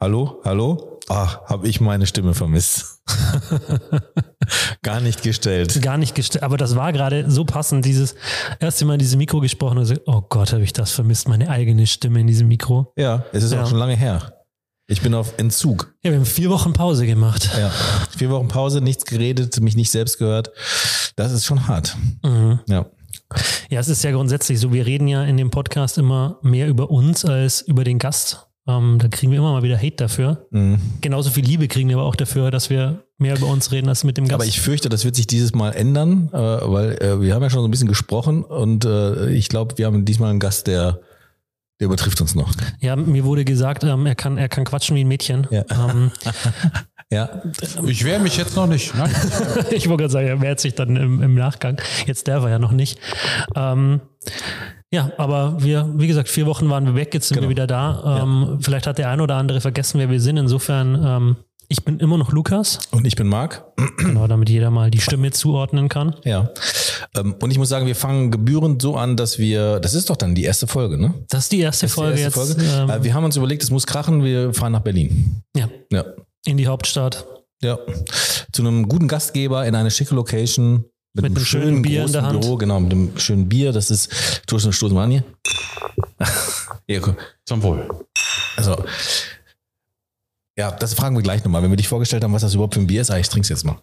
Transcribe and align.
Hallo, 0.00 0.40
hallo? 0.44 1.00
Ach, 1.08 1.40
habe 1.46 1.66
ich 1.66 1.80
meine 1.80 2.06
Stimme 2.06 2.34
vermisst. 2.34 3.00
Gar 4.82 5.00
nicht 5.00 5.22
gestellt. 5.22 5.80
Gar 5.82 5.96
nicht 5.96 6.14
gestellt. 6.14 6.44
Aber 6.44 6.56
das 6.56 6.76
war 6.76 6.92
gerade 6.92 7.28
so 7.30 7.44
passend, 7.44 7.84
dieses 7.84 8.14
erste 8.60 8.84
Mal 8.84 8.92
in 8.94 8.98
diesem 9.00 9.18
Mikro 9.18 9.40
gesprochen 9.40 9.78
und 9.78 9.86
so, 9.86 9.94
oh 10.06 10.20
Gott, 10.28 10.52
habe 10.52 10.62
ich 10.62 10.72
das 10.72 10.92
vermisst, 10.92 11.28
meine 11.28 11.48
eigene 11.50 11.86
Stimme 11.86 12.20
in 12.20 12.26
diesem 12.28 12.46
Mikro. 12.46 12.92
Ja, 12.96 13.24
es 13.32 13.42
ist 13.42 13.52
Ja. 13.52 13.62
auch 13.64 13.68
schon 13.68 13.78
lange 13.78 13.96
her. 13.96 14.34
Ich 14.86 15.00
bin 15.02 15.14
auf 15.14 15.34
Entzug. 15.38 15.92
Ja, 16.04 16.12
wir 16.12 16.18
haben 16.18 16.26
vier 16.26 16.50
Wochen 16.50 16.72
Pause 16.72 17.04
gemacht. 17.04 17.50
Ja. 17.58 17.70
Vier 18.16 18.30
Wochen 18.30 18.48
Pause, 18.48 18.80
nichts 18.80 19.04
geredet, 19.04 19.60
mich 19.60 19.76
nicht 19.76 19.90
selbst 19.90 20.18
gehört. 20.18 20.50
Das 21.16 21.32
ist 21.32 21.44
schon 21.44 21.66
hart. 21.66 21.96
Mhm. 22.22 22.60
Ja. 22.68 22.86
Ja, 23.68 23.80
es 23.80 23.88
ist 23.88 24.04
ja 24.04 24.12
grundsätzlich 24.12 24.60
so, 24.60 24.72
wir 24.72 24.86
reden 24.86 25.08
ja 25.08 25.24
in 25.24 25.36
dem 25.36 25.50
Podcast 25.50 25.98
immer 25.98 26.38
mehr 26.42 26.68
über 26.68 26.90
uns 26.90 27.24
als 27.24 27.60
über 27.62 27.84
den 27.84 27.98
Gast. 27.98 28.47
Ähm, 28.68 28.98
da 29.00 29.08
kriegen 29.08 29.32
wir 29.32 29.38
immer 29.38 29.52
mal 29.52 29.62
wieder 29.62 29.78
Hate 29.78 29.96
dafür. 29.96 30.46
Mhm. 30.50 30.78
Genauso 31.00 31.30
viel 31.30 31.44
Liebe 31.44 31.68
kriegen 31.68 31.88
wir 31.88 31.96
aber 31.96 32.04
auch 32.04 32.16
dafür, 32.16 32.50
dass 32.50 32.68
wir 32.68 33.02
mehr 33.16 33.36
über 33.36 33.46
uns 33.46 33.72
reden 33.72 33.88
als 33.88 34.04
mit 34.04 34.18
dem 34.18 34.26
Gast. 34.26 34.34
Aber 34.34 34.44
ich 34.44 34.60
fürchte, 34.60 34.88
das 34.88 35.04
wird 35.04 35.16
sich 35.16 35.26
dieses 35.26 35.54
Mal 35.54 35.70
ändern, 35.70 36.28
äh, 36.32 36.36
weil 36.36 37.02
äh, 37.02 37.20
wir 37.20 37.34
haben 37.34 37.42
ja 37.42 37.50
schon 37.50 37.62
so 37.62 37.68
ein 37.68 37.70
bisschen 37.70 37.88
gesprochen 37.88 38.44
und 38.44 38.84
äh, 38.84 39.30
ich 39.30 39.48
glaube, 39.48 39.78
wir 39.78 39.86
haben 39.86 40.04
diesmal 40.04 40.30
einen 40.30 40.38
Gast, 40.38 40.66
der, 40.66 41.00
der 41.80 41.86
übertrifft 41.86 42.20
uns 42.20 42.34
noch. 42.34 42.52
ja, 42.80 42.94
mir 42.94 43.24
wurde 43.24 43.44
gesagt, 43.44 43.84
ähm, 43.84 44.04
er, 44.04 44.14
kann, 44.14 44.36
er 44.36 44.50
kann 44.50 44.64
quatschen 44.64 44.94
wie 44.96 45.00
ein 45.00 45.08
Mädchen. 45.08 45.46
Ja. 45.50 45.64
Ähm, 45.70 46.12
Ja. 47.10 47.40
Ich 47.86 48.04
wehre 48.04 48.20
mich 48.20 48.36
jetzt 48.36 48.54
noch 48.54 48.66
nicht. 48.66 48.94
Nein. 48.94 49.10
ich 49.70 49.88
wollte 49.88 50.02
gerade 50.02 50.12
sagen, 50.12 50.26
er 50.26 50.40
wehrt 50.42 50.60
sich 50.60 50.74
dann 50.74 50.96
im, 50.96 51.22
im 51.22 51.34
Nachgang. 51.34 51.80
Jetzt 52.06 52.26
der 52.26 52.42
war 52.42 52.50
ja 52.50 52.58
noch 52.58 52.72
nicht. 52.72 52.98
Ähm, 53.56 54.00
ja, 54.92 55.10
aber 55.18 55.62
wir, 55.62 55.88
wie 55.96 56.06
gesagt, 56.06 56.28
vier 56.28 56.46
Wochen 56.46 56.68
waren 56.70 56.86
wir 56.86 56.94
weg, 56.94 57.12
jetzt 57.14 57.28
sind 57.28 57.36
Genau. 57.36 57.46
wir 57.46 57.50
wieder 57.50 57.66
da. 57.66 58.20
Ähm, 58.22 58.58
Vielleicht 58.60 58.86
hat 58.86 58.98
der 58.98 59.10
ein 59.10 59.20
oder 59.20 59.36
andere 59.36 59.60
vergessen, 59.60 59.98
wer 59.98 60.10
wir 60.10 60.20
sind. 60.20 60.36
Insofern, 60.36 61.02
ähm, 61.04 61.36
ich 61.68 61.84
bin 61.84 61.98
immer 62.00 62.16
noch 62.16 62.32
Lukas, 62.32 62.78
Und 62.92 63.06
ich 63.06 63.14
bin 63.14 63.26
Marc. 63.28 63.64
genau, 63.98 64.26
damit 64.26 64.48
jeder 64.48 64.70
mal 64.70 64.90
die 64.90 65.00
Stimme 65.00 65.30
zuordnen 65.30 65.88
kann. 65.90 66.16
Ja. 66.24 66.48
Ähm, 67.16 67.34
und 67.40 67.50
ich 67.50 67.58
muss 67.58 67.68
sagen, 67.68 67.86
wir 67.86 67.94
fangen 67.96 68.30
gebührend 68.30 68.80
so 68.80 68.96
an, 68.96 69.16
dass 69.16 69.38
wir, 69.38 69.78
das 69.80 69.92
ist 69.94 70.08
doch 70.08 70.16
dann 70.16 70.34
die 70.34 70.44
erste 70.44 70.66
Folge, 70.66 70.98
ne? 70.98 71.12
Das 71.28 71.44
ist 71.44 71.52
die 71.52 71.60
erste 71.60 71.86
ist 71.86 71.92
die 71.92 72.00
Folge 72.00 72.18
erste 72.20 72.40
jetzt. 72.40 72.54
Folge. 72.60 72.72
Ähm, 72.74 72.90
Äh, 72.90 73.04
wir 73.04 73.12
haben 73.14 73.24
uns 73.24 73.36
überlegt, 73.36 73.62
es 73.62 73.70
muss 73.70 73.86
krachen, 73.86 74.24
wir 74.24 74.54
fahren 74.54 74.72
nach 74.72 74.80
Berlin. 74.80 75.42
ja, 75.54 75.68
Ja. 75.92 76.04
in 76.46 76.56
die 76.56 76.66
Hauptstadt. 76.66 77.26
Ja. 77.62 77.78
Zu 78.52 78.62
einem 78.62 78.88
guten 78.88 79.08
Gastgeber 79.08 79.66
in 79.66 79.74
eine 79.74 79.90
schicke 79.90 80.14
Location. 80.14 80.84
Mit, 81.20 81.36
einem 81.36 81.44
schönen 81.44 81.82
Bier 81.82 82.04
in 82.04 82.12
der 82.12 82.22
Hand. 82.22 82.40
Büro, 82.40 82.56
genau, 82.56 82.80
mit 82.80 82.92
einem 82.92 83.18
schönen 83.18 83.48
Bier. 83.48 83.72
Das 83.72 83.90
ist, 83.90 84.12
stoßen, 84.44 84.72
stoßen 84.72 84.96
wir 84.96 85.02
an 85.02 85.10
hier. 85.10 85.24
ja, 86.86 87.00
guck. 87.00 87.16
Zum 87.44 87.62
Wohl. 87.62 87.88
Also, 88.56 88.84
ja, 90.56 90.70
das 90.70 90.94
fragen 90.94 91.16
wir 91.16 91.22
gleich 91.22 91.44
nochmal. 91.44 91.62
Wenn 91.62 91.70
wir 91.70 91.76
dich 91.76 91.88
vorgestellt 91.88 92.24
haben, 92.24 92.32
was 92.32 92.42
das 92.42 92.54
überhaupt 92.54 92.74
für 92.74 92.80
ein 92.80 92.86
Bier 92.86 93.02
ist, 93.02 93.10
ah, 93.10 93.18
ich 93.18 93.28
trink's 93.28 93.48
jetzt 93.48 93.64
mal. 93.64 93.80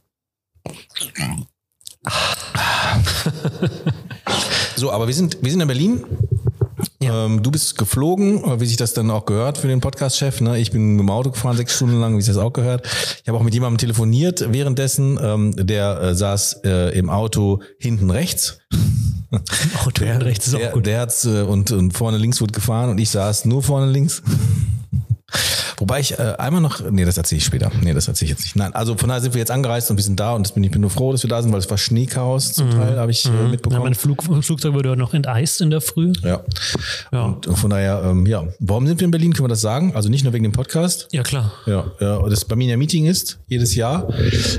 So, 4.75 4.91
aber 4.91 5.07
wir 5.07 5.13
sind, 5.13 5.37
wir 5.41 5.51
sind 5.51 5.61
in 5.61 5.67
Berlin. 5.67 6.03
Ja. 7.05 7.25
Ähm, 7.25 7.43
du 7.43 7.51
bist 7.51 7.77
geflogen, 7.77 8.43
äh, 8.43 8.59
wie 8.59 8.65
sich 8.65 8.77
das 8.77 8.93
dann 8.93 9.11
auch 9.11 9.25
gehört 9.25 9.57
für 9.57 9.67
den 9.67 9.81
Podcast-Chef. 9.81 10.41
Ne? 10.41 10.59
Ich 10.59 10.71
bin 10.71 10.93
mit 10.93 11.01
dem 11.01 11.09
Auto 11.09 11.31
gefahren, 11.31 11.57
sechs 11.57 11.75
Stunden 11.75 11.99
lang, 11.99 12.17
wie 12.17 12.21
sich 12.21 12.33
das 12.33 12.43
auch 12.43 12.53
gehört. 12.53 12.87
Ich 13.21 13.27
habe 13.27 13.37
auch 13.37 13.43
mit 13.43 13.53
jemandem 13.53 13.77
telefoniert 13.77 14.45
währenddessen. 14.51 15.19
Ähm, 15.21 15.55
der 15.55 16.01
äh, 16.01 16.15
saß 16.15 16.61
äh, 16.63 16.97
im 16.97 17.09
Auto 17.09 17.61
hinten 17.79 18.09
rechts. 18.09 18.59
Auto 19.85 20.05
und 20.05 20.21
rechts 20.23 20.47
ist 20.47 20.55
auch 20.55 20.59
der, 20.59 20.71
gut. 20.71 20.85
Der 20.85 20.99
hat's 21.01 21.25
äh, 21.25 21.41
und, 21.41 21.71
und 21.71 21.91
vorne 21.91 22.17
links 22.17 22.41
wurde 22.41 22.53
gefahren 22.53 22.89
und 22.89 22.99
ich 22.99 23.09
saß 23.09 23.45
nur 23.45 23.63
vorne 23.63 23.91
links. 23.91 24.21
Wobei 25.77 25.99
ich 25.99 26.17
äh, 26.17 26.35
einmal 26.37 26.61
noch, 26.61 26.79
nee, 26.89 27.03
das 27.03 27.17
erzähle 27.17 27.39
ich 27.39 27.45
später. 27.45 27.69
Nee, 27.81 27.93
das 27.93 28.07
erzähle 28.07 28.27
ich 28.31 28.37
jetzt 28.37 28.43
nicht. 28.43 28.55
Nein, 28.55 28.73
also 28.73 28.95
von 28.95 29.09
daher 29.09 29.21
sind 29.21 29.33
wir 29.33 29.39
jetzt 29.39 29.51
angereist 29.51 29.89
und 29.91 29.97
wir 29.97 30.03
sind 30.03 30.17
da 30.19 30.33
und 30.33 30.43
das 30.47 30.53
bin, 30.53 30.63
ich 30.63 30.71
bin 30.71 30.79
nur 30.79 30.89
froh, 30.89 31.11
dass 31.11 31.23
wir 31.23 31.29
da 31.29 31.41
sind, 31.41 31.51
weil 31.51 31.59
es 31.59 31.69
war 31.69 31.77
Schneechaos 31.77 32.53
zum 32.53 32.69
Teil, 32.71 32.97
habe 32.97 33.11
ich 33.11 33.25
äh, 33.25 33.29
Mhm. 33.29 33.35
ja, 33.35 33.47
mitbekommen. 33.49 33.83
mein 33.83 33.95
Flug, 33.95 34.23
Flugzeug 34.23 34.73
wurde 34.73 34.95
noch 34.95 35.13
enteist 35.13 35.59
in 35.61 35.69
der 35.71 35.81
Früh. 35.81 36.13
Ja. 36.23 36.41
Ja. 37.11 37.23
Und 37.25 37.45
von 37.57 37.69
daher, 37.69 38.03
ähm, 38.05 38.25
ja, 38.25 38.45
warum 38.59 38.87
sind 38.87 38.99
wir 39.01 39.05
in 39.05 39.11
Berlin? 39.11 39.33
Können 39.33 39.45
wir 39.45 39.49
das 39.49 39.61
sagen? 39.61 39.93
Also 39.95 40.07
nicht 40.09 40.23
nur 40.23 40.31
wegen 40.31 40.43
dem 40.43 40.53
Podcast. 40.53 41.07
Ja, 41.11 41.23
klar. 41.23 41.51
Ja, 41.65 41.91
ja 41.99 42.15
und 42.17 42.29
das 42.31 42.45
bei 42.45 42.55
mir 42.55 42.71
ein 42.71 42.79
Meeting 42.79 43.05
ist, 43.05 43.39
jedes 43.47 43.75
Jahr. 43.75 44.07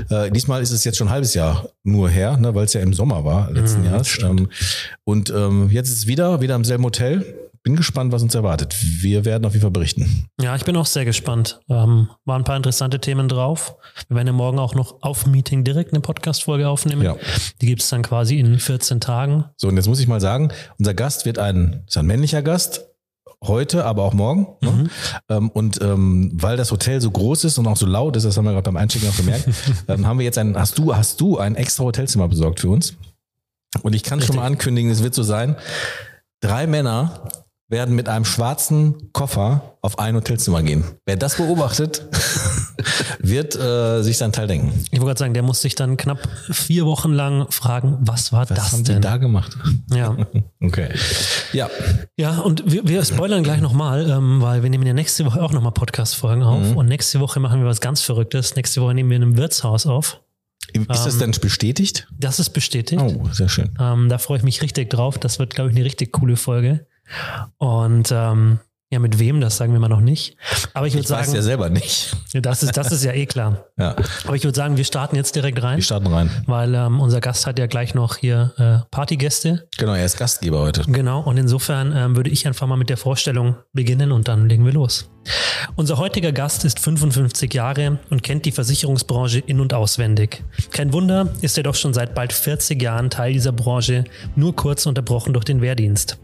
Äh, 0.09 0.29
diesmal 0.31 0.61
ist 0.61 0.71
es 0.71 0.83
jetzt 0.83 0.97
schon 0.97 1.07
ein 1.07 1.11
halbes 1.13 1.33
Jahr 1.33 1.67
nur 1.83 2.09
her, 2.09 2.37
ne, 2.37 2.53
weil 2.53 2.65
es 2.65 2.73
ja 2.73 2.81
im 2.81 2.93
Sommer 2.93 3.23
war, 3.25 3.49
letzten 3.51 3.83
Jahres. 3.85 4.19
Ähm, 4.21 4.49
und 5.03 5.29
ähm, 5.31 5.69
jetzt 5.71 5.89
ist 5.89 5.97
es 5.99 6.07
wieder, 6.07 6.41
wieder 6.41 6.55
im 6.55 6.63
selben 6.65 6.83
Hotel. 6.83 7.25
Bin 7.67 7.75
gespannt, 7.75 8.13
was 8.13 8.23
uns 8.23 8.33
erwartet. 8.33 8.77
Wir 8.81 9.25
werden 9.25 9.43
auf 9.43 9.51
jeden 9.51 9.61
Fall 9.61 9.71
berichten. 9.71 10.29
Ja, 10.39 10.55
ich 10.55 10.63
bin 10.63 10.77
auch 10.77 10.85
sehr 10.85 11.03
gespannt. 11.03 11.59
Ähm, 11.67 12.07
waren 12.23 12.41
ein 12.41 12.43
paar 12.45 12.55
interessante 12.55 13.01
Themen 13.01 13.27
drauf. 13.27 13.75
Wir 14.07 14.15
werden 14.15 14.27
ja 14.27 14.31
morgen 14.31 14.57
auch 14.57 14.73
noch 14.73 15.01
auf 15.01 15.25
Meeting 15.25 15.65
direkt 15.65 15.91
eine 15.91 15.99
Podcast-Folge 15.99 16.69
aufnehmen. 16.69 17.01
Ja. 17.01 17.17
Die 17.59 17.65
gibt 17.65 17.81
es 17.81 17.89
dann 17.89 18.03
quasi 18.03 18.39
in 18.39 18.57
14 18.57 19.01
Tagen. 19.01 19.43
So, 19.57 19.67
und 19.67 19.75
jetzt 19.75 19.89
muss 19.89 19.99
ich 19.99 20.07
mal 20.07 20.21
sagen, 20.21 20.53
unser 20.79 20.93
Gast 20.93 21.25
wird 21.25 21.39
ein, 21.39 21.83
ist 21.85 21.97
ein 21.97 22.05
männlicher 22.05 22.41
Gast. 22.41 22.85
Heute, 23.43 23.83
aber 23.83 24.03
auch 24.03 24.13
morgen. 24.13 24.47
Ne? 24.61 24.89
Ähm, 25.27 25.49
und 25.49 25.81
ähm, 25.81 26.31
weil 26.35 26.55
das 26.55 26.71
Hotel 26.71 27.01
so 27.01 27.11
groß 27.11 27.43
ist 27.43 27.57
und 27.57 27.67
auch 27.67 27.75
so 27.75 27.85
laut 27.85 28.15
ist, 28.15 28.23
das 28.23 28.37
haben 28.37 28.45
wir 28.45 28.53
gerade 28.53 28.63
beim 28.63 28.77
Einchecken 28.77 29.09
auch 29.09 29.17
gemerkt, 29.17 29.45
ähm, 29.89 30.07
haben 30.07 30.19
wir 30.19 30.25
jetzt 30.25 30.37
ein, 30.37 30.57
hast 30.57 30.77
du, 30.77 30.95
hast 30.95 31.19
du 31.19 31.37
ein 31.37 31.55
extra 31.55 31.83
Hotelzimmer 31.83 32.29
besorgt 32.29 32.61
für 32.61 32.69
uns? 32.69 32.95
Und 33.81 33.93
ich 33.93 34.03
kann 34.03 34.21
schon 34.21 34.37
mal 34.37 34.45
ankündigen, 34.45 34.89
es 34.89 35.03
wird 35.03 35.13
so 35.13 35.23
sein, 35.23 35.57
drei 36.39 36.65
Männer 36.65 37.27
werden 37.69 37.95
mit 37.95 38.07
einem 38.07 38.23
schwarzen 38.23 39.11
Koffer 39.11 39.77
auf 39.81 39.99
ein 39.99 40.15
Hotelzimmer 40.15 40.63
gehen. 40.63 40.85
Wer 41.05 41.17
das 41.17 41.35
beobachtet, 41.35 42.05
wird 43.19 43.55
äh, 43.55 44.01
sich 44.03 44.17
seinen 44.17 44.31
Teil 44.31 44.47
denken. 44.47 44.71
Ich 44.85 44.99
wollte 44.99 45.05
gerade 45.05 45.19
sagen, 45.19 45.33
der 45.33 45.43
muss 45.43 45.61
sich 45.61 45.75
dann 45.75 45.97
knapp 45.97 46.19
vier 46.49 46.85
Wochen 46.85 47.11
lang 47.11 47.51
fragen, 47.51 47.97
was 48.01 48.31
war 48.31 48.49
Was 48.49 48.57
das 48.57 48.71
haben 48.71 48.83
denn? 48.85 48.95
die 48.95 49.01
da 49.01 49.17
gemacht? 49.17 49.57
Ja. 49.91 50.15
Okay. 50.59 50.89
Ja, 51.53 51.69
ja, 52.17 52.39
und 52.39 52.63
wir, 52.69 52.87
wir 52.87 53.05
spoilern 53.05 53.43
gleich 53.43 53.61
nochmal, 53.61 54.09
ähm, 54.09 54.41
weil 54.41 54.63
wir 54.63 54.71
nehmen 54.71 54.87
ja 54.87 54.93
nächste 54.93 55.23
Woche 55.23 55.41
auch 55.41 55.53
nochmal 55.53 55.71
Podcast-Folgen 55.71 56.41
auf. 56.41 56.61
Mhm. 56.71 56.77
Und 56.77 56.87
nächste 56.87 57.19
Woche 57.19 57.39
machen 57.39 57.61
wir 57.61 57.67
was 57.67 57.79
ganz 57.79 58.01
Verrücktes. 58.01 58.55
Nächste 58.55 58.81
Woche 58.81 58.95
nehmen 58.95 59.11
wir 59.11 59.17
in 59.17 59.23
einem 59.23 59.37
Wirtshaus 59.37 59.85
auf. 59.85 60.19
ist 60.73 60.87
das 61.05 61.19
denn 61.19 61.29
bestätigt? 61.31 62.07
Das 62.19 62.39
ist 62.39 62.49
bestätigt. 62.49 62.99
Oh, 63.01 63.29
sehr 63.31 63.49
schön. 63.49 63.69
Ähm, 63.79 64.09
da 64.09 64.17
freue 64.17 64.39
ich 64.39 64.43
mich 64.43 64.63
richtig 64.63 64.89
drauf. 64.89 65.19
Das 65.19 65.37
wird, 65.37 65.53
glaube 65.53 65.69
ich, 65.69 65.75
eine 65.75 65.85
richtig 65.85 66.11
coole 66.11 66.37
Folge. 66.37 66.87
Und 67.57 68.11
ähm, 68.11 68.59
ja, 68.89 68.99
mit 68.99 69.19
wem, 69.19 69.41
das 69.41 69.57
sagen 69.57 69.73
wir 69.73 69.81
mal 69.81 69.89
noch 69.89 69.99
nicht. 69.99 70.37
Aber 70.73 70.87
ich 70.87 70.93
würde 70.93 71.03
Ich 71.03 71.09
weiß 71.11 71.25
sagen, 71.25 71.35
ja 71.35 71.41
selber 71.41 71.69
nicht. 71.69 72.15
das, 72.33 72.63
ist, 72.63 72.77
das 72.77 72.91
ist 72.93 73.03
ja 73.03 73.11
eh 73.11 73.25
klar. 73.25 73.65
Ja, 73.77 73.95
Aber 74.25 74.35
ich 74.35 74.43
würde 74.43 74.55
sagen, 74.55 74.77
wir 74.77 74.85
starten 74.85 75.15
jetzt 75.17 75.35
direkt 75.35 75.61
rein, 75.61 75.77
wir 75.77 75.83
starten 75.83 76.07
rein. 76.07 76.31
weil 76.47 76.73
ähm, 76.73 76.99
unser 77.01 77.19
Gast 77.19 77.45
hat 77.45 77.59
ja 77.59 77.67
gleich 77.67 77.93
noch 77.95 78.15
hier 78.15 78.53
äh, 78.57 78.89
Partygäste. 78.89 79.67
Genau, 79.77 79.93
er 79.93 80.05
ist 80.05 80.17
Gastgeber 80.17 80.59
heute. 80.61 80.83
Genau, 80.87 81.19
und 81.19 81.37
insofern 81.37 81.93
ähm, 81.95 82.15
würde 82.15 82.29
ich 82.29 82.47
einfach 82.47 82.65
mal 82.65 82.77
mit 82.77 82.89
der 82.89 82.97
Vorstellung 82.97 83.55
beginnen 83.73 84.11
und 84.11 84.27
dann 84.29 84.47
legen 84.49 84.65
wir 84.65 84.73
los. 84.73 85.09
Unser 85.75 85.97
heutiger 85.97 86.31
Gast 86.31 86.65
ist 86.65 86.79
55 86.79 87.53
Jahre 87.53 87.99
und 88.09 88.23
kennt 88.23 88.45
die 88.45 88.51
Versicherungsbranche 88.51 89.39
in- 89.39 89.59
und 89.59 89.73
auswendig. 89.73 90.43
Kein 90.71 90.93
Wunder, 90.93 91.33
ist 91.41 91.57
er 91.57 91.63
doch 91.63 91.75
schon 91.75 91.93
seit 91.93 92.15
bald 92.15 92.33
40 92.33 92.81
Jahren 92.81 93.09
Teil 93.09 93.33
dieser 93.33 93.51
Branche, 93.51 94.05
nur 94.35 94.55
kurz 94.55 94.85
unterbrochen 94.85 95.33
durch 95.33 95.45
den 95.45 95.61
Wehrdienst. 95.61 96.17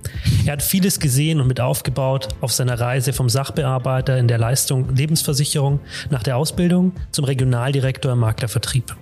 Er 0.46 0.54
hat 0.54 0.64
vieles 0.64 1.00
gesehen 1.00 1.40
und 1.40 1.48
mit 1.48 1.60
aufgebaut 1.60 2.30
auf 2.42 2.52
seiner 2.52 2.80
Reise 2.80 3.14
vom 3.14 3.30
Sachbearbeiter 3.30 4.18
in 4.18 4.28
der 4.28 4.38
Leistung 4.38 4.96
Lebensversicherung 4.96 5.80
nach 6.10 6.24
der 6.24 6.38
Ausbildung 6.38 6.94
zum 7.12 7.26
Regionaldirektor 7.26 8.14
im 8.14 8.20
Maklervertrieb. 8.20 8.96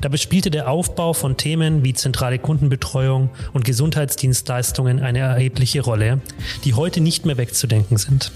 Dabei 0.00 0.16
spielte 0.16 0.50
der 0.50 0.68
Aufbau 0.68 1.12
von 1.12 1.36
Themen 1.36 1.84
wie 1.84 1.94
zentrale 1.94 2.38
Kundenbetreuung 2.38 3.30
und 3.52 3.64
Gesundheitsdienstleistungen 3.64 5.00
eine 5.00 5.20
erhebliche 5.20 5.80
Rolle, 5.80 6.20
die 6.64 6.74
heute 6.74 7.00
nicht 7.00 7.26
mehr 7.26 7.36
wegzudenken 7.36 7.96
sind. 7.96 8.32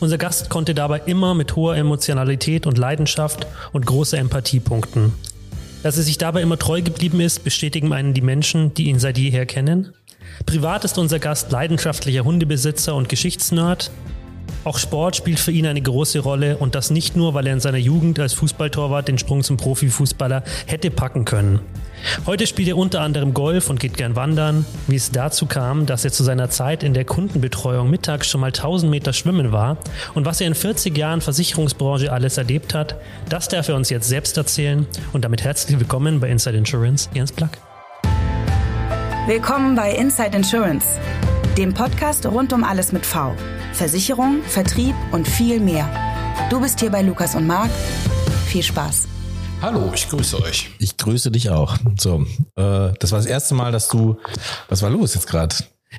Unser 0.00 0.18
Gast 0.18 0.50
konnte 0.50 0.74
dabei 0.74 1.00
immer 1.06 1.34
mit 1.34 1.56
hoher 1.56 1.76
Emotionalität 1.76 2.66
und 2.66 2.78
Leidenschaft 2.78 3.46
und 3.72 3.86
großer 3.86 4.18
Empathie 4.18 4.60
punkten. 4.60 5.12
Dass 5.82 5.96
er 5.96 6.02
sich 6.02 6.18
dabei 6.18 6.42
immer 6.42 6.58
treu 6.58 6.82
geblieben 6.82 7.20
ist, 7.20 7.44
bestätigen 7.44 7.92
einen 7.92 8.14
die 8.14 8.20
Menschen, 8.20 8.74
die 8.74 8.84
ihn 8.84 8.98
seit 8.98 9.18
jeher 9.18 9.46
kennen. 9.46 9.92
Privat 10.46 10.84
ist 10.84 10.98
unser 10.98 11.18
Gast 11.18 11.52
leidenschaftlicher 11.52 12.24
Hundebesitzer 12.24 12.94
und 12.94 13.08
Geschichtsnerd. 13.08 13.90
Auch 14.64 14.78
Sport 14.78 15.16
spielt 15.16 15.40
für 15.40 15.52
ihn 15.52 15.66
eine 15.66 15.80
große 15.80 16.18
Rolle 16.20 16.56
und 16.58 16.74
das 16.74 16.90
nicht 16.90 17.16
nur, 17.16 17.34
weil 17.34 17.46
er 17.46 17.54
in 17.54 17.60
seiner 17.60 17.78
Jugend 17.78 18.18
als 18.18 18.34
Fußballtorwart 18.34 19.08
den 19.08 19.18
Sprung 19.18 19.42
zum 19.42 19.56
Profifußballer 19.56 20.42
hätte 20.66 20.90
packen 20.90 21.24
können. 21.24 21.60
Heute 22.26 22.46
spielt 22.46 22.68
er 22.68 22.76
unter 22.76 23.00
anderem 23.00 23.34
Golf 23.34 23.70
und 23.70 23.80
geht 23.80 23.96
gern 23.96 24.16
wandern. 24.16 24.64
Wie 24.86 24.96
es 24.96 25.10
dazu 25.10 25.46
kam, 25.46 25.86
dass 25.86 26.04
er 26.04 26.12
zu 26.12 26.22
seiner 26.22 26.50
Zeit 26.50 26.82
in 26.82 26.94
der 26.94 27.04
Kundenbetreuung 27.04 27.90
mittags 27.90 28.28
schon 28.28 28.40
mal 28.40 28.48
1000 28.48 28.90
Meter 28.90 29.12
schwimmen 29.12 29.52
war 29.52 29.78
und 30.14 30.24
was 30.26 30.40
er 30.40 30.46
in 30.46 30.54
40 30.54 30.96
Jahren 30.96 31.20
Versicherungsbranche 31.20 32.12
alles 32.12 32.38
erlebt 32.38 32.74
hat, 32.74 32.96
das 33.28 33.48
darf 33.48 33.68
er 33.68 33.76
uns 33.76 33.90
jetzt 33.90 34.08
selbst 34.08 34.36
erzählen. 34.36 34.86
Und 35.12 35.24
damit 35.24 35.44
herzlich 35.44 35.78
willkommen 35.78 36.20
bei 36.20 36.28
Inside 36.30 36.56
Insurance, 36.56 37.08
Jens 37.14 37.32
Plack. 37.32 37.58
Willkommen 39.26 39.74
bei 39.74 39.92
Inside 39.92 40.34
Insurance, 40.34 40.86
dem 41.58 41.74
Podcast 41.74 42.24
rund 42.24 42.52
um 42.52 42.62
alles 42.62 42.92
mit 42.92 43.04
V. 43.04 43.34
Versicherung, 43.72 44.42
Vertrieb 44.44 44.94
und 45.10 45.26
viel 45.26 45.58
mehr. 45.58 45.90
Du 46.50 46.60
bist 46.60 46.78
hier 46.78 46.88
bei 46.88 47.02
Lukas 47.02 47.34
und 47.34 47.48
Marc. 47.48 47.68
Viel 48.46 48.62
Spaß. 48.62 49.08
Hallo, 49.60 49.90
ich 49.92 50.08
grüße 50.08 50.40
euch. 50.40 50.70
Ich 50.78 50.96
grüße 50.96 51.32
dich 51.32 51.50
auch. 51.50 51.76
So, 51.98 52.24
äh, 52.54 52.92
das 53.00 53.10
war 53.10 53.18
das 53.18 53.26
erste 53.26 53.56
Mal, 53.56 53.72
dass 53.72 53.88
du. 53.88 54.18
Was 54.68 54.82
war 54.82 54.90
los 54.90 55.14
jetzt 55.14 55.26
gerade? 55.26 55.52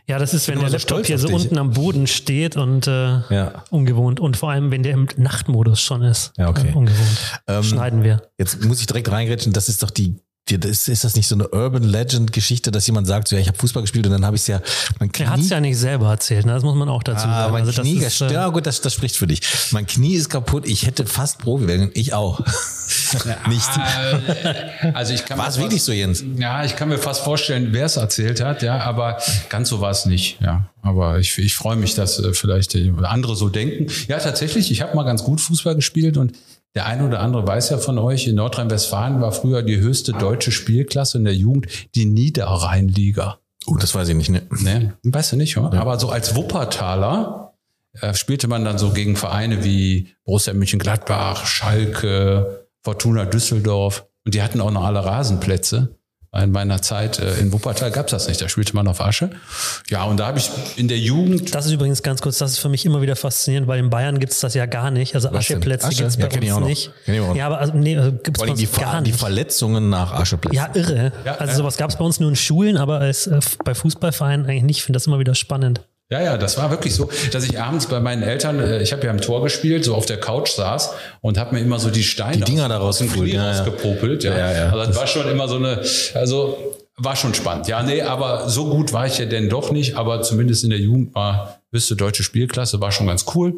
Ja, 0.07 0.17
das 0.17 0.33
ist, 0.33 0.47
wenn 0.47 0.59
der 0.59 0.69
so 0.69 0.73
Laptop 0.77 0.89
stolz 0.99 1.07
hier 1.07 1.19
so 1.19 1.27
dich. 1.27 1.35
unten 1.35 1.57
am 1.57 1.71
Boden 1.71 2.07
steht 2.07 2.55
und 2.55 2.87
äh, 2.87 3.19
Ja. 3.29 3.65
ungewohnt. 3.69 4.21
Und 4.21 4.37
vor 4.37 4.51
allem, 4.51 4.71
wenn 4.71 4.83
der 4.83 4.93
im 4.93 5.09
Nachtmodus 5.17 5.81
schon 5.81 6.03
ist. 6.03 6.31
Ja, 6.37 6.47
okay. 6.47 6.69
Äh, 6.69 6.73
ungewohnt. 6.73 7.41
Ähm, 7.47 7.63
Schneiden 7.63 8.03
wir. 8.03 8.21
Jetzt 8.37 8.63
muss 8.63 8.79
ich 8.79 8.85
direkt 8.85 9.11
reingrätschen. 9.11 9.51
Das 9.51 9.67
ist 9.67 9.83
doch 9.83 9.89
die. 9.89 10.15
Das, 10.57 10.87
ist 10.87 11.03
das 11.03 11.15
nicht 11.15 11.27
so 11.27 11.35
eine 11.35 11.47
Urban 11.49 11.83
Legend 11.83 12.31
Geschichte, 12.33 12.71
dass 12.71 12.87
jemand 12.87 13.05
sagt, 13.07 13.27
so, 13.27 13.35
ja, 13.35 13.41
ich 13.41 13.47
habe 13.47 13.57
Fußball 13.57 13.83
gespielt 13.83 14.05
und 14.07 14.13
dann 14.13 14.25
habe 14.25 14.35
ich 14.35 14.41
es 14.43 14.47
ja 14.47 14.61
mein 14.99 15.11
Knie. 15.11 15.25
Er 15.25 15.31
hat 15.31 15.39
es 15.41 15.49
ja 15.49 15.59
nicht 15.59 15.77
selber 15.77 16.09
erzählt, 16.09 16.45
ne? 16.45 16.53
das 16.53 16.63
muss 16.63 16.75
man 16.75 16.89
auch 16.89 17.03
dazu 17.03 17.27
Ah, 17.27 17.41
sagen. 17.41 17.53
mein 17.53 17.61
Also 17.61 17.73
das 17.73 17.81
Knie, 17.85 17.97
ist, 18.03 18.21
äh, 18.21 18.33
ja 18.33 18.47
gut, 18.49 18.65
das, 18.65 18.81
das 18.81 18.93
spricht 18.93 19.15
für 19.17 19.27
dich. 19.27 19.41
Mein 19.71 19.85
Knie 19.85 20.15
ist 20.15 20.29
kaputt. 20.29 20.65
Ich 20.67 20.85
hätte 20.87 21.05
fast 21.05 21.37
Profi 21.39 21.67
werden. 21.67 21.91
Ich 21.93 22.13
auch. 22.13 22.39
nicht. 23.47 23.69
Äh, 23.77 24.91
Also 24.93 25.13
ich 25.13 25.25
kann 25.25 25.37
War 25.37 25.45
mir 25.45 25.49
es 25.49 25.55
fast- 25.55 25.59
wirklich 25.65 25.83
so, 25.83 25.91
Jens? 25.91 26.23
Ja, 26.37 26.63
ich 26.63 26.75
kann 26.75 26.89
mir 26.89 26.97
fast 26.97 27.21
vorstellen, 27.21 27.69
wer 27.71 27.85
es 27.85 27.97
erzählt 27.97 28.41
hat, 28.41 28.63
ja, 28.63 28.79
aber 28.79 29.17
ganz 29.49 29.69
so 29.69 29.81
war 29.81 29.91
es 29.91 30.05
nicht, 30.05 30.39
ja. 30.41 30.69
Aber 30.81 31.19
ich, 31.19 31.37
ich 31.37 31.55
freue 31.55 31.75
mich, 31.75 31.93
dass 31.95 32.19
äh, 32.19 32.33
vielleicht 32.33 32.75
andere 33.03 33.35
so 33.35 33.49
denken. 33.49 33.87
Ja, 34.07 34.17
tatsächlich, 34.19 34.71
ich 34.71 34.81
habe 34.81 34.95
mal 34.95 35.03
ganz 35.03 35.23
gut 35.23 35.41
Fußball 35.41 35.75
gespielt 35.75 36.15
und 36.17 36.33
der 36.75 36.85
eine 36.85 37.05
oder 37.05 37.19
andere 37.19 37.47
weiß 37.47 37.71
ja 37.71 37.77
von 37.77 37.97
euch, 37.97 38.27
in 38.27 38.35
Nordrhein-Westfalen 38.35 39.21
war 39.21 39.31
früher 39.31 39.63
die 39.63 39.77
höchste 39.77 40.13
deutsche 40.13 40.51
Spielklasse 40.51 41.17
in 41.17 41.23
der 41.23 41.35
Jugend 41.35 41.67
die 41.95 42.05
Niederrheinliga. 42.05 43.39
Oh, 43.65 43.75
das 43.75 43.93
weiß 43.93 44.07
ich 44.09 44.15
nicht. 44.15 44.29
Ne? 44.29 44.43
Ne? 44.61 44.93
Weißt 45.03 45.31
du 45.31 45.35
nicht, 45.35 45.57
oder? 45.57 45.79
Aber 45.79 45.99
so 45.99 46.09
als 46.09 46.35
Wuppertaler 46.35 47.53
äh, 48.01 48.13
spielte 48.13 48.47
man 48.47 48.63
dann 48.65 48.77
so 48.77 48.91
gegen 48.91 49.15
Vereine 49.15 49.63
wie 49.63 50.09
Borussia 50.25 50.53
Mönchengladbach, 50.53 51.45
Schalke, 51.45 52.67
Fortuna 52.81 53.25
Düsseldorf. 53.25 54.05
Und 54.25 54.35
die 54.35 54.41
hatten 54.41 54.61
auch 54.61 54.71
noch 54.71 54.83
alle 54.83 55.03
Rasenplätze. 55.03 55.98
In 56.31 56.51
meiner 56.51 56.79
Zeit 56.79 57.17
äh, 57.17 57.39
in 57.39 57.51
Wuppertal 57.51 57.89
gab's 57.89 58.11
das 58.11 58.27
nicht. 58.27 58.39
Da 58.39 58.47
spielte 58.47 58.75
man 58.75 58.87
auf 58.87 59.01
Asche. 59.01 59.31
Ja, 59.89 60.03
und 60.03 60.17
da 60.17 60.27
habe 60.27 60.37
ich 60.37 60.51
in 60.75 60.87
der 60.87 60.99
Jugend 60.99 61.55
Das 61.55 61.65
ist 61.65 61.71
übrigens 61.71 62.03
ganz 62.03 62.21
kurz, 62.21 62.37
das 62.37 62.51
ist 62.51 62.59
für 62.59 62.69
mich 62.69 62.85
immer 62.85 63.01
wieder 63.01 63.15
faszinierend, 63.15 63.67
weil 63.67 63.79
in 63.79 63.89
Bayern 63.89 64.19
gibt 64.19 64.33
es 64.33 64.39
das 64.39 64.53
ja 64.53 64.67
gar 64.67 64.91
nicht. 64.91 65.15
Also 65.15 65.29
Was? 65.29 65.39
Ascheplätze 65.39 65.87
Asche? 65.87 65.97
gibt 65.97 66.09
es 66.09 66.15
Ja, 66.17 66.21
bei 66.21 66.27
kenn 66.27 66.43
ich 66.43 66.51
auch 66.51 66.57
uns 66.57 66.67
nicht. 66.67 66.91
Kenn 67.05 67.15
ich 67.15 67.21
auch 67.21 67.29
noch. 67.29 67.35
Ja, 67.35 67.47
aber 67.47 67.57
also, 67.59 67.73
nee, 67.73 67.95
gibt 67.95 68.37
es 68.37 68.37
Vor 68.37 68.45
bei 68.45 68.51
allem 68.51 68.59
die, 68.59 68.67
uns 68.67 68.77
gar 68.77 68.91
Ver 68.91 69.01
die. 69.01 69.11
Verletzungen 69.11 69.89
nach 69.89 70.13
Ascheplätzen. 70.13 70.55
Ja, 70.55 70.69
irre. 70.75 71.11
Ja, 71.25 71.33
also 71.37 71.51
ja. 71.51 71.57
sowas 71.57 71.77
gab 71.77 71.89
es 71.89 71.97
bei 71.97 72.05
uns 72.05 72.19
nur 72.19 72.29
in 72.29 72.35
Schulen, 72.35 72.77
aber 72.77 72.99
als, 72.99 73.25
äh, 73.25 73.39
bei 73.65 73.73
Fußballvereinen 73.73 74.45
eigentlich 74.45 74.63
nicht. 74.63 74.77
Ich 74.77 74.83
finde 74.83 74.97
das 74.97 75.07
immer 75.07 75.17
wieder 75.17 75.33
spannend. 75.33 75.81
Ja, 76.11 76.21
ja, 76.23 76.37
das 76.37 76.57
war 76.57 76.71
wirklich 76.71 76.95
so, 76.95 77.09
dass 77.31 77.43
ich 77.43 77.59
abends 77.59 77.85
bei 77.85 77.99
meinen 77.99 78.23
Eltern, 78.23 78.59
äh, 78.59 78.81
ich 78.81 78.91
habe 78.93 79.05
ja 79.05 79.11
im 79.11 79.21
Tor 79.21 79.43
gespielt, 79.43 79.85
so 79.85 79.93
auf 79.93 80.07
der 80.07 80.19
Couch 80.19 80.49
saß 80.49 80.91
und 81.21 81.37
habe 81.37 81.53
mir 81.53 81.61
immer 81.61 81.77
so 81.77 81.91
die 81.91 82.03
Steine 82.03 82.37
Die 82.37 82.43
Dinger 82.51 82.63
aus, 82.81 82.97
da 82.97 83.05
aus 83.05 83.15
ja, 83.15 83.25
ja. 83.25 83.51
rausgepopelt. 83.51 84.23
Ja. 84.23 84.37
Ja, 84.37 84.51
ja. 84.51 84.65
Also 84.71 84.85
das 84.85 84.95
war 84.95 85.05
schon 85.05 85.29
immer 85.29 85.47
so 85.47 85.57
eine, 85.57 85.83
also 86.15 86.75
war 86.97 87.15
schon 87.15 87.35
spannend. 87.35 87.67
Ja, 87.67 87.83
nee, 87.83 88.01
aber 88.01 88.49
so 88.49 88.69
gut 88.69 88.91
war 88.91 89.05
ich 89.05 89.19
ja 89.19 89.25
denn 89.25 89.49
doch 89.49 89.71
nicht, 89.71 89.97
aber 89.97 90.23
zumindest 90.23 90.63
in 90.63 90.71
der 90.71 90.79
Jugend 90.79 91.13
war 91.13 91.61
höchste 91.71 91.95
deutsche 91.95 92.23
Spielklasse, 92.23 92.81
war 92.81 92.91
schon 92.91 93.05
ganz 93.05 93.25
cool. 93.35 93.53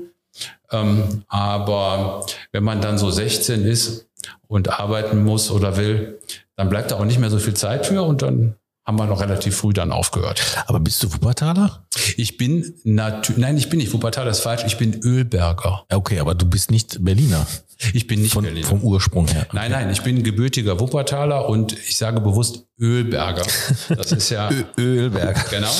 Ähm, 0.72 1.24
aber 1.30 2.26
wenn 2.52 2.64
man 2.64 2.82
dann 2.82 2.98
so 2.98 3.12
16 3.12 3.66
ist 3.66 4.08
und 4.48 4.78
arbeiten 4.78 5.24
muss 5.24 5.52
oder 5.52 5.78
will, 5.78 6.20
dann 6.58 6.70
bleibt 6.70 6.92
da 6.92 6.98
auch 6.98 7.06
nicht 7.06 7.20
mehr 7.20 7.30
so 7.30 7.40
viel 7.40 7.54
Zeit 7.54 7.86
für 7.86 8.02
und 8.04 8.22
dann 8.22 8.56
haben 8.86 8.98
wir 8.98 9.06
noch 9.06 9.22
relativ 9.22 9.56
früh 9.56 9.74
dann 9.74 9.92
aufgehört. 9.92 10.64
Aber 10.68 10.80
bist 10.80 11.02
du 11.04 11.14
Wuppertaler? 11.14 11.86
Ich 12.18 12.38
bin 12.38 12.74
natürlich, 12.84 13.40
nein, 13.40 13.58
ich 13.58 13.70
bin 13.70 13.80
nicht 13.80 13.94
Wuppertal, 13.94 14.26
das 14.26 14.40
ist 14.40 14.44
falsch, 14.44 14.64
ich 14.66 14.78
bin 14.78 15.02
Ölberger. 15.04 15.86
Okay, 15.90 16.20
aber 16.20 16.36
du 16.36 16.46
bist 16.46 16.72
nicht 16.72 17.04
Berliner. 17.04 17.46
Ich 17.94 18.08
bin 18.08 18.22
nicht 18.22 18.34
Von, 18.34 18.44
Berliner. 18.44 18.68
vom 18.68 18.82
Ursprung 18.82 19.28
her. 19.28 19.48
Nein, 19.54 19.72
nein, 19.72 19.90
ich 19.92 20.02
bin 20.02 20.24
gebürtiger 20.24 20.80
Wuppertaler 20.80 21.50
und 21.50 21.74
ich 21.74 21.98
sage 21.98 22.22
bewusst 22.22 22.66
Ölberger. 22.80 23.46
Das 23.90 24.12
ist 24.12 24.30
ja 24.30 24.50
Ö 24.50 24.64
Ölberg. 24.82 25.50
genau 25.50 25.72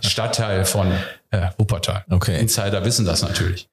Stadtteil 0.00 0.64
von 0.64 0.92
äh, 1.30 1.48
Wuppertal. 1.56 2.04
Okay. 2.10 2.40
Insider 2.40 2.84
wissen 2.84 3.06
das 3.06 3.22
natürlich. 3.22 3.68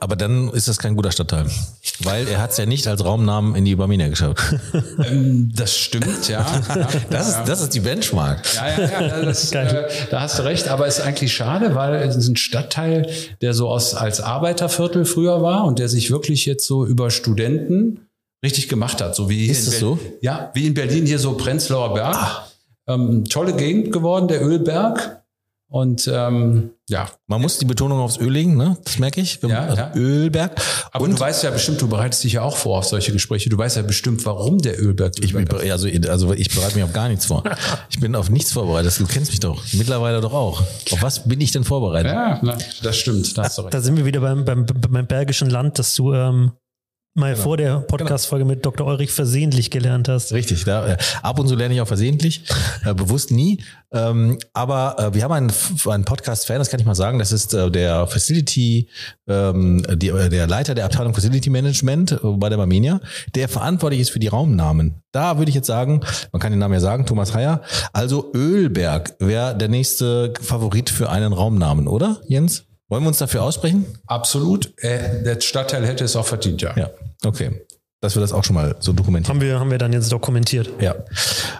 Aber 0.00 0.14
dann 0.14 0.50
ist 0.50 0.68
das 0.68 0.78
kein 0.78 0.94
guter 0.94 1.10
Stadtteil. 1.10 1.46
Weil 2.00 2.28
er 2.28 2.40
hat 2.42 2.50
es 2.50 2.58
ja 2.58 2.66
nicht 2.66 2.86
als 2.86 3.02
Raumnamen 3.04 3.54
in 3.54 3.64
die 3.64 3.74
Barmina 3.74 4.08
geschafft. 4.08 4.42
Ähm, 5.10 5.52
das 5.54 5.76
stimmt, 5.76 6.28
ja. 6.28 6.40
ja 6.68 6.88
Das 7.08 7.30
ja. 7.32 7.40
ist, 7.40 7.48
das 7.48 7.60
ist 7.60 7.74
die 7.74 7.80
Benchmark. 7.80 8.42
Ja, 8.56 8.68
ja, 8.68 9.00
ja, 9.00 9.22
das, 9.22 9.52
äh, 9.52 9.88
da 10.10 10.20
hast 10.20 10.38
du 10.38 10.42
recht, 10.44 10.68
aber 10.68 10.86
es 10.86 10.98
ist 10.98 11.04
eigentlich 11.04 11.32
schade, 11.32 11.74
weil 11.76 11.94
es 11.94 12.16
ist 12.16 12.28
ein 12.28 12.36
Stadtteil, 12.36 13.08
der 13.40 13.54
so 13.54 13.68
aus, 13.68 13.94
als 13.94 14.20
Arbeiterviertel 14.20 15.04
früher 15.04 15.40
war 15.40 15.64
und 15.64 15.78
der 15.78 15.88
sich 15.88 16.10
wirklich 16.10 16.46
jetzt 16.46 16.66
so 16.66 16.84
über 16.84 17.07
Studenten 17.10 18.00
richtig 18.44 18.68
gemacht 18.68 19.00
hat. 19.00 19.14
So 19.16 19.28
wie 19.28 19.44
hier 19.44 19.52
Ist 19.52 19.64
in 19.66 19.70
Berlin- 19.72 19.80
so? 19.80 19.98
Ja, 20.20 20.50
wie 20.54 20.66
in 20.66 20.74
Berlin 20.74 21.06
hier 21.06 21.18
so 21.18 21.32
Prenzlauer 21.36 21.94
Berg. 21.94 22.42
Ähm, 22.86 23.24
tolle 23.26 23.54
Gegend 23.54 23.92
geworden, 23.92 24.28
der 24.28 24.42
Ölberg. 24.46 25.16
Und 25.70 26.08
ähm, 26.10 26.70
ja, 26.88 27.10
Man 27.26 27.42
muss 27.42 27.58
die 27.58 27.66
Betonung 27.66 27.98
aufs 28.00 28.16
Öl 28.16 28.30
legen, 28.32 28.56
ne? 28.56 28.78
Das 28.84 28.98
merke 28.98 29.20
ich. 29.20 29.38
Ja, 29.42 29.64
also 29.66 29.76
ja. 29.76 29.92
Ölberg. 29.94 30.58
aber 30.92 31.04
Und 31.04 31.10
du 31.10 31.20
weißt 31.20 31.42
ja 31.42 31.50
bestimmt, 31.50 31.82
du 31.82 31.88
bereitest 31.88 32.24
dich 32.24 32.32
ja 32.34 32.42
auch 32.42 32.56
vor 32.56 32.78
auf 32.78 32.86
solche 32.86 33.12
Gespräche. 33.12 33.50
Du 33.50 33.58
weißt 33.58 33.76
ja 33.76 33.82
bestimmt, 33.82 34.24
warum 34.24 34.56
der 34.56 34.80
Ölberg. 34.82 35.12
ich, 35.22 35.34
Ölberg 35.34 35.60
bin- 35.60 35.70
also, 35.70 35.86
also 36.08 36.32
ich 36.32 36.48
bereite 36.54 36.76
mich 36.76 36.84
auf 36.84 36.94
gar 36.94 37.10
nichts 37.10 37.26
vor. 37.26 37.42
Ich 37.90 38.00
bin 38.00 38.14
auf 38.16 38.30
nichts 38.30 38.52
vorbereitet. 38.52 38.98
Du 38.98 39.06
kennst 39.06 39.30
mich 39.30 39.40
doch. 39.40 39.62
Mittlerweile 39.74 40.22
doch 40.22 40.32
auch. 40.32 40.62
Auf 40.92 41.02
was 41.02 41.28
bin 41.28 41.38
ich 41.42 41.50
denn 41.52 41.64
vorbereitet? 41.64 42.12
ja, 42.12 42.38
na, 42.42 42.56
das 42.82 42.96
stimmt. 42.96 43.36
Da 43.36 43.42
hast 43.42 43.58
du 43.58 43.62
recht. 43.62 43.74
Da 43.74 43.82
sind 43.82 43.96
wir 43.98 44.06
wieder 44.06 44.20
beim, 44.20 44.46
beim, 44.46 44.64
beim 44.64 45.06
Bergischen 45.06 45.50
Land, 45.50 45.78
das 45.78 45.94
du 45.96 46.14
ähm, 46.14 46.52
mal 47.18 47.32
Genau. 47.32 47.42
vor 47.42 47.56
der 47.56 47.80
Podcast-Folge 47.80 48.44
mit 48.44 48.64
Dr. 48.64 48.86
Ulrich 48.86 49.12
versehentlich 49.12 49.70
gelernt 49.70 50.08
hast. 50.08 50.32
Richtig, 50.32 50.64
da, 50.64 50.86
äh, 50.92 50.96
ab 51.22 51.38
und 51.38 51.48
zu 51.48 51.54
lerne 51.56 51.74
ich 51.74 51.80
auch 51.80 51.86
versehentlich, 51.88 52.44
äh, 52.84 52.94
bewusst 52.94 53.30
nie. 53.30 53.62
Ähm, 53.92 54.38
aber 54.52 54.96
äh, 54.98 55.14
wir 55.14 55.24
haben 55.24 55.32
einen, 55.32 55.52
einen 55.88 56.04
Podcast-Fan, 56.04 56.58
das 56.58 56.70
kann 56.70 56.78
ich 56.80 56.86
mal 56.86 56.94
sagen, 56.94 57.18
das 57.18 57.32
ist 57.32 57.54
äh, 57.54 57.70
der 57.70 58.06
Facility, 58.06 58.88
ähm, 59.26 59.82
die, 59.96 60.08
äh, 60.08 60.28
der 60.28 60.46
Leiter 60.46 60.74
der 60.74 60.84
Abteilung 60.84 61.14
Facility 61.14 61.50
Management 61.50 62.12
äh, 62.12 62.16
bei 62.22 62.48
der 62.48 62.56
Barmenia, 62.58 63.00
der 63.34 63.48
verantwortlich 63.48 64.00
ist 64.00 64.10
für 64.10 64.18
die 64.20 64.28
Raumnamen. 64.28 65.02
Da 65.12 65.38
würde 65.38 65.48
ich 65.48 65.54
jetzt 65.54 65.66
sagen, 65.66 66.00
man 66.32 66.40
kann 66.40 66.52
den 66.52 66.58
Namen 66.58 66.74
ja 66.74 66.80
sagen, 66.80 67.06
Thomas 67.06 67.34
Heyer. 67.34 67.62
Also 67.92 68.30
Ölberg 68.34 69.14
wäre 69.20 69.56
der 69.56 69.68
nächste 69.68 70.34
Favorit 70.40 70.90
für 70.90 71.08
einen 71.08 71.32
Raumnamen, 71.32 71.88
oder, 71.88 72.20
Jens? 72.28 72.64
Wollen 72.88 73.02
wir 73.04 73.08
uns 73.08 73.18
dafür 73.18 73.42
aussprechen? 73.42 73.84
Absolut. 74.06 74.72
Äh, 74.82 75.22
der 75.22 75.40
Stadtteil 75.40 75.86
hätte 75.86 76.04
es 76.04 76.16
auch 76.16 76.26
verdient, 76.26 76.62
ja. 76.62 76.74
Ja, 76.76 76.90
okay. 77.24 77.62
Dass 78.00 78.14
wir 78.14 78.20
das 78.20 78.32
auch 78.32 78.44
schon 78.44 78.54
mal 78.54 78.76
so 78.78 78.92
dokumentieren. 78.92 79.34
Haben 79.34 79.44
wir, 79.44 79.58
haben 79.58 79.70
wir 79.72 79.78
dann 79.78 79.92
jetzt 79.92 80.12
dokumentiert. 80.12 80.70
Ja, 80.80 80.94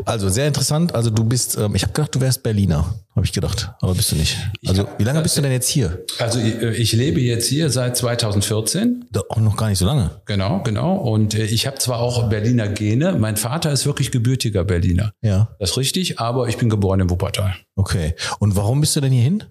also 0.04 0.28
sehr 0.28 0.46
interessant. 0.46 0.94
Also 0.94 1.10
du 1.10 1.24
bist, 1.24 1.58
ähm, 1.58 1.74
ich 1.74 1.82
habe 1.82 1.92
gedacht, 1.92 2.14
du 2.14 2.20
wärst 2.20 2.44
Berliner, 2.44 2.94
habe 3.16 3.26
ich 3.26 3.32
gedacht, 3.32 3.72
aber 3.80 3.92
bist 3.96 4.12
du 4.12 4.16
nicht. 4.16 4.38
Also 4.64 4.86
wie 4.98 5.02
lange 5.02 5.20
bist 5.20 5.36
du 5.36 5.40
denn 5.42 5.50
jetzt 5.50 5.68
hier? 5.68 6.04
Also 6.20 6.38
ich, 6.38 6.62
äh, 6.62 6.70
ich 6.76 6.92
lebe 6.92 7.20
jetzt 7.20 7.48
hier 7.48 7.70
seit 7.70 7.96
2014. 7.96 9.06
Da- 9.10 9.22
Auch 9.30 9.38
noch 9.38 9.56
gar 9.56 9.68
nicht 9.68 9.78
so 9.80 9.84
lange. 9.86 10.12
Genau, 10.26 10.62
genau. 10.62 10.94
Und 10.96 11.34
äh, 11.34 11.44
ich 11.44 11.66
habe 11.66 11.78
zwar 11.78 11.98
auch 11.98 12.28
Berliner 12.28 12.68
Gene. 12.68 13.14
Mein 13.18 13.36
Vater 13.36 13.72
ist 13.72 13.84
wirklich 13.84 14.12
gebürtiger 14.12 14.62
Berliner. 14.64 15.10
Ja, 15.22 15.48
Das 15.58 15.70
ist 15.72 15.76
richtig, 15.76 16.20
aber 16.20 16.46
ich 16.48 16.56
bin 16.56 16.70
geboren 16.70 17.00
in 17.00 17.10
Wuppertal. 17.10 17.54
okay. 17.74 18.14
Und 18.38 18.54
warum 18.54 18.80
bist 18.80 18.94
du 18.94 19.00
denn 19.00 19.12
hier 19.12 19.24
hin? 19.24 19.42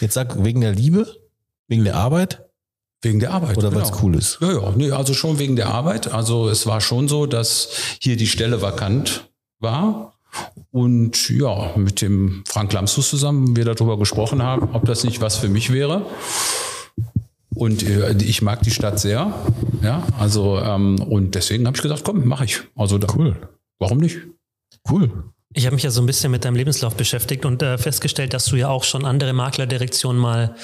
Jetzt 0.00 0.14
sag 0.14 0.42
wegen 0.44 0.60
der 0.60 0.72
Liebe, 0.72 1.06
wegen 1.68 1.84
der 1.84 1.96
Arbeit 1.96 2.42
Wegen 3.02 3.20
der 3.20 3.32
Arbeit. 3.32 3.56
oder 3.58 3.74
weil 3.74 3.82
es 3.82 3.90
genau. 3.92 4.02
cool 4.04 4.14
ist? 4.16 4.38
Ja, 4.40 4.52
ja, 4.52 4.72
nee, 4.76 4.90
also 4.90 5.12
schon 5.14 5.38
wegen 5.38 5.56
der 5.56 5.68
Arbeit. 5.68 6.12
Also 6.12 6.48
es 6.48 6.66
war 6.66 6.80
schon 6.80 7.06
so, 7.08 7.26
dass 7.26 7.68
hier 8.00 8.16
die 8.16 8.26
Stelle 8.26 8.62
vakant 8.62 9.30
war. 9.60 10.14
Und 10.72 11.28
ja, 11.30 11.70
mit 11.76 12.00
dem 12.00 12.42
Frank 12.48 12.72
Lamsus 12.72 13.08
zusammen 13.10 13.54
wir 13.56 13.64
darüber 13.64 13.98
gesprochen 13.98 14.42
haben, 14.42 14.70
ob 14.74 14.84
das 14.86 15.04
nicht 15.04 15.20
was 15.20 15.36
für 15.36 15.48
mich 15.48 15.72
wäre. 15.72 16.06
Und 17.54 17.84
äh, 17.84 18.12
ich 18.14 18.42
mag 18.42 18.62
die 18.62 18.72
Stadt 18.72 18.98
sehr. 18.98 19.32
Ja, 19.82 20.02
also 20.18 20.58
ähm, 20.58 21.00
und 21.00 21.36
deswegen 21.36 21.66
habe 21.66 21.76
ich 21.76 21.82
gesagt, 21.82 22.02
komm, 22.04 22.26
mache 22.26 22.46
ich. 22.46 22.62
Also 22.74 22.98
da, 22.98 23.06
Cool, 23.14 23.36
warum 23.78 23.98
nicht? 23.98 24.18
cool. 24.90 25.10
Ich 25.56 25.66
habe 25.66 25.74
mich 25.76 25.84
ja 25.84 25.90
so 25.90 26.02
ein 26.02 26.06
bisschen 26.06 26.32
mit 26.32 26.44
deinem 26.44 26.56
Lebenslauf 26.56 26.96
beschäftigt 26.96 27.44
und 27.44 27.62
äh, 27.62 27.78
festgestellt, 27.78 28.34
dass 28.34 28.46
du 28.46 28.56
ja 28.56 28.68
auch 28.68 28.82
schon 28.82 29.04
andere 29.04 29.32
Maklerdirektionen 29.32 30.20
mal 30.20 30.56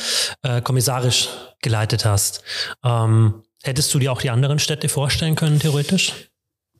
äh, 0.42 0.60
kommissarisch 0.60 1.28
geleitet 1.62 2.04
hast. 2.04 2.42
Ähm, 2.84 3.42
hättest 3.62 3.94
du 3.94 4.00
dir 4.00 4.10
auch 4.10 4.20
die 4.20 4.30
anderen 4.30 4.58
Städte 4.58 4.88
vorstellen 4.88 5.36
können, 5.36 5.60
theoretisch? 5.60 6.12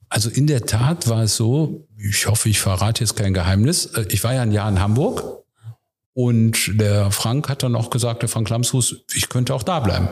Also 0.09 0.29
in 0.29 0.49
der 0.49 0.67
Tat 0.67 1.09
war 1.09 1.23
es 1.23 1.37
so, 1.37 1.87
ich 1.97 2.27
hoffe, 2.27 2.49
ich 2.49 2.59
verrate 2.59 3.05
jetzt 3.05 3.15
kein 3.15 3.33
Geheimnis. 3.33 3.87
äh, 3.87 4.07
Ich 4.11 4.25
war 4.25 4.35
ja 4.35 4.43
ein 4.43 4.51
Jahr 4.51 4.69
in 4.69 4.81
Hamburg 4.81 5.45
und 6.13 6.81
der 6.81 7.13
Frank 7.13 7.49
hat 7.49 7.63
dann 7.63 7.77
auch 7.77 7.91
gesagt, 7.91 8.23
der 8.23 8.29
Frank 8.29 8.51
Lamshus, 8.51 9.05
ich 9.15 9.29
könnte 9.29 9.55
auch 9.55 9.63
da 9.63 9.79
bleiben. 9.79 10.09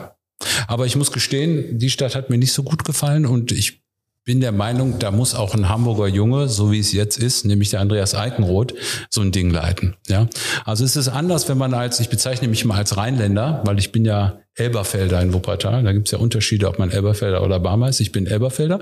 Aber 0.67 0.85
ich 0.85 0.95
muss 0.95 1.11
gestehen, 1.11 1.79
die 1.79 1.89
Stadt 1.89 2.15
hat 2.15 2.29
mir 2.29 2.37
nicht 2.37 2.53
so 2.53 2.63
gut 2.63 2.85
gefallen 2.85 3.25
und 3.25 3.51
ich 3.51 3.83
bin 4.29 4.41
der 4.41 4.51
Meinung, 4.51 4.99
da 4.99 5.09
muss 5.09 5.33
auch 5.33 5.55
ein 5.55 5.69
Hamburger 5.69 6.05
Junge, 6.05 6.49
so 6.49 6.71
wie 6.71 6.77
es 6.77 6.93
jetzt 6.93 7.17
ist, 7.17 7.45
nämlich 7.45 7.71
der 7.71 7.79
Andreas 7.79 8.13
Eikenroth, 8.13 8.75
so 9.09 9.21
ein 9.21 9.31
Ding 9.31 9.49
leiten. 9.49 9.95
Ja, 10.07 10.27
also 10.65 10.85
es 10.85 10.95
ist 10.95 11.07
anders, 11.07 11.49
wenn 11.49 11.57
man 11.57 11.73
als, 11.73 11.99
ich 11.99 12.09
bezeichne 12.09 12.47
mich 12.47 12.63
mal 12.63 12.77
als 12.77 12.95
Rheinländer, 12.95 13.63
weil 13.65 13.79
ich 13.79 13.91
bin 13.91 14.05
ja 14.05 14.37
Elberfelder 14.53 15.19
in 15.23 15.33
Wuppertal. 15.33 15.81
Da 15.81 15.93
gibt 15.93 16.09
es 16.09 16.11
ja 16.11 16.19
Unterschiede, 16.19 16.67
ob 16.67 16.77
man 16.77 16.91
Elberfelder 16.91 17.41
oder 17.41 17.59
Barmer 17.59 17.89
ist. 17.89 18.01
Ich 18.01 18.11
bin 18.11 18.27
Elberfelder 18.27 18.81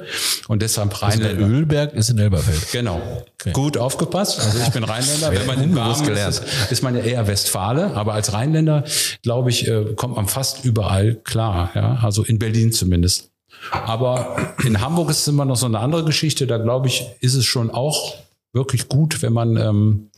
und 0.49 0.61
deshalb 0.61 1.01
Rheinländer. 1.01 1.35
Der 1.35 1.47
Ölberg 1.47 1.93
ist 1.93 2.09
in 2.09 2.17
Elberfeld. 2.17 2.69
Genau. 2.73 3.01
Okay. 3.39 3.53
Gut 3.53 3.77
aufgepasst. 3.77 4.41
Also 4.41 4.59
ich 4.59 4.73
bin 4.73 4.83
Rheinländer. 4.83 5.31
Wenn 5.31 5.45
man 5.45 5.63
in 5.63 5.73
Barmen 5.73 6.09
ist, 6.09 6.43
ist 6.71 6.83
man 6.83 6.93
ja 6.93 7.03
eher 7.03 7.25
Westfale. 7.25 7.95
Aber 7.95 8.15
als 8.15 8.33
Rheinländer, 8.33 8.83
glaube 9.23 9.49
ich, 9.49 9.65
äh, 9.65 9.93
kommt 9.95 10.17
man 10.17 10.27
fast 10.27 10.65
überall 10.65 11.15
klar. 11.23 11.71
Ja, 11.73 11.99
also 12.03 12.25
in 12.25 12.37
Berlin 12.37 12.73
zumindest. 12.73 13.31
Aber 13.71 14.37
in 14.63 14.81
Hamburg 14.81 15.09
ist 15.09 15.21
es 15.21 15.27
immer 15.27 15.45
noch 15.45 15.55
so 15.55 15.65
eine 15.65 15.79
andere 15.79 16.03
Geschichte. 16.03 16.47
Da 16.47 16.57
glaube 16.57 16.87
ich, 16.87 17.05
ist 17.19 17.35
es 17.35 17.45
schon 17.45 17.71
auch 17.71 18.15
wirklich 18.53 18.87
gut, 18.89 19.21
wenn 19.21 19.33
man 19.33 19.57
ähm, 19.57 20.09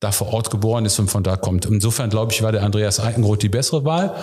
da 0.00 0.12
vor 0.12 0.32
Ort 0.32 0.50
geboren 0.50 0.84
ist 0.84 0.98
und 0.98 1.08
von 1.08 1.22
da 1.22 1.36
kommt. 1.36 1.66
Insofern 1.66 2.10
glaube 2.10 2.32
ich, 2.32 2.42
war 2.42 2.52
der 2.52 2.62
Andreas 2.62 3.00
Eikenroth 3.00 3.42
die 3.42 3.48
bessere 3.48 3.84
Wahl. 3.84 4.14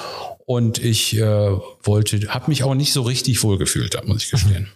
Und 0.45 0.79
ich 0.79 1.17
äh, 1.17 1.51
wollte, 1.83 2.19
habe 2.27 2.49
mich 2.49 2.63
auch 2.63 2.75
nicht 2.75 2.93
so 2.93 3.03
richtig 3.03 3.41
wohlgefühlt, 3.43 3.93
da 3.93 4.01
muss 4.03 4.23
ich 4.23 4.31
gestehen. 4.31 4.67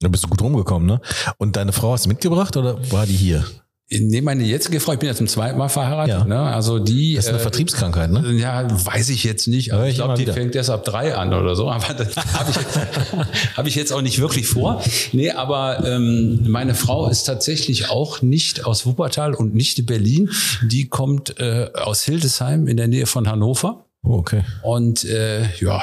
Da 0.00 0.08
bist 0.08 0.24
du 0.24 0.28
gut 0.28 0.40
rumgekommen, 0.40 0.86
ne? 0.86 1.00
Und 1.36 1.56
deine 1.56 1.72
Frau 1.72 1.92
hast 1.92 2.06
du 2.06 2.08
mitgebracht 2.08 2.56
oder 2.56 2.78
war 2.90 3.06
die 3.06 3.16
hier? 3.16 3.44
Nee, 3.92 4.20
meine 4.20 4.44
jetzige 4.44 4.78
Frau, 4.78 4.92
ich 4.92 5.00
bin 5.00 5.08
ja 5.08 5.16
zum 5.16 5.26
zweiten 5.26 5.58
Mal 5.58 5.68
verheiratet. 5.68 6.20
Ja. 6.20 6.24
Ne? 6.24 6.38
Also 6.38 6.78
die. 6.78 7.16
Das 7.16 7.24
ist 7.24 7.30
eine 7.30 7.38
äh, 7.38 7.42
Vertriebskrankheit, 7.42 8.10
ne? 8.10 8.32
Ja, 8.34 8.68
weiß 8.70 9.08
ich 9.08 9.24
jetzt 9.24 9.48
nicht. 9.48 9.72
Also 9.72 9.84
ich 9.86 9.96
glaube, 9.96 10.14
die 10.14 10.26
fängt 10.26 10.54
erst 10.54 10.70
ab 10.70 10.84
drei 10.84 11.16
an 11.16 11.34
oder 11.34 11.56
so. 11.56 11.68
Aber 11.68 11.92
das 11.94 12.14
habe 12.14 12.50
ich, 12.50 12.56
hab 13.56 13.66
ich 13.66 13.74
jetzt 13.74 13.92
auch 13.92 14.00
nicht 14.00 14.20
wirklich 14.20 14.46
vor. 14.46 14.80
Nee, 15.12 15.32
aber 15.32 15.84
ähm, 15.84 16.44
meine 16.46 16.76
Frau 16.76 17.08
ist 17.10 17.24
tatsächlich 17.24 17.90
auch 17.90 18.22
nicht 18.22 18.64
aus 18.64 18.86
Wuppertal 18.86 19.34
und 19.34 19.56
nicht 19.56 19.80
in 19.80 19.86
Berlin. 19.86 20.30
Die 20.62 20.88
kommt 20.88 21.40
äh, 21.40 21.70
aus 21.74 22.04
Hildesheim 22.04 22.68
in 22.68 22.76
der 22.76 22.86
Nähe 22.86 23.06
von 23.06 23.28
Hannover. 23.28 23.86
Oh, 24.04 24.18
okay. 24.18 24.44
Und 24.62 25.04
äh, 25.04 25.42
ja, 25.58 25.82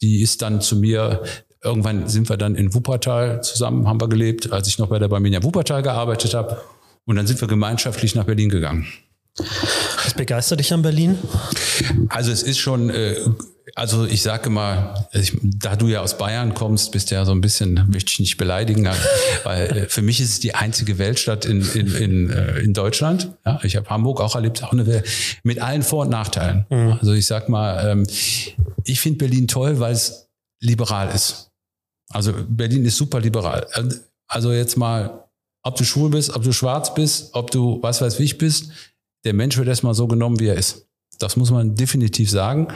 die 0.00 0.22
ist 0.22 0.42
dann 0.42 0.60
zu 0.60 0.76
mir 0.76 1.22
Irgendwann 1.64 2.06
sind 2.06 2.28
wir 2.28 2.36
dann 2.36 2.54
in 2.54 2.72
Wuppertal 2.72 3.42
zusammen, 3.42 3.88
haben 3.88 4.00
wir 4.00 4.08
gelebt, 4.08 4.52
als 4.52 4.68
ich 4.68 4.78
noch 4.78 4.86
bei 4.86 5.00
der 5.00 5.08
Barminia 5.08 5.42
Wuppertal 5.42 5.82
gearbeitet 5.82 6.32
habe. 6.32 6.58
Und 7.08 7.16
dann 7.16 7.26
sind 7.26 7.40
wir 7.40 7.48
gemeinschaftlich 7.48 8.14
nach 8.14 8.24
Berlin 8.24 8.50
gegangen. 8.50 8.86
Was 10.04 10.12
begeistert 10.12 10.60
dich 10.60 10.74
an 10.74 10.82
Berlin? 10.82 11.16
Also 12.10 12.30
es 12.30 12.42
ist 12.42 12.58
schon, 12.58 12.90
äh, 12.90 13.16
also 13.74 14.04
ich 14.04 14.20
sage 14.20 14.50
mal, 14.50 15.08
da 15.42 15.74
du 15.76 15.88
ja 15.88 16.02
aus 16.02 16.18
Bayern 16.18 16.52
kommst, 16.52 16.92
bist 16.92 17.10
ja 17.10 17.24
so 17.24 17.32
ein 17.32 17.40
bisschen, 17.40 17.86
möchte 17.90 18.12
ich 18.12 18.20
nicht 18.20 18.36
beleidigen, 18.36 18.86
weil 19.44 19.64
äh, 19.70 19.88
für 19.88 20.02
mich 20.02 20.20
ist 20.20 20.28
es 20.28 20.40
die 20.40 20.54
einzige 20.54 20.98
Weltstadt 20.98 21.46
in, 21.46 21.62
in, 21.72 21.94
in, 21.94 22.30
äh, 22.30 22.58
in 22.58 22.74
Deutschland. 22.74 23.30
Ja, 23.46 23.58
ich 23.62 23.76
habe 23.76 23.88
Hamburg 23.88 24.20
auch 24.20 24.34
erlebt, 24.34 24.62
auch 24.62 24.72
eine 24.72 24.86
Welt, 24.86 25.08
mit 25.44 25.62
allen 25.62 25.82
Vor- 25.82 26.02
und 26.02 26.10
Nachteilen. 26.10 26.66
Mhm. 26.68 26.98
Also 27.00 27.14
ich 27.14 27.24
sag 27.24 27.48
mal, 27.48 27.88
ähm, 27.88 28.06
ich 28.84 29.00
finde 29.00 29.16
Berlin 29.16 29.48
toll, 29.48 29.80
weil 29.80 29.94
es 29.94 30.28
liberal 30.60 31.08
ist. 31.14 31.52
Also 32.10 32.34
Berlin 32.46 32.84
ist 32.84 32.98
super 32.98 33.18
liberal. 33.18 33.66
Also 34.26 34.52
jetzt 34.52 34.76
mal 34.76 35.27
ob 35.62 35.76
du 35.76 35.84
schwul 35.84 36.10
bist, 36.10 36.34
ob 36.34 36.42
du 36.42 36.52
schwarz 36.52 36.94
bist, 36.94 37.30
ob 37.34 37.50
du 37.50 37.78
was 37.82 38.00
weiß 38.00 38.20
ich 38.20 38.38
bist, 38.38 38.70
der 39.24 39.34
Mensch 39.34 39.56
wird 39.56 39.68
erstmal 39.68 39.94
so 39.94 40.06
genommen, 40.06 40.38
wie 40.40 40.46
er 40.46 40.54
ist. 40.54 40.86
Das 41.18 41.36
muss 41.36 41.50
man 41.50 41.74
definitiv 41.74 42.30
sagen. 42.30 42.68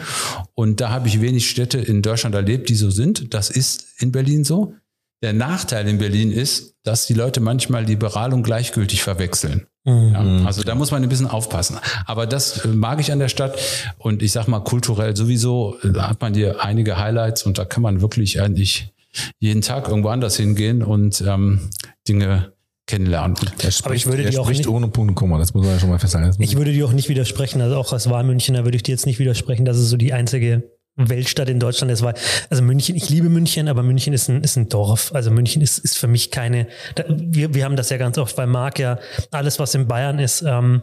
Und 0.55 0.81
da 0.81 0.91
habe 0.91 1.09
ich 1.09 1.21
wenig 1.21 1.49
Städte 1.49 1.79
in 1.79 2.03
Deutschland 2.03 2.35
erlebt, 2.35 2.69
die 2.69 2.75
so 2.75 2.91
sind. 2.91 3.33
Das 3.35 3.51
ist 3.51 3.87
in 3.99 4.11
Berlin 4.11 4.45
so. 4.45 4.75
Der 5.23 5.33
Nachteil 5.33 5.87
in 5.87 5.99
Berlin 5.99 6.33
ist, 6.33 6.75
dass 6.83 7.07
die 7.07 7.15
Leute 7.15 7.41
manchmal 7.41 7.85
liberal 7.85 8.33
und 8.33 8.43
gleichgültig 8.43 9.05
verwechseln. 9.05 9.69
Mhm. 9.85 10.13
Ja, 10.13 10.47
also 10.47 10.63
da 10.63 10.75
muss 10.75 10.91
man 10.91 11.03
ein 11.03 11.09
bisschen 11.09 11.29
aufpassen. 11.29 11.79
Aber 12.07 12.27
das 12.27 12.65
mag 12.67 12.99
ich 13.01 13.13
an 13.13 13.21
der 13.21 13.29
Stadt. 13.29 13.57
Und 13.99 14.23
ich 14.23 14.33
sag 14.33 14.49
mal, 14.49 14.61
kulturell 14.61 15.17
sowieso, 15.17 15.77
da 15.85 16.09
hat 16.09 16.21
man 16.21 16.35
hier 16.35 16.65
einige 16.65 16.99
Highlights 16.99 17.45
und 17.45 17.59
da 17.59 17.65
kann 17.65 17.83
man 17.83 18.01
wirklich 18.01 18.41
eigentlich 18.41 18.93
jeden 19.39 19.63
Tag 19.63 19.89
irgendwo 19.89 20.09
anders 20.09 20.37
hingehen 20.37 20.83
und 20.83 21.21
ähm, 21.21 21.71
Dinge 22.09 22.53
kennenlernen. 22.87 23.37
Er 23.59 23.71
spricht, 23.71 23.85
Aber 23.85 23.95
ich 23.95 24.07
würde 24.07 24.25
er 24.25 24.33
spricht 24.33 24.61
nicht, 24.61 24.69
ohne 24.69 24.89
Punkt 24.89 25.11
und 25.11 25.15
Komma, 25.15 25.39
das 25.39 25.55
muss 25.55 25.65
man 25.65 25.75
ja 25.75 25.81
schon 25.81 25.89
mal 25.89 25.99
festhalten. 25.99 26.43
Ich 26.43 26.57
würde 26.57 26.73
dir 26.73 26.87
auch 26.87 26.93
nicht 26.93 27.09
widersprechen, 27.09 27.61
also 27.61 27.77
auch 27.77 27.93
als 27.93 28.11
Wahlmünchner 28.11 28.65
würde 28.65 28.77
ich 28.77 28.83
dir 28.83 28.93
jetzt 28.93 29.07
nicht 29.07 29.19
widersprechen, 29.19 29.65
dass 29.65 29.77
es 29.77 29.89
so 29.89 29.97
die 29.97 30.13
einzige 30.13 30.65
Weltstadt 30.97 31.49
in 31.49 31.59
Deutschland 31.59 31.91
ist, 31.91 32.03
weil, 32.03 32.15
also 32.51 32.63
München, 32.63 32.97
ich 32.97 33.09
liebe 33.09 33.29
München, 33.29 33.69
aber 33.69 33.83
München 33.83 34.13
ist 34.13 34.29
ein, 34.29 34.43
ist 34.43 34.57
ein 34.57 34.69
Dorf. 34.69 35.13
Also 35.15 35.31
München 35.31 35.63
ist, 35.63 35.79
ist 35.79 35.99
für 35.99 36.09
mich 36.09 36.31
keine, 36.31 36.67
da, 36.97 37.05
wir, 37.09 37.55
wir 37.55 37.65
haben 37.65 37.77
das 37.77 37.89
ja 37.89 37.97
ganz 37.97 38.19
oft 38.19 38.37
bei 38.37 38.47
Marc 38.47 38.79
ja, 38.79 38.99
alles 39.31 39.59
was 39.59 39.75
in 39.75 39.89
Bayern 39.89 40.19
ist, 40.19 40.43
ähm, 40.43 40.83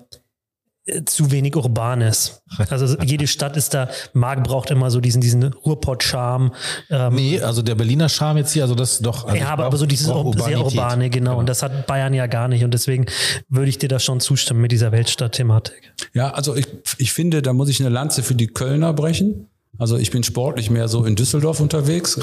zu 1.06 1.32
wenig 1.32 1.56
Urbanes. 1.56 2.42
Also 2.70 2.98
jede 3.04 3.28
Stadt 3.28 3.58
ist 3.58 3.74
da, 3.74 3.90
Marc 4.14 4.44
braucht 4.44 4.72
immer 4.72 4.92
so 4.92 5.00
diesen, 5.00 5.22
diesen 5.22 5.44
Ruhrpott-Charme. 5.44 6.54
Ähm, 6.90 7.16
nee, 7.16 7.40
also 7.42 7.62
der 7.62 7.76
Berliner 7.76 8.10
Charme 8.10 8.38
jetzt 8.38 8.54
hier, 8.54 8.64
also 8.64 8.76
das 8.76 9.00
doch. 9.00 9.26
Also 9.26 9.38
ja, 9.38 9.50
aber, 9.50 9.66
aber 9.66 9.78
so 9.78 9.86
dieses 9.86 10.08
sehr 10.08 10.16
urbane, 10.16 11.10
genau. 11.10 11.32
genau. 11.32 11.40
Und 11.40 11.50
das 11.50 11.64
hat 11.64 11.88
Bayern 11.88 12.14
ja 12.14 12.28
gar 12.28 12.48
nicht. 12.48 12.64
Und 12.64 12.74
deswegen 12.74 13.06
würde 13.50 13.70
ich 13.70 13.78
dir 13.78 13.90
da 13.90 14.00
schon 14.00 14.20
zustimmen 14.20 14.62
mit 14.62 14.72
dieser 14.72 14.92
Weltstadt-Thematik. 14.92 15.94
Ja, 16.14 16.32
also 16.32 16.56
ich, 16.56 16.68
ich 16.98 17.14
finde, 17.14 17.42
da 17.42 17.54
muss 17.54 17.70
ich 17.70 17.80
eine 17.80 17.90
Lanze 17.90 18.24
für 18.24 18.36
die 18.36 18.48
Kölner 18.48 18.94
brechen. 18.94 19.48
Also 19.78 19.98
ich 19.98 20.12
bin 20.12 20.24
sportlich 20.24 20.70
mehr 20.70 20.88
so 20.90 21.06
in 21.06 21.16
Düsseldorf 21.16 21.62
unterwegs 21.62 22.18
äh, 22.18 22.22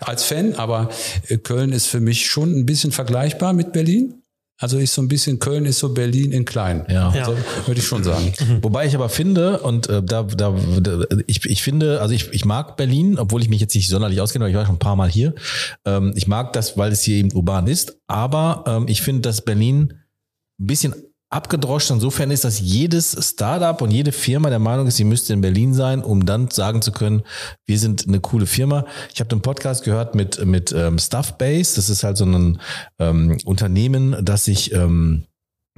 als 0.00 0.24
Fan, 0.24 0.54
aber 0.56 0.90
äh, 1.28 1.38
Köln 1.38 1.72
ist 1.72 1.86
für 1.86 2.00
mich 2.00 2.26
schon 2.26 2.52
ein 2.52 2.66
bisschen 2.66 2.90
vergleichbar 2.90 3.52
mit 3.52 3.72
Berlin. 3.72 4.22
Also 4.58 4.78
ist 4.78 4.94
so 4.94 5.02
ein 5.02 5.08
bisschen 5.08 5.38
Köln 5.38 5.66
ist 5.66 5.78
so 5.78 5.92
Berlin 5.92 6.32
in 6.32 6.46
klein. 6.46 6.86
Ja, 6.88 7.10
also, 7.10 7.36
würde 7.66 7.78
ich 7.78 7.86
schon 7.86 8.02
sagen. 8.02 8.32
Wobei 8.62 8.86
ich 8.86 8.94
aber 8.94 9.10
finde 9.10 9.60
und 9.60 9.88
äh, 9.88 10.02
da, 10.02 10.22
da, 10.22 10.54
da 10.80 11.04
ich, 11.26 11.44
ich 11.44 11.62
finde, 11.62 12.00
also 12.00 12.14
ich, 12.14 12.32
ich 12.32 12.46
mag 12.46 12.76
Berlin, 12.78 13.18
obwohl 13.18 13.42
ich 13.42 13.50
mich 13.50 13.60
jetzt 13.60 13.74
nicht 13.74 13.88
sonderlich 13.88 14.20
auskenne, 14.20 14.44
weil 14.44 14.50
ich 14.52 14.56
war 14.56 14.64
schon 14.64 14.76
ein 14.76 14.80
paar 14.80 14.96
Mal 14.96 15.10
hier. 15.10 15.34
Ähm, 15.84 16.14
ich 16.16 16.26
mag 16.26 16.54
das, 16.54 16.78
weil 16.78 16.90
es 16.90 17.02
hier 17.02 17.16
eben 17.16 17.32
urban 17.32 17.66
ist. 17.66 17.98
Aber 18.06 18.64
ähm, 18.66 18.86
ich 18.88 19.02
finde, 19.02 19.22
dass 19.22 19.42
Berlin 19.42 19.92
ein 20.58 20.66
bisschen 20.66 20.94
abgedroschen 21.30 21.96
insofern 21.96 22.30
ist, 22.30 22.44
dass 22.44 22.60
jedes 22.60 23.16
Startup 23.20 23.80
und 23.82 23.90
jede 23.90 24.12
Firma 24.12 24.48
der 24.48 24.58
Meinung 24.58 24.86
ist, 24.86 24.96
sie 24.96 25.04
müsste 25.04 25.32
in 25.32 25.40
Berlin 25.40 25.74
sein, 25.74 26.02
um 26.02 26.24
dann 26.24 26.50
sagen 26.50 26.82
zu 26.82 26.92
können, 26.92 27.22
wir 27.66 27.78
sind 27.78 28.06
eine 28.06 28.20
coole 28.20 28.46
Firma. 28.46 28.86
Ich 29.12 29.20
habe 29.20 29.28
den 29.28 29.42
Podcast 29.42 29.84
gehört 29.84 30.14
mit 30.14 30.44
mit 30.44 30.72
ähm, 30.72 30.98
Stuffbase. 30.98 31.76
Das 31.76 31.90
ist 31.90 32.04
halt 32.04 32.16
so 32.16 32.24
ein 32.24 32.60
ähm, 32.98 33.38
Unternehmen, 33.44 34.16
das 34.24 34.44
sich 34.44 34.72
ähm, 34.72 35.26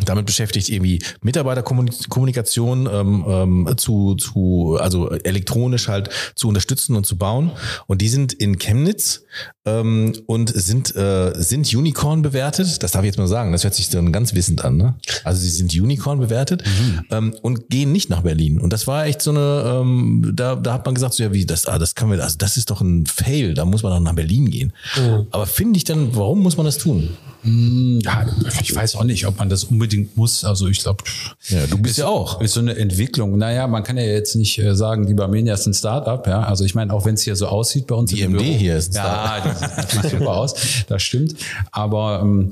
damit 0.05 0.27
beschäftigt, 0.27 0.69
irgendwie 0.69 1.01
Mitarbeiterkommunikation 1.23 2.89
ähm, 2.91 3.25
ähm, 3.29 3.75
zu, 3.77 4.15
zu, 4.15 4.79
also 4.81 5.11
elektronisch 5.11 5.89
halt 5.89 6.11
zu 6.35 6.49
unterstützen 6.49 6.95
und 6.95 7.05
zu 7.05 7.19
bauen. 7.19 7.51
Und 7.87 8.01
die 8.01 8.09
sind 8.09 8.33
in 8.33 8.59
Chemnitz 8.59 9.25
ähm, 9.67 10.13
und 10.27 10.51
sind, 10.55 10.95
äh, 10.95 11.33
sind 11.37 11.73
Unicorn 11.75 12.23
bewertet. 12.23 12.83
Das 12.83 12.93
darf 12.93 13.03
ich 13.03 13.09
jetzt 13.09 13.19
mal 13.19 13.27
sagen. 13.27 13.51
Das 13.51 13.65
hört 13.65 13.75
sich 13.75 13.91
dann 13.91 14.13
ganz 14.13 14.35
wissend 14.35 14.65
an. 14.65 14.77
Ne? 14.77 14.95
Also 15.25 15.41
sie 15.41 15.51
sind 15.51 15.75
Unicorn 15.75 16.21
bewertet 16.21 16.63
mhm. 16.65 17.05
ähm, 17.11 17.35
und 17.43 17.69
gehen 17.69 17.91
nicht 17.91 18.09
nach 18.09 18.23
Berlin. 18.23 18.61
Und 18.61 18.73
das 18.73 18.87
war 18.87 19.07
echt 19.07 19.21
so 19.21 19.31
eine, 19.31 19.81
ähm, 19.81 20.33
da, 20.35 20.55
da 20.55 20.75
hat 20.75 20.87
man 20.87 20.95
gesagt, 20.95 21.15
so 21.15 21.25
ja, 21.25 21.33
wie 21.33 21.45
das, 21.45 21.67
ah, 21.67 21.79
das 21.79 21.97
kann 21.97 22.11
wir, 22.11 22.23
also 22.23 22.37
das 22.39 22.57
ist 22.57 22.71
doch 22.71 22.81
ein 22.81 23.05
Fail. 23.07 23.55
Da 23.55 23.65
muss 23.65 23.83
man 23.83 23.93
doch 23.93 24.01
nach 24.01 24.15
Berlin 24.15 24.51
gehen. 24.51 24.73
Mhm. 24.97 25.27
Aber 25.33 25.47
finde 25.47 25.77
ich 25.77 25.85
dann, 25.85 26.15
warum 26.15 26.41
muss 26.41 26.57
man 26.57 26.67
das 26.67 26.79
tun? 26.79 27.17
Hm, 27.43 28.01
ja, 28.03 28.27
ich 28.61 28.75
weiß 28.75 28.97
auch 28.97 29.05
nicht, 29.05 29.27
ob 29.27 29.39
man 29.39 29.49
das 29.49 29.65
unbedingt 29.65 30.17
muss. 30.17 30.45
Also 30.45 30.67
ich 30.67 30.81
glaube, 30.81 31.05
ja, 31.49 31.67
du 31.67 31.79
bist 31.79 31.93
ist, 31.93 31.99
ja 31.99 32.09
auch. 32.09 32.41
Ist 32.41 32.55
so 32.55 32.61
eine 32.61 32.77
Entwicklung. 32.77 33.39
Naja, 33.39 33.67
man 33.69 33.83
kann 33.85 33.97
ja 33.97 34.05
jetzt 34.05 34.35
nicht 34.35 34.59
äh, 34.59 34.75
sagen, 34.75 35.07
die 35.07 35.15
Barmenia 35.15 35.55
ist 35.55 35.67
ein 35.67 35.75
Startup. 35.75 36.27
Ja, 36.27 36.43
also 36.43 36.65
ich 36.65 36.75
meine, 36.75 36.93
auch 36.93 37.05
wenn 37.05 37.15
es 37.15 37.23
hier 37.23 37.37
so 37.37 37.47
aussieht 37.47 37.87
bei 37.87 37.95
uns. 37.95 38.11
Die 38.11 38.27
MD 38.27 38.41
hier 38.41 38.77
ist 38.77 38.91
ein 38.91 39.01
Startup. 39.01 39.61
Ja, 39.61 39.69
das 39.77 39.91
sieht 39.91 40.11
super 40.11 40.37
aus. 40.37 40.55
Das 40.89 41.03
stimmt. 41.03 41.37
Aber 41.71 42.21
ähm, 42.23 42.51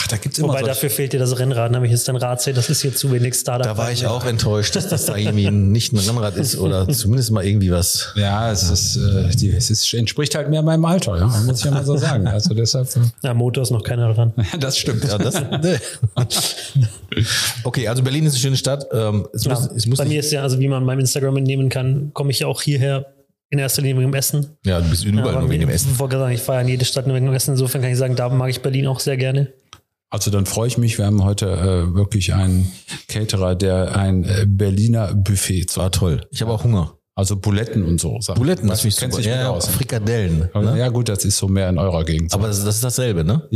Ach, 0.00 0.06
da 0.06 0.16
gibt's 0.16 0.38
immer 0.38 0.48
Wobei 0.48 0.62
dafür 0.62 0.90
fehlt 0.90 1.12
dir 1.12 1.18
das 1.18 1.40
Rennrad, 1.40 1.72
nämlich 1.72 1.90
ist 1.90 2.08
ein 2.08 2.14
Rad, 2.14 2.46
das 2.46 2.70
ist 2.70 2.82
hier 2.82 2.94
zu 2.94 3.10
wenig 3.10 3.34
Startup. 3.34 3.66
Da 3.66 3.76
war 3.76 3.90
ich 3.90 4.06
auch 4.06 4.24
enttäuscht, 4.24 4.76
dass 4.76 4.88
das 4.88 5.06
da 5.06 5.16
irgendwie 5.16 5.50
nicht 5.50 5.92
ein 5.92 5.98
Rennrad 5.98 6.36
ist 6.36 6.56
oder 6.56 6.88
zumindest 6.88 7.32
mal 7.32 7.44
irgendwie 7.44 7.72
was. 7.72 8.12
Ja, 8.14 8.52
es 8.52 8.70
ist, 8.70 8.96
äh, 8.96 9.30
die, 9.34 9.50
es 9.50 9.70
ist, 9.70 9.92
entspricht 9.94 10.36
halt 10.36 10.50
mehr 10.50 10.62
meinem 10.62 10.84
Alter, 10.84 11.16
ja, 11.16 11.26
muss 11.26 11.58
ich 11.58 11.64
ja 11.64 11.72
mal 11.72 11.84
so 11.84 11.96
sagen. 11.96 12.28
Also 12.28 12.54
deshalb. 12.54 12.86
Äh, 12.94 13.00
ja, 13.24 13.34
Motor 13.34 13.64
ist 13.64 13.70
noch 13.70 13.82
keiner 13.82 14.14
dran. 14.14 14.32
Das 14.60 14.78
stimmt. 14.78 15.04
Ja, 15.04 15.18
das, 15.18 15.34
ne. 15.34 15.80
okay, 17.64 17.88
also 17.88 18.02
Berlin 18.02 18.26
ist 18.26 18.34
eine 18.34 18.40
schöne 18.40 18.56
Stadt. 18.56 18.86
Ähm, 18.92 19.26
es 19.32 19.44
ja, 19.44 19.54
muss, 19.54 19.66
es 19.74 19.86
muss 19.86 19.98
bei 19.98 20.04
mir 20.04 20.20
ist 20.20 20.30
ja, 20.30 20.42
also 20.42 20.60
wie 20.60 20.68
man 20.68 20.86
beim 20.86 20.98
Instagram 20.98 21.38
entnehmen 21.38 21.68
kann, 21.68 22.10
komme 22.12 22.30
ich 22.30 22.40
ja 22.40 22.46
auch 22.46 22.62
hierher 22.62 23.06
in 23.50 23.58
erster 23.58 23.82
Linie 23.82 23.96
wegen 23.96 24.10
dem 24.10 24.14
Essen. 24.14 24.56
Ja, 24.64 24.80
du 24.80 24.88
bist 24.90 25.04
überall 25.04 25.34
ja, 25.34 25.40
nur 25.40 25.50
wegen 25.50 25.60
dem 25.60 25.70
Essen. 25.70 25.90
Ich 25.92 25.98
wollte 25.98 26.18
sagen, 26.18 26.34
ich 26.34 26.40
fahre 26.40 26.60
in 26.62 26.68
jede 26.68 26.84
Stadt 26.84 27.06
nur 27.06 27.16
wegen 27.16 27.26
dem 27.26 27.34
Essen. 27.34 27.52
Insofern 27.52 27.80
kann 27.80 27.90
ich 27.90 27.98
sagen, 27.98 28.14
da 28.14 28.28
mag 28.28 28.50
ich 28.50 28.60
Berlin 28.60 28.86
auch 28.86 29.00
sehr 29.00 29.16
gerne. 29.16 29.52
Also 30.10 30.30
dann 30.30 30.46
freue 30.46 30.68
ich 30.68 30.78
mich. 30.78 30.96
Wir 30.98 31.06
haben 31.06 31.22
heute 31.24 31.46
äh, 31.50 31.94
wirklich 31.94 32.32
einen 32.34 32.72
Caterer, 33.08 33.54
der 33.54 33.94
ein 33.96 34.24
äh, 34.24 34.46
Berliner 34.46 35.14
Buffet. 35.14 35.66
War 35.76 35.90
toll. 35.92 36.26
Ich 36.30 36.40
habe 36.40 36.50
auch 36.52 36.64
Hunger. 36.64 36.94
Also 37.14 37.36
Buletten 37.36 37.84
und 37.84 38.00
so. 38.00 38.20
Sachen. 38.20 38.38
Buletten, 38.38 38.68
das 38.68 38.84
ich 38.84 38.96
kennst 38.96 39.18
dich 39.18 39.26
gut 39.26 39.34
Ja, 39.34 39.50
aus. 39.50 39.66
Frikadellen. 39.68 40.48
Aber 40.54 40.72
Ne? 40.72 40.78
Ja 40.78 40.88
gut, 40.88 41.08
das 41.08 41.24
ist 41.24 41.36
so 41.36 41.48
mehr 41.48 41.68
in 41.68 41.78
eurer 41.78 42.04
Gegend. 42.04 42.32
Aber 42.32 42.46
das, 42.46 42.64
das 42.64 42.76
ist 42.76 42.84
dasselbe, 42.84 43.24
ne? 43.24 43.46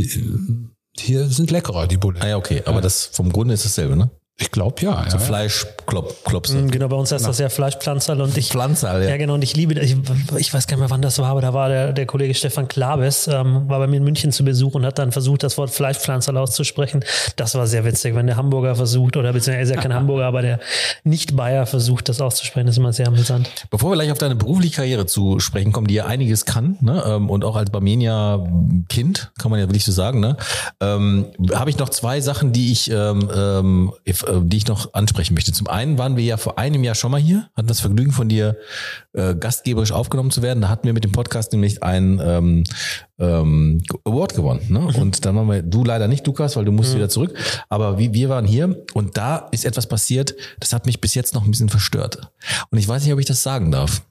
hier 0.95 1.25
sind 1.27 1.49
leckerer, 1.49 1.87
die 1.87 1.95
Ah 1.95 1.99
Buletten. 1.99 2.27
ja, 2.29 2.37
okay. 2.37 2.61
Aber 2.65 2.81
das 2.81 3.05
vom 3.05 3.31
Grunde 3.31 3.53
ist 3.55 3.65
dasselbe, 3.65 3.95
ne? 3.95 4.11
Ich 4.39 4.49
glaube 4.49 4.81
ja. 4.81 5.05
So 5.09 5.17
ja. 5.17 5.23
Fleischklopse. 5.23 6.57
Mhm, 6.57 6.71
Genau, 6.71 6.87
bei 6.87 6.95
uns 6.95 7.11
heißt 7.11 7.27
das 7.27 7.37
ja 7.37 7.49
Fleischpflanzerl 7.49 8.19
und 8.19 8.35
ich. 8.35 8.49
Pflanzerl, 8.49 9.03
ja. 9.03 9.09
Ja, 9.11 9.17
genau, 9.17 9.35
und 9.35 9.43
ich 9.43 9.55
liebe, 9.55 9.79
ich, 9.79 9.95
ich 10.37 10.51
weiß 10.51 10.65
gar 10.65 10.75
nicht 10.75 10.81
mehr, 10.81 10.89
wann 10.89 11.03
das 11.03 11.19
war, 11.19 11.27
aber 11.27 11.41
da 11.41 11.53
war 11.53 11.69
der, 11.69 11.93
der 11.93 12.07
Kollege 12.07 12.33
Stefan 12.33 12.67
Klabes, 12.67 13.27
ähm, 13.27 13.69
war 13.69 13.77
bei 13.77 13.85
mir 13.85 13.97
in 13.97 14.03
München 14.03 14.31
zu 14.31 14.43
Besuch 14.43 14.73
und 14.73 14.85
hat 14.85 14.97
dann 14.97 15.11
versucht, 15.11 15.43
das 15.43 15.57
Wort 15.59 15.69
Fleischpflanzerl 15.69 16.35
auszusprechen. 16.37 17.05
Das 17.35 17.53
war 17.53 17.67
sehr 17.67 17.85
witzig, 17.85 18.15
wenn 18.15 18.25
der 18.25 18.35
Hamburger 18.35 18.75
versucht, 18.75 19.17
oder 19.17 19.33
beziehungsweise 19.33 19.57
er 19.57 19.61
ist 19.63 19.69
ja 19.75 19.81
kein 19.81 19.93
Hamburger, 19.99 20.25
aber 20.25 20.41
der 20.41 20.59
Nicht-Bayer 21.03 21.67
versucht, 21.67 22.09
das 22.09 22.19
auszusprechen, 22.19 22.65
das 22.65 22.73
ist 22.75 22.79
immer 22.79 22.93
sehr 22.93 23.07
amüsant. 23.07 23.49
Bevor 23.69 23.91
wir 23.91 23.95
gleich 23.97 24.11
auf 24.11 24.17
deine 24.17 24.35
berufliche 24.35 24.77
Karriere 24.77 25.05
zu 25.05 25.39
sprechen 25.39 25.71
kommen, 25.71 25.85
die 25.85 25.93
ja 25.93 26.07
einiges 26.07 26.45
kann, 26.45 26.77
ne? 26.81 27.03
ähm, 27.05 27.29
und 27.29 27.45
auch 27.45 27.55
als 27.55 27.69
Barmenia-Kind, 27.69 29.31
kann 29.37 29.51
man 29.51 29.59
ja 29.59 29.67
wirklich 29.67 29.85
so 29.85 29.91
sagen, 29.91 30.19
ne? 30.19 30.37
ähm, 30.81 31.27
habe 31.53 31.69
ich 31.69 31.77
noch 31.77 31.89
zwei 31.89 32.19
Sachen, 32.19 32.51
die 32.51 32.71
ich, 32.71 32.89
ähm, 32.89 33.29
ähm, 33.35 33.93
äh, 34.27 34.41
die 34.43 34.57
ich 34.57 34.67
noch 34.67 34.93
ansprechen 34.93 35.33
möchte. 35.33 35.51
Zum 35.51 35.67
einen 35.67 35.97
waren 35.97 36.17
wir 36.17 36.23
ja 36.23 36.37
vor 36.37 36.57
einem 36.57 36.83
Jahr 36.83 36.95
schon 36.95 37.11
mal 37.11 37.19
hier, 37.19 37.49
hatten 37.55 37.67
das 37.67 37.79
Vergnügen 37.79 38.11
von 38.11 38.29
dir 38.29 38.57
äh, 39.13 39.35
gastgeberisch 39.35 39.91
aufgenommen 39.91 40.31
zu 40.31 40.41
werden. 40.41 40.61
Da 40.61 40.69
hatten 40.69 40.85
wir 40.85 40.93
mit 40.93 41.03
dem 41.03 41.11
Podcast 41.11 41.51
nämlich 41.51 41.83
ein 41.83 42.21
ähm, 42.23 42.63
ähm, 43.19 43.81
Award 44.05 44.35
gewonnen. 44.35 44.61
Ne? 44.69 44.79
Und 44.99 45.25
dann 45.25 45.35
waren 45.35 45.49
wir, 45.49 45.61
du 45.61 45.83
leider 45.83 46.07
nicht, 46.07 46.25
Lukas, 46.27 46.55
weil 46.55 46.65
du 46.65 46.71
musst 46.71 46.95
wieder 46.95 47.09
zurück. 47.09 47.33
Aber 47.69 47.97
wie, 47.97 48.13
wir 48.13 48.29
waren 48.29 48.45
hier 48.45 48.83
und 48.93 49.17
da 49.17 49.37
ist 49.51 49.65
etwas 49.65 49.87
passiert, 49.87 50.35
das 50.59 50.73
hat 50.73 50.85
mich 50.85 51.01
bis 51.01 51.15
jetzt 51.15 51.33
noch 51.33 51.43
ein 51.43 51.51
bisschen 51.51 51.69
verstört. 51.69 52.31
Und 52.69 52.77
ich 52.77 52.87
weiß 52.87 53.03
nicht, 53.03 53.13
ob 53.13 53.19
ich 53.19 53.25
das 53.25 53.43
sagen 53.43 53.71
darf. 53.71 54.03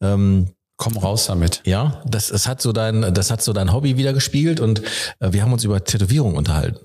Ähm, 0.00 0.48
Komm 0.82 0.96
raus 0.96 1.26
damit. 1.26 1.60
ja, 1.64 2.02
das, 2.06 2.28
das 2.28 2.48
hat 2.48 2.60
so 2.60 2.72
dein, 2.72 3.14
das 3.14 3.30
hat 3.30 3.42
so 3.42 3.52
dein 3.52 3.72
Hobby 3.72 3.96
wieder 3.96 4.12
gespiegelt 4.12 4.60
und 4.60 4.82
äh, 5.20 5.32
wir 5.32 5.42
haben 5.42 5.52
uns 5.52 5.64
über 5.64 5.82
Tätowierung 5.84 6.34
unterhalten. 6.34 6.78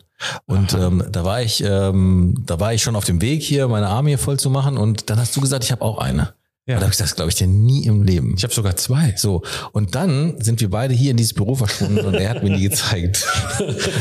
Und 0.46 0.74
ähm, 0.74 1.04
da 1.12 1.24
war 1.24 1.42
ich, 1.42 1.64
ähm, 1.64 2.44
da 2.46 2.60
war 2.60 2.74
ich 2.74 2.82
schon 2.82 2.96
auf 2.96 3.06
dem 3.06 3.22
Weg 3.22 3.44
hier, 3.44 3.68
meine 3.68 3.88
Arme 3.88 4.10
hier 4.10 4.18
voll 4.18 4.40
zu 4.40 4.50
machen 4.50 4.78
und 4.78 5.10
dann 5.10 5.20
hast 5.20 5.36
du 5.36 5.42
gesagt, 5.42 5.64
ich 5.64 5.72
habe 5.72 5.82
auch 5.84 5.98
eine. 6.00 6.34
Ja. 6.66 6.76
Da 6.76 6.82
habe 6.82 6.86
ich 6.92 6.98
gesagt, 6.98 7.12
das 7.12 7.16
glaube 7.16 7.30
ich 7.30 7.36
dir 7.36 7.48
nie 7.48 7.86
im 7.86 8.04
Leben. 8.04 8.34
Ich 8.36 8.44
habe 8.44 8.54
sogar 8.54 8.76
zwei. 8.76 9.14
So, 9.16 9.42
und 9.72 9.96
dann 9.96 10.42
sind 10.42 10.60
wir 10.60 10.70
beide 10.70 10.94
hier 10.94 11.12
in 11.12 11.18
dieses 11.18 11.34
Büro 11.34 11.56
verschwunden 11.56 12.00
und 12.00 12.14
er 12.16 12.30
hat 12.30 12.44
mir 12.44 12.56
die 12.58 12.64
gezeigt. 12.70 13.26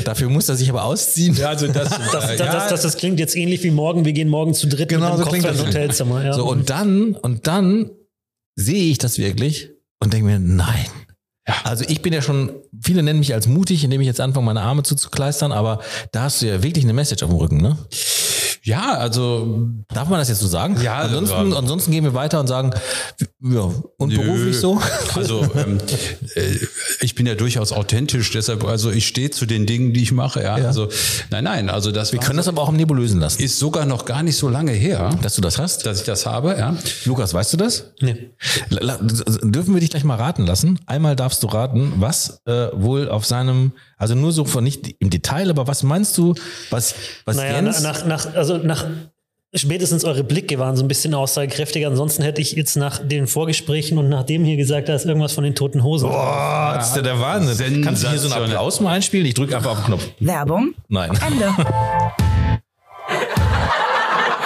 Dafür 0.04 0.28
muss 0.30 0.48
er 0.48 0.56
sich 0.56 0.68
aber 0.68 0.84
ausziehen. 0.84 1.36
Ja, 1.36 1.50
also 1.50 1.68
das, 1.68 1.90
Das, 2.12 2.12
das, 2.12 2.38
ja, 2.38 2.52
das, 2.52 2.68
das, 2.68 2.82
das 2.82 2.96
klingt 2.96 3.20
jetzt 3.20 3.36
ähnlich 3.36 3.62
wie 3.62 3.70
morgen, 3.70 4.04
wir 4.04 4.12
gehen 4.12 4.28
morgen 4.28 4.52
zu 4.52 4.66
dritt 4.66 4.88
Genau, 4.88 5.16
mit 5.16 5.24
so 5.24 5.30
klingt 5.30 5.44
das. 5.44 5.64
Hotelzimmer. 5.64 6.24
Ja. 6.24 6.32
So, 6.32 6.44
und 6.48 6.68
dann, 6.68 7.14
und 7.14 7.46
dann 7.46 7.90
sehe 8.56 8.90
ich 8.90 8.98
das 8.98 9.18
wirklich 9.18 9.75
und 10.02 10.12
denke 10.12 10.26
mir, 10.26 10.38
nein. 10.38 10.86
Also 11.64 11.84
ich 11.86 12.02
bin 12.02 12.12
ja 12.12 12.22
schon, 12.22 12.50
viele 12.82 13.02
nennen 13.02 13.20
mich 13.20 13.32
als 13.32 13.46
mutig, 13.46 13.84
indem 13.84 14.00
ich 14.00 14.06
jetzt 14.06 14.20
anfange, 14.20 14.46
meine 14.46 14.62
Arme 14.62 14.82
zuzukleistern, 14.82 15.52
aber 15.52 15.80
da 16.10 16.22
hast 16.22 16.42
du 16.42 16.46
ja 16.46 16.62
wirklich 16.62 16.84
eine 16.84 16.92
Message 16.92 17.22
auf 17.22 17.30
dem 17.30 17.38
Rücken, 17.38 17.58
ne? 17.58 17.78
Ja, 18.66 18.94
also 18.98 19.68
Darf 19.88 20.08
man 20.08 20.18
das 20.18 20.28
jetzt 20.28 20.40
so 20.40 20.46
sagen? 20.48 20.76
Ja, 20.82 20.98
ansonsten, 20.98 21.50
ja. 21.52 21.56
ansonsten 21.56 21.90
gehen 21.92 22.04
wir 22.04 22.12
weiter 22.14 22.40
und 22.40 22.48
sagen, 22.48 22.72
ja, 23.42 23.70
und 23.98 24.08
Nö. 24.12 24.16
beruflich 24.18 24.58
so? 24.58 24.80
Also 25.14 25.42
ähm, 25.54 25.78
äh, 26.34 26.56
ich 27.00 27.14
bin 27.14 27.26
ja 27.26 27.34
durchaus 27.34 27.72
authentisch, 27.72 28.30
deshalb, 28.32 28.64
also 28.64 28.90
ich 28.90 29.06
stehe 29.06 29.30
zu 29.30 29.46
den 29.46 29.64
Dingen, 29.66 29.92
die 29.94 30.02
ich 30.02 30.12
mache. 30.12 30.42
Ja, 30.42 30.58
Ja. 30.58 30.66
also 30.66 30.88
nein, 31.30 31.44
nein, 31.44 31.70
also 31.70 31.92
das 31.92 32.12
Wir 32.12 32.20
können 32.20 32.36
das 32.36 32.48
aber 32.48 32.60
auch 32.62 32.68
im 32.68 32.76
Nebulösen 32.76 33.20
lassen, 33.20 33.42
ist 33.42 33.58
sogar 33.58 33.86
noch 33.86 34.04
gar 34.04 34.22
nicht 34.22 34.36
so 34.36 34.48
lange 34.48 34.72
her, 34.72 35.10
dass 35.22 35.36
du 35.36 35.40
das 35.40 35.58
hast. 35.58 35.86
dass 35.86 36.00
ich 36.00 36.04
das 36.06 36.26
habe. 36.26 36.56
Ja, 36.58 36.76
Lukas, 37.04 37.32
weißt 37.32 37.52
du 37.54 37.56
das? 37.56 37.92
Nee. 38.00 38.30
Dürfen 39.42 39.74
wir 39.74 39.80
dich 39.80 39.90
gleich 39.90 40.04
mal 40.04 40.16
raten 40.16 40.44
lassen? 40.46 40.78
Einmal 40.86 41.16
darfst 41.16 41.42
du 41.42 41.46
raten, 41.46 41.94
was 41.96 42.40
äh, 42.46 42.68
wohl 42.74 43.08
auf 43.08 43.24
seinem, 43.24 43.72
also 43.96 44.14
nur 44.14 44.32
so 44.32 44.44
von 44.44 44.62
nicht 44.64 44.94
im 44.98 45.10
Detail, 45.10 45.48
aber 45.50 45.66
was 45.66 45.82
meinst 45.82 46.16
du, 46.18 46.34
was, 46.70 46.94
was 47.24 47.36
Naja, 47.36 47.54
Jens, 47.56 47.82
nach, 47.82 48.04
nach, 48.04 48.34
also 48.34 48.58
nach 48.58 48.84
spätestens 49.54 50.04
eure 50.04 50.22
Blicke 50.22 50.58
waren 50.58 50.76
so 50.76 50.84
ein 50.84 50.88
bisschen 50.88 51.14
aussagekräftiger. 51.14 51.86
Ansonsten 51.88 52.22
hätte 52.22 52.42
ich 52.42 52.52
jetzt 52.52 52.76
nach 52.76 52.98
den 52.98 53.26
Vorgesprächen 53.26 53.96
und 53.96 54.08
nach 54.10 54.24
dem 54.24 54.44
hier 54.44 54.56
gesagt, 54.58 54.88
da 54.90 54.94
ist 54.94 55.06
irgendwas 55.06 55.32
von 55.32 55.44
den 55.44 55.54
toten 55.54 55.82
Hosen. 55.82 56.10
Boah, 56.10 56.74
das 56.76 56.90
ist 56.90 56.96
ja 56.96 57.02
der 57.02 57.18
Wahnsinn. 57.20 57.80
Kannst 57.82 58.04
du 58.04 58.10
hier 58.10 58.18
so 58.18 58.30
einen. 58.34 58.44
Applaus 58.52 58.80
mal 58.80 58.92
einspielen? 58.92 59.24
Ich 59.26 59.32
drücke 59.34 59.56
einfach 59.56 59.70
auf 59.70 59.78
den 59.78 59.86
Knopf. 59.86 60.06
Werbung. 60.20 60.74
Nein, 60.88 61.10
Ende. 61.26 61.48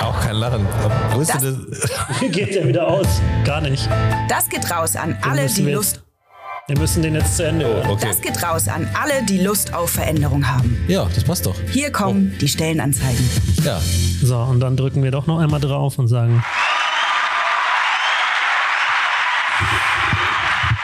auch 0.02 0.20
kein 0.20 0.36
Lachen. 0.36 0.66
Wo 1.12 1.20
ist 1.20 1.34
Das- 1.34 1.42
denn 1.42 1.66
das? 1.70 1.90
Geht 2.32 2.54
ja 2.54 2.66
wieder 2.66 2.86
aus. 2.86 3.06
Gar 3.44 3.62
nicht. 3.62 3.88
Das 4.28 4.48
geht 4.48 4.70
raus 4.70 4.94
an 4.96 5.16
alle, 5.22 5.46
die 5.46 5.62
Lust. 5.62 6.02
Wir 6.70 6.78
müssen 6.78 7.02
den 7.02 7.16
jetzt 7.16 7.36
zu 7.36 7.44
Ende 7.44 7.66
hören. 7.66 7.90
Okay. 7.90 8.06
Das 8.06 8.20
geht 8.20 8.40
raus 8.44 8.68
an 8.68 8.88
alle, 8.94 9.24
die 9.24 9.38
Lust 9.38 9.74
auf 9.74 9.90
Veränderung 9.90 10.46
haben. 10.48 10.78
Ja, 10.86 11.08
das 11.12 11.24
passt 11.24 11.44
doch. 11.44 11.56
Hier 11.72 11.90
kommen 11.90 12.32
die 12.40 12.46
Stellenanzeigen. 12.46 13.28
Ja. 13.64 13.80
So, 14.22 14.36
und 14.36 14.60
dann 14.60 14.76
drücken 14.76 15.02
wir 15.02 15.10
doch 15.10 15.26
noch 15.26 15.40
einmal 15.40 15.58
drauf 15.58 15.98
und 15.98 16.06
sagen, 16.06 16.44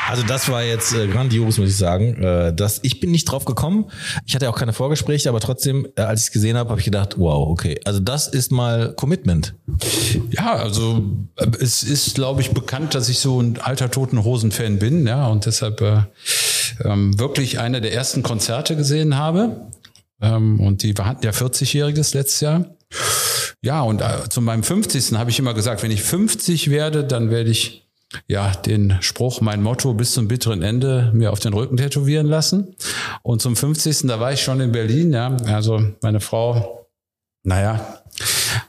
Also 0.08 0.22
das 0.22 0.48
war 0.48 0.62
jetzt 0.62 0.94
äh, 0.94 1.08
grandios, 1.08 1.58
muss 1.58 1.68
ich 1.68 1.76
sagen. 1.76 2.22
Äh, 2.22 2.54
das, 2.54 2.80
ich 2.82 3.00
bin 3.00 3.10
nicht 3.10 3.24
drauf 3.24 3.44
gekommen. 3.44 3.86
Ich 4.24 4.34
hatte 4.34 4.48
auch 4.48 4.56
keine 4.56 4.72
Vorgespräche, 4.72 5.28
aber 5.28 5.40
trotzdem, 5.40 5.88
äh, 5.96 6.02
als 6.02 6.20
ich 6.20 6.26
es 6.28 6.32
gesehen 6.32 6.56
habe, 6.56 6.70
habe 6.70 6.80
ich 6.80 6.84
gedacht, 6.84 7.18
wow, 7.18 7.48
okay. 7.48 7.80
Also 7.84 8.00
das 8.00 8.28
ist 8.28 8.52
mal 8.52 8.94
Commitment. 8.94 9.54
ja 10.30 10.54
also 10.54 11.02
äh, 11.36 11.46
es 11.60 11.82
ist, 11.82 12.14
glaube 12.14 12.40
ich, 12.40 12.52
bekannt, 12.52 12.94
dass 12.94 13.08
ich 13.08 13.18
so 13.18 13.40
ein 13.40 13.58
alter 13.60 13.90
Toten 13.90 14.22
Hosen-Fan 14.22 14.78
bin, 14.78 15.06
ja, 15.06 15.26
und 15.26 15.46
deshalb 15.46 15.80
äh, 15.80 16.02
ähm, 16.84 17.18
wirklich 17.18 17.58
einer 17.58 17.80
der 17.80 17.92
ersten 17.92 18.22
Konzerte 18.22 18.76
gesehen 18.76 19.16
habe. 19.16 19.56
Ähm, 20.20 20.60
und 20.60 20.82
die 20.82 20.94
hatten 20.94 21.24
ja 21.24 21.32
40-jähriges 21.32 22.14
letztes 22.14 22.40
Jahr. 22.40 22.64
Ja, 23.62 23.82
und 23.82 24.00
äh, 24.00 24.28
zu 24.28 24.40
meinem 24.40 24.62
50. 24.62 25.12
habe 25.18 25.30
ich 25.30 25.38
immer 25.38 25.54
gesagt, 25.54 25.82
wenn 25.82 25.90
ich 25.90 26.02
50 26.02 26.70
werde, 26.70 27.02
dann 27.02 27.30
werde 27.30 27.50
ich 27.50 27.85
ja 28.26 28.52
den 28.52 28.96
Spruch, 29.00 29.40
mein 29.40 29.62
Motto 29.62 29.94
bis 29.94 30.12
zum 30.12 30.28
bitteren 30.28 30.62
Ende 30.62 31.10
mir 31.14 31.32
auf 31.32 31.40
den 31.40 31.52
Rücken 31.52 31.76
tätowieren 31.76 32.26
lassen. 32.26 32.76
Und 33.22 33.42
zum 33.42 33.56
50. 33.56 34.02
da 34.04 34.20
war 34.20 34.32
ich 34.32 34.42
schon 34.42 34.60
in 34.60 34.72
Berlin, 34.72 35.12
ja. 35.12 35.36
Also 35.46 35.82
meine 36.02 36.20
Frau, 36.20 36.86
naja, 37.42 38.02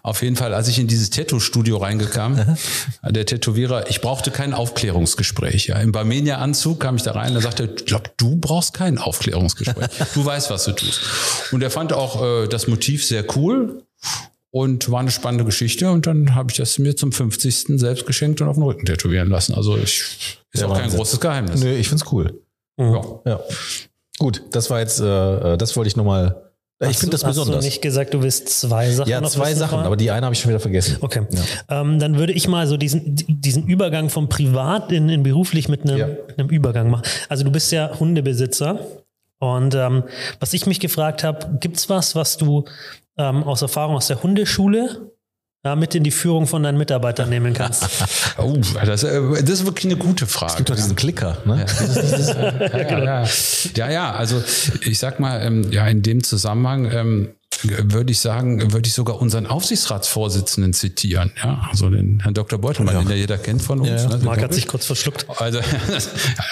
auf 0.03 0.21
jeden 0.21 0.35
Fall, 0.35 0.53
als 0.53 0.67
ich 0.67 0.79
in 0.79 0.87
dieses 0.87 1.09
Tattoo-Studio 1.09 1.77
reingekam, 1.77 2.57
der 3.03 3.25
Tätowierer, 3.25 3.89
ich 3.89 4.01
brauchte 4.01 4.31
kein 4.31 4.53
Aufklärungsgespräch. 4.53 5.67
Ja. 5.67 5.79
Im 5.79 5.91
Barmenia-Anzug 5.91 6.79
kam 6.79 6.95
ich 6.95 7.03
da 7.03 7.11
rein, 7.11 7.33
er 7.35 7.41
sagte, 7.41 7.73
ich 7.77 7.85
glaub, 7.85 8.17
du 8.17 8.37
brauchst 8.37 8.73
kein 8.73 8.97
Aufklärungsgespräch. 8.97 9.87
Du 10.13 10.25
weißt, 10.25 10.49
was 10.49 10.65
du 10.65 10.71
tust. 10.71 11.01
Und 11.51 11.61
er 11.61 11.71
fand 11.71 11.93
auch 11.93 12.23
äh, 12.23 12.47
das 12.47 12.67
Motiv 12.67 13.05
sehr 13.05 13.25
cool 13.35 13.83
und 14.59 14.89
war 14.91 14.99
eine 15.01 15.11
spannende 15.11 15.45
Geschichte. 15.45 15.89
Und 15.91 16.07
dann 16.07 16.35
habe 16.35 16.51
ich 16.51 16.57
das 16.57 16.77
mir 16.79 16.95
zum 16.95 17.11
50. 17.11 17.79
selbst 17.79 18.05
geschenkt 18.05 18.41
und 18.41 18.47
auf 18.47 18.55
den 18.55 18.63
Rücken 18.63 18.85
tätowieren 18.85 19.29
lassen. 19.29 19.53
Also 19.53 19.77
ich, 19.77 19.83
ist 20.51 20.61
Der 20.61 20.67
auch 20.69 20.73
kein 20.73 20.83
Wahnsinn. 20.83 20.97
großes 20.99 21.19
Geheimnis. 21.19 21.63
Nö, 21.63 21.73
ich 21.73 21.87
find's 21.89 22.05
cool. 22.11 22.41
Ja. 22.79 23.01
Ja. 23.25 23.39
Gut, 24.19 24.43
das 24.51 24.69
war 24.69 24.79
jetzt, 24.79 24.99
äh, 24.99 25.53
äh, 25.53 25.57
das 25.57 25.75
wollte 25.75 25.87
ich 25.87 25.95
nochmal. 25.95 26.43
Ich 26.79 26.89
Hast 26.89 26.99
finde 26.99 27.11
das 27.13 27.21
du- 27.21 27.27
Hast 27.27 27.35
besonders. 27.37 27.61
du 27.61 27.65
nicht 27.65 27.81
gesagt, 27.81 28.13
du 28.13 28.21
willst 28.21 28.49
zwei 28.49 28.91
Sachen 28.91 29.09
Ja, 29.09 29.19
noch 29.19 29.31
zwei 29.31 29.55
Sachen, 29.55 29.79
aber 29.79 29.95
die 29.97 30.11
eine 30.11 30.25
habe 30.27 30.35
ich 30.35 30.39
schon 30.41 30.49
wieder 30.49 30.59
vergessen. 30.59 30.97
Okay. 31.01 31.23
Ähm, 31.69 31.97
dann 31.97 32.19
würde 32.19 32.33
ich 32.33 32.47
mal 32.47 32.67
so 32.67 32.77
diesen, 32.77 33.15
diesen 33.27 33.65
Übergang 33.65 34.09
vom 34.11 34.29
Privat 34.29 34.91
in, 34.91 35.09
in 35.09 35.23
beruflich 35.23 35.69
mit 35.69 35.81
einem, 35.81 35.97
Ja. 35.97 36.07
einem 36.37 36.49
Übergang 36.49 36.91
machen. 36.91 37.01
Also 37.29 37.43
du 37.43 37.51
bist 37.51 37.71
ja 37.71 37.99
Hundebesitzer. 37.99 38.79
Und 39.39 39.73
ähm, 39.75 40.03
was 40.39 40.53
ich 40.53 40.67
mich 40.67 40.79
gefragt 40.79 41.23
habe, 41.23 41.57
gibt's 41.59 41.89
was, 41.89 42.15
was 42.15 42.37
du 42.37 42.65
ähm, 43.17 43.43
aus 43.43 43.61
Erfahrung 43.61 43.95
aus 43.95 44.07
der 44.07 44.21
Hundeschule 44.21 45.11
ja, 45.65 45.75
mit 45.75 45.95
in 45.95 46.03
die 46.03 46.11
Führung 46.11 46.47
von 46.47 46.63
deinen 46.63 46.77
Mitarbeitern 46.77 47.29
nehmen 47.29 47.53
kannst? 47.53 47.85
Oh, 48.39 48.55
das, 48.85 49.03
äh, 49.03 49.19
das 49.41 49.49
ist 49.49 49.65
wirklich 49.65 49.85
eine 49.85 49.95
gute 49.95 50.27
Frage. 50.27 50.51
Es 50.51 50.57
gibt 50.57 50.69
doch 50.69 50.75
diesen 50.75 50.95
Klicker, 50.95 51.39
ne? 51.45 51.65
ja, 52.71 52.77
ja, 52.77 53.03
ja. 53.03 53.27
ja, 53.75 53.89
ja, 53.89 54.11
also 54.11 54.43
ich 54.81 54.99
sag 54.99 55.19
mal, 55.19 55.41
ähm, 55.41 55.71
ja, 55.71 55.87
in 55.87 56.03
dem 56.03 56.23
Zusammenhang 56.23 56.91
ähm, 56.91 57.29
würde 57.63 58.11
ich 58.11 58.19
sagen, 58.19 58.71
würde 58.71 58.87
ich 58.87 58.93
sogar 58.93 59.19
unseren 59.19 59.47
Aufsichtsratsvorsitzenden 59.47 60.73
zitieren, 60.73 61.31
ja, 61.43 61.67
also 61.71 61.89
den 61.89 62.19
Herrn 62.19 62.35
Dr. 62.35 62.59
Beutelmann, 62.59 62.93
Ja. 62.93 63.01
den 63.01 63.09
ja 63.09 63.15
jeder 63.15 63.37
kennt 63.39 63.61
von 63.63 63.79
uns. 63.79 63.89
Ja, 63.89 63.95
ja. 64.09 64.17
ne, 64.17 64.23
Marc 64.23 64.41
hat 64.43 64.53
sich 64.53 64.67
kurz 64.67 64.85
verschluckt. 64.85 65.25
also, 65.39 65.57
ja, 65.59 65.65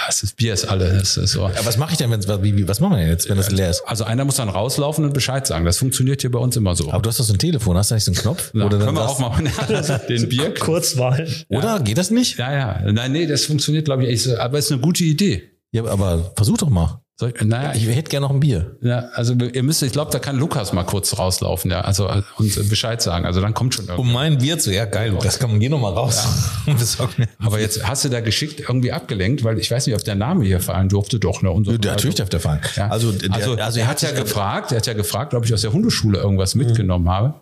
das 0.08 0.34
Bier 0.36 0.54
ist 0.54 0.66
alle, 0.66 0.98
das 0.98 1.18
ist 1.18 1.34
so. 1.34 1.48
Ja, 1.48 1.64
was 1.64 1.78
mache 1.78 1.92
ich 1.92 1.98
denn, 2.00 2.10
wie, 2.12 2.68
was 2.68 2.80
machen 2.80 2.94
wir 2.94 2.98
denn 3.00 3.10
jetzt, 3.10 3.30
wenn 3.30 3.38
das 3.38 3.52
leer 3.52 3.70
ist? 3.70 3.84
Also 3.86 4.04
einer 4.04 4.26
muss 4.26 4.38
dann 4.38 4.50
rauslaufen 4.50 5.06
und 5.06 5.14
Bescheid 5.14 5.46
sagen. 5.46 5.64
Das 5.66 5.78
funktioniert 5.78 6.22
hier 6.22 6.32
bei 6.32 6.40
uns 6.40 6.56
immer 6.58 6.76
so. 6.76 6.92
Aber 6.92 7.02
du 7.04 7.10
hast 7.10 7.20
doch 7.20 7.26
so 7.26 7.34
ein 7.34 7.40
Telefon, 7.40 7.78
hast 7.78 7.92
du 7.92 7.96
nicht 7.96 8.04
so 8.06 8.12
einen 8.12 8.20
Knopf? 8.20 8.50
Na, 8.54 8.66
Oder 8.66 8.78
dann 8.80 8.88
können 8.88 8.98
wir 8.98 9.08
auch 9.08 9.20
mal 9.20 9.44
den 10.10 10.28
Bier. 10.30 10.54
Kurzwahl. 10.56 11.28
Oder 11.50 11.80
geht 11.82 11.98
das 12.00 12.10
nicht? 12.10 12.40
Ja, 12.40 12.52
ja. 12.52 12.92
Nein, 12.92 13.12
nee, 13.12 13.28
das 13.28 13.46
funktioniert, 13.46 13.86
glaube 13.86 14.06
ich. 14.08 14.40
Aber 14.40 14.58
es 14.58 14.66
ist 14.66 14.72
eine 14.72 14.82
gute 14.82 15.04
Idee. 15.04 15.44
Ja, 15.72 15.86
aber 15.86 16.32
versuch 16.36 16.58
doch 16.58 16.70
mal. 16.70 17.02
Soll 17.18 17.34
ich, 17.34 17.42
naja, 17.46 17.74
Ich 17.74 17.88
hätte 17.88 18.10
gerne 18.10 18.26
noch 18.26 18.34
ein 18.34 18.42
Bier. 18.42 18.76
ja, 18.82 19.06
also 19.14 19.34
ihr 19.36 19.64
müsst, 19.64 19.82
ich 19.82 19.94
glaube, 19.94 20.12
da 20.12 20.20
kann 20.20 20.38
Lukas 20.38 20.74
mal 20.74 20.84
kurz 20.84 21.18
rauslaufen, 21.18 21.72
ja, 21.72 21.80
also 21.80 22.10
äh, 22.10 22.24
und 22.38 22.70
Bescheid 22.70 23.02
sagen. 23.02 23.26
Also 23.26 23.40
dann 23.40 23.54
kommt 23.54 23.74
schon 23.74 23.86
irgendwie. 23.86 24.02
Um 24.02 24.12
mein 24.12 24.38
Bier 24.38 24.60
zu, 24.60 24.74
ja 24.74 24.84
geil, 24.84 25.12
Lukas, 25.12 25.40
komm, 25.40 25.58
geh 25.62 25.70
noch 25.70 25.80
mal 25.80 25.94
raus. 25.94 26.28
mir. 26.66 27.28
Aber 27.40 27.62
jetzt 27.62 27.88
hast 27.88 28.04
du 28.04 28.10
da 28.10 28.20
geschickt 28.20 28.60
irgendwie 28.60 28.92
abgelenkt, 28.92 29.46
weil 29.46 29.58
ich 29.60 29.72
weiß 29.72 29.88
nicht, 29.88 29.96
ob 29.96 30.04
der 30.04 30.16
Name 30.16 30.44
hier 30.44 30.60
fallen 30.60 30.90
durfte, 30.90 31.18
doch, 31.18 31.42
ne? 31.42 31.52
Unser 31.52 31.72
Ja, 31.72 31.92
natürlich 31.92 32.16
darf 32.16 32.28
der 32.28 32.42
fallen. 32.42 32.60
Ja. 32.76 32.90
Also, 32.90 33.14
Also, 33.30 33.56
der, 33.56 33.66
also, 33.66 33.80
er 33.80 33.88
hat 33.88 34.02
ja 34.02 34.12
gefragt, 34.12 34.74
er 34.74 34.78
hat 34.78 34.88
ja 34.88 34.94
gefragt, 34.94 35.34
ob 35.34 35.46
ich 35.46 35.54
aus 35.54 35.62
der 35.62 35.72
Hundeschule 35.72 36.20
irgendwas 36.20 36.54
mitgenommen 36.56 37.10
habe. 37.10 37.36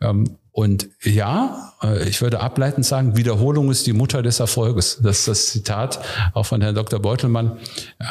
Ähm, 0.00 0.24
und 0.60 0.90
ja, 1.02 1.72
äh, 1.82 2.06
ich 2.06 2.20
würde 2.20 2.40
ableitend 2.40 2.84
sagen, 2.84 3.16
Wiederholung 3.16 3.70
ist 3.70 3.86
die 3.86 3.94
Mutter 3.94 4.20
des 4.20 4.40
Erfolges. 4.40 4.98
Das 5.02 5.20
ist 5.20 5.28
das 5.28 5.46
Zitat 5.46 6.00
auch 6.34 6.44
von 6.44 6.60
Herrn 6.60 6.74
Dr. 6.74 7.00
Beutelmann. 7.00 7.56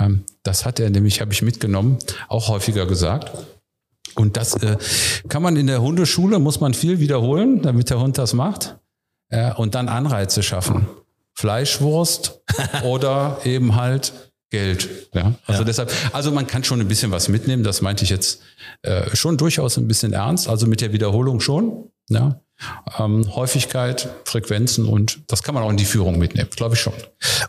Ähm, 0.02 0.24
das 0.42 0.66
hat 0.66 0.80
er 0.80 0.90
nämlich, 0.90 1.22
habe 1.22 1.32
ich 1.32 1.44
mitgenommen, 1.44 2.00
auch 2.28 2.48
häufiger 2.48 2.88
gesagt. 2.88 3.32
Und 4.16 4.36
das 4.36 4.56
äh, 4.64 4.78
kann 5.28 5.44
man 5.44 5.58
in 5.58 5.68
der 5.68 5.84
Hundeschule, 5.84 6.40
muss 6.40 6.60
man 6.60 6.74
viel 6.74 7.00
wiederholen, 7.00 7.62
damit 7.62 7.92
der 7.92 8.00
Hund 8.00 8.18
das 8.18 8.34
macht. 8.34 8.78
Äh, 9.30 9.54
und 9.54 9.76
dann 9.76 9.88
Anreize 9.88 10.42
schaffen. 10.42 10.88
Fleischwurst 11.36 12.42
oder 12.84 13.42
eben 13.44 13.76
halt 13.76 14.12
Geld. 14.50 14.90
Ja? 15.14 15.36
Also 15.46 15.64
deshalb, 15.64 15.92
also 16.14 16.32
man 16.32 16.48
kann 16.48 16.64
schon 16.64 16.82
ein 16.82 16.88
bisschen 16.88 17.12
was 17.12 17.30
mitnehmen. 17.30 17.64
Das 17.64 17.84
meinte 17.84 18.04
ich 18.04 18.10
jetzt 18.10 18.42
äh, 18.82 19.16
schon 19.16 19.38
durchaus 19.38 19.78
ein 19.78 19.88
bisschen 19.88 20.14
ernst. 20.14 20.50
Also 20.50 20.66
mit 20.66 20.82
der 20.82 20.94
Wiederholung 20.94 21.42
schon. 21.42 21.92
Ja? 22.10 22.42
Ähm, 22.98 23.24
Häufigkeit, 23.36 24.10
Frequenzen 24.26 24.86
und 24.86 25.22
das 25.28 25.44
kann 25.44 25.56
man 25.56 25.64
auch 25.64 25.70
in 25.70 25.78
die 25.78 25.86
Führung 25.86 26.20
mitnehmen, 26.20 26.50
glaube 26.54 26.76
ich 26.76 26.82
schon. 26.82 26.94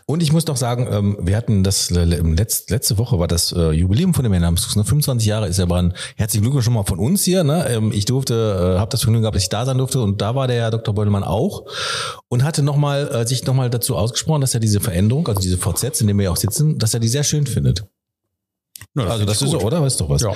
Und 0.05 0.23
ich 0.23 0.31
muss 0.31 0.45
doch 0.45 0.55
sagen, 0.55 0.87
ähm, 0.89 1.17
wir 1.19 1.35
hatten 1.35 1.65
das 1.65 1.91
äh, 1.91 2.05
letzt, 2.05 2.69
letzte 2.69 2.97
Woche 2.97 3.19
war 3.19 3.27
das 3.27 3.51
äh, 3.51 3.71
Jubiläum 3.71 4.13
von 4.13 4.23
dem 4.23 4.31
Herrn 4.31 4.43
Namensfuchs. 4.43 4.77
Ne? 4.77 4.85
25 4.85 5.27
Jahre 5.27 5.49
ist 5.49 5.59
ja 5.59 5.65
dran. 5.65 5.93
Herzlichen 6.15 6.43
Glückwunsch 6.43 6.63
schon 6.63 6.73
mal 6.73 6.85
von 6.85 6.99
uns 6.99 7.25
hier. 7.25 7.43
Ne? 7.43 7.67
Ähm, 7.69 7.91
ich 7.91 8.05
durfte, 8.05 8.75
äh, 8.75 8.79
habe 8.79 8.89
das 8.89 9.01
Vergnügen 9.01 9.23
gehabt, 9.23 9.35
dass 9.35 9.43
ich 9.43 9.49
da 9.49 9.65
sein 9.65 9.77
durfte 9.77 10.01
und 10.01 10.21
da 10.21 10.33
war 10.33 10.47
der 10.47 10.61
Herr 10.61 10.71
Dr. 10.71 10.95
Beutelmann 10.95 11.25
auch 11.25 11.65
und 12.29 12.45
hatte 12.45 12.63
noch 12.63 12.77
mal, 12.77 13.09
äh, 13.09 13.27
sich 13.27 13.45
nochmal 13.45 13.69
dazu 13.69 13.97
ausgesprochen, 13.97 14.39
dass 14.39 14.53
er 14.53 14.61
diese 14.61 14.79
Veränderung, 14.79 15.27
also 15.27 15.41
diese 15.41 15.57
VZ, 15.57 15.99
in 15.99 16.07
dem 16.07 16.17
wir 16.19 16.25
ja 16.25 16.31
auch 16.31 16.37
sitzen, 16.37 16.77
dass 16.77 16.93
er 16.93 17.01
die 17.01 17.09
sehr 17.09 17.23
schön 17.23 17.47
findet. 17.47 17.83
Also 18.97 19.25
das 19.25 19.41
ist 19.41 19.51
so, 19.51 19.59
oder? 19.61 19.81
Weißt 19.81 20.01
doch 20.01 20.09
was. 20.09 20.21
Ja. 20.21 20.33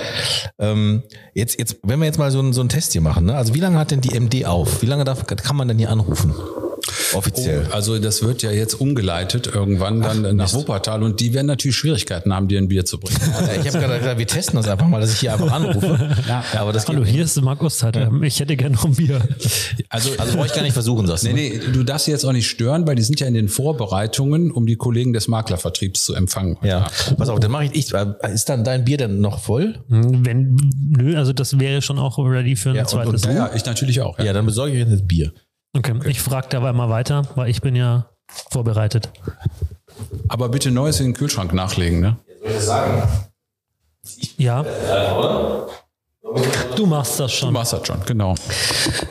Ähm, 0.58 1.02
jetzt, 1.34 1.58
jetzt, 1.58 1.76
wenn 1.82 1.98
wir 1.98 2.06
jetzt 2.06 2.18
mal 2.18 2.30
so, 2.30 2.38
einen- 2.38 2.52
so 2.54 2.60
einen 2.60 2.70
Test 2.70 2.92
hier 2.92 3.02
machen, 3.02 3.26
ne? 3.26 3.36
also 3.36 3.54
wie 3.54 3.60
lange 3.60 3.78
hat 3.78 3.90
denn 3.90 4.00
die 4.00 4.14
MD 4.18 4.46
auf? 4.46 4.80
Wie 4.82 4.86
lange 4.86 5.04
darf, 5.04 5.26
kann 5.26 5.56
man 5.56 5.68
denn 5.68 5.78
hier 5.78 5.90
anrufen? 5.90 6.34
Offiziell. 7.14 7.66
Oh, 7.70 7.74
also 7.74 7.98
das 7.98 8.22
wird 8.22 8.42
ja 8.42 8.50
jetzt 8.50 8.74
umgeleitet 8.80 9.46
irgendwann 9.52 10.00
dann 10.02 10.36
nach 10.36 10.52
Wuppertal 10.54 11.02
und 11.02 11.20
die 11.20 11.32
werden 11.34 11.46
natürlich 11.46 11.76
Schwierigkeiten 11.76 12.32
haben, 12.34 12.48
dir 12.48 12.58
ein 12.58 12.68
Bier 12.68 12.84
zu 12.84 12.98
bringen. 12.98 13.18
Ja, 13.46 13.52
Ich 13.62 13.68
habe 13.68 13.78
gerade 13.84 13.98
gesagt, 13.98 14.18
wir 14.18 14.26
testen 14.26 14.56
das 14.56 14.68
einfach 14.68 14.88
mal, 14.88 15.00
dass 15.00 15.12
ich 15.12 15.20
hier 15.20 15.32
einfach 15.32 15.52
anrufe. 15.52 16.14
Ja, 16.28 16.42
aber 16.58 16.72
das 16.72 16.86
Hallo, 16.88 17.04
hier 17.04 17.24
ist 17.24 17.40
Marc 17.42 17.62
Ostheit. 17.62 17.96
Ich 18.22 18.40
hätte 18.40 18.56
gerne 18.56 18.74
noch 18.74 18.84
ein 18.84 18.94
Bier. 18.94 19.20
Also, 19.88 20.10
Also 20.18 20.36
brauche 20.36 20.46
ich 20.46 20.52
gar 20.54 20.62
nicht 20.62 20.72
versuchen, 20.72 21.06
sagst 21.06 21.24
du. 21.24 21.32
Nee, 21.32 21.60
nee, 21.64 21.72
du 21.72 21.82
darfst 21.84 22.06
sie 22.06 22.10
jetzt 22.10 22.24
auch 22.24 22.32
nicht 22.32 22.48
stören, 22.48 22.86
weil 22.86 22.96
die 22.96 23.02
sind 23.02 23.20
ja 23.20 23.26
in 23.26 23.34
den 23.34 23.48
Vorbereitungen, 23.48 24.50
um 24.50 24.66
die 24.66 24.76
Kollegen 24.76 25.12
des 25.12 25.28
Maklervertriebs 25.28 26.04
zu 26.04 26.14
empfangen. 26.14 26.56
Ja, 26.62 26.86
pass 27.16 27.28
auf, 27.28 27.38
dann 27.40 27.50
mache 27.50 27.64
ich, 27.66 27.74
ich, 27.74 27.92
ist 28.32 28.48
dann 28.48 28.64
dein 28.64 28.84
Bier 28.84 28.96
denn 28.96 29.20
noch 29.20 29.40
voll? 29.40 29.78
Wenn, 29.88 30.56
nö, 30.88 31.16
also 31.16 31.32
das 31.32 31.58
wäre 31.60 31.82
schon 31.82 31.98
auch 31.98 32.18
ready 32.18 32.56
für 32.56 32.70
ein 32.70 32.76
Ja, 32.76 32.82
und- 32.82 32.88
zweites. 32.88 33.24
und 33.26 33.32
Ja, 33.32 33.48
ja, 33.48 33.50
ich 33.54 33.64
natürlich 33.64 34.00
auch. 34.00 34.18
Ja, 34.18 34.32
dann 34.32 34.46
besorge 34.46 34.72
ich 34.72 34.78
jetzt 34.78 34.92
das 34.92 35.06
Bier. 35.06 35.32
Okay, 35.76 35.94
ich 36.06 36.20
frage 36.20 36.48
dabei 36.50 36.72
mal 36.72 36.88
weiter, 36.88 37.26
weil 37.34 37.50
ich 37.50 37.60
bin 37.60 37.76
ja 37.76 38.06
vorbereitet. 38.50 39.10
Aber 40.28 40.48
bitte 40.48 40.70
Neues 40.70 41.00
in 41.00 41.06
den 41.06 41.14
Kühlschrank 41.14 41.52
nachlegen, 41.52 42.00
ne? 42.00 42.16
Ja. 44.36 44.64
Du 46.76 46.86
machst 46.86 47.20
das 47.20 47.30
Du 47.32 47.36
schon. 47.38 47.52
machst 47.52 47.72
das 47.72 47.86
schon, 47.86 48.04
genau. 48.04 48.34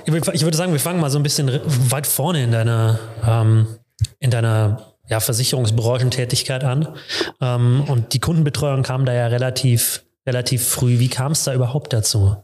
Ich 0.06 0.14
würd- 0.14 0.34
ich 0.34 0.44
würde 0.44 0.58
sagen, 0.58 0.72
wir 0.74 0.80
fangen 0.80 1.00
mal 1.00 1.10
so 1.10 1.18
ein 1.20 1.24
bisschen 1.24 1.60
weit 1.90 2.08
vorne 2.08 2.44
in 2.44 2.52
deiner, 2.52 3.00
ähm, 3.26 3.68
in 4.20 4.32
deiner 4.32 4.82
ja, 5.08 5.20
Versicherungsbranchentätigkeit 5.20 6.64
an. 6.64 6.88
Ähm, 7.42 7.84
und 7.88 8.14
die 8.14 8.20
Kundenbetreuung 8.20 8.84
kam 8.84 9.06
da 9.06 9.14
ja 9.14 9.28
relativ, 9.28 10.04
relativ 10.28 10.68
früh. 10.68 11.00
Wie 11.00 11.10
kam 11.10 11.32
es 11.34 11.44
da 11.44 11.54
überhaupt 11.54 11.94
dazu? 11.94 12.36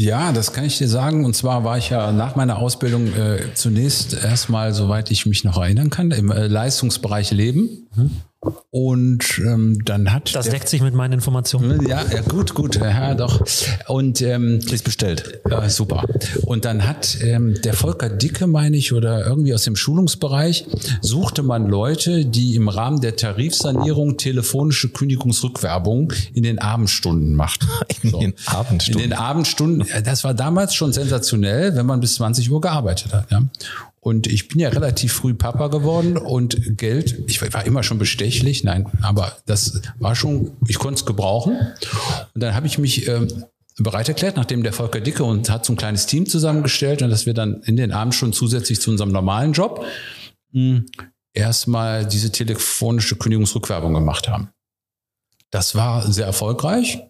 Ja, 0.00 0.30
das 0.30 0.52
kann 0.52 0.64
ich 0.64 0.78
dir 0.78 0.86
sagen. 0.86 1.24
Und 1.24 1.34
zwar 1.34 1.64
war 1.64 1.76
ich 1.76 1.90
ja 1.90 2.12
nach 2.12 2.36
meiner 2.36 2.58
Ausbildung 2.58 3.08
äh, 3.14 3.52
zunächst 3.54 4.14
erstmal, 4.14 4.72
soweit 4.72 5.10
ich 5.10 5.26
mich 5.26 5.42
noch 5.42 5.60
erinnern 5.60 5.90
kann, 5.90 6.12
im 6.12 6.30
äh, 6.30 6.46
Leistungsbereich 6.46 7.32
Leben. 7.32 7.88
Und 8.70 9.40
ähm, 9.44 9.84
dann 9.84 10.12
hat 10.12 10.32
Das 10.34 10.44
der- 10.44 10.54
deckt 10.54 10.68
sich 10.68 10.80
mit 10.80 10.94
meinen 10.94 11.14
Informationen. 11.14 11.84
ja, 11.88 12.02
ja, 12.12 12.20
gut, 12.20 12.54
gut, 12.54 12.76
ja, 12.76 13.14
doch. 13.14 13.44
Und 13.88 14.22
ähm, 14.22 14.58
Ist 14.60 14.84
bestellt. 14.84 15.40
Ja, 15.50 15.68
super. 15.68 16.04
Und 16.42 16.64
dann 16.64 16.86
hat 16.86 17.18
ähm, 17.20 17.60
der 17.64 17.74
Volker 17.74 18.08
Dicke, 18.08 18.46
meine 18.46 18.76
ich, 18.76 18.92
oder 18.92 19.26
irgendwie 19.26 19.54
aus 19.54 19.64
dem 19.64 19.74
Schulungsbereich, 19.74 20.66
suchte 21.02 21.42
man 21.42 21.66
Leute, 21.66 22.26
die 22.26 22.54
im 22.54 22.68
Rahmen 22.68 23.00
der 23.00 23.16
Tarifsanierung 23.16 24.18
telefonische 24.18 24.90
Kündigungsrückwerbung 24.90 26.12
in 26.32 26.44
den 26.44 26.60
Abendstunden 26.60 27.34
macht. 27.34 27.66
In 28.02 28.12
den 28.20 28.34
Abendstunden. 28.46 29.02
In 29.02 29.10
den 29.10 29.18
Abendstunden, 29.18 29.84
ja, 29.88 30.00
das 30.00 30.22
war 30.22 30.34
damals 30.34 30.74
schon 30.74 30.92
sensationell, 30.92 31.74
wenn 31.74 31.86
man 31.86 31.98
bis 32.00 32.14
20 32.14 32.50
Uhr 32.50 32.60
gearbeitet 32.60 33.12
hat. 33.12 33.30
Ja. 33.30 33.42
Und 34.08 34.26
ich 34.26 34.48
bin 34.48 34.58
ja 34.58 34.70
relativ 34.70 35.12
früh 35.12 35.34
Papa 35.34 35.68
geworden 35.68 36.16
und 36.16 36.78
Geld, 36.78 37.24
ich 37.26 37.42
war 37.52 37.66
immer 37.66 37.82
schon 37.82 37.98
bestechlich, 37.98 38.64
nein, 38.64 38.86
aber 39.02 39.36
das 39.44 39.82
war 39.98 40.14
schon, 40.14 40.56
ich 40.66 40.78
konnte 40.78 41.00
es 41.00 41.04
gebrauchen. 41.04 41.58
Und 42.34 42.42
dann 42.42 42.54
habe 42.54 42.66
ich 42.66 42.78
mich 42.78 43.06
ähm, 43.06 43.28
bereit 43.76 44.08
erklärt, 44.08 44.36
nachdem 44.36 44.62
der 44.62 44.72
Volker 44.72 45.00
Dicke 45.00 45.24
und 45.24 45.50
hat 45.50 45.66
so 45.66 45.74
ein 45.74 45.76
kleines 45.76 46.06
Team 46.06 46.24
zusammengestellt 46.24 47.02
und 47.02 47.10
dass 47.10 47.26
wir 47.26 47.34
dann 47.34 47.60
in 47.64 47.76
den 47.76 47.92
Abendstunden 47.92 48.32
zusätzlich 48.32 48.80
zu 48.80 48.90
unserem 48.90 49.12
normalen 49.12 49.52
Job 49.52 49.84
mh, 50.52 50.84
erstmal 51.34 52.06
diese 52.06 52.32
telefonische 52.32 53.16
Kündigungsrückwerbung 53.16 53.92
gemacht 53.92 54.26
haben. 54.26 54.48
Das 55.50 55.74
war 55.74 56.10
sehr 56.10 56.24
erfolgreich 56.24 57.02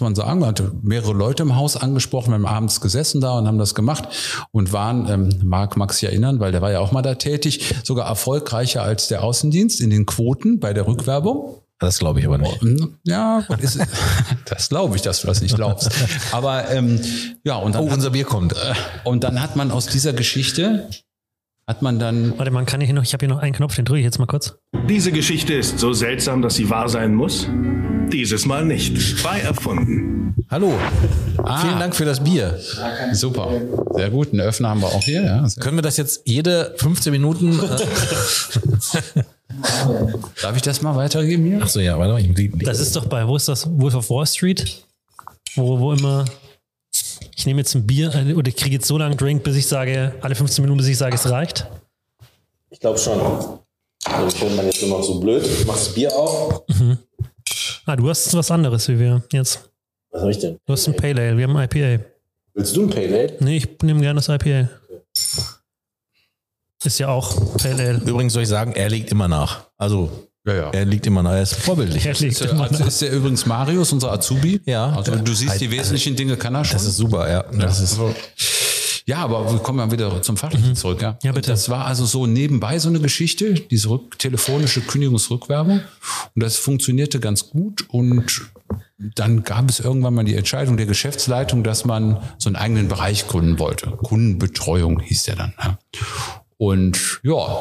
muss 0.00 0.06
man 0.08 0.14
sagen. 0.14 0.40
Man 0.40 0.48
hatte 0.50 0.72
mehrere 0.82 1.12
Leute 1.12 1.42
im 1.42 1.56
Haus 1.56 1.76
angesprochen, 1.76 2.30
wir 2.30 2.34
haben 2.34 2.46
abends 2.46 2.80
gesessen 2.80 3.20
da 3.20 3.38
und 3.38 3.46
haben 3.46 3.58
das 3.58 3.74
gemacht 3.74 4.04
und 4.50 4.72
waren, 4.72 5.08
ähm, 5.08 5.40
mag 5.44 5.76
Max 5.76 5.98
sich 5.98 6.08
erinnern, 6.08 6.40
weil 6.40 6.52
der 6.52 6.62
war 6.62 6.70
ja 6.72 6.80
auch 6.80 6.92
mal 6.92 7.02
da 7.02 7.14
tätig, 7.14 7.74
sogar 7.84 8.08
erfolgreicher 8.08 8.82
als 8.82 9.08
der 9.08 9.22
Außendienst 9.22 9.80
in 9.80 9.90
den 9.90 10.06
Quoten 10.06 10.58
bei 10.60 10.72
der 10.72 10.86
Rückwerbung. 10.86 11.60
Das 11.80 11.98
glaube 11.98 12.20
ich 12.20 12.26
aber 12.26 12.38
nicht. 12.38 12.60
Hm, 12.62 12.94
Ja, 13.04 13.40
gut, 13.46 13.60
ist, 13.60 13.78
das 14.46 14.68
glaube 14.68 14.96
ich, 14.96 15.02
dass 15.02 15.20
du 15.20 15.26
das 15.26 15.40
nicht 15.42 15.54
glaubst. 15.56 15.90
Aber 16.32 16.70
ähm, 16.70 17.00
ja, 17.44 17.56
und 17.56 17.74
dann, 17.74 17.82
Oh, 17.88 17.92
unser 17.92 18.10
Bier 18.10 18.24
kommt. 18.24 18.54
und 19.04 19.24
dann 19.24 19.40
hat 19.42 19.56
man 19.56 19.70
aus 19.70 19.86
dieser 19.86 20.12
Geschichte, 20.12 20.88
hat 21.66 21.82
man 21.82 21.98
dann 21.98 22.38
Warte, 22.38 22.50
man 22.52 22.64
kann 22.66 22.80
hier 22.80 22.94
noch, 22.94 23.02
ich 23.02 23.12
habe 23.12 23.26
hier 23.26 23.34
noch 23.34 23.40
einen 23.42 23.54
Knopf, 23.54 23.74
den 23.76 23.84
drücke 23.84 23.98
ich 24.00 24.04
jetzt 24.04 24.18
mal 24.18 24.26
kurz. 24.26 24.54
Diese 24.88 25.10
Geschichte 25.12 25.54
ist 25.54 25.78
so 25.78 25.92
seltsam, 25.92 26.42
dass 26.42 26.54
sie 26.54 26.70
wahr 26.70 26.88
sein 26.88 27.14
muss. 27.14 27.48
Dieses 28.14 28.46
Mal 28.46 28.64
nicht. 28.64 28.96
Frei 28.96 29.40
erfunden. 29.40 30.36
Hallo. 30.48 30.72
Vielen 31.62 31.80
Dank 31.80 31.96
für 31.96 32.04
das 32.04 32.22
Bier. 32.22 32.60
super, 33.12 33.50
sehr 33.92 34.08
gut, 34.08 34.30
einen 34.30 34.40
Öffner 34.40 34.68
haben 34.68 34.82
wir 34.82 34.86
auch 34.86 35.02
hier. 35.02 35.24
Ja, 35.24 35.44
Können 35.58 35.78
wir 35.78 35.82
das 35.82 35.96
jetzt 35.96 36.22
jede 36.24 36.76
15 36.76 37.10
Minuten? 37.10 37.58
Äh, 37.58 37.64
Darf 40.42 40.54
ich 40.54 40.62
das 40.62 40.80
mal 40.80 40.94
weitergeben 40.94 41.44
hier? 41.44 41.60
Achso, 41.60 41.80
ja, 41.80 41.98
warte 41.98 42.12
mal. 42.12 42.22
Die, 42.22 42.48
die, 42.50 42.64
Das 42.64 42.78
ist 42.78 42.94
doch 42.94 43.06
bei, 43.06 43.26
wo 43.26 43.34
ist 43.34 43.48
das? 43.48 43.68
Wolf 43.80 43.96
of 43.96 44.08
Wall 44.10 44.26
Street? 44.28 44.84
Wo, 45.56 45.80
wo 45.80 45.92
immer, 45.92 46.24
ich 47.34 47.46
nehme 47.46 47.62
jetzt 47.62 47.74
ein 47.74 47.84
Bier 47.84 48.14
äh, 48.14 48.32
oder 48.34 48.46
ich 48.48 48.54
kriege 48.54 48.76
jetzt 48.76 48.86
so 48.86 48.96
lange 48.96 49.16
Drink, 49.16 49.42
bis 49.42 49.56
ich 49.56 49.66
sage, 49.66 50.14
alle 50.20 50.36
15 50.36 50.62
Minuten, 50.62 50.78
bis 50.78 50.86
ich 50.86 50.98
sage, 50.98 51.16
es 51.16 51.28
reicht. 51.28 51.66
Ich 52.70 52.78
glaube 52.78 52.96
schon. 52.96 53.20
Also 54.04 54.28
ich 54.28 54.34
finde 54.34 54.54
man 54.54 54.66
jetzt 54.66 54.82
immer 54.84 55.02
so 55.02 55.18
blöd. 55.18 55.44
Ich 55.44 55.66
mach 55.66 55.74
das 55.74 55.92
Bier 55.92 56.12
auf. 56.16 56.62
Ah, 57.86 57.96
du 57.96 58.08
hast 58.08 58.32
was 58.34 58.50
anderes 58.50 58.88
wie 58.88 58.98
wir 58.98 59.22
jetzt. 59.32 59.70
Was 60.10 60.22
habe 60.22 60.30
ich 60.30 60.38
denn? 60.38 60.58
Du 60.66 60.72
hast 60.72 60.86
ein 60.88 60.96
Pale 60.96 61.20
Ale, 61.20 61.36
wir 61.36 61.44
haben 61.46 61.56
ein 61.56 61.68
IPA. 61.70 62.04
Willst 62.54 62.76
du 62.76 62.82
ein 62.84 62.90
Pale 62.90 63.06
Ale? 63.08 63.36
Nee, 63.40 63.56
ich 63.58 63.68
nehme 63.82 64.00
gerne 64.00 64.20
das 64.20 64.28
IPA. 64.28 64.68
Ist 66.84 66.98
ja 66.98 67.08
auch 67.08 67.56
Pale 67.56 67.82
Ale. 67.88 67.98
übrigens 68.04 68.32
soll 68.32 68.42
ich 68.42 68.48
sagen, 68.48 68.72
er 68.72 68.88
liegt 68.90 69.10
immer 69.10 69.28
nach. 69.28 69.68
Also, 69.78 70.10
Ja, 70.46 70.54
ja. 70.54 70.70
er 70.70 70.84
liegt 70.84 71.06
immer 71.06 71.22
nach. 71.22 71.32
Er 71.32 71.42
ist 71.42 71.54
vorbildlich. 71.54 72.04
Er 72.06 72.12
liegt 72.12 72.32
Ist 72.32 72.40
der, 72.42 72.50
immer 72.50 72.64
also 72.64 72.78
nach. 72.78 72.86
ist 72.88 73.00
der 73.02 73.12
übrigens 73.12 73.46
Marius, 73.46 73.92
unser 73.92 74.12
Azubi? 74.12 74.60
Ja. 74.66 74.90
Also 74.94 75.16
du 75.16 75.32
siehst 75.34 75.60
die 75.60 75.70
wesentlichen 75.70 76.14
Dinge, 76.16 76.36
kann 76.36 76.54
er 76.54 76.64
schon. 76.64 76.74
Das 76.76 76.84
ist 76.86 76.96
super, 76.96 77.30
ja. 77.30 77.42
Das 77.52 77.80
ist, 77.80 77.98
ja, 79.06 79.18
aber 79.18 79.52
wir 79.52 79.58
kommen 79.58 79.78
ja 79.78 79.90
wieder 79.90 80.22
zum 80.22 80.36
Fachlichen 80.36 80.76
zurück. 80.76 81.02
Ja, 81.02 81.18
Ja, 81.22 81.32
bitte. 81.32 81.50
Und 81.50 81.58
Das 81.58 81.68
war 81.68 81.86
also 81.86 82.06
so 82.06 82.26
nebenbei 82.26 82.78
so 82.78 82.88
eine 82.88 83.00
Geschichte, 83.00 83.54
diese 83.54 83.90
rück, 83.90 84.18
telefonische 84.18 84.80
Kündigungsrückwerbung. 84.80 85.80
Und 86.34 86.42
das 86.42 86.56
funktionierte 86.56 87.20
ganz 87.20 87.50
gut. 87.50 87.84
Und 87.88 88.50
dann 88.98 89.42
gab 89.42 89.68
es 89.68 89.80
irgendwann 89.80 90.14
mal 90.14 90.24
die 90.24 90.36
Entscheidung 90.36 90.76
der 90.76 90.86
Geschäftsleitung, 90.86 91.64
dass 91.64 91.84
man 91.84 92.22
so 92.38 92.48
einen 92.48 92.56
eigenen 92.56 92.88
Bereich 92.88 93.26
gründen 93.26 93.58
wollte. 93.58 93.90
Kundenbetreuung 93.90 95.00
hieß 95.00 95.24
der 95.24 95.36
dann. 95.36 95.54
Ja. 95.62 95.78
Und 96.56 97.20
ja, 97.22 97.58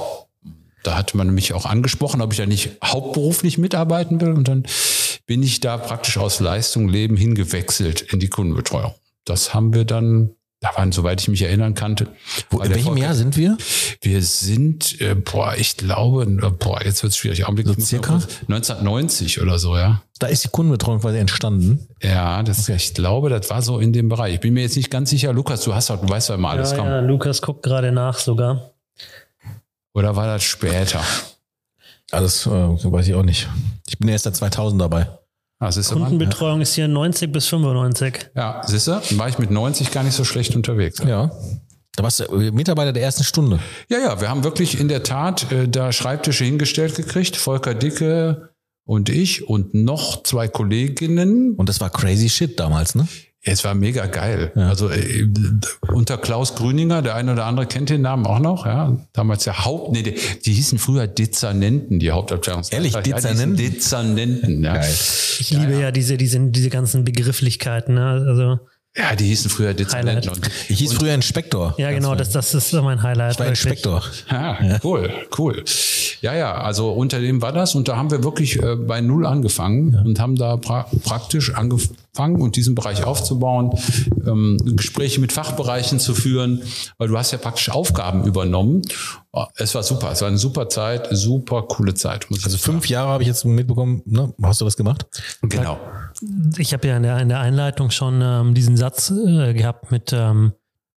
da 0.84 0.98
hatte 0.98 1.18
man 1.18 1.34
mich 1.34 1.54
auch 1.54 1.66
angesprochen, 1.66 2.22
ob 2.22 2.32
ich 2.32 2.38
da 2.38 2.46
nicht 2.46 2.78
hauptberuflich 2.84 3.58
mitarbeiten 3.58 4.22
will. 4.22 4.32
Und 4.32 4.48
dann 4.48 4.64
bin 5.26 5.42
ich 5.44 5.60
da 5.60 5.78
praktisch 5.78 6.18
aus 6.18 6.40
Leistung 6.40 6.90
Leben 6.90 7.18
hingewechselt 7.18 8.02
in 8.02 8.20
die 8.20 8.30
Kundenbetreuung. 8.30 8.94
Das 9.26 9.54
haben 9.54 9.74
wir 9.74 9.86
dann, 9.86 10.32
da 10.64 10.70
waren, 10.78 10.92
soweit 10.92 11.22
ich 11.22 11.28
mich 11.28 11.42
erinnern 11.42 11.74
kannte. 11.76 12.08
Wo, 12.50 12.62
in 12.62 12.74
welchem 12.74 12.98
Jahr 12.98 13.14
sind 13.14 13.36
wir? 13.38 13.58
Wir 14.02 14.22
sind, 14.24 15.00
äh, 15.02 15.14
boah, 15.14 15.54
ich 15.58 15.78
glaube, 15.78 16.24
äh, 16.24 16.50
boah, 16.50 16.84
jetzt 16.84 17.04
wird 17.04 17.12
es 17.12 17.18
schwierig. 17.18 17.44
Augenblick, 17.46 17.68
So 17.68 17.74
circa? 17.86 18.14
kurz- 18.14 18.40
1990 18.48 19.42
oder 19.42 19.60
so, 19.60 19.76
ja. 19.78 20.02
Da 20.20 20.28
ist 20.28 20.44
die 20.46 20.48
Kundenbetreuung 20.48 21.02
quasi 21.02 21.18
entstanden. 21.18 21.88
Ja, 22.02 22.42
das, 22.44 22.70
ich 22.70 22.94
glaube, 22.94 23.30
das 23.30 23.50
war 23.50 23.62
so 23.62 23.80
in 23.80 23.92
dem 23.92 24.08
Bereich. 24.08 24.36
Ich 24.36 24.40
bin 24.40 24.54
mir 24.54 24.62
jetzt 24.62 24.78
nicht 24.78 24.90
ganz 24.90 25.10
sicher. 25.10 25.34
Lukas, 25.34 25.62
du 25.66 25.76
hast 25.76 25.90
doch, 25.90 26.00
du 26.00 26.08
weißt 26.08 26.30
doch 26.30 26.36
immer 26.36 26.50
alles. 26.52 26.72
ja, 26.72 26.78
komm. 26.78 26.88
ja, 26.88 27.00
Lukas 27.02 27.42
guckt 27.42 27.62
gerade 27.64 27.92
nach 27.92 28.18
sogar. 28.18 28.72
Oder 29.94 30.16
war 30.16 30.28
das 30.28 30.44
später? 30.44 31.02
Alles 32.12 32.46
äh, 32.46 32.50
weiß 32.50 33.08
ich 33.08 33.14
auch 33.16 33.24
nicht. 33.24 33.48
Ich 33.88 33.98
bin 34.00 34.08
erst 34.08 34.24
seit 34.24 34.36
2000 34.36 34.82
dabei. 34.82 35.08
Ah? 35.64 35.94
Kundenbetreuung 35.94 36.62
ist 36.62 36.74
hier 36.74 36.88
90 36.88 37.32
bis 37.32 37.48
95. 37.48 38.32
Ja, 38.36 38.62
siehst 38.66 38.88
du? 38.88 38.92
Dann 38.92 39.18
war 39.18 39.30
ich 39.30 39.40
mit 39.40 39.52
90 39.52 39.92
gar 39.92 40.04
nicht 40.04 40.16
so 40.16 40.24
schlecht 40.24 40.56
unterwegs. 40.56 41.00
Ja. 41.00 41.32
Da 41.96 42.04
warst 42.04 42.20
du 42.20 42.24
äh, 42.26 42.52
Mitarbeiter 42.52 42.92
der 42.92 43.04
ersten 43.04 43.24
Stunde. 43.24 43.60
Ja, 43.88 44.00
ja, 44.00 44.22
wir 44.22 44.30
haben 44.30 44.44
wirklich 44.44 44.80
in 44.80 44.88
der 44.88 45.04
Tat 45.04 45.52
äh, 45.52 45.68
da 45.68 45.92
Schreibtische 45.92 46.44
hingestellt 46.44 46.96
gekriegt. 46.96 47.38
Volker 47.38 47.76
Dicke 47.76 48.50
und 48.86 49.10
ich 49.10 49.48
und 49.48 49.74
noch 49.74 50.24
zwei 50.24 50.48
Kolleginnen. 50.48 51.54
Und 51.56 51.70
das 51.70 51.80
war 51.80 51.90
crazy 51.90 52.30
shit 52.30 52.60
damals, 52.60 52.96
ne? 52.96 53.08
Es 53.46 53.66
war 53.66 53.76
mega 53.76 54.06
geil. 54.06 54.54
Also 54.56 54.90
äh, 54.90 55.28
unter 55.92 56.18
Klaus 56.18 56.56
Grüninger, 56.56 57.02
der 57.02 57.16
eine 57.16 57.34
oder 57.34 57.46
andere 57.46 57.66
kennt 57.66 57.90
den 57.90 58.02
Namen 58.02 58.26
auch 58.26 58.40
noch, 58.40 58.66
ja. 58.66 58.98
Damals 59.12 59.44
der 59.44 59.66
Haupt, 59.66 59.92
nee, 59.92 60.02
die, 60.02 60.16
die 60.46 60.54
hießen 60.54 60.80
früher 60.80 61.08
Dezernenten, 61.08 62.00
die 62.00 62.12
Hauptabteilung. 62.12 62.64
Ehrlich, 62.72 62.94
ja, 62.94 63.02
die 63.02 63.14
hießen 63.14 63.30
Dezernenten? 63.32 63.58
Dezernenten, 63.58 64.64
ja. 64.64 64.74
Geil. 64.76 64.94
Ich 65.40 65.52
liebe 65.52 65.78
ja, 65.78 65.92
diese, 65.92 66.16
diese, 66.16 66.40
diese 66.40 66.70
ganzen 66.70 67.04
Begrifflichkeiten. 67.04 67.96
Ne? 67.96 68.06
Also, 68.06 68.60
Ja, 68.96 69.16
die 69.16 69.26
hießen 69.26 69.50
früher 69.50 69.74
Dezernenten. 69.74 70.30
Und, 70.30 70.50
Ich 70.70 70.78
hieß 70.78 70.94
früher 70.94 71.16
Inspektor. 71.16 71.74
ja, 71.78 71.92
genau, 71.92 72.14
das, 72.14 72.30
das 72.30 72.54
ist 72.54 72.74
mein 72.74 73.02
Highlight. 73.02 73.34
Ich 73.34 73.40
war 73.40 73.48
wirklich. 73.48 73.66
Inspektor. 73.66 74.04
Ja, 74.30 74.80
cool, 74.84 75.12
cool. 75.38 75.64
Ja, 76.22 76.36
ja, 76.36 76.54
also 76.54 76.92
unter 76.92 77.20
dem 77.20 77.42
war 77.42 77.52
das 77.52 77.74
und 77.76 77.88
da 77.88 77.98
haben 77.98 78.12
wir 78.12 78.24
wirklich 78.24 78.62
äh, 78.62 78.76
bei 78.76 79.02
Null 79.02 79.26
angefangen 79.26 79.96
und 80.06 80.20
haben 80.20 80.36
da 80.36 80.58
pra 80.58 80.88
praktisch 81.04 81.54
angefangen 81.54 82.40
und 82.40 82.56
diesen 82.56 82.76
Bereich 82.76 83.04
aufzubauen, 83.04 83.72
ähm, 84.26 84.58
Gespräche 84.64 85.20
mit 85.20 85.34
Fachbereichen 85.34 86.00
zu 86.00 86.14
führen, 86.14 86.62
weil 86.98 87.08
du 87.08 87.18
hast 87.18 87.32
ja 87.32 87.40
praktisch 87.40 87.70
Aufgaben 87.72 88.24
übernommen. 88.26 88.84
Es 89.56 89.74
war 89.74 89.82
super, 89.82 90.12
es 90.12 90.22
war 90.22 90.28
eine 90.28 90.38
super 90.38 90.70
Zeit, 90.70 91.08
super 91.12 91.64
coole 91.64 91.96
Zeit. 91.96 92.28
Also 92.44 92.58
fünf 92.58 92.88
Jahre 92.88 93.10
habe 93.10 93.24
ich 93.24 93.28
jetzt 93.28 93.44
mitbekommen. 93.44 94.04
Ne? 94.06 94.32
Hast 94.44 94.62
du 94.62 94.66
das 94.66 94.78
gemacht? 94.78 95.08
Genau. 95.42 95.80
Ich 96.58 96.74
habe 96.74 96.88
ja 96.88 96.98
in 96.98 97.04
der, 97.04 97.20
in 97.20 97.30
der 97.30 97.40
Einleitung 97.40 97.92
schon 97.92 98.22
ähm, 98.22 98.54
diesen 98.54 98.78
Satz 98.78 99.12
äh, 99.12 99.54
gehabt 99.54 99.92
mit 99.92 100.14
ähm, 100.14 100.54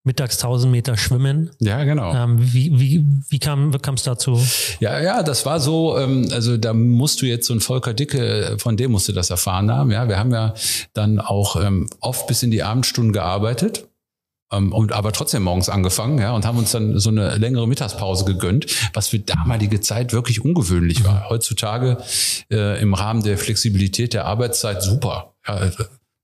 mittags 0.07 0.37
1000 0.37 0.71
Meter 0.71 0.97
Schwimmen. 0.97 1.51
Ja, 1.59 1.83
genau. 1.85 2.15
Ähm, 2.15 2.39
wie 2.39 2.79
wie, 2.79 3.05
wie 3.29 3.39
kam 3.39 3.73
es 3.73 4.03
dazu? 4.05 4.41
Ja, 4.79 5.01
ja, 5.01 5.23
das 5.23 5.45
war 5.45 5.59
so, 5.59 5.99
ähm, 5.99 6.29
also 6.33 6.57
da 6.57 6.73
musst 6.73 7.21
du 7.21 7.27
jetzt 7.27 7.47
so 7.47 7.55
ein 7.55 7.61
Volker 7.61 7.93
Dicke, 7.93 8.57
von 8.59 8.77
dem 8.77 8.93
musst 8.93 9.09
du 9.09 9.13
das 9.13 9.31
erfahren 9.31 9.71
haben. 9.71 9.91
Ja, 9.91 10.09
wir 10.09 10.19
haben 10.19 10.33
ja 10.33 10.55
dann 10.95 11.19
auch 11.19 11.57
ähm, 11.57 11.91
oft 12.01 12.29
bis 12.29 12.43
in 12.45 12.53
die 12.53 12.63
Abendstunden 12.63 13.13
gearbeitet. 13.13 13.89
Ähm, 14.53 14.73
und 14.73 14.93
aber 14.93 15.13
trotzdem 15.13 15.43
morgens 15.43 15.69
angefangen, 15.69 16.19
ja, 16.19 16.33
und 16.33 16.47
haben 16.47 16.59
uns 16.59 16.73
dann 16.73 16.99
so 16.99 17.11
eine 17.11 17.37
längere 17.37 17.67
Mittagspause 17.67 18.25
gegönnt, 18.25 18.67
was 18.95 19.09
für 19.09 19.19
damalige 19.19 19.81
Zeit 19.81 20.13
wirklich 20.13 20.45
ungewöhnlich 20.45 21.05
war. 21.05 21.29
Heutzutage 21.29 21.99
äh, 22.51 22.81
im 22.81 22.95
Rahmen 22.95 23.23
der 23.23 23.39
Flexibilität 23.39 24.15
der 24.15 24.27
Arbeitszeit 24.27 24.83
super. 24.83 25.35
Ja, 25.47 25.65
äh, 25.65 25.71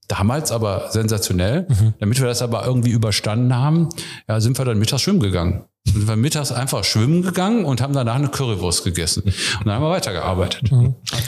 damals 0.08 0.52
aber 0.52 0.90
sensationell. 0.90 1.66
Damit 1.98 2.20
wir 2.20 2.26
das 2.26 2.42
aber 2.42 2.66
irgendwie 2.66 2.90
überstanden 2.90 3.54
haben, 3.54 3.88
ja, 4.28 4.40
sind 4.40 4.58
wir 4.58 4.64
dann 4.64 4.78
mittags 4.78 5.02
schwimmen 5.02 5.20
gegangen. 5.20 5.64
Sind 5.84 6.06
wir 6.06 6.14
mittags 6.16 6.52
einfach 6.52 6.84
schwimmen 6.84 7.22
gegangen 7.22 7.64
und 7.64 7.80
haben 7.80 7.92
danach 7.92 8.14
eine 8.14 8.28
Currywurst 8.28 8.84
gegessen. 8.84 9.24
Und 9.24 9.66
dann 9.66 9.74
haben 9.74 9.82
wir 9.82 9.90
weitergearbeitet. 9.90 10.70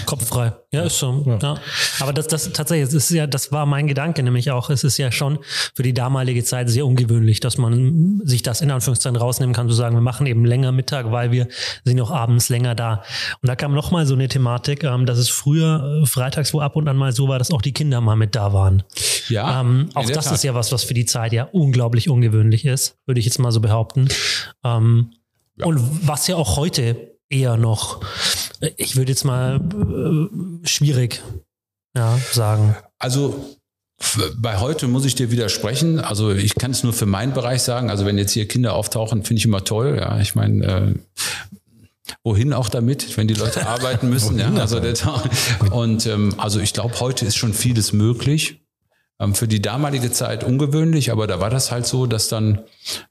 Kopf 0.07 0.29
frei. 0.29 0.53
Ja, 0.71 0.83
ist 0.83 0.99
so. 0.99 1.38
Ja. 1.43 1.57
Aber 2.01 2.12
das, 2.12 2.29
das 2.29 2.51
tatsächlich, 2.53 2.88
es 2.88 2.95
ist 2.95 3.11
ja, 3.11 3.27
das 3.27 3.51
war 3.53 3.67
mein 3.67 3.88
Gedanke 3.88 4.23
nämlich 4.23 4.53
auch. 4.53 4.71
Es 4.71 4.85
ist 4.85 4.97
ja 4.97 5.11
schon 5.12 5.38
für 5.75 5.83
die 5.83 5.93
damalige 5.93 6.45
Zeit 6.45 6.71
sehr 6.71 6.87
ungewöhnlich, 6.87 7.40
dass 7.40 7.59
man 7.59 8.21
sich 8.25 8.43
das 8.43 8.61
in 8.61 8.71
Anführungszeichen 8.71 9.17
rausnehmen 9.17 9.55
kann, 9.55 9.69
zu 9.69 9.75
sagen, 9.75 9.97
wir 9.97 10.01
machen 10.01 10.27
eben 10.27 10.45
länger 10.45 10.71
Mittag, 10.73 11.11
weil 11.11 11.31
wir 11.33 11.49
sind 11.85 12.01
auch 12.01 12.11
abends 12.12 12.49
länger 12.49 12.75
da. 12.77 13.03
Und 13.43 13.49
da 13.49 13.57
kam 13.57 13.75
noch 13.75 13.90
mal 13.90 14.07
so 14.07 14.14
eine 14.14 14.29
Thematik, 14.29 14.85
ähm, 14.85 15.05
dass 15.05 15.19
es 15.19 15.29
früher 15.31 16.03
äh, 16.03 16.07
freitags 16.07 16.55
wo 16.55 16.61
ab 16.61 16.77
und 16.77 16.88
an 16.88 16.97
mal 16.97 17.12
so 17.12 17.29
war, 17.29 17.38
dass 17.38 17.51
auch 17.51 17.62
die 17.62 17.73
Kinder 17.73 18.01
mal 18.01 18.17
mit 18.17 18.35
da 18.37 18.53
waren. 18.53 18.85
Ja, 19.29 19.61
Ähm, 19.61 19.88
auch 19.95 20.09
das 20.09 20.27
Tat. 20.27 20.35
ist 20.35 20.45
ja 20.45 20.55
was, 20.55 20.71
was 20.73 20.85
für 20.85 20.95
die 20.95 21.07
Zeit 21.07 21.33
ja 21.33 21.45
unglaublich 21.53 22.09
ungewöhnlich 22.09 22.64
ist, 22.64 22.97
würde 23.07 23.19
ich 23.19 23.27
jetzt 23.27 23.38
mal 23.38 23.51
so 23.53 23.61
behaupten. 23.61 24.09
Ähm, 24.62 25.12
Und 25.62 26.07
was 26.07 26.26
ja 26.26 26.37
auch 26.37 26.57
heute 26.57 27.18
eher 27.28 27.57
noch, 27.57 28.00
ich 28.76 28.96
würde 28.96 29.12
jetzt 29.12 29.24
mal 29.24 29.57
äh, 29.57 30.66
schwierig 30.66 31.22
ja, 31.96 32.18
sagen. 32.33 32.76
Also 32.98 33.57
bei 34.37 34.59
heute 34.59 34.88
muss 34.88 35.04
ich 35.04 35.14
dir 35.14 35.30
widersprechen. 35.30 36.00
Also 36.00 36.33
ich 36.33 36.54
kann 36.57 36.72
es 36.72 36.83
nur 36.83 36.92
für 36.92 37.07
meinen 37.07 37.33
Bereich 37.33 37.62
sagen. 37.62 37.90
Also 37.90 38.04
wenn 38.04 38.18
jetzt 38.18 38.33
hier 38.33 38.48
Kinder 38.48 38.74
auftauchen, 38.74 39.24
finde 39.24 39.38
ich 39.38 39.44
immer 39.44 39.64
toll. 39.64 39.96
Ja, 39.98 40.18
ich 40.20 40.35
meine, 40.35 40.66
äh, 40.66 40.94
wohin 42.22 42.52
auch 42.52 42.68
damit, 42.68 43.16
wenn 43.16 43.28
die 43.28 43.35
Leute 43.35 43.66
arbeiten 43.66 44.11
müssen. 44.11 44.38
ja, 44.38 44.52
also 44.54 44.80
der, 44.80 44.94
und 45.70 46.07
ähm, 46.07 46.35
also 46.38 46.61
ich 46.61 46.72
glaube, 46.72 46.98
heute 47.00 47.24
ist 47.24 47.37
schon 47.37 47.54
vieles 47.54 47.92
möglich. 47.92 48.61
Ähm, 49.20 49.35
für 49.35 49.46
die 49.46 49.62
damalige 49.62 50.11
Zeit 50.11 50.42
ungewöhnlich, 50.42 51.12
aber 51.12 51.29
da 51.29 51.38
war 51.38 51.48
das 51.48 51.70
halt 51.70 51.87
so, 51.87 52.07
dass 52.07 52.29
dann, 52.29 52.62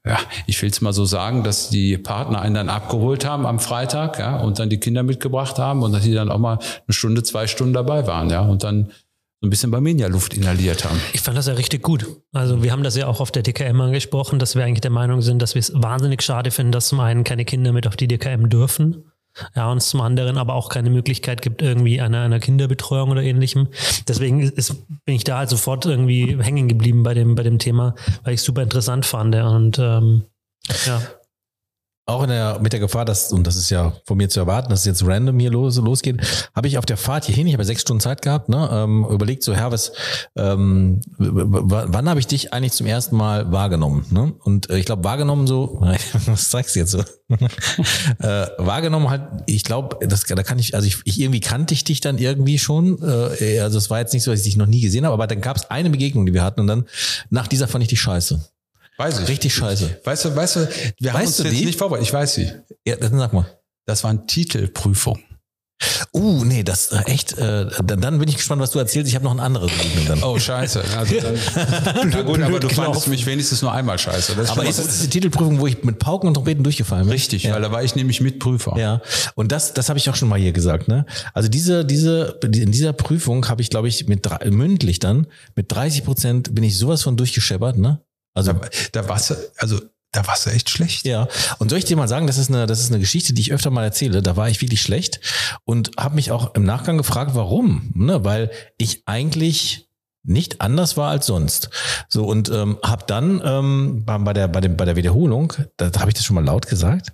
ja, 0.06 0.20
ich 0.48 0.62
will 0.62 0.70
es 0.70 0.82
mal 0.82 0.92
so 0.92 1.06
sagen, 1.06 1.44
dass 1.44 1.70
die 1.70 1.98
Partner 1.98 2.42
einen 2.42 2.56
dann 2.56 2.70
abgeholt 2.70 3.26
haben 3.26 3.46
am 3.46 3.60
Freitag, 3.60 4.20
ja, 4.20 4.38
und 4.38 4.60
dann 4.60 4.70
die 4.70 4.80
Kinder 4.80 5.04
mitgebracht 5.04 5.60
haben 5.60 5.82
und 5.82 5.94
dass 5.94 6.04
die 6.04 6.14
dann 6.14 6.30
auch 6.30 6.40
mal 6.40 6.60
eine 6.60 6.94
Stunde, 6.94 7.24
zwei 7.24 7.48
Stunden 7.48 7.74
dabei 7.74 8.06
waren, 8.06 8.30
ja, 8.30 8.42
und 8.42 8.66
dann 8.66 8.92
so 9.40 9.48
ein 9.48 9.50
bisschen 9.50 9.72
Barmenia-Luft 9.72 10.34
inhaliert 10.34 10.84
haben. 10.84 11.00
Ich 11.14 11.22
fand 11.22 11.38
das 11.38 11.48
ja 11.48 11.54
richtig 11.54 11.84
gut. 11.84 12.06
Also 12.34 12.64
wir 12.64 12.74
haben 12.74 12.84
das 12.84 12.98
ja 12.98 13.08
auch 13.08 13.22
auf 13.22 13.32
der 13.32 13.44
DKM 13.44 13.80
angesprochen, 13.80 14.40
dass 14.40 14.56
wir 14.56 14.64
eigentlich 14.66 14.82
der 14.82 14.92
Meinung 14.92 15.22
sind, 15.22 15.42
dass 15.42 15.56
wir 15.56 15.60
es 15.60 15.72
wahnsinnig 15.74 16.22
schade 16.22 16.52
finden, 16.52 16.72
dass 16.74 16.88
zum 16.90 17.00
einen 17.00 17.24
keine 17.24 17.46
Kinder 17.46 17.72
mit 17.72 17.88
auf 17.88 17.96
die 17.96 18.08
DKM 18.08 18.50
dürfen. 18.50 19.06
Ja, 19.56 19.72
und 19.72 19.82
zum 19.82 20.02
anderen 20.02 20.38
aber 20.38 20.54
auch 20.54 20.70
keine 20.70 20.90
Möglichkeit 20.90 21.42
gibt 21.42 21.62
irgendwie 21.62 22.00
einer, 22.02 22.22
einer 22.22 22.40
Kinderbetreuung 22.40 23.12
oder 23.12 23.24
ähnlichem. 23.24 23.68
Deswegen 24.08 24.42
ist, 24.42 24.76
bin 25.06 25.16
ich 25.16 25.24
da 25.24 25.40
halt 25.40 25.50
sofort 25.50 25.86
irgendwie 25.86 26.38
hängen 26.42 26.68
geblieben 26.68 27.04
bei 27.04 27.14
dem, 27.14 27.36
bei 27.36 27.44
dem 27.44 27.60
Thema, 27.60 27.96
weil 28.24 28.34
ich 28.34 28.42
es 28.42 28.46
super 28.46 28.62
interessant 28.62 29.06
fand. 29.06 29.36
Und 29.36 29.80
ähm, 29.80 30.24
ja. 30.86 31.02
Auch 32.06 32.24
in 32.24 32.30
der, 32.30 32.60
mit 32.60 32.74
der 32.74 32.82
Gefahr, 32.82 33.06
dass, 33.06 33.32
und 33.32 33.48
das 33.48 33.56
ist 33.56 33.70
ja 33.70 33.94
von 34.06 34.18
mir 34.18 34.28
zu 34.28 34.42
erwarten, 34.42 34.70
dass 34.70 34.82
es 34.82 34.86
jetzt 34.86 35.06
random 35.06 35.40
hier 35.40 35.52
los, 35.52 35.78
losgeht, 35.78 36.22
habe 36.54 36.68
ich 36.68 36.78
auf 36.78 36.86
der 36.86 36.98
Fahrt 36.98 37.24
hierhin, 37.24 37.48
ich 37.48 37.54
habe 37.54 37.64
ja 37.64 37.68
sechs 37.68 37.84
Stunden 37.84 38.02
Zeit 38.02 38.22
gehabt, 38.22 38.50
ne, 38.50 38.70
ähm, 38.74 39.06
überlegt 39.10 39.42
so, 39.42 39.54
Herr, 39.54 39.72
was, 39.72 39.94
ähm, 40.36 41.00
wann 41.18 42.10
habe 42.10 42.20
ich 42.20 42.28
dich 42.28 42.52
eigentlich 42.52 42.74
zum 42.74 42.88
ersten 42.88 43.16
Mal 43.16 43.54
wahrgenommen? 43.54 44.06
Ne? 44.10 44.34
Und 44.44 44.70
äh, 44.70 44.80
ich 44.80 44.86
glaube, 44.86 45.06
wahrgenommen 45.06 45.48
so, 45.48 45.80
was 46.26 46.50
zeigst 46.50 46.76
du 46.76 46.80
jetzt 46.80 46.92
so? 46.92 47.00
äh, 48.20 48.48
wahrgenommen 48.58 49.10
halt, 49.10 49.24
ich 49.46 49.64
glaube, 49.64 50.06
das 50.06 50.24
da 50.24 50.44
kann 50.44 50.60
ich, 50.60 50.76
also 50.76 50.86
ich, 50.86 50.98
ich 51.06 51.22
irgendwie 51.22 51.40
kannte 51.40 51.74
ich 51.74 51.86
dich 51.86 52.02
dann 52.02 52.18
irgendwie 52.18 52.60
schon. 52.60 53.02
Äh, 53.02 53.60
also 53.60 53.78
es 53.78 53.90
war 53.90 54.00
jetzt 54.00 54.14
nicht 54.14 54.24
so, 54.24 54.32
dass 54.32 54.42
ich 54.42 54.46
dich 54.46 54.58
noch 54.58 54.66
nie 54.66 54.82
gesehen 54.82 55.06
habe, 55.06 55.14
aber 55.14 55.28
dann 55.28 55.40
gab 55.40 55.56
es 55.56 55.72
eine 55.72 55.90
Begegnung, 55.90 56.26
die 56.26 56.34
wir 56.34 56.44
hatten, 56.44 56.60
und 56.60 56.68
dann 56.68 56.86
nach 57.30 57.48
dieser 57.48 57.70
fand 57.70 57.84
ich 57.84 57.88
die 57.88 57.98
scheiße. 57.98 58.42
Weiß 58.98 59.20
ich. 59.22 59.28
Richtig 59.28 59.54
scheiße. 59.56 60.02
Weißt 60.04 60.26
du, 60.26 60.36
weißt 60.36 60.56
du, 60.58 60.70
wir 61.00 61.14
haben 61.14 61.20
Weißt 61.22 61.28
uns 61.28 61.38
du 61.38 61.44
jetzt 61.46 61.60
die? 61.60 61.66
nicht 61.66 61.80
vorbereitet. 61.80 62.08
Ich 62.08 62.14
weiß 62.14 62.34
sie. 62.36 62.52
Ja, 62.86 62.96
dann 62.96 63.18
sag 63.18 63.34
mal. 63.34 63.46
Das 63.86 64.04
waren 64.04 64.28
Titelprüfungen. 64.28 65.24
Uh, 66.14 66.46
nee, 66.46 66.64
das 66.64 66.94
äh, 66.94 67.00
echt, 67.08 67.38
äh, 67.38 67.66
dann, 67.84 68.00
dann 68.00 68.18
bin 68.20 68.30
ich 68.30 68.38
gespannt, 68.38 68.62
was 68.62 68.72
du 68.72 68.80
erzählst. 68.80 69.10
Ich 69.10 69.16
habe 69.16 69.26
noch 69.26 69.34
ein 69.34 69.40
anderes 69.42 69.72
dann. 70.08 70.24
Oh, 70.24 70.40
scheiße. 70.40 70.82
Also 70.98 71.16
dann, 71.20 71.36
na 72.10 72.22
gut, 72.22 72.42
aber 72.42 72.60
du 72.62 72.70
fandest 72.70 73.08
mich 73.10 73.26
wenigstens 73.26 73.62
nur 73.62 73.74
einmal 73.74 73.98
scheiße. 73.98 74.36
Das 74.36 74.52
Aber 74.52 74.64
ist 74.66 74.80
das 74.80 75.00
die 75.02 75.10
Titelprüfung, 75.10 75.60
wo 75.60 75.68
ich 75.68 75.84
mit 75.84 76.00
Pauken 76.00 76.28
und 76.28 76.36
Trompeten 76.36 76.64
durchgefallen 76.64 77.04
bin? 77.06 77.12
richtig, 77.12 77.44
Ja. 77.44 77.56
weil 77.56 77.62
da 77.64 77.72
war 77.72 77.84
ich 77.84 77.96
nämlich 77.96 78.22
Mitprüfer. 78.22 78.78
Ja, 78.78 79.02
und 79.36 79.52
das, 79.52 79.74
das 79.74 79.90
habe 79.90 80.00
ich 80.00 80.10
auch 80.10 80.16
schon 80.16 80.30
mal 80.30 80.40
hier 80.40 80.54
gesagt. 80.54 80.88
Ne? 80.88 81.06
Also 81.34 81.50
diese, 81.50 81.84
diese, 81.84 82.40
in 82.44 82.72
dieser 82.72 82.94
Prüfung 82.94 83.50
habe 83.50 83.62
ich, 83.62 83.70
glaube 83.70 83.90
ich, 83.90 84.08
mit 84.08 84.26
drei, 84.26 84.50
mündlich 84.52 85.00
dann 85.00 85.28
mit 85.56 85.70
30 85.72 86.06
Prozent 86.06 86.56
bin 86.56 86.64
ich 86.64 86.78
sowas 86.78 87.02
von 87.02 87.18
durchgescheppert. 87.18 87.78
Ne? 87.78 88.00
Also 88.34 88.54
Da, 88.54 88.70
da 88.92 89.10
warst 89.10 89.30
du, 89.30 89.36
also 89.58 89.80
da 90.12 90.26
warst 90.28 90.46
du 90.46 90.52
echt 90.52 90.70
schlecht. 90.70 91.06
ja. 91.06 91.28
Und 91.60 91.70
soll 91.70 91.80
ich 91.80 91.86
dir 91.86 91.98
mal 91.98 92.08
sagen, 92.08 92.28
das 92.28 92.38
ist 92.38 92.50
eine, 92.50 92.68
das 92.68 92.80
ist 92.80 92.92
eine 92.92 93.00
Geschichte, 93.00 93.34
die 93.34 93.42
ich 93.42 93.52
öfter 93.52 93.72
mal 93.72 93.84
erzähle. 93.84 94.22
Da 94.22 94.38
war 94.38 94.48
ich 94.50 94.62
wirklich 94.62 94.82
schlecht 94.82 95.20
und 95.66 95.92
habe 95.98 96.16
mich 96.16 96.32
auch 96.32 96.54
im 96.54 96.64
Nachgang 96.64 96.98
gefragt, 96.98 97.32
warum? 97.34 97.92
Ne? 97.96 98.24
Weil 98.24 98.52
ich 98.78 99.04
eigentlich 99.08 99.90
nicht 100.24 100.62
anders 100.62 100.96
war 100.96 101.10
als 101.10 101.26
sonst. 101.26 101.70
So 102.08 102.26
und 102.26 102.50
ähm, 102.50 102.78
habe 102.84 103.06
dann 103.08 103.42
ähm, 103.44 104.04
bei, 104.06 104.34
der 104.34 104.48
bei 104.48 104.62
dem 104.62 104.78
bei 104.78 104.86
der 104.86 104.96
Wiederholung, 104.96 105.54
da, 105.78 105.90
da 105.90 106.00
habe 106.00 106.12
ich 106.12 106.16
das 106.16 106.24
schon 106.24 106.36
mal 106.36 106.46
laut 106.46 106.68
gesagt. 106.68 107.12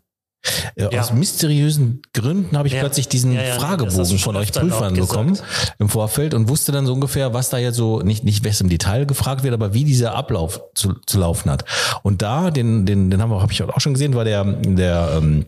Äh, 0.75 0.93
Ja. 0.93 1.01
Aus 1.01 1.11
mysteriösen 1.13 2.01
Gründen 2.13 2.57
habe 2.57 2.67
ich 2.67 2.73
Ja. 2.73 2.79
plötzlich 2.81 3.07
diesen 3.07 3.33
Ja, 3.33 3.55
Fragebogen 3.55 4.17
von 4.19 4.35
euch 4.37 4.51
Prüfern 4.51 4.93
bekommen 4.95 5.37
im 5.79 5.89
Vorfeld 5.89 6.33
und 6.33 6.47
wusste 6.49 6.71
dann 6.71 6.85
so 6.85 6.93
ungefähr, 6.93 7.33
was 7.33 7.49
da 7.49 7.57
jetzt 7.57 7.75
so, 7.75 7.99
nicht, 7.99 8.23
nicht 8.23 8.45
was 8.45 8.61
im 8.61 8.69
Detail 8.69 9.05
gefragt 9.05 9.43
wird, 9.43 9.53
aber 9.53 9.73
wie 9.73 9.83
dieser 9.83 10.15
Ablauf 10.15 10.61
zu, 10.75 10.93
zu 11.05 11.19
laufen 11.19 11.49
hat. 11.51 11.65
Und 12.03 12.21
da, 12.21 12.51
den, 12.51 12.85
den, 12.85 13.11
den 13.11 13.21
haben 13.21 13.29
wir, 13.31 13.41
habe 13.41 13.51
ich 13.51 13.61
auch 13.61 13.79
schon 13.81 13.93
gesehen, 13.93 14.13
war 14.15 14.23
der, 14.25 14.43
der 14.45 15.13
ähm, 15.17 15.45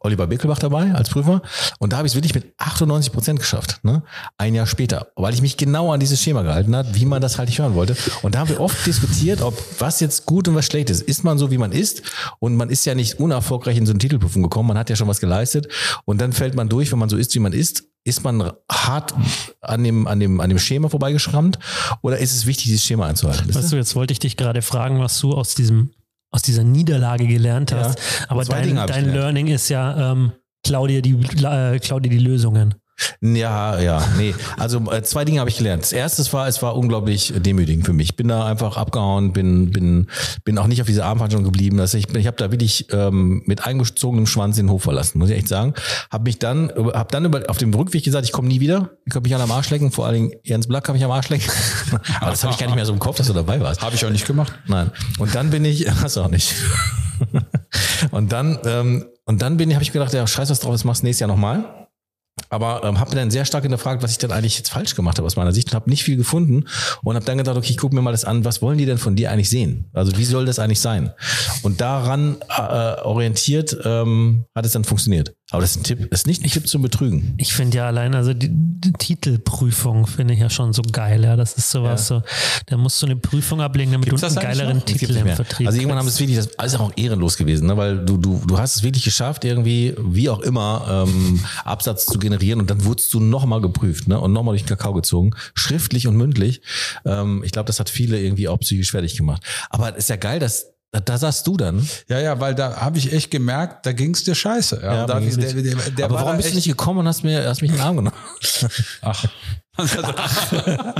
Oliver 0.00 0.26
Bickelbach 0.26 0.58
dabei 0.58 0.92
als 0.92 1.08
Prüfer. 1.08 1.42
Und 1.78 1.92
da 1.92 1.98
habe 1.98 2.06
ich 2.06 2.12
es 2.12 2.16
wirklich 2.16 2.34
mit 2.34 2.52
98 2.58 3.12
Prozent 3.12 3.38
geschafft, 3.38 3.80
ne? 3.82 4.02
Ein 4.36 4.54
Jahr 4.54 4.66
später, 4.66 5.08
weil 5.16 5.32
ich 5.32 5.40
mich 5.40 5.56
genau 5.56 5.92
an 5.92 6.00
dieses 6.00 6.22
Schema 6.22 6.42
gehalten 6.42 6.76
hat, 6.76 6.94
wie 6.94 7.06
man 7.06 7.22
das 7.22 7.38
halt 7.38 7.48
nicht 7.48 7.58
hören 7.58 7.74
wollte. 7.74 7.96
Und 8.22 8.34
da 8.34 8.40
haben 8.40 8.50
wir 8.50 8.60
oft 8.60 8.86
diskutiert, 8.86 9.40
ob 9.40 9.58
was 9.78 10.00
jetzt 10.00 10.26
gut 10.26 10.48
und 10.48 10.54
was 10.54 10.66
schlecht 10.66 10.90
ist. 10.90 11.02
Ist 11.02 11.24
man 11.24 11.38
so, 11.38 11.50
wie 11.50 11.58
man 11.58 11.72
ist? 11.72 12.02
Und 12.38 12.56
man 12.56 12.68
ist 12.68 12.84
ja 12.84 12.94
nicht 12.94 13.18
unerfolgreich 13.18 13.76
in 13.76 13.86
so 13.86 13.92
eine 13.92 13.98
Titelprüfung 13.98 14.42
gekommen. 14.42 14.68
Man 14.68 14.78
hat 14.78 14.90
ja 14.90 14.96
schon 14.96 15.08
was 15.08 15.20
geleistet. 15.20 15.68
Und 16.04 16.20
dann 16.20 16.32
fällt 16.32 16.54
man 16.54 16.68
durch, 16.68 16.92
wenn 16.92 16.98
man 16.98 17.08
so 17.08 17.16
ist, 17.16 17.34
wie 17.34 17.40
man 17.40 17.52
ist. 17.52 17.84
Ist 18.02 18.24
man 18.24 18.52
hart 18.70 19.14
an 19.60 19.84
dem, 19.84 20.06
an 20.06 20.20
dem, 20.20 20.40
an 20.40 20.48
dem 20.48 20.58
Schema 20.58 20.88
vorbeigeschrammt? 20.88 21.58
Oder 22.02 22.18
ist 22.18 22.32
es 22.32 22.46
wichtig, 22.46 22.66
dieses 22.66 22.84
Schema 22.84 23.06
einzuhalten? 23.06 23.54
Weißt 23.54 23.72
du, 23.72 23.76
jetzt 23.76 23.94
wollte 23.94 24.12
ich 24.12 24.18
dich 24.18 24.36
gerade 24.36 24.62
fragen, 24.62 25.00
was 25.00 25.18
du 25.20 25.34
aus 25.34 25.54
diesem, 25.54 25.90
aus 26.30 26.42
dieser 26.42 26.64
Niederlage 26.64 27.26
gelernt 27.26 27.70
Ja. 27.70 27.78
hast. 27.78 27.98
Aber 28.28 28.44
Zwei 28.44 28.62
dein, 28.66 28.86
dein. 28.86 29.12
Learning 29.12 29.46
ist 29.48 29.68
ja, 29.68 30.12
ähm, 30.12 30.32
klau 30.64 30.86
dir 30.86 31.02
die, 31.02 31.14
äh, 31.44 31.78
klau 31.78 32.00
dir 32.00 32.10
die 32.10 32.18
Lösungen. 32.18 32.74
Ja, 33.20 33.78
ja, 33.80 34.02
nee. 34.16 34.34
Also 34.56 34.90
äh, 34.90 35.02
zwei 35.02 35.24
Dinge 35.24 35.40
habe 35.40 35.50
ich 35.50 35.58
gelernt. 35.58 35.82
Das 35.82 35.92
erste 35.92 36.30
war, 36.32 36.48
es 36.48 36.62
war 36.62 36.76
unglaublich 36.76 37.32
demütigend 37.36 37.86
für 37.86 37.92
mich. 37.92 38.16
Bin 38.16 38.28
da 38.28 38.46
einfach 38.46 38.76
abgehauen, 38.76 39.32
bin, 39.32 39.70
bin, 39.70 40.08
bin 40.44 40.58
auch 40.58 40.66
nicht 40.66 40.80
auf 40.80 40.86
diese 40.86 41.04
Abendveranstaltung 41.04 41.44
geblieben. 41.44 41.76
Dass 41.76 41.94
ich 41.94 42.14
ich 42.14 42.26
habe 42.26 42.36
da 42.36 42.50
wirklich 42.50 42.86
ähm, 42.92 43.42
mit 43.46 43.66
eingezogenem 43.66 44.26
Schwanz 44.26 44.56
den 44.56 44.70
Hof 44.70 44.82
verlassen, 44.82 45.18
muss 45.18 45.30
ich 45.30 45.36
echt 45.36 45.48
sagen. 45.48 45.74
Habe 46.10 46.24
mich 46.24 46.38
dann, 46.38 46.70
habe 46.70 47.08
dann 47.10 47.24
über, 47.24 47.42
auf 47.48 47.58
dem 47.58 47.72
Rückweg 47.72 48.04
gesagt, 48.04 48.24
ich 48.24 48.32
komme 48.32 48.48
nie 48.48 48.60
wieder. 48.60 48.90
Ich 49.06 49.12
kann 49.12 49.22
mich 49.22 49.34
alle 49.34 49.44
am 49.44 49.52
Arsch 49.52 49.70
lecken. 49.70 49.90
Vor 49.90 50.06
allen 50.06 50.14
Dingen 50.14 50.32
Jens 50.42 50.66
Black 50.66 50.84
kann 50.84 50.94
mich 50.94 51.04
am 51.04 51.10
Arsch 51.10 51.28
lecken. 51.28 51.50
Aber 52.20 52.30
das 52.30 52.42
habe 52.42 52.52
ich 52.52 52.58
gar 52.58 52.66
nicht 52.66 52.76
mehr 52.76 52.86
so 52.86 52.92
im 52.92 52.98
Kopf, 52.98 53.16
dass 53.16 53.26
du 53.26 53.32
dabei 53.32 53.60
warst. 53.60 53.82
Habe 53.82 53.94
ich 53.94 54.04
auch 54.04 54.10
nicht 54.10 54.26
gemacht. 54.26 54.52
Nein. 54.66 54.90
Und 55.18 55.34
dann 55.34 55.50
bin 55.50 55.64
ich, 55.64 55.90
hast 56.02 56.16
du 56.16 56.22
auch 56.22 56.30
nicht. 56.30 56.54
und 58.10 58.32
dann, 58.32 58.58
ähm, 58.64 59.06
und 59.24 59.42
dann 59.42 59.56
bin 59.56 59.70
ich, 59.70 59.76
habe 59.76 59.82
ich 59.82 59.92
gedacht, 59.92 60.12
ja, 60.12 60.26
scheiß 60.26 60.50
was 60.50 60.60
drauf, 60.60 60.72
das 60.72 60.84
machst 60.84 61.02
du 61.02 61.06
nächstes 61.06 61.20
Jahr 61.20 61.28
nochmal. 61.28 61.64
Aber 62.50 62.82
ähm, 62.84 63.00
habe 63.00 63.10
mir 63.10 63.16
dann 63.16 63.30
sehr 63.30 63.44
stark 63.44 63.62
hinterfragt, 63.62 64.02
was 64.02 64.10
ich 64.10 64.18
dann 64.18 64.32
eigentlich 64.32 64.58
jetzt 64.58 64.70
falsch 64.70 64.94
gemacht 64.94 65.16
habe 65.18 65.26
aus 65.26 65.36
meiner 65.36 65.52
Sicht 65.52 65.68
und 65.68 65.74
habe 65.74 65.88
nicht 65.88 66.02
viel 66.02 66.16
gefunden 66.16 66.64
und 67.02 67.14
habe 67.14 67.24
dann 67.24 67.38
gedacht, 67.38 67.56
okay, 67.56 67.70
ich 67.70 67.78
gucke 67.78 67.94
mir 67.94 68.02
mal 68.02 68.12
das 68.12 68.24
an, 68.24 68.44
was 68.44 68.60
wollen 68.60 68.76
die 68.76 68.86
denn 68.86 68.98
von 68.98 69.16
dir 69.16 69.30
eigentlich 69.30 69.48
sehen? 69.48 69.88
Also 69.92 70.16
wie 70.18 70.24
soll 70.24 70.44
das 70.44 70.58
eigentlich 70.58 70.80
sein? 70.80 71.12
Und 71.62 71.80
daran 71.80 72.36
äh, 72.48 73.00
orientiert 73.02 73.76
ähm, 73.84 74.44
hat 74.54 74.66
es 74.66 74.72
dann 74.72 74.84
funktioniert. 74.84 75.32
Aber 75.50 75.62
das 75.62 75.72
ist 75.72 75.76
ein 75.78 75.82
Tipp, 75.84 76.10
das 76.10 76.20
ist 76.20 76.26
nicht 76.26 76.44
ein 76.44 76.50
Tipp 76.50 76.68
zum 76.68 76.82
Betrügen. 76.82 77.34
Ich 77.38 77.52
finde 77.52 77.78
ja 77.78 77.86
allein, 77.86 78.14
also 78.14 78.34
die, 78.34 78.48
die 78.50 78.92
Titelprüfung 78.92 80.06
finde 80.06 80.34
ich 80.34 80.40
ja 80.40 80.48
schon 80.48 80.72
so 80.72 80.82
geil, 80.82 81.24
ja. 81.24 81.36
Das 81.36 81.54
ist 81.54 81.70
sowas 81.70 82.06
so, 82.06 82.22
da 82.66 82.76
musst 82.76 83.00
du 83.02 83.06
eine 83.06 83.16
Prüfung 83.16 83.60
ablegen, 83.60 83.92
damit 83.92 84.08
Gibt's 84.08 84.20
du 84.20 84.26
einen 84.26 84.36
geileren 84.36 84.84
Titel 84.84 85.16
im. 85.16 85.28
Vertrieb 85.28 85.66
Also 85.66 85.78
irgendwann 85.78 85.98
haben 85.98 86.06
kriegst. 86.06 86.16
es 86.16 86.20
wirklich, 86.20 86.36
das 86.36 86.46
ist 86.46 86.60
alles 86.60 86.74
auch 86.76 86.92
ehrenlos 86.96 87.36
gewesen, 87.36 87.66
ne? 87.66 87.76
weil 87.76 88.04
du, 88.04 88.16
du, 88.16 88.42
du 88.46 88.58
hast 88.58 88.76
es 88.76 88.82
wirklich 88.82 89.04
geschafft, 89.04 89.44
irgendwie, 89.44 89.94
wie 89.98 90.28
auch 90.28 90.40
immer, 90.40 91.06
ähm, 91.08 91.44
Absatz 91.64 92.06
zu 92.06 92.18
generieren 92.18 92.60
und 92.60 92.70
dann 92.70 92.84
wurdest 92.84 93.12
du 93.14 93.20
nochmal 93.20 93.60
geprüft 93.60 94.08
ne? 94.08 94.20
und 94.20 94.32
nochmal 94.32 94.54
durch 94.54 94.64
den 94.64 94.68
Kakao 94.68 94.94
gezogen, 94.94 95.32
schriftlich 95.54 96.06
und 96.06 96.16
mündlich. 96.16 96.62
Ähm, 97.04 97.42
ich 97.44 97.52
glaube, 97.52 97.66
das 97.66 97.80
hat 97.80 97.90
viele 97.90 98.20
irgendwie 98.20 98.48
auch 98.48 98.58
psychisch 98.58 98.90
fertig 98.90 99.16
gemacht. 99.16 99.42
Aber 99.68 99.96
ist 99.96 100.08
ja 100.08 100.16
geil, 100.16 100.38
dass 100.38 100.66
da, 100.92 101.00
da 101.00 101.18
saßt 101.18 101.46
du 101.46 101.56
dann. 101.56 101.86
Ja, 102.08 102.18
ja, 102.20 102.40
weil 102.40 102.54
da 102.54 102.76
habe 102.80 102.98
ich 102.98 103.12
echt 103.12 103.30
gemerkt, 103.30 103.86
da 103.86 103.92
ging 103.92 104.12
es 104.14 104.24
dir 104.24 104.34
scheiße. 104.34 104.80
Ja, 104.82 104.94
Ja, 104.94 105.06
da, 105.06 105.20
ging's 105.20 105.36
der, 105.36 105.52
der, 105.54 105.62
der 105.76 106.04
Aber 106.06 106.14
war 106.16 106.20
warum 106.22 106.32
da 106.32 106.36
bist 106.36 106.46
du 106.46 106.48
echt- 106.48 106.54
nicht 106.56 106.68
gekommen 106.68 106.98
und 107.00 107.06
hast, 107.08 107.22
mir, 107.22 107.46
hast 107.48 107.62
mich 107.62 107.70
in 107.70 107.76
den 107.76 107.84
Arm 107.84 107.96
genommen? 107.96 108.16
Ach. 109.02 109.24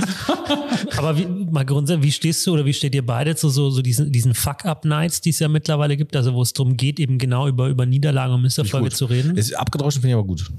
Aber 0.97 1.17
wie, 1.17 1.25
mal 1.25 1.65
grundsätzlich, 1.65 2.03
wie 2.05 2.11
stehst 2.11 2.45
du 2.47 2.53
oder 2.53 2.65
wie 2.65 2.73
steht 2.73 2.95
ihr 2.95 3.05
beide 3.05 3.35
zu 3.35 3.49
so, 3.49 3.69
so 3.69 3.81
diesen, 3.81 4.11
diesen 4.11 4.33
Fuck-Up-Nights, 4.33 5.21
die 5.21 5.29
es 5.31 5.39
ja 5.39 5.47
mittlerweile 5.47 5.97
gibt, 5.97 6.15
also 6.15 6.33
wo 6.33 6.41
es 6.41 6.53
darum 6.53 6.77
geht, 6.77 6.99
eben 6.99 7.17
genau 7.17 7.47
über, 7.47 7.67
über 7.67 7.85
Niederlagen 7.85 8.33
und 8.33 8.41
Misserfolge 8.41 8.89
zu 8.91 9.05
reden? 9.05 9.37
Ist 9.37 9.53
abgedroschen 9.55 10.01
finde 10.01 10.13
ich 10.15 10.19
aber 10.19 10.27
gut. 10.27 10.49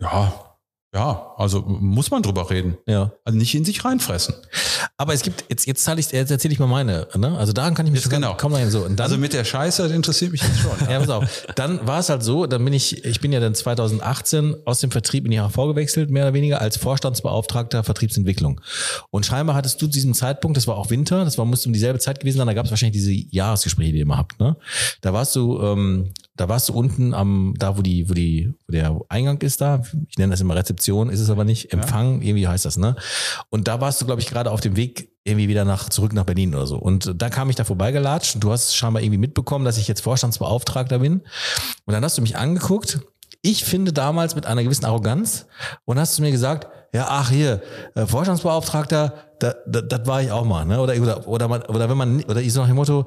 Ja, 0.00 0.32
ja, 0.94 1.32
also 1.38 1.62
muss 1.62 2.10
man 2.10 2.22
drüber 2.22 2.50
reden. 2.50 2.76
Ja. 2.86 3.12
Also 3.24 3.38
nicht 3.38 3.54
in 3.54 3.64
sich 3.64 3.82
reinfressen. 3.82 4.34
Aber 4.98 5.14
es 5.14 5.22
gibt, 5.22 5.46
jetzt, 5.48 5.66
jetzt, 5.66 5.88
ich, 5.88 6.12
jetzt 6.12 6.30
erzähle 6.30 6.52
ich 6.52 6.58
mal 6.58 6.66
meine. 6.66 7.08
Ne? 7.16 7.36
Also 7.38 7.54
daran 7.54 7.74
kann 7.74 7.86
ich 7.86 7.92
mich 7.92 8.02
Jetzt 8.02 8.10
genau. 8.10 8.36
Komm 8.38 8.52
mal 8.52 8.58
hin, 8.58 8.70
so. 8.70 8.84
Und 8.84 8.96
dann, 8.96 9.04
Also 9.04 9.16
mit 9.16 9.32
der 9.32 9.44
Scheiße, 9.44 9.84
das 9.84 9.92
interessiert 9.92 10.32
mich 10.32 10.42
jetzt 10.42 10.58
schon. 10.58 10.72
Ja, 10.90 10.98
pass 10.98 11.08
auf. 11.08 11.46
Dann 11.54 11.86
war 11.86 12.00
es 12.00 12.10
halt 12.10 12.22
so, 12.22 12.46
dann 12.46 12.62
bin 12.62 12.74
ich, 12.74 13.06
ich 13.06 13.20
bin 13.20 13.32
ja 13.32 13.40
dann 13.40 13.54
2018 13.54 14.56
aus 14.66 14.80
dem 14.80 14.90
Vertrieb 14.90 15.24
in 15.24 15.30
die 15.30 15.40
HV 15.40 15.56
gewechselt, 15.56 16.10
mehr 16.10 16.24
oder 16.24 16.34
weniger, 16.34 16.60
als 16.60 16.76
Vorstandsbeauftragter 16.76 17.84
Vertriebsentwicklung. 17.84 18.60
Und 19.10 19.24
scheinbar 19.24 19.56
hattest 19.56 19.80
du 19.80 19.86
zu 19.86 19.92
diesem 19.92 20.12
Zeitpunkt, 20.12 20.58
das 20.58 20.66
war 20.66 20.76
auch 20.76 20.90
Winter, 20.90 21.24
das 21.24 21.38
war, 21.38 21.46
musste 21.46 21.68
um 21.68 21.72
dieselbe 21.72 22.00
Zeit 22.00 22.20
gewesen 22.20 22.36
sein, 22.36 22.46
da 22.46 22.52
gab 22.52 22.66
es 22.66 22.70
wahrscheinlich 22.70 23.00
diese 23.00 23.12
Jahresgespräche, 23.12 23.92
die 23.92 23.98
ihr 23.98 24.02
immer 24.02 24.18
habt, 24.18 24.38
ne? 24.38 24.56
Da 25.00 25.14
warst 25.14 25.34
du, 25.36 25.58
ähm, 25.62 26.12
da 26.42 26.48
warst 26.48 26.68
du 26.68 26.72
unten 26.72 27.14
am, 27.14 27.54
da 27.56 27.78
wo 27.78 27.82
die, 27.82 28.10
wo 28.10 28.14
die, 28.14 28.52
wo 28.66 28.72
der 28.72 29.00
Eingang 29.08 29.40
ist 29.42 29.60
da, 29.60 29.80
ich 30.08 30.18
nenne 30.18 30.32
das 30.32 30.40
immer 30.40 30.56
Rezeption, 30.56 31.08
ist 31.08 31.20
es 31.20 31.30
aber 31.30 31.44
nicht, 31.44 31.72
Empfang, 31.72 32.20
irgendwie 32.20 32.48
heißt 32.48 32.64
das, 32.64 32.76
ne? 32.76 32.96
Und 33.48 33.68
da 33.68 33.80
warst 33.80 34.00
du, 34.00 34.06
glaube 34.06 34.20
ich, 34.20 34.26
gerade 34.26 34.50
auf 34.50 34.60
dem 34.60 34.74
Weg 34.74 35.12
irgendwie 35.22 35.46
wieder 35.46 35.64
nach, 35.64 35.88
zurück 35.88 36.12
nach 36.12 36.24
Berlin 36.24 36.52
oder 36.52 36.66
so. 36.66 36.78
Und 36.78 37.12
da 37.14 37.30
kam 37.30 37.48
ich 37.48 37.54
da 37.54 37.62
vorbeigelatscht. 37.62 38.38
Du 38.40 38.50
hast 38.50 38.74
scheinbar 38.74 39.04
irgendwie 39.04 39.18
mitbekommen, 39.18 39.64
dass 39.64 39.78
ich 39.78 39.86
jetzt 39.86 40.00
Vorstandsbeauftragter 40.00 40.98
bin. 40.98 41.20
Und 41.84 41.94
dann 41.94 42.02
hast 42.02 42.18
du 42.18 42.22
mich 42.22 42.36
angeguckt. 42.36 42.98
Ich 43.40 43.64
finde 43.64 43.92
damals 43.92 44.34
mit 44.34 44.44
einer 44.46 44.64
gewissen 44.64 44.84
Arroganz 44.84 45.46
und 45.84 45.96
hast 45.96 46.18
du 46.18 46.22
mir 46.22 46.32
gesagt, 46.32 46.66
ja, 46.92 47.06
ach 47.08 47.30
hier, 47.30 47.62
äh, 47.94 48.04
Vorstandsbeauftragter, 48.04 49.14
da, 49.38 49.54
da, 49.68 49.80
das 49.80 50.08
war 50.08 50.22
ich 50.22 50.32
auch 50.32 50.44
mal, 50.44 50.64
ne? 50.64 50.80
Oder, 50.80 51.00
oder, 51.00 51.28
oder, 51.28 51.46
man, 51.46 51.62
oder 51.62 51.88
wenn 51.88 51.96
man, 51.96 52.24
oder 52.24 52.40
ich 52.40 52.52
so 52.52 52.62
nach 52.62 52.66
dem 52.66 52.76
Motto, 52.76 53.06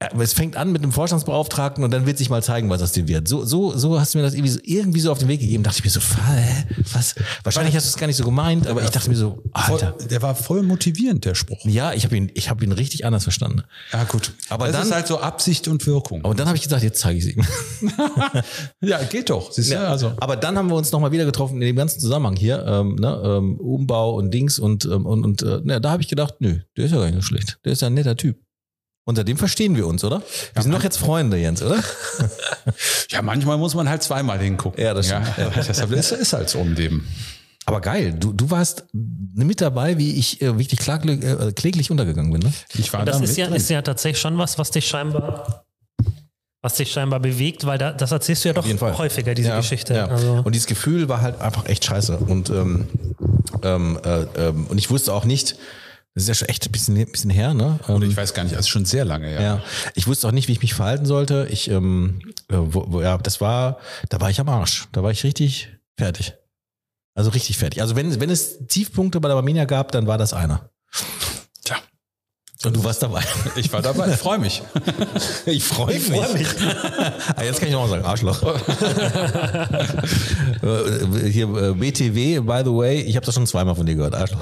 es 0.00 0.32
fängt 0.32 0.56
an 0.56 0.70
mit 0.70 0.82
einem 0.82 0.92
Vorstandsbeauftragten 0.92 1.82
und 1.82 1.90
dann 1.90 2.06
wird 2.06 2.18
sich 2.18 2.30
mal 2.30 2.40
zeigen, 2.40 2.70
was 2.70 2.80
aus 2.82 2.92
dem 2.92 3.08
wird. 3.08 3.26
So, 3.26 3.44
so, 3.44 3.76
so 3.76 3.98
hast 3.98 4.14
du 4.14 4.18
mir 4.18 4.22
das 4.22 4.34
irgendwie 4.34 4.50
so, 4.52 4.60
irgendwie 4.62 5.00
so 5.00 5.10
auf 5.10 5.18
den 5.18 5.26
Weg 5.26 5.40
gegeben. 5.40 5.64
Dachte 5.64 5.78
ich 5.78 5.84
mir 5.84 5.90
so, 5.90 5.98
hä, 6.00 6.64
was? 6.92 7.16
Wahrscheinlich 7.42 7.74
hast 7.74 7.86
du 7.86 7.88
es 7.88 7.96
gar 7.96 8.06
nicht 8.06 8.14
so 8.16 8.24
gemeint, 8.24 8.68
aber 8.68 8.84
ich 8.84 8.90
dachte 8.90 9.10
mir 9.10 9.16
so, 9.16 9.42
Alter. 9.52 9.94
Voll, 9.98 10.06
der 10.08 10.22
war 10.22 10.36
voll 10.36 10.62
motivierend, 10.62 11.24
der 11.24 11.34
Spruch. 11.34 11.64
Ja, 11.64 11.92
ich 11.94 12.04
habe 12.04 12.16
ihn, 12.16 12.30
ich 12.34 12.48
habe 12.48 12.64
ihn 12.64 12.70
richtig 12.70 13.06
anders 13.06 13.24
verstanden. 13.24 13.62
Ja, 13.92 14.04
gut. 14.04 14.34
Aber 14.50 14.66
das 14.66 14.76
dann- 14.76 14.86
ist 14.86 14.94
halt 14.94 15.08
so 15.08 15.18
Absicht 15.18 15.66
und 15.66 15.84
Wirkung. 15.84 16.24
Aber 16.24 16.34
dann 16.34 16.46
habe 16.46 16.56
ich 16.56 16.62
gesagt, 16.62 16.84
jetzt 16.84 17.00
zeige 17.00 17.18
ich 17.18 17.24
es 17.26 17.34
ihm. 17.34 17.44
ja, 18.80 19.02
geht 19.02 19.30
doch. 19.30 19.50
Siehst 19.50 19.72
du, 19.72 19.80
also. 19.80 20.12
Aber 20.18 20.36
dann 20.36 20.56
haben 20.56 20.68
wir 20.68 20.76
uns 20.76 20.92
nochmal 20.92 21.10
wieder 21.10 21.24
getroffen 21.24 21.54
in 21.54 21.66
dem 21.66 21.76
ganzen 21.76 21.98
Zusammenhang 21.98 22.36
hier, 22.36 22.64
ähm, 22.64 22.94
ne, 22.94 23.20
ähm, 23.24 23.58
Umbau 23.58 24.14
und 24.14 24.32
Dings 24.32 24.60
und 24.60 24.84
ähm, 24.84 25.06
und, 25.06 25.24
und 25.24 25.42
äh, 25.42 25.60
ne, 25.64 25.80
da 25.80 25.90
habe 25.90 26.02
ich 26.02 26.08
gedacht, 26.08 26.34
nö, 26.38 26.60
der 26.76 26.84
ist 26.84 26.92
ja 26.92 26.98
gar 26.98 27.06
nicht 27.06 27.16
so 27.16 27.22
schlecht. 27.22 27.58
Der 27.64 27.72
ist 27.72 27.82
ja 27.82 27.88
ein 27.88 27.94
netter 27.94 28.16
Typ. 28.16 28.36
Unter 29.08 29.24
dem 29.24 29.38
verstehen 29.38 29.74
wir 29.74 29.86
uns, 29.86 30.04
oder? 30.04 30.20
Wir 30.52 30.62
sind 30.62 30.70
doch 30.70 30.82
jetzt 30.82 30.98
Freunde, 30.98 31.38
Jens, 31.38 31.62
oder? 31.62 31.82
Ja, 33.10 33.22
manchmal 33.22 33.56
muss 33.56 33.74
man 33.74 33.88
halt 33.88 34.02
zweimal 34.02 34.38
hingucken. 34.38 34.84
Ja, 34.84 34.92
das 34.92 35.06
stimmt. 35.06 35.26
Ja, 35.38 35.48
deshalb 35.48 35.92
ist, 35.92 36.12
ist 36.12 36.34
halt 36.34 36.50
so 36.50 36.58
im 36.58 36.74
Leben. 36.74 37.08
Aber 37.64 37.80
geil, 37.80 38.12
du, 38.12 38.34
du 38.34 38.50
warst 38.50 38.84
mit 38.92 39.62
dabei, 39.62 39.96
wie 39.96 40.12
ich 40.16 40.42
äh, 40.42 40.58
wirklich 40.58 40.78
klaglich, 40.78 41.24
äh, 41.24 41.52
kläglich 41.52 41.90
untergegangen 41.90 42.30
bin. 42.32 42.42
Ne? 42.42 42.52
Ich 42.74 42.92
war 42.92 43.00
Und 43.00 43.06
das 43.06 43.16
da 43.16 43.24
ist 43.24 43.38
ja, 43.38 43.46
drin. 43.46 43.56
ist 43.56 43.70
ja 43.70 43.80
tatsächlich 43.80 44.20
schon 44.20 44.36
was, 44.36 44.58
was 44.58 44.72
dich 44.72 44.86
scheinbar, 44.86 45.64
was 46.60 46.74
dich 46.74 46.92
scheinbar 46.92 47.20
bewegt, 47.20 47.64
weil 47.64 47.78
da, 47.78 47.92
das 47.92 48.12
erzählst 48.12 48.44
du 48.44 48.50
ja 48.50 48.52
doch 48.52 48.66
häufiger, 48.98 49.34
diese 49.34 49.48
Ja, 49.48 49.56
Geschichte. 49.56 49.94
Ja. 49.94 50.06
Also, 50.08 50.42
Und 50.44 50.54
dieses 50.54 50.66
Gefühl 50.66 51.08
war 51.08 51.22
halt 51.22 51.40
einfach 51.40 51.64
echt 51.64 51.86
scheiße. 51.86 52.18
Und, 52.18 52.50
ähm, 52.50 52.88
ähm, 53.62 53.98
äh, 54.04 54.48
ähm, 54.48 54.66
und 54.66 54.76
ich 54.76 54.90
wusste 54.90 55.14
auch 55.14 55.24
nicht, 55.24 55.56
das 56.18 56.24
ist 56.24 56.28
ja 56.28 56.34
schon 56.34 56.48
echt 56.48 56.66
ein 56.66 56.72
bisschen, 56.72 56.96
ein 56.96 57.06
bisschen 57.10 57.30
her, 57.30 57.54
ne? 57.54 57.78
Ähm, 57.88 57.94
Und 57.94 58.02
ich 58.02 58.16
weiß 58.16 58.34
gar 58.34 58.42
nicht, 58.42 58.52
das 58.54 58.62
ist 58.62 58.68
schon 58.70 58.84
sehr 58.84 59.04
lange 59.04 59.28
her. 59.28 59.40
Ja, 59.40 59.62
ich 59.94 60.08
wusste 60.08 60.26
auch 60.26 60.32
nicht, 60.32 60.48
wie 60.48 60.52
ich 60.52 60.62
mich 60.62 60.74
verhalten 60.74 61.06
sollte. 61.06 61.46
Ich, 61.48 61.70
ähm, 61.70 62.20
äh, 62.48 62.56
wo, 62.56 62.84
wo, 62.88 63.00
ja, 63.02 63.16
das 63.18 63.40
war, 63.40 63.78
da 64.08 64.20
war 64.20 64.28
ich 64.28 64.40
am 64.40 64.48
Arsch. 64.48 64.88
Da 64.90 65.04
war 65.04 65.12
ich 65.12 65.22
richtig 65.22 65.68
fertig. 65.96 66.34
Also 67.14 67.30
richtig 67.30 67.56
fertig. 67.56 67.82
Also 67.82 67.94
wenn, 67.94 68.20
wenn 68.20 68.30
es 68.30 68.58
Tiefpunkte 68.66 69.20
bei 69.20 69.28
der 69.28 69.36
Barminia 69.36 69.64
gab, 69.64 69.92
dann 69.92 70.08
war 70.08 70.18
das 70.18 70.32
einer. 70.32 70.70
Tja. 71.64 71.76
Und 72.64 72.74
du 72.74 72.82
warst 72.82 73.00
dabei. 73.02 73.22
Ich 73.56 73.72
war 73.72 73.80
dabei, 73.82 74.08
ich 74.08 74.16
freue 74.16 74.38
mich. 74.38 74.62
Ich 75.46 75.62
freue 75.64 75.98
mich. 75.98 76.10
ah, 77.36 77.42
jetzt 77.44 77.60
kann 77.60 77.68
ich 77.68 77.74
noch 77.74 77.88
sagen, 77.88 78.04
Arschloch. 78.04 78.42
Äh, 80.62 81.30
Hier 81.30 81.48
äh, 81.48 81.74
BTW, 81.74 82.40
by 82.40 82.62
the 82.64 82.70
way, 82.72 83.00
ich 83.02 83.16
habe 83.16 83.24
das 83.24 83.34
schon 83.34 83.46
zweimal 83.46 83.74
von 83.74 83.86
dir 83.86 83.94
gehört, 83.94 84.14
Arschloch. 84.14 84.40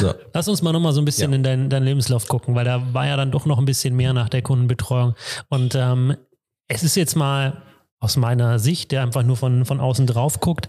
So. 0.00 0.12
lass 0.32 0.48
uns 0.48 0.62
mal 0.62 0.72
nochmal 0.72 0.92
so 0.92 1.00
ein 1.00 1.04
bisschen 1.04 1.30
Ja. 1.30 1.36
in 1.36 1.42
deinen 1.42 1.70
dein 1.70 1.84
Lebenslauf 1.84 2.28
gucken, 2.28 2.54
weil 2.54 2.64
da 2.64 2.82
war 2.94 3.06
ja 3.06 3.16
dann 3.16 3.30
doch 3.30 3.46
noch 3.46 3.58
ein 3.58 3.64
bisschen 3.64 3.94
mehr 3.96 4.12
nach 4.12 4.28
der 4.28 4.42
Kundenbetreuung. 4.42 5.14
Und 5.48 5.74
ähm, 5.74 6.16
es 6.68 6.82
ist 6.82 6.96
jetzt 6.96 7.16
mal 7.16 7.62
aus 7.98 8.18
meiner 8.18 8.58
Sicht, 8.58 8.92
der 8.92 9.02
einfach 9.02 9.22
nur 9.22 9.38
von, 9.38 9.64
von 9.64 9.80
außen 9.80 10.06
drauf 10.06 10.38
guckt, 10.40 10.68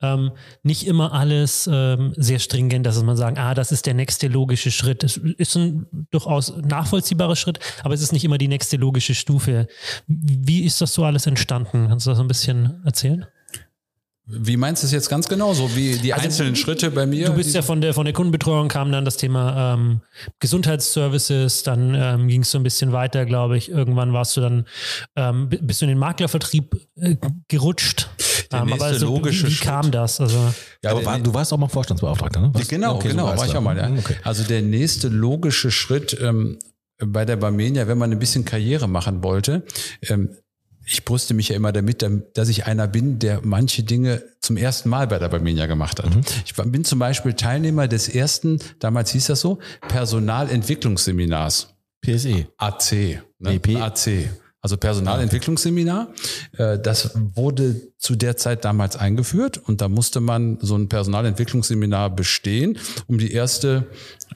ähm, 0.00 0.30
nicht 0.62 0.86
immer 0.86 1.12
alles 1.12 1.68
ähm, 1.70 2.14
sehr 2.16 2.38
stringent, 2.38 2.86
dass 2.86 3.00
man 3.02 3.16
sagen, 3.16 3.36
ah, 3.38 3.52
das 3.52 3.72
ist 3.72 3.84
der 3.84 3.92
nächste 3.92 4.28
logische 4.28 4.70
Schritt. 4.70 5.04
Es 5.04 5.18
ist 5.18 5.54
ein 5.54 5.86
durchaus 6.10 6.56
nachvollziehbarer 6.56 7.36
Schritt, 7.36 7.58
aber 7.84 7.92
es 7.92 8.00
ist 8.00 8.12
nicht 8.12 8.24
immer 8.24 8.38
die 8.38 8.48
nächste 8.48 8.78
logische 8.78 9.14
Stufe. 9.14 9.66
Wie 10.06 10.64
ist 10.64 10.80
das 10.80 10.94
so 10.94 11.04
alles 11.04 11.26
entstanden? 11.26 11.88
Kannst 11.88 12.06
du 12.06 12.10
das 12.10 12.16
so 12.16 12.24
ein 12.24 12.28
bisschen 12.28 12.80
erzählen? 12.86 13.26
Wie 14.34 14.56
meinst 14.56 14.82
du 14.82 14.86
es 14.86 14.92
jetzt 14.92 15.08
ganz 15.10 15.28
genau? 15.28 15.52
So 15.54 15.76
wie 15.76 15.96
die 15.98 16.14
einzelnen 16.14 16.56
Schritte 16.56 16.90
bei 16.90 17.06
mir? 17.06 17.22
Also 17.26 17.32
Du 17.32 17.36
bist 17.38 17.54
ja 17.54 17.62
von 17.62 17.80
der, 17.80 17.92
von 17.94 18.04
der 18.06 18.14
Kundenbetreuung 18.14 18.68
kam 18.68 18.90
dann 18.90 19.04
das 19.04 19.16
Thema 19.18 19.74
ähm, 19.74 20.00
Gesundheitsservices, 20.40 21.62
dann 21.64 21.94
ähm, 21.94 22.28
ging 22.28 22.42
es 22.42 22.50
so 22.50 22.58
ein 22.58 22.62
bisschen 22.62 22.92
weiter, 22.92 23.26
glaube 23.26 23.56
ich. 23.56 23.68
Irgendwann 23.70 24.12
warst 24.12 24.36
du 24.36 24.40
dann, 24.40 24.66
ähm, 25.16 25.48
bi- 25.48 25.58
bist 25.60 25.80
du 25.80 25.84
in 25.86 25.90
den 25.90 25.98
Maklervertrieb 25.98 26.76
äh, 26.96 27.16
gerutscht. 27.48 28.08
Der 28.50 28.60
Ähm, 28.60 28.66
nächste 28.66 28.84
also, 28.84 29.06
logische 29.06 29.46
wie, 29.48 29.52
wie 29.52 29.56
kam 29.56 29.90
das? 29.90 30.20
Also, 30.20 30.38
ja, 30.84 30.90
Aber 30.90 31.04
war, 31.04 31.18
du 31.18 31.32
warst 31.34 31.52
auch 31.52 31.58
mal 31.58 31.68
Vorstandsbeauftragter, 31.68 32.40
ne? 32.40 32.50
Was? 32.52 32.68
Genau, 32.68 32.96
Okay, 32.96 33.08
so 33.08 33.14
genau, 33.14 33.26
war's 33.26 33.38
war 33.40 33.46
ich 33.46 33.56
auch 33.56 33.60
mal. 33.62 33.76
Ja. 33.76 33.90
Okay. 33.90 34.16
Also 34.24 34.44
der 34.44 34.62
nächste 34.62 35.08
logische 35.08 35.70
Schritt 35.70 36.16
ähm, 36.20 36.58
bei 37.04 37.24
der 37.24 37.36
Barmenia, 37.36 37.88
wenn 37.88 37.98
man 37.98 38.12
ein 38.12 38.18
bisschen 38.18 38.44
Karriere 38.44 38.88
machen 38.88 39.22
wollte, 39.24 39.64
ähm, 40.08 40.36
ich 40.86 41.04
brüste 41.04 41.34
mich 41.34 41.48
ja 41.50 41.56
immer 41.56 41.72
damit, 41.72 42.04
dass 42.34 42.48
ich 42.48 42.66
einer 42.66 42.88
bin, 42.88 43.18
der 43.18 43.40
manche 43.44 43.82
Dinge 43.84 44.22
zum 44.40 44.56
ersten 44.56 44.88
Mal 44.88 45.06
bei 45.06 45.18
der 45.18 45.28
Barmenia 45.28 45.66
gemacht 45.66 46.02
hat. 46.02 46.10
Ich 46.44 46.56
war- 46.58 46.66
bin 46.66 46.84
zum 46.84 46.98
Beispiel 46.98 47.34
Teilnehmer 47.34 47.86
des 47.88 48.08
ersten, 48.08 48.58
damals 48.80 49.10
hieß 49.12 49.26
das 49.26 49.40
so, 49.40 49.58
Personalentwicklungsseminars. 49.88 51.68
PSE. 52.00 52.46
AC. 52.56 52.92
Ne? 53.38 53.50
Nee, 53.52 53.58
P- 53.60 53.76
AC. 53.76 54.28
Also 54.60 54.76
Personalentwicklungsseminar. 54.76 56.08
Äh, 56.56 56.78
Das 56.78 57.10
wurde 57.34 57.92
zu 57.98 58.14
der 58.16 58.36
Zeit 58.36 58.64
damals 58.64 58.96
eingeführt 58.96 59.58
und 59.58 59.80
da 59.80 59.88
musste 59.88 60.20
man 60.20 60.58
so 60.60 60.76
ein 60.76 60.88
Personalentwicklungsseminar 60.88 62.10
bestehen, 62.10 62.78
um 63.06 63.18
die 63.18 63.32
erste 63.32 63.86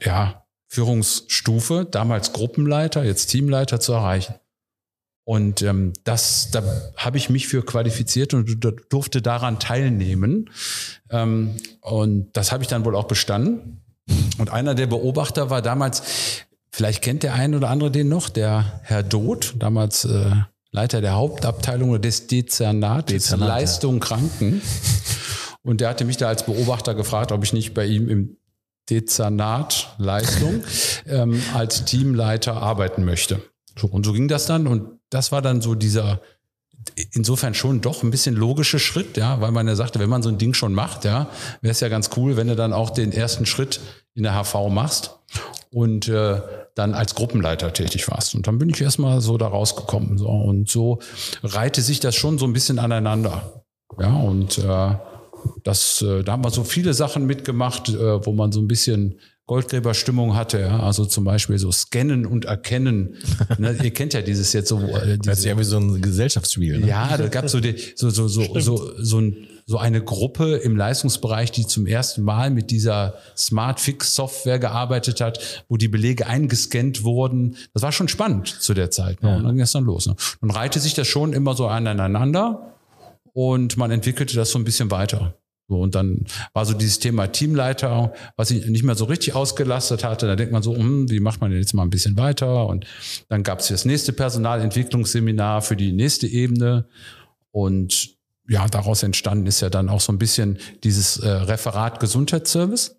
ja, 0.01 0.43
Führungsstufe, 0.69 1.87
damals 1.89 2.33
Gruppenleiter, 2.33 3.03
jetzt 3.05 3.27
Teamleiter 3.27 3.79
zu 3.79 3.93
erreichen. 3.93 4.35
Und 5.27 5.61
ähm, 5.61 5.91
das, 6.05 6.51
da 6.51 6.63
habe 6.95 7.17
ich 7.17 7.29
mich 7.29 7.49
für 7.49 7.61
qualifiziert 7.61 8.33
und 8.33 8.63
du- 8.63 8.71
durfte 8.71 9.21
daran 9.21 9.59
teilnehmen. 9.59 10.49
Ähm, 11.09 11.57
und 11.81 12.29
das 12.31 12.53
habe 12.53 12.63
ich 12.63 12.69
dann 12.69 12.85
wohl 12.85 12.95
auch 12.95 13.09
bestanden. 13.09 13.81
Und 14.37 14.51
einer 14.51 14.73
der 14.73 14.87
Beobachter 14.87 15.49
war 15.49 15.61
damals, 15.61 16.45
vielleicht 16.71 17.01
kennt 17.01 17.23
der 17.23 17.33
ein 17.33 17.55
oder 17.55 17.69
andere 17.69 17.91
den 17.91 18.07
noch, 18.07 18.29
der 18.29 18.79
Herr 18.83 19.03
Doth, 19.03 19.55
damals 19.59 20.05
äh, 20.05 20.31
Leiter 20.71 21.01
der 21.01 21.15
Hauptabteilung 21.15 22.01
des 22.01 22.27
Dezernates 22.27 23.25
Dezernat, 23.25 23.49
ja. 23.49 23.55
Leistung 23.55 23.99
Kranken. 23.99 24.61
Und 25.61 25.81
der 25.81 25.89
hatte 25.89 26.05
mich 26.05 26.15
da 26.15 26.29
als 26.29 26.45
Beobachter 26.45 26.95
gefragt, 26.95 27.33
ob 27.33 27.43
ich 27.43 27.51
nicht 27.51 27.73
bei 27.73 27.85
ihm 27.85 28.07
im 28.07 28.37
Dezernat 28.89 29.93
Leistung 29.97 30.63
ähm, 31.05 31.41
als 31.53 31.83
Teamleiter 31.83 32.55
arbeiten 32.55 33.03
möchte. 33.03 33.41
So, 33.77 33.87
und 33.87 34.05
so 34.05 34.13
ging 34.13 34.29
das 34.29 34.45
dann. 34.45 34.67
Und 34.67 34.96
das 35.09 35.31
war 35.31 35.41
dann 35.41 35.61
so 35.61 35.75
dieser 35.75 36.21
insofern 37.11 37.53
schon 37.53 37.81
doch 37.81 38.03
ein 38.03 38.11
bisschen 38.11 38.35
logische 38.35 38.79
Schritt, 38.79 39.17
ja, 39.17 39.41
weil 39.41 39.51
man 39.51 39.67
ja 39.67 39.75
sagte, 39.75 39.99
wenn 39.99 40.09
man 40.09 40.23
so 40.23 40.29
ein 40.29 40.37
Ding 40.37 40.53
schon 40.53 40.73
macht, 40.73 41.05
ja, 41.05 41.29
wäre 41.61 41.71
es 41.71 41.79
ja 41.79 41.89
ganz 41.89 42.11
cool, 42.15 42.37
wenn 42.37 42.47
du 42.47 42.55
dann 42.55 42.73
auch 42.73 42.89
den 42.89 43.11
ersten 43.11 43.45
Schritt 43.45 43.79
in 44.13 44.23
der 44.23 44.33
HV 44.33 44.69
machst 44.69 45.17
und 45.71 46.07
äh, 46.07 46.41
dann 46.75 46.93
als 46.93 47.15
Gruppenleiter 47.15 47.73
tätig 47.73 48.07
warst. 48.09 48.35
Und 48.35 48.47
dann 48.47 48.57
bin 48.57 48.69
ich 48.69 48.81
erstmal 48.81 49.21
so 49.21 49.37
da 49.37 49.47
rausgekommen. 49.47 50.17
So, 50.17 50.27
und 50.27 50.69
so 50.69 50.99
reihte 51.43 51.81
sich 51.81 51.99
das 51.99 52.15
schon 52.15 52.37
so 52.37 52.45
ein 52.45 52.53
bisschen 52.53 52.79
aneinander. 52.79 53.63
Ja, 53.99 54.15
und 54.15 54.57
äh, 54.59 54.95
das, 55.63 56.01
äh, 56.01 56.23
da 56.23 56.33
haben 56.33 56.43
wir 56.43 56.51
so 56.51 56.63
viele 56.63 56.93
Sachen 56.93 57.25
mitgemacht, 57.25 57.89
äh, 57.89 58.25
wo 58.25 58.31
man 58.31 58.51
so 58.51 58.59
ein 58.59 58.67
bisschen 58.67 59.19
Goldgräberstimmung 59.47 60.35
hatte, 60.35 60.59
ja. 60.59 60.81
Also 60.81 61.05
zum 61.05 61.23
Beispiel 61.23 61.57
so 61.57 61.71
Scannen 61.71 62.25
und 62.25 62.45
Erkennen. 62.45 63.15
ne, 63.57 63.77
ihr 63.81 63.91
kennt 63.91 64.13
ja 64.13 64.21
dieses 64.21 64.51
jetzt 64.51 64.67
so, 64.67 64.79
äh, 64.79 65.17
Das 65.17 65.37
ist 65.37 65.37
diese, 65.37 65.47
ja 65.47 65.57
wie 65.57 65.63
so 65.63 65.77
ein 65.77 66.01
Gesellschaftsspiel. 66.01 66.79
Ne? 66.79 66.87
ja, 66.87 67.17
da 67.17 67.29
gab 67.29 67.49
so, 67.49 67.61
die, 67.61 67.75
so, 67.95 68.09
so, 68.09 68.27
so, 68.27 68.59
so, 68.59 68.91
so, 68.97 69.19
ein, 69.21 69.47
so 69.65 69.77
eine 69.77 70.03
Gruppe 70.03 70.57
im 70.57 70.75
Leistungsbereich, 70.75 71.53
die 71.53 71.65
zum 71.65 71.87
ersten 71.87 72.23
Mal 72.23 72.51
mit 72.51 72.71
dieser 72.71 73.15
Smart 73.37 73.79
Fix 73.79 74.13
Software 74.15 74.59
gearbeitet 74.59 75.21
hat, 75.21 75.63
wo 75.69 75.77
die 75.77 75.87
Belege 75.87 76.27
eingescannt 76.27 77.05
wurden. 77.05 77.55
Das 77.73 77.83
war 77.83 77.93
schon 77.93 78.09
spannend 78.09 78.49
zu 78.49 78.73
der 78.73 78.91
Zeit. 78.91 79.23
Ne? 79.23 79.37
Und 79.37 79.45
dann 79.45 79.55
ging 79.55 79.63
es 79.63 79.71
dann 79.71 79.85
los. 79.85 80.07
Ne? 80.07 80.17
Dann 80.41 80.51
reihte 80.51 80.81
sich 80.81 80.93
das 80.93 81.07
schon 81.07 81.31
immer 81.31 81.55
so 81.55 81.67
aneinander 81.67 82.75
und 83.31 83.77
man 83.77 83.91
entwickelte 83.91 84.35
das 84.35 84.51
so 84.51 84.59
ein 84.59 84.65
bisschen 84.65 84.91
weiter. 84.91 85.35
So, 85.69 85.81
und 85.81 85.95
dann 85.95 86.25
war 86.53 86.65
so 86.65 86.73
dieses 86.73 86.99
Thema 86.99 87.27
Teamleiter, 87.27 88.13
was 88.37 88.51
ich 88.51 88.65
nicht 88.67 88.83
mehr 88.83 88.95
so 88.95 89.05
richtig 89.05 89.35
ausgelastet 89.35 90.03
hatte. 90.03 90.25
Da 90.25 90.35
denkt 90.35 90.53
man 90.53 90.63
so, 90.63 90.75
hm, 90.75 91.09
wie 91.09 91.19
macht 91.19 91.41
man 91.41 91.51
denn 91.51 91.59
jetzt 91.59 91.73
mal 91.73 91.83
ein 91.83 91.89
bisschen 91.89 92.17
weiter? 92.17 92.67
Und 92.67 92.85
dann 93.27 93.43
gab 93.43 93.59
es 93.59 93.67
das 93.67 93.83
nächste 93.83 94.13
Personalentwicklungsseminar 94.13 95.61
für 95.61 95.75
die 95.75 95.91
nächste 95.91 96.27
Ebene. 96.27 96.87
Und 97.51 98.15
ja, 98.47 98.67
daraus 98.67 99.03
entstanden 99.03 99.45
ist 99.45 99.59
ja 99.59 99.69
dann 99.69 99.89
auch 99.89 99.99
so 99.99 100.13
ein 100.13 100.19
bisschen 100.19 100.57
dieses 100.83 101.17
äh, 101.17 101.27
Referat 101.27 101.99
Gesundheitsservice. 101.99 102.95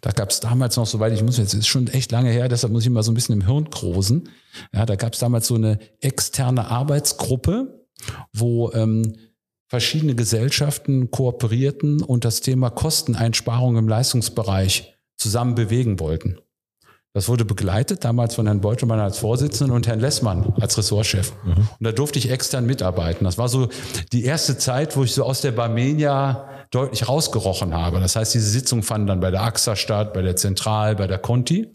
Da 0.00 0.12
gab 0.12 0.30
es 0.30 0.40
damals 0.40 0.76
noch, 0.76 0.86
soweit 0.86 1.12
ich 1.12 1.22
muss, 1.22 1.36
jetzt 1.36 1.52
ist 1.52 1.66
schon 1.66 1.88
echt 1.88 2.12
lange 2.12 2.30
her, 2.30 2.48
deshalb 2.48 2.72
muss 2.72 2.84
ich 2.84 2.90
mal 2.90 3.02
so 3.02 3.10
ein 3.12 3.14
bisschen 3.14 3.34
im 3.40 3.46
Hirn 3.46 3.68
großen. 3.68 4.28
Ja, 4.72 4.86
da 4.86 4.96
gab 4.96 5.12
es 5.12 5.18
damals 5.18 5.48
so 5.48 5.56
eine 5.56 5.78
externe 6.00 6.68
Arbeitsgruppe, 6.68 7.86
wo 8.32 8.72
ähm, 8.72 9.14
verschiedene 9.70 10.16
Gesellschaften 10.16 11.10
kooperierten 11.10 12.02
und 12.02 12.24
das 12.24 12.40
Thema 12.40 12.70
Kosteneinsparung 12.70 13.76
im 13.76 13.88
Leistungsbereich 13.88 14.98
zusammen 15.16 15.54
bewegen 15.54 16.00
wollten. 16.00 16.38
Das 17.12 17.28
wurde 17.28 17.44
begleitet 17.44 18.04
damals 18.04 18.34
von 18.34 18.46
Herrn 18.46 18.60
Beutelmann 18.60 19.00
als 19.00 19.18
Vorsitzenden 19.18 19.74
und 19.74 19.86
Herrn 19.86 19.98
Lessmann 19.98 20.54
als 20.60 20.78
Ressortchef. 20.78 21.32
Und 21.44 21.84
da 21.84 21.92
durfte 21.92 22.18
ich 22.18 22.30
extern 22.30 22.66
mitarbeiten. 22.66 23.24
Das 23.24 23.38
war 23.38 23.48
so 23.48 23.68
die 24.12 24.24
erste 24.24 24.58
Zeit, 24.58 24.96
wo 24.96 25.02
ich 25.02 25.12
so 25.12 25.24
aus 25.24 25.40
der 25.40 25.52
Barmenia 25.52 26.48
deutlich 26.70 27.08
rausgerochen 27.08 27.74
habe. 27.74 27.98
Das 27.98 28.14
heißt, 28.14 28.34
diese 28.34 28.48
Sitzungen 28.48 28.84
fanden 28.84 29.08
dann 29.08 29.20
bei 29.20 29.32
der 29.32 29.42
AXA 29.42 29.74
statt, 29.74 30.12
bei 30.12 30.22
der 30.22 30.36
Zentral, 30.36 30.94
bei 30.94 31.08
der 31.08 31.18
Conti. 31.18 31.68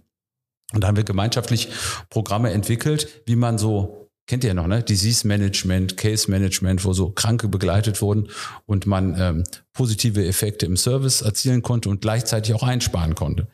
Und 0.73 0.81
da 0.81 0.87
haben 0.87 0.97
wir 0.97 1.03
gemeinschaftlich 1.03 1.69
Programme 2.09 2.51
entwickelt, 2.51 3.23
wie 3.25 3.35
man 3.35 3.57
so, 3.57 4.04
kennt 4.27 4.43
ihr 4.43 4.49
ja 4.49 4.53
noch, 4.53 4.67
ne? 4.67 4.83
Disease 4.83 5.27
Management, 5.27 5.97
Case 5.97 6.29
Management, 6.29 6.83
wo 6.83 6.93
so 6.93 7.11
Kranke 7.11 7.47
begleitet 7.47 8.01
wurden 8.01 8.29
und 8.65 8.85
man 8.85 9.19
ähm, 9.19 9.43
positive 9.73 10.25
Effekte 10.25 10.65
im 10.65 10.77
Service 10.77 11.21
erzielen 11.21 11.61
konnte 11.61 11.89
und 11.89 12.01
gleichzeitig 12.01 12.53
auch 12.53 12.63
einsparen 12.63 13.15
konnte. 13.15 13.47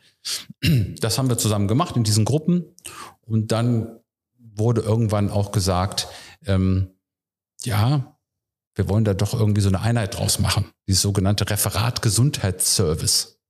Das 1.00 1.18
haben 1.18 1.28
wir 1.28 1.38
zusammen 1.38 1.68
gemacht 1.68 1.96
in 1.96 2.04
diesen 2.04 2.24
Gruppen. 2.24 2.64
Und 3.22 3.50
dann 3.52 3.98
wurde 4.38 4.80
irgendwann 4.82 5.30
auch 5.30 5.50
gesagt, 5.50 6.08
ähm, 6.46 6.90
ja, 7.64 8.16
wir 8.74 8.88
wollen 8.88 9.04
da 9.04 9.14
doch 9.14 9.34
irgendwie 9.34 9.60
so 9.60 9.68
eine 9.68 9.80
Einheit 9.80 10.16
draus 10.16 10.38
machen. 10.38 10.66
Dieses 10.86 11.02
sogenannte 11.02 11.48
Referat 11.48 12.02
Gesundheitsservice. 12.02 13.40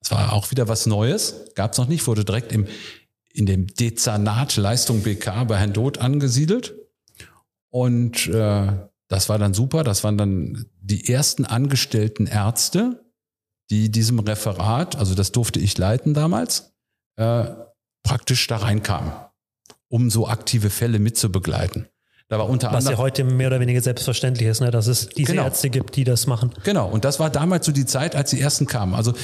Das 0.00 0.10
war 0.10 0.32
auch 0.32 0.50
wieder 0.50 0.68
was 0.68 0.86
Neues, 0.86 1.52
gab 1.54 1.72
es 1.72 1.78
noch 1.78 1.86
nicht, 1.86 2.06
wurde 2.06 2.24
direkt 2.24 2.52
im, 2.52 2.66
in 3.32 3.46
dem 3.46 3.66
Dezernat 3.66 4.56
Leistung 4.56 5.02
BK 5.02 5.44
bei 5.44 5.56
Herrn 5.56 5.72
Doth 5.72 5.98
angesiedelt. 5.98 6.74
Und 7.70 8.26
äh, 8.28 8.72
das 9.08 9.28
war 9.28 9.38
dann 9.38 9.54
super. 9.54 9.84
Das 9.84 10.04
waren 10.04 10.18
dann 10.18 10.66
die 10.80 11.08
ersten 11.08 11.44
angestellten 11.44 12.26
Ärzte, 12.26 13.04
die 13.70 13.90
diesem 13.90 14.18
Referat, 14.18 14.96
also 14.96 15.14
das 15.14 15.32
durfte 15.32 15.58
ich 15.58 15.78
leiten 15.78 16.12
damals, 16.12 16.74
äh, 17.16 17.46
praktisch 18.02 18.46
da 18.46 18.58
reinkamen, 18.58 19.12
um 19.88 20.10
so 20.10 20.28
aktive 20.28 20.68
Fälle 20.68 20.98
mitzubegleiten. 20.98 21.88
Da 22.32 22.38
war 22.38 22.48
unter 22.48 22.72
Was 22.72 22.88
ja 22.88 22.96
heute 22.96 23.24
mehr 23.24 23.48
oder 23.48 23.60
weniger 23.60 23.82
selbstverständlich 23.82 24.48
ist, 24.48 24.62
ne? 24.62 24.70
dass 24.70 24.86
es 24.86 25.06
diese 25.10 25.32
Genau. 25.32 25.44
Ärzte 25.44 25.68
gibt, 25.68 25.96
die 25.96 26.04
das 26.04 26.26
machen. 26.26 26.50
Genau, 26.64 26.88
und 26.88 27.04
das 27.04 27.20
war 27.20 27.28
damals 27.28 27.66
so 27.66 27.72
die 27.72 27.84
Zeit, 27.84 28.16
als 28.16 28.30
die 28.30 28.40
ersten 28.40 28.66
kamen. 28.66 28.94
Also 28.94 29.10
äh, 29.10 29.14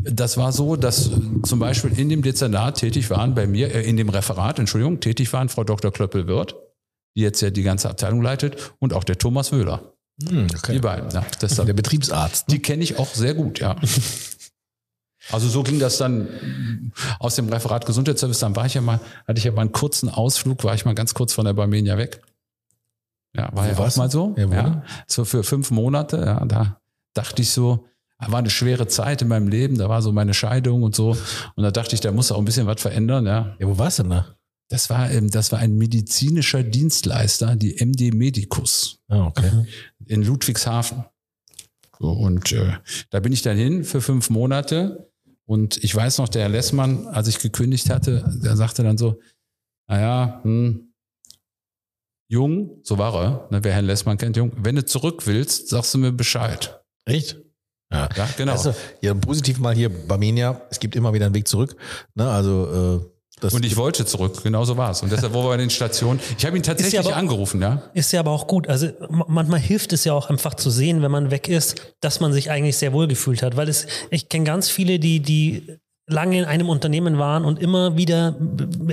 das 0.00 0.36
war 0.36 0.50
so, 0.50 0.74
dass 0.74 1.06
äh, 1.06 1.10
zum 1.44 1.60
Beispiel 1.60 1.96
in 1.96 2.08
dem 2.08 2.22
Dezernat 2.22 2.78
tätig 2.78 3.08
waren 3.10 3.36
bei 3.36 3.46
mir, 3.46 3.72
äh, 3.72 3.82
in 3.88 3.96
dem 3.96 4.08
Referat, 4.08 4.58
Entschuldigung, 4.58 4.98
tätig 4.98 5.32
waren 5.32 5.48
Frau 5.48 5.62
Dr. 5.62 5.92
Klöppel-Wirth, 5.92 6.56
die 7.16 7.20
jetzt 7.20 7.40
ja 7.40 7.50
die 7.50 7.62
ganze 7.62 7.88
Abteilung 7.88 8.20
leitet, 8.20 8.72
und 8.80 8.94
auch 8.94 9.04
der 9.04 9.16
Thomas 9.18 9.52
Wöhler. 9.52 9.92
Hm, 10.28 10.48
Die 10.48 10.56
okay. 10.56 10.78
beiden. 10.80 11.10
Ja, 11.10 11.24
das, 11.38 11.54
Der 11.54 11.72
Betriebsarzt. 11.72 12.48
Ne? 12.48 12.56
die 12.56 12.62
kenne 12.62 12.82
ich 12.82 12.98
auch 12.98 13.14
sehr 13.14 13.34
gut, 13.34 13.60
ja. 13.60 13.76
Also 15.30 15.48
so 15.48 15.62
ging 15.62 15.78
das 15.78 15.98
dann 15.98 16.92
aus 17.18 17.36
dem 17.36 17.48
Referat 17.48 17.86
Gesundheitsservice. 17.86 18.38
Dann 18.38 18.56
war 18.56 18.66
ich 18.66 18.74
ja 18.74 18.80
mal, 18.80 19.00
hatte 19.26 19.38
ich 19.38 19.44
ja 19.44 19.52
mal 19.52 19.62
einen 19.62 19.72
kurzen 19.72 20.08
Ausflug, 20.08 20.64
war 20.64 20.74
ich 20.74 20.84
mal 20.84 20.94
ganz 20.94 21.14
kurz 21.14 21.32
von 21.32 21.44
der 21.44 21.52
Barmenia 21.52 21.98
weg. 21.98 22.22
Ja, 23.36 23.50
war 23.52 23.64
Wo 23.64 23.82
ja 23.82 23.88
auch 23.88 23.96
mal 23.96 24.10
so. 24.10 24.34
Ja, 24.38 24.50
Ja, 24.50 24.82
so 25.06 25.24
für 25.24 25.44
fünf 25.44 25.70
Monate. 25.70 26.16
Ja, 26.18 26.44
da 26.46 26.80
dachte 27.14 27.42
ich 27.42 27.50
so, 27.50 27.86
war 28.18 28.38
eine 28.38 28.50
schwere 28.50 28.88
Zeit 28.88 29.22
in 29.22 29.28
meinem 29.28 29.48
Leben. 29.48 29.78
Da 29.78 29.88
war 29.88 30.02
so 30.02 30.12
meine 30.12 30.34
Scheidung 30.34 30.82
und 30.82 30.94
so. 30.96 31.16
Und 31.54 31.62
da 31.62 31.70
dachte 31.70 31.94
ich, 31.94 32.00
da 32.00 32.10
muss 32.10 32.32
auch 32.32 32.38
ein 32.38 32.44
bisschen 32.44 32.66
was 32.66 32.80
verändern. 32.80 33.26
Ja, 33.26 33.56
Ja, 33.58 33.68
wo 33.68 33.78
warst 33.78 33.98
du 33.98 34.04
denn 34.04 34.10
da? 34.10 34.34
Das 34.70 34.90
war, 34.90 35.10
ähm, 35.10 35.30
das 35.30 35.50
war 35.52 35.60
ein 35.60 35.76
medizinischer 35.76 36.62
Dienstleister, 36.62 37.56
die 37.56 37.80
MD 37.80 38.12
Medicus 38.12 38.98
Ah, 39.08 39.26
okay. 39.26 39.50
in 40.06 40.22
Ludwigshafen. 40.22 41.04
Und 41.98 42.52
äh, 42.52 42.72
da 43.10 43.20
bin 43.20 43.32
ich 43.32 43.42
dann 43.42 43.56
hin 43.56 43.82
für 43.84 44.00
fünf 44.00 44.30
Monate. 44.30 45.07
Und 45.48 45.82
ich 45.82 45.94
weiß 45.94 46.18
noch, 46.18 46.28
der 46.28 46.42
Herr 46.42 46.48
Lessmann, 46.50 47.06
als 47.06 47.26
ich 47.26 47.38
gekündigt 47.38 47.88
hatte, 47.88 48.22
der 48.42 48.54
sagte 48.54 48.82
dann 48.82 48.98
so, 48.98 49.18
naja, 49.88 50.40
hm, 50.42 50.92
Jung, 52.30 52.80
so 52.82 52.98
war 52.98 53.14
er, 53.14 53.48
ne, 53.50 53.64
wer 53.64 53.72
Herrn 53.72 53.86
Lessmann 53.86 54.18
kennt, 54.18 54.36
Jung, 54.36 54.52
wenn 54.56 54.76
du 54.76 54.84
zurück 54.84 55.26
willst, 55.26 55.68
sagst 55.68 55.94
du 55.94 55.98
mir 55.98 56.12
Bescheid. 56.12 56.78
Echt? 57.06 57.38
Ja. 57.90 58.10
Ja, 58.14 58.28
genau. 58.36 58.52
Also, 58.52 58.74
ja, 59.00 59.14
positiv 59.14 59.58
mal 59.58 59.74
hier, 59.74 59.88
Barmenia, 59.88 60.60
es 60.70 60.78
gibt 60.78 60.94
immer 60.94 61.14
wieder 61.14 61.24
einen 61.24 61.34
Weg 61.34 61.48
zurück. 61.48 61.74
Ne? 62.14 62.28
Also, 62.28 63.00
äh, 63.06 63.17
das 63.40 63.54
und 63.54 63.64
ich 63.64 63.76
wollte 63.76 64.04
zurück, 64.06 64.42
genau 64.42 64.64
so 64.64 64.76
war 64.76 64.90
es. 64.90 65.02
Und 65.02 65.12
deshalb, 65.12 65.32
wo 65.34 65.44
wir 65.44 65.56
den 65.56 65.70
Stationen, 65.70 66.20
ich 66.36 66.44
habe 66.46 66.56
ihn 66.56 66.62
tatsächlich 66.62 66.98
aber- 67.00 67.16
angerufen, 67.16 67.60
ja. 67.62 67.82
Ist 67.94 68.12
ja 68.12 68.20
aber 68.20 68.30
auch 68.32 68.46
gut. 68.46 68.68
Also 68.68 68.88
manchmal 69.26 69.60
hilft 69.60 69.92
es 69.92 70.04
ja 70.04 70.12
auch 70.12 70.30
einfach 70.30 70.54
zu 70.54 70.70
sehen, 70.70 71.02
wenn 71.02 71.10
man 71.10 71.30
weg 71.30 71.48
ist, 71.48 71.94
dass 72.00 72.20
man 72.20 72.32
sich 72.32 72.50
eigentlich 72.50 72.76
sehr 72.76 72.92
wohl 72.92 73.08
gefühlt 73.08 73.42
hat. 73.42 73.56
Weil 73.56 73.68
es, 73.68 73.86
ich 74.10 74.28
kenne 74.28 74.44
ganz 74.44 74.70
viele, 74.70 74.98
die, 74.98 75.20
die 75.20 75.78
lange 76.10 76.38
in 76.38 76.44
einem 76.46 76.68
Unternehmen 76.70 77.18
waren 77.18 77.44
und 77.44 77.60
immer 77.60 77.96
wieder 77.96 78.36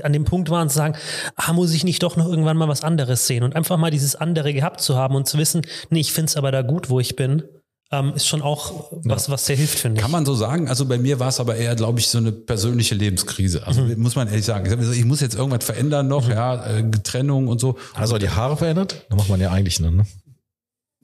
an 0.03 0.11
dem 0.13 0.25
Punkt 0.25 0.49
waren 0.49 0.69
zu 0.69 0.75
sagen, 0.75 0.95
ah, 1.37 1.53
muss 1.53 1.73
ich 1.73 1.83
nicht 1.85 2.03
doch 2.03 2.17
noch 2.17 2.27
irgendwann 2.27 2.57
mal 2.57 2.67
was 2.67 2.83
anderes 2.83 3.25
sehen? 3.25 3.43
Und 3.43 3.55
einfach 3.55 3.77
mal 3.77 3.89
dieses 3.89 4.15
andere 4.15 4.53
gehabt 4.53 4.81
zu 4.81 4.95
haben 4.97 5.15
und 5.15 5.27
zu 5.27 5.37
wissen, 5.37 5.61
nee, 5.89 6.01
ich 6.01 6.11
finde 6.11 6.29
es 6.29 6.35
aber 6.35 6.51
da 6.51 6.61
gut, 6.61 6.89
wo 6.89 6.99
ich 6.99 7.15
bin, 7.15 7.43
ähm, 7.91 8.13
ist 8.15 8.25
schon 8.27 8.41
auch 8.41 8.91
was, 9.03 9.29
was 9.29 9.45
sehr 9.45 9.55
hilft, 9.55 9.79
finde 9.79 9.97
ich. 9.97 10.01
Kann 10.01 10.11
man 10.11 10.25
so 10.25 10.33
sagen. 10.33 10.67
Also 10.69 10.85
bei 10.85 10.97
mir 10.97 11.19
war 11.19 11.29
es 11.29 11.39
aber 11.39 11.55
eher, 11.55 11.75
glaube 11.75 11.99
ich, 11.99 12.07
so 12.07 12.17
eine 12.17 12.31
persönliche 12.31 12.95
Lebenskrise. 12.95 13.65
Also 13.67 13.83
muss 13.97 14.15
man 14.15 14.27
ehrlich 14.27 14.45
sagen. 14.45 14.65
Ich 14.93 15.05
muss 15.05 15.21
jetzt 15.21 15.35
irgendwas 15.35 15.63
verändern 15.63 16.07
noch, 16.07 16.27
ja, 16.27 16.65
äh, 16.65 16.89
Trennung 17.03 17.47
und 17.47 17.59
so. 17.59 17.77
Hast 17.93 18.11
du 18.11 18.15
auch 18.15 18.19
die 18.19 18.29
Haare 18.29 18.57
verändert? 18.57 19.05
Da 19.09 19.15
macht 19.15 19.29
man 19.29 19.39
ja 19.39 19.51
eigentlich 19.51 19.79
nur, 19.79 19.91
ne? 19.91 20.05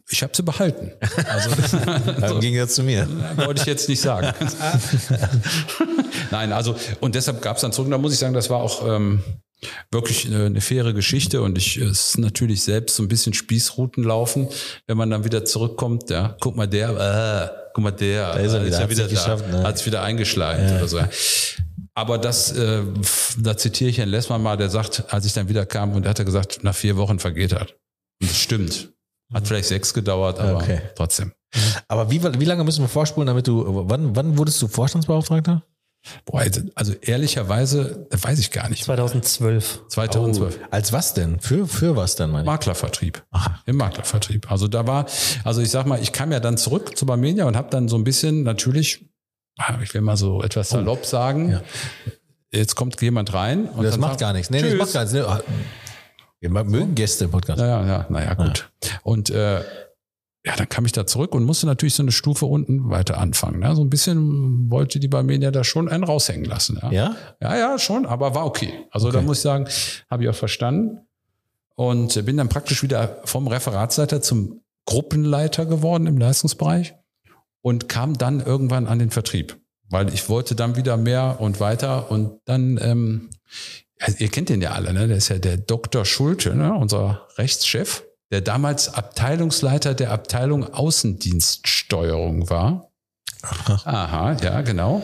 Ich 0.09 0.23
habe 0.23 0.33
sie 0.35 0.43
behalten. 0.43 0.91
Also 1.29 1.51
Im 2.35 2.41
Gegensatz 2.41 2.75
zu 2.75 2.83
mir. 2.83 3.07
wollte 3.37 3.61
ich 3.61 3.67
jetzt 3.67 3.87
nicht 3.87 4.01
sagen. 4.01 4.33
Nein, 6.31 6.51
also 6.51 6.75
und 6.99 7.15
deshalb 7.15 7.41
gab 7.41 7.55
es 7.55 7.61
dann 7.61 7.71
zurück. 7.71 7.89
Da 7.91 7.97
muss 7.97 8.11
ich 8.11 8.19
sagen, 8.19 8.33
das 8.33 8.49
war 8.49 8.57
auch 8.57 8.85
ähm, 8.87 9.23
wirklich 9.91 10.25
eine, 10.25 10.45
eine 10.45 10.61
faire 10.61 10.93
Geschichte 10.93 11.41
und 11.41 11.57
ich 11.57 11.77
es 11.77 12.09
ist 12.09 12.17
natürlich 12.17 12.63
selbst 12.63 12.95
so 12.95 13.03
ein 13.03 13.07
bisschen 13.07 13.33
Spießruten 13.33 14.03
laufen, 14.03 14.47
wenn 14.87 14.97
man 14.97 15.09
dann 15.09 15.23
wieder 15.23 15.45
zurückkommt. 15.45 16.09
Ja, 16.09 16.35
guck 16.39 16.55
mal 16.55 16.67
der, 16.67 16.89
äh, 16.89 17.69
guck 17.73 17.83
mal 17.83 17.91
der, 17.91 18.33
Da 18.33 18.39
ist 18.39 18.53
er 18.53 18.61
äh, 18.61 18.65
wieder, 18.65 18.77
ja 18.77 18.83
hat's 18.83 18.89
wieder 18.91 19.07
da, 19.37 19.57
ne? 19.57 19.63
hat 19.63 19.75
es 19.75 19.85
wieder 19.85 20.03
eingeschleimt 20.03 20.71
oder 20.71 20.87
so. 20.87 20.99
Aber 21.93 22.17
das, 22.17 22.51
äh, 22.53 22.83
da 23.37 23.57
zitiere 23.57 23.89
ich 23.89 23.97
Herrn 23.97 24.09
Lessmann 24.09 24.41
mal, 24.41 24.57
der 24.57 24.69
sagt, 24.69 25.03
als 25.13 25.25
ich 25.25 25.33
dann 25.33 25.49
wieder 25.49 25.65
kam 25.65 25.93
und 25.93 26.05
er 26.05 26.11
hatte 26.11 26.25
gesagt, 26.25 26.63
nach 26.63 26.75
vier 26.75 26.95
Wochen 26.97 27.19
vergeht 27.19 27.51
er. 27.51 27.61
Und 28.21 28.29
das 28.29 28.37
stimmt. 28.37 28.89
Hat 29.33 29.47
vielleicht 29.47 29.67
sechs 29.67 29.93
gedauert, 29.93 30.39
aber 30.39 30.57
Okay. 30.57 30.81
trotzdem. 30.95 31.31
Aber 31.87 32.09
wie, 32.09 32.23
wie 32.23 32.45
lange 32.45 32.63
müssen 32.63 32.81
wir 32.83 32.87
vorspulen, 32.87 33.27
damit 33.27 33.47
du, 33.47 33.63
wann, 33.89 34.15
wann 34.15 34.37
wurdest 34.37 34.61
du 34.61 34.67
Vorstandsbeauftragter? 34.67 35.63
Boah, 36.25 36.43
also- 36.75 36.93
ehrlicherweise, 36.93 38.07
weiß 38.11 38.39
ich 38.39 38.51
gar 38.51 38.69
nicht. 38.69 38.83
2012. 38.85 39.83
2012. 39.87 40.59
Als 40.71 40.91
was 40.93 41.13
denn? 41.13 41.39
Für, 41.39 41.67
für 41.67 41.95
was 41.95 42.15
denn, 42.15 42.31
meine 42.31 42.43
ich? 42.43 42.47
Maklervertrieb. 42.47 43.23
Im 43.65 43.77
Maklervertrieb. 43.77 44.49
Also 44.51 44.67
da 44.67 44.87
war, 44.87 45.05
also 45.43 45.61
ich 45.61 45.69
sag 45.69 45.85
mal, 45.85 46.01
ich 46.01 46.11
kam 46.11 46.31
ja 46.31 46.39
dann 46.39 46.57
zurück 46.57 46.97
zu 46.97 47.05
Barmenia 47.05 47.45
und 47.45 47.55
habe 47.55 47.69
dann 47.69 47.87
so 47.87 47.97
ein 47.97 48.03
bisschen 48.03 48.43
natürlich, 48.43 49.05
ah, 49.59 49.75
ich 49.83 49.93
will 49.93 50.01
mal 50.01 50.17
so 50.17 50.41
etwas 50.43 50.69
salopp 50.69 51.05
sagen, 51.05 51.51
Ja. 51.51 51.61
jetzt 52.51 52.75
kommt 52.75 52.99
jemand 53.01 53.33
rein. 53.33 53.65
Und 53.69 53.83
Das 53.83 53.91
dann 53.91 53.99
macht 54.01 54.11
sagt- 54.13 54.21
gar 54.21 54.33
nichts. 54.33 54.49
Nee, 54.49 54.61
Tschüss. 54.61 54.71
das 54.71 54.79
macht 54.79 54.93
gar 54.93 55.01
nichts. 55.01 55.13
Nee, 55.13 55.21
ah, 55.21 55.41
Wir 56.39 56.49
mögen 56.49 56.95
Gäste 56.95 57.25
im 57.25 57.31
Podcast. 57.31 57.59
Ja, 57.59 57.67
ja, 57.67 57.85
ja, 57.87 58.05
naja, 58.09 58.33
gut. 58.33 58.71
Und 59.03 59.29
äh, 59.29 59.61
ja, 60.45 60.55
dann 60.55 60.67
kam 60.69 60.85
ich 60.85 60.91
da 60.91 61.05
zurück 61.05 61.35
und 61.35 61.43
musste 61.43 61.67
natürlich 61.67 61.93
so 61.93 62.01
eine 62.03 62.11
Stufe 62.11 62.45
unten 62.47 62.89
weiter 62.89 63.17
anfangen. 63.19 63.59
Ne? 63.59 63.75
So 63.75 63.83
ein 63.83 63.89
bisschen 63.91 64.71
wollte 64.71 64.99
die 64.99 65.07
Barmenia 65.07 65.51
da 65.51 65.63
schon 65.63 65.87
einen 65.87 66.03
raushängen 66.03 66.45
lassen. 66.45 66.79
Ja, 66.81 66.91
Ja? 66.91 67.15
ja, 67.41 67.57
ja 67.57 67.79
schon, 67.79 68.05
aber 68.07 68.33
war 68.33 68.45
okay. 68.45 68.73
Also 68.91 69.11
da 69.11 69.19
Okay. 69.19 69.27
muss 69.27 69.37
ich 69.37 69.43
sagen, 69.43 69.67
habe 70.09 70.23
ich 70.23 70.29
auch 70.29 70.35
verstanden. 70.35 71.01
Und 71.75 72.25
bin 72.25 72.37
dann 72.37 72.49
praktisch 72.49 72.83
wieder 72.83 73.21
vom 73.25 73.47
Referatsleiter 73.47 74.21
zum 74.21 74.61
Gruppenleiter 74.85 75.65
geworden 75.65 76.05
im 76.07 76.17
Leistungsbereich 76.17 76.93
und 77.61 77.87
kam 77.87 78.17
dann 78.17 78.39
irgendwann 78.39 78.87
an 78.87 78.99
den 78.99 79.09
Vertrieb. 79.11 79.57
Weil 79.89 80.13
ich 80.13 80.27
wollte 80.29 80.55
dann 80.55 80.75
wieder 80.75 80.97
mehr 80.97 81.37
und 81.39 81.59
weiter 81.59 82.09
und 82.11 82.39
dann, 82.45 82.79
ähm, 82.81 83.29
ja, 83.99 84.07
ihr 84.17 84.29
kennt 84.29 84.49
den 84.49 84.61
ja 84.61 84.71
alle, 84.71 84.93
ne? 84.93 85.07
Der 85.07 85.17
ist 85.17 85.29
ja 85.29 85.37
der 85.37 85.57
Dr. 85.57 86.05
Schulte, 86.05 86.55
ne? 86.55 86.73
unser 86.73 87.27
Rechtschef, 87.37 88.03
der 88.31 88.41
damals 88.41 88.93
Abteilungsleiter 88.93 89.93
der 89.93 90.11
Abteilung 90.11 90.73
Außendienststeuerung 90.73 92.49
war. 92.49 92.91
Aha, 93.43 94.37
ja, 94.41 94.61
genau. 94.61 95.03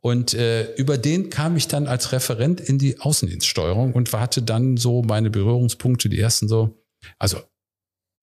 Und 0.00 0.34
äh, 0.34 0.74
über 0.74 0.98
den 0.98 1.30
kam 1.30 1.56
ich 1.56 1.68
dann 1.68 1.86
als 1.86 2.12
Referent 2.12 2.60
in 2.60 2.78
die 2.78 3.00
Außendienststeuerung 3.00 3.92
und 3.92 4.12
hatte 4.12 4.42
dann 4.42 4.76
so 4.76 5.02
meine 5.02 5.30
Berührungspunkte, 5.30 6.08
die 6.08 6.18
ersten 6.18 6.48
so, 6.48 6.82
also 7.18 7.38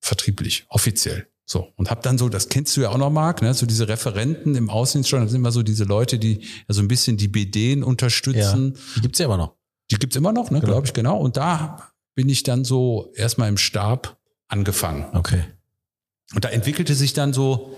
vertrieblich, 0.02 0.66
offiziell. 0.70 1.28
So, 1.50 1.72
und 1.78 1.90
habe 1.90 2.02
dann 2.02 2.18
so, 2.18 2.28
das 2.28 2.50
kennst 2.50 2.76
du 2.76 2.82
ja 2.82 2.90
auch 2.90 2.98
noch, 2.98 3.10
Marc, 3.10 3.42
ne? 3.42 3.54
so 3.54 3.66
diese 3.66 3.88
Referenten 3.88 4.56
im 4.56 4.70
Außendienststeuerung, 4.70 5.28
das 5.28 5.32
sind 5.32 5.40
immer 5.40 5.54
so 5.54 5.64
diese 5.64 5.86
Leute, 5.86 6.20
die 6.20 6.42
ja 6.42 6.74
so 6.74 6.82
ein 6.82 6.90
bisschen 6.90 7.16
die 7.16 7.30
BDen 7.30 7.84
unterstützen. 7.84 8.78
Die 8.98 9.02
gibt's 9.02 9.20
ja 9.20 9.26
immer 9.26 9.38
noch. 9.38 9.56
Die 9.90 9.96
gibt's 9.96 10.18
immer 10.18 10.34
noch, 10.34 10.52
ne, 10.52 10.60
glaube 10.60 10.86
ich, 10.86 10.92
genau. 10.92 11.18
Und 11.18 11.38
da 11.38 11.94
bin 12.16 12.28
ich 12.28 12.44
dann 12.44 12.66
so 12.66 13.14
erstmal 13.16 13.48
im 13.48 13.58
Stab 13.58 14.17
angefangen. 14.48 15.06
Okay. 15.14 15.44
Und 16.34 16.44
da 16.44 16.50
entwickelte 16.50 16.96
sich 16.96 17.14
dann 17.14 17.34
so 17.34 17.78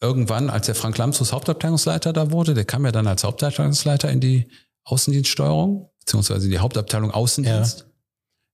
irgendwann, 0.00 0.50
als 0.50 0.66
der 0.66 0.74
Frank 0.74 0.98
Lamsus 0.98 1.32
Hauptabteilungsleiter 1.32 2.12
da 2.12 2.30
wurde, 2.30 2.54
der 2.54 2.64
kam 2.64 2.84
ja 2.84 2.92
dann 2.92 3.06
als 3.06 3.24
Hauptabteilungsleiter 3.24 4.10
in 4.10 4.20
die 4.20 4.48
Außendienststeuerung, 4.84 5.90
beziehungsweise 6.00 6.46
in 6.46 6.52
die 6.52 6.58
Hauptabteilung 6.58 7.10
Außendienst, 7.10 7.86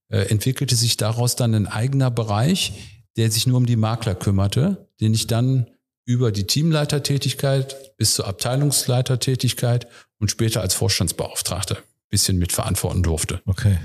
äh, 0.09 0.31
entwickelte 0.31 0.77
sich 0.77 0.97
daraus 0.97 1.37
dann 1.37 1.55
ein 1.55 1.67
eigener 1.67 2.11
Bereich, 2.11 2.73
der 3.17 3.31
sich 3.31 3.47
nur 3.47 3.59
um 3.59 3.67
die 3.67 3.77
Makler 3.77 4.15
kümmerte, 4.15 4.89
den 5.01 5.13
ich 5.13 5.27
dann 5.27 5.67
über 6.05 6.33
die 6.33 6.45
Teamleitertätigkeit 6.45 7.97
bis 7.97 8.15
zur 8.15 8.27
Abteilungsleitertätigkeit 8.27 9.87
und 10.19 10.31
später 10.31 10.61
als 10.61 10.75
Vorstandsbeauftragter 10.75 11.77
ein 11.77 12.09
bisschen 12.11 12.39
mitverantworten 12.39 13.03
durfte. 13.03 13.41
Okay. 13.47 13.79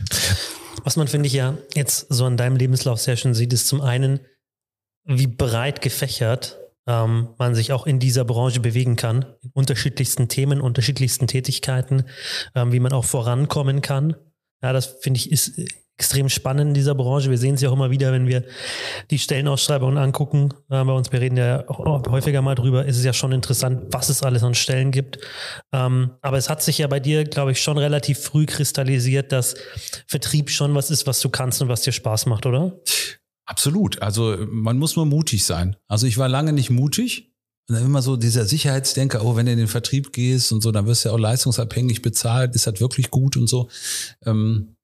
Was 0.83 0.95
man, 0.95 1.07
finde 1.07 1.27
ich, 1.27 1.33
ja 1.33 1.57
jetzt 1.73 2.07
so 2.09 2.25
an 2.25 2.37
deinem 2.37 2.55
Lebenslauf 2.55 2.99
sehr 2.99 3.17
schön 3.17 3.33
sieht, 3.33 3.53
ist 3.53 3.67
zum 3.67 3.81
einen, 3.81 4.19
wie 5.05 5.27
breit 5.27 5.81
gefächert 5.81 6.57
ähm, 6.87 7.29
man 7.37 7.53
sich 7.53 7.73
auch 7.73 7.85
in 7.85 7.99
dieser 7.99 8.25
Branche 8.25 8.59
bewegen 8.59 8.95
kann, 8.95 9.25
in 9.41 9.51
unterschiedlichsten 9.53 10.29
Themen, 10.29 10.61
unterschiedlichsten 10.61 11.27
Tätigkeiten, 11.27 12.05
ähm, 12.55 12.71
wie 12.71 12.79
man 12.79 12.93
auch 12.93 13.05
vorankommen 13.05 13.81
kann. 13.81 14.15
Ja, 14.63 14.73
das 14.73 14.85
finde 15.01 15.19
ich 15.19 15.31
ist 15.31 15.59
extrem 15.97 16.29
spannend 16.29 16.69
in 16.69 16.73
dieser 16.75 16.93
Branche. 16.93 17.31
Wir 17.31 17.39
sehen 17.39 17.55
es 17.55 17.61
ja 17.61 17.69
auch 17.69 17.73
immer 17.73 17.89
wieder, 17.89 18.11
wenn 18.11 18.27
wir 18.27 18.43
die 19.09 19.17
Stellenausschreibungen 19.17 19.97
angucken. 19.97 20.53
Äh, 20.69 20.83
bei 20.83 20.93
uns, 20.93 21.11
wir 21.11 21.19
reden 21.19 21.37
ja 21.37 21.65
häufiger 21.67 22.43
mal 22.43 22.53
drüber, 22.53 22.85
ist 22.85 22.97
es 22.97 23.03
ja 23.03 23.13
schon 23.13 23.31
interessant, 23.31 23.85
was 23.91 24.09
es 24.09 24.21
alles 24.21 24.43
an 24.43 24.53
Stellen 24.53 24.91
gibt. 24.91 25.17
Ähm, 25.73 26.11
aber 26.21 26.37
es 26.37 26.49
hat 26.49 26.61
sich 26.61 26.77
ja 26.77 26.87
bei 26.87 26.99
dir, 26.99 27.23
glaube 27.23 27.51
ich, 27.51 27.61
schon 27.61 27.79
relativ 27.79 28.19
früh 28.19 28.45
kristallisiert, 28.45 29.31
dass 29.31 29.55
Vertrieb 30.05 30.51
schon 30.51 30.75
was 30.75 30.91
ist, 30.91 31.07
was 31.07 31.19
du 31.19 31.29
kannst 31.29 31.61
und 31.63 31.67
was 31.67 31.81
dir 31.81 31.91
Spaß 31.91 32.27
macht, 32.27 32.45
oder? 32.45 32.79
Absolut. 33.47 34.01
Also 34.01 34.37
man 34.49 34.77
muss 34.77 34.95
nur 34.95 35.07
mutig 35.07 35.45
sein. 35.45 35.77
Also 35.87 36.05
ich 36.05 36.17
war 36.19 36.29
lange 36.29 36.53
nicht 36.53 36.69
mutig. 36.69 37.33
Und 37.69 37.75
dann 37.75 37.85
immer 37.85 38.01
so 38.01 38.15
dieser 38.15 38.45
Sicherheitsdenker, 38.45 39.25
oh, 39.25 39.35
wenn 39.35 39.45
du 39.45 39.51
in 39.51 39.57
den 39.57 39.67
Vertrieb 39.67 40.13
gehst 40.13 40.53
und 40.53 40.61
so, 40.61 40.71
dann 40.71 40.85
wirst 40.85 41.03
du 41.03 41.09
ja 41.09 41.15
auch 41.15 41.19
leistungsabhängig 41.19 42.01
bezahlt, 42.01 42.55
ist 42.55 42.65
das 42.65 42.79
wirklich 42.79 43.11
gut 43.11 43.35
und 43.35 43.47
so. 43.47 43.67
Ähm, 44.25 44.76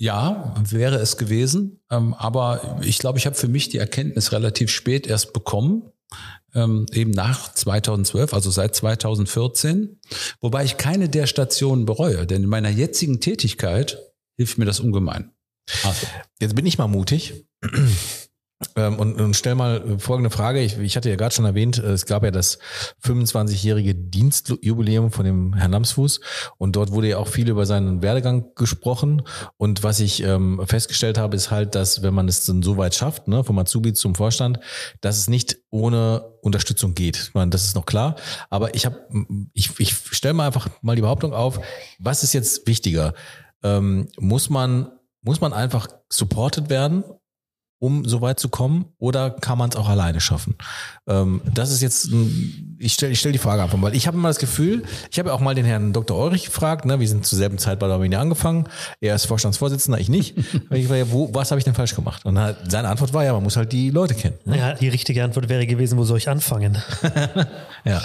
ja, 0.00 0.54
wäre 0.66 0.96
es 0.96 1.18
gewesen. 1.18 1.82
Ähm, 1.90 2.14
aber 2.14 2.78
ich 2.82 2.98
glaube, 2.98 3.18
ich 3.18 3.26
habe 3.26 3.36
für 3.36 3.48
mich 3.48 3.68
die 3.68 3.76
Erkenntnis 3.76 4.32
relativ 4.32 4.70
spät 4.70 5.06
erst 5.06 5.34
bekommen. 5.34 5.92
Ähm, 6.54 6.86
eben 6.92 7.10
nach 7.10 7.52
2012, 7.52 8.32
also 8.32 8.50
seit 8.50 8.74
2014. 8.74 10.00
Wobei 10.40 10.64
ich 10.64 10.78
keine 10.78 11.10
der 11.10 11.26
Stationen 11.26 11.84
bereue, 11.84 12.26
denn 12.26 12.44
in 12.44 12.48
meiner 12.48 12.70
jetzigen 12.70 13.20
Tätigkeit 13.20 13.98
hilft 14.36 14.56
mir 14.56 14.64
das 14.64 14.80
ungemein. 14.80 15.32
Also. 15.84 16.06
Jetzt 16.40 16.56
bin 16.56 16.64
ich 16.64 16.78
mal 16.78 16.88
mutig. 16.88 17.44
Ähm, 18.76 18.98
Und, 18.98 19.20
und 19.20 19.34
stell 19.34 19.54
mal 19.54 19.98
folgende 19.98 20.30
Frage. 20.30 20.60
Ich, 20.60 20.78
ich 20.78 20.96
hatte 20.96 21.08
ja 21.08 21.16
gerade 21.16 21.34
schon 21.34 21.46
erwähnt, 21.46 21.78
äh, 21.78 21.92
es 21.92 22.04
gab 22.04 22.22
ja 22.24 22.30
das 22.30 22.58
25-jährige 23.02 23.94
Dienstjubiläum 23.94 25.10
von 25.10 25.24
dem 25.24 25.54
Herrn 25.54 25.72
Lamsfuß 25.72 26.20
und 26.58 26.76
dort 26.76 26.92
wurde 26.92 27.08
ja 27.08 27.18
auch 27.18 27.28
viel 27.28 27.48
über 27.48 27.64
seinen 27.64 28.02
Werdegang 28.02 28.54
gesprochen. 28.54 29.22
Und 29.56 29.82
was 29.82 30.00
ich 30.00 30.22
ähm, 30.22 30.60
festgestellt 30.66 31.16
habe, 31.16 31.36
ist 31.36 31.50
halt, 31.50 31.74
dass 31.74 32.02
wenn 32.02 32.12
man 32.12 32.28
es 32.28 32.44
dann 32.44 32.62
so 32.62 32.76
weit 32.76 32.94
schafft, 32.94 33.28
ne, 33.28 33.44
vom 33.44 33.58
Azubi 33.58 33.94
zum 33.94 34.14
Vorstand, 34.14 34.60
dass 35.00 35.16
es 35.16 35.28
nicht 35.28 35.56
ohne 35.70 36.22
Unterstützung 36.42 36.94
geht. 36.94 37.16
Ich 37.16 37.34
meine, 37.34 37.50
das 37.50 37.64
ist 37.64 37.76
noch 37.76 37.86
klar. 37.86 38.16
Aber 38.50 38.74
ich 38.74 38.84
habe, 38.84 39.00
ich, 39.54 39.78
ich 39.78 39.94
stelle 39.94 40.34
mal 40.34 40.46
einfach 40.46 40.68
mal 40.82 40.96
die 40.96 41.02
Behauptung 41.02 41.32
auf, 41.32 41.60
was 41.98 42.22
ist 42.22 42.34
jetzt 42.34 42.66
wichtiger? 42.66 43.14
ähm, 43.62 44.08
muss 44.18 44.50
man 44.50 44.90
muss 45.22 45.40
man 45.42 45.52
einfach 45.52 45.86
supported 46.08 46.70
werden, 46.70 47.04
um 47.80 48.04
so 48.04 48.20
weit 48.20 48.38
zu 48.38 48.48
kommen, 48.48 48.84
oder 48.98 49.30
kann 49.30 49.58
man 49.58 49.70
es 49.70 49.76
auch 49.76 49.88
alleine 49.88 50.20
schaffen? 50.20 50.54
Ähm, 51.08 51.40
das 51.52 51.72
ist 51.72 51.80
jetzt, 51.80 52.12
ein, 52.12 52.76
ich 52.78 52.92
stelle 52.92 53.12
ich 53.12 53.18
stell 53.18 53.32
die 53.32 53.38
Frage 53.38 53.62
einfach 53.62 53.78
mal. 53.78 53.94
Ich 53.94 54.06
habe 54.06 54.16
immer 54.16 54.28
das 54.28 54.38
Gefühl, 54.38 54.84
ich 55.10 55.18
habe 55.18 55.30
ja 55.30 55.34
auch 55.34 55.40
mal 55.40 55.54
den 55.54 55.64
Herrn 55.64 55.92
Dr. 55.92 56.16
Eurich 56.16 56.44
gefragt, 56.44 56.84
ne, 56.84 57.00
wir 57.00 57.08
sind 57.08 57.26
zur 57.26 57.38
selben 57.38 57.58
Zeit 57.58 57.78
bei 57.78 57.86
der 57.86 57.96
Arminia 57.96 58.20
angefangen, 58.20 58.68
er 59.00 59.14
ist 59.14 59.24
Vorstandsvorsitzender, 59.26 59.98
ich 59.98 60.10
nicht. 60.10 60.36
ich 60.70 60.88
war 60.88 60.96
ja, 60.96 61.10
wo, 61.10 61.30
was 61.32 61.50
habe 61.50 61.58
ich 61.58 61.64
denn 61.64 61.74
falsch 61.74 61.96
gemacht? 61.96 62.24
Und 62.26 62.34
dann, 62.36 62.54
seine 62.68 62.88
Antwort 62.88 63.14
war 63.14 63.24
ja, 63.24 63.32
man 63.32 63.42
muss 63.42 63.56
halt 63.56 63.72
die 63.72 63.90
Leute 63.90 64.14
kennen. 64.14 64.38
Ne? 64.44 64.58
Ja, 64.58 64.74
die 64.74 64.88
richtige 64.88 65.24
Antwort 65.24 65.48
wäre 65.48 65.66
gewesen, 65.66 65.98
wo 65.98 66.04
soll 66.04 66.18
ich 66.18 66.28
anfangen? 66.28 66.78
Ja. 67.84 68.02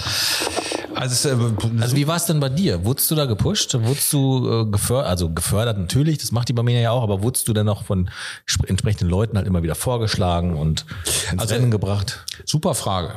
Also, 0.96 1.28
äh, 1.28 1.36
Also 1.80 1.94
wie 1.96 2.06
war 2.06 2.16
es 2.16 2.24
denn 2.26 2.40
bei 2.40 2.48
dir? 2.48 2.84
Wurdest 2.84 3.10
du 3.10 3.14
da 3.14 3.26
gepusht? 3.26 3.74
Wurdest 3.78 4.12
du 4.12 4.62
äh, 4.62 4.70
gefördert, 4.70 5.08
also 5.10 5.30
gefördert 5.30 5.78
natürlich, 5.78 6.18
das 6.18 6.32
macht 6.32 6.48
die 6.48 6.52
Barmenia 6.52 6.80
ja 6.80 6.90
auch, 6.90 7.02
aber 7.02 7.22
wurdest 7.22 7.46
du 7.48 7.52
dann 7.52 7.68
auch 7.68 7.84
von 7.84 8.08
sp- 8.48 8.66
entsprechenden 8.68 9.08
Leuten 9.08 9.36
halt 9.36 9.46
immer 9.46 9.62
wieder 9.62 9.74
vorgeschlagen 9.74 10.56
und 10.56 10.84
ins 11.32 11.42
Also- 11.42 11.54
Rennen 11.54 11.70
gebracht? 11.70 12.24
super 12.44 12.74
Frage. 12.74 13.14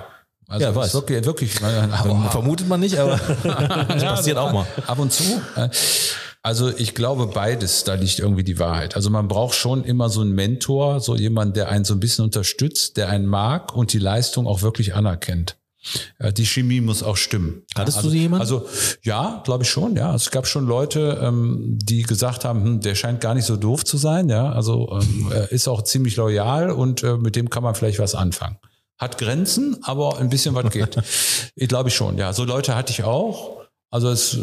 Also 0.47 0.65
Ja, 0.65 0.75
weiß. 0.75 0.93
Wirklich, 0.95 1.25
wirklich 1.25 1.51
Vermutet 2.31 2.67
man 2.67 2.79
nicht, 2.79 2.97
aber 2.97 3.17
das 3.87 4.03
passiert 4.03 4.37
auch 4.37 4.51
mal. 4.51 4.65
Ab 4.87 4.99
und 4.99 5.11
zu. 5.13 5.23
äh, 5.55 5.69
Also 6.41 6.69
ich 6.75 6.95
glaube 6.95 7.27
beides, 7.27 7.83
da 7.83 7.93
liegt 7.95 8.17
irgendwie 8.19 8.43
die 8.43 8.57
Wahrheit. 8.59 8.95
Also 8.95 9.09
man 9.11 9.27
braucht 9.27 9.53
schon 9.55 9.83
immer 9.83 10.09
so 10.09 10.21
einen 10.21 10.31
Mentor, 10.31 11.01
so 11.01 11.15
jemand, 11.15 11.55
der 11.55 11.69
einen 11.69 11.85
so 11.85 11.93
ein 11.93 11.99
bisschen 11.99 12.25
unterstützt, 12.25 12.97
der 12.97 13.09
einen 13.09 13.25
mag 13.27 13.75
und 13.75 13.93
die 13.93 13.99
Leistung 13.99 14.47
auch 14.47 14.61
wirklich 14.63 14.95
anerkennt. 14.95 15.55
Äh, 16.19 16.33
Die 16.33 16.45
Chemie 16.45 16.81
muss 16.81 17.03
auch 17.03 17.17
stimmen. 17.17 17.63
Hattest 17.75 17.97
du 17.97 17.99
also, 17.99 18.09
so 18.09 18.15
jemanden? 18.15 18.41
Also 18.41 18.67
ja, 19.03 19.41
glaube 19.45 19.63
ich 19.63 19.69
schon. 19.69 19.95
Ja, 19.95 20.13
es 20.13 20.31
gab 20.31 20.47
schon 20.47 20.65
Leute, 20.65 21.19
ähm, 21.21 21.77
die 21.81 22.03
gesagt 22.03 22.45
haben, 22.45 22.63
hm, 22.63 22.81
der 22.81 22.95
scheint 22.95 23.21
gar 23.21 23.35
nicht 23.35 23.45
so 23.45 23.55
doof 23.55 23.85
zu 23.85 23.97
sein. 23.97 24.29
Ja, 24.29 24.51
also 24.51 24.99
ähm, 24.99 25.31
er 25.31 25.51
ist 25.51 25.67
auch 25.67 25.83
ziemlich 25.83 26.15
loyal 26.17 26.71
und 26.71 27.03
äh, 27.03 27.17
mit 27.17 27.35
dem 27.35 27.49
kann 27.49 27.63
man 27.63 27.75
vielleicht 27.75 27.99
was 27.99 28.15
anfangen. 28.15 28.57
Hat 28.97 29.17
Grenzen, 29.17 29.77
aber 29.83 30.17
ein 30.19 30.29
bisschen 30.29 30.55
was 30.55 30.69
geht. 30.71 30.97
ich 31.55 31.69
glaube 31.69 31.89
ich 31.89 31.95
schon. 31.95 32.17
Ja, 32.17 32.33
so 32.33 32.43
Leute 32.43 32.75
hatte 32.75 32.91
ich 32.91 33.03
auch. 33.03 33.59
Also 33.91 34.09
es 34.09 34.37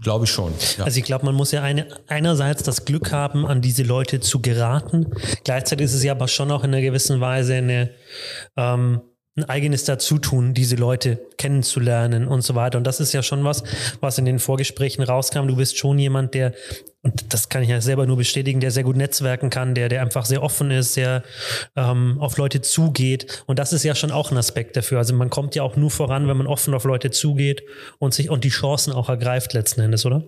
glaube 0.00 0.26
ich 0.26 0.30
schon. 0.30 0.52
Ja. 0.78 0.84
Also 0.84 0.98
ich 0.98 1.04
glaube, 1.04 1.26
man 1.26 1.34
muss 1.34 1.50
ja 1.50 1.62
eine, 1.62 1.88
einerseits 2.06 2.62
das 2.62 2.84
Glück 2.84 3.10
haben, 3.10 3.44
an 3.44 3.60
diese 3.60 3.82
Leute 3.82 4.20
zu 4.20 4.40
geraten. 4.40 5.06
Gleichzeitig 5.42 5.86
ist 5.86 5.94
es 5.94 6.04
ja 6.04 6.12
aber 6.12 6.28
schon 6.28 6.52
auch 6.52 6.62
in 6.62 6.72
einer 6.72 6.82
gewissen 6.82 7.20
Weise 7.20 7.54
eine, 7.54 7.90
ähm, 8.56 9.00
ein 9.36 9.44
eigenes 9.44 9.84
Dazutun, 9.84 10.54
diese 10.54 10.74
Leute 10.74 11.20
kennenzulernen 11.38 12.26
und 12.26 12.42
so 12.42 12.56
weiter. 12.56 12.78
Und 12.78 12.84
das 12.84 12.98
ist 12.98 13.12
ja 13.12 13.22
schon 13.22 13.44
was, 13.44 13.62
was 14.00 14.18
in 14.18 14.24
den 14.24 14.40
Vorgesprächen 14.40 15.04
rauskam. 15.04 15.46
Du 15.46 15.56
bist 15.56 15.78
schon 15.78 15.98
jemand, 15.98 16.34
der, 16.34 16.52
und 17.02 17.32
das 17.32 17.48
kann 17.48 17.62
ich 17.62 17.68
ja 17.68 17.80
selber 17.80 18.06
nur 18.06 18.16
bestätigen, 18.16 18.58
der 18.58 18.72
sehr 18.72 18.82
gut 18.82 18.96
netzwerken 18.96 19.48
kann, 19.48 19.74
der, 19.74 19.88
der 19.88 20.02
einfach 20.02 20.26
sehr 20.26 20.42
offen 20.42 20.72
ist, 20.72 20.96
der 20.96 21.22
ähm, 21.76 22.18
auf 22.20 22.38
Leute 22.38 22.60
zugeht. 22.60 23.44
Und 23.46 23.60
das 23.60 23.72
ist 23.72 23.84
ja 23.84 23.94
schon 23.94 24.10
auch 24.10 24.32
ein 24.32 24.36
Aspekt 24.36 24.76
dafür. 24.76 24.98
Also 24.98 25.14
man 25.14 25.30
kommt 25.30 25.54
ja 25.54 25.62
auch 25.62 25.76
nur 25.76 25.90
voran, 25.90 26.26
wenn 26.26 26.36
man 26.36 26.48
offen 26.48 26.74
auf 26.74 26.84
Leute 26.84 27.12
zugeht 27.12 27.62
und 27.98 28.12
sich 28.12 28.30
und 28.30 28.42
die 28.42 28.50
Chancen 28.50 28.92
auch 28.92 29.08
ergreift 29.08 29.54
letzten 29.54 29.80
Endes, 29.80 30.04
oder? 30.04 30.26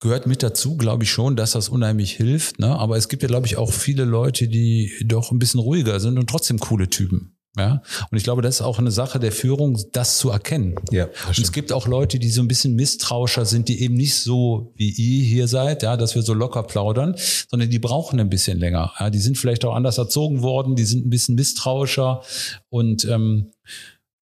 gehört 0.00 0.28
mit 0.28 0.44
dazu, 0.44 0.76
glaube 0.76 1.02
ich 1.02 1.10
schon, 1.10 1.34
dass 1.34 1.50
das 1.50 1.68
unheimlich 1.68 2.12
hilft. 2.12 2.60
Ne? 2.60 2.68
Aber 2.68 2.96
es 2.96 3.08
gibt 3.08 3.22
ja, 3.22 3.28
glaube 3.28 3.48
ich, 3.48 3.56
auch 3.56 3.72
viele 3.72 4.04
Leute, 4.04 4.46
die 4.46 4.92
doch 5.04 5.32
ein 5.32 5.40
bisschen 5.40 5.58
ruhiger 5.58 5.98
sind 5.98 6.18
und 6.18 6.30
trotzdem 6.30 6.60
coole 6.60 6.88
Typen. 6.88 7.37
Ja, 7.56 7.82
und 8.10 8.16
ich 8.16 8.22
glaube, 8.22 8.42
das 8.42 8.56
ist 8.56 8.62
auch 8.62 8.78
eine 8.78 8.90
Sache 8.90 9.18
der 9.18 9.32
Führung, 9.32 9.78
das 9.92 10.18
zu 10.18 10.30
erkennen. 10.30 10.76
Ja, 10.90 11.06
und 11.26 11.38
es 11.38 11.50
gibt 11.50 11.72
auch 11.72 11.88
Leute, 11.88 12.18
die 12.18 12.30
so 12.30 12.40
ein 12.40 12.48
bisschen 12.48 12.74
misstrauischer 12.74 13.44
sind, 13.46 13.68
die 13.68 13.82
eben 13.82 13.94
nicht 13.94 14.16
so 14.16 14.72
wie 14.76 14.90
ihr 14.90 15.24
hier 15.24 15.48
seid, 15.48 15.82
ja, 15.82 15.96
dass 15.96 16.14
wir 16.14 16.22
so 16.22 16.34
locker 16.34 16.62
plaudern, 16.62 17.16
sondern 17.50 17.70
die 17.70 17.78
brauchen 17.78 18.20
ein 18.20 18.30
bisschen 18.30 18.58
länger. 18.58 18.92
Ja, 19.00 19.10
die 19.10 19.18
sind 19.18 19.38
vielleicht 19.38 19.64
auch 19.64 19.74
anders 19.74 19.98
erzogen 19.98 20.42
worden, 20.42 20.76
die 20.76 20.84
sind 20.84 21.06
ein 21.06 21.10
bisschen 21.10 21.34
misstrauischer 21.34 22.22
und 22.68 23.04
ähm, 23.06 23.50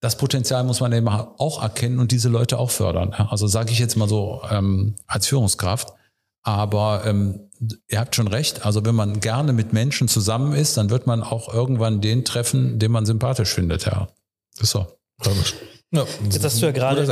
das 0.01 0.17
Potenzial 0.17 0.63
muss 0.65 0.81
man 0.81 0.93
eben 0.93 1.09
auch 1.09 1.63
erkennen 1.63 1.99
und 1.99 2.13
diese 2.13 2.29
Leute 2.29 2.59
auch 2.59 2.71
fördern. 2.71 3.13
Also 3.13 3.47
sage 3.47 3.73
ich 3.73 3.79
jetzt 3.79 3.97
mal 3.97 4.09
so 4.09 4.43
ähm, 4.51 4.95
als 5.07 5.27
Führungskraft. 5.27 5.89
Aber 6.43 7.03
ähm, 7.05 7.46
ihr 7.89 7.99
habt 7.99 8.15
schon 8.15 8.29
recht. 8.29 8.65
Also 8.65 8.85
wenn 8.85 8.95
man 8.95 9.21
gerne 9.21 9.53
mit 9.53 9.73
Menschen 9.73 10.09
zusammen 10.09 10.53
ist, 10.53 10.77
dann 10.77 10.91
wird 10.91 11.07
man 11.07 11.23
auch 11.23 11.53
irgendwann 11.53 12.01
den 12.01 12.25
treffen, 12.25 12.79
den 12.79 12.93
man 12.93 13.07
sympathisch 13.07 13.53
findet. 13.53 13.87
Ja, 13.87 14.09
das 14.55 14.65
ist 14.65 14.71
so. 14.71 14.87
Ja, 15.93 16.05
Jetzt 16.25 16.45
hast 16.45 16.61
du 16.61 16.67
ja 16.67 16.73
gerade, 16.73 17.07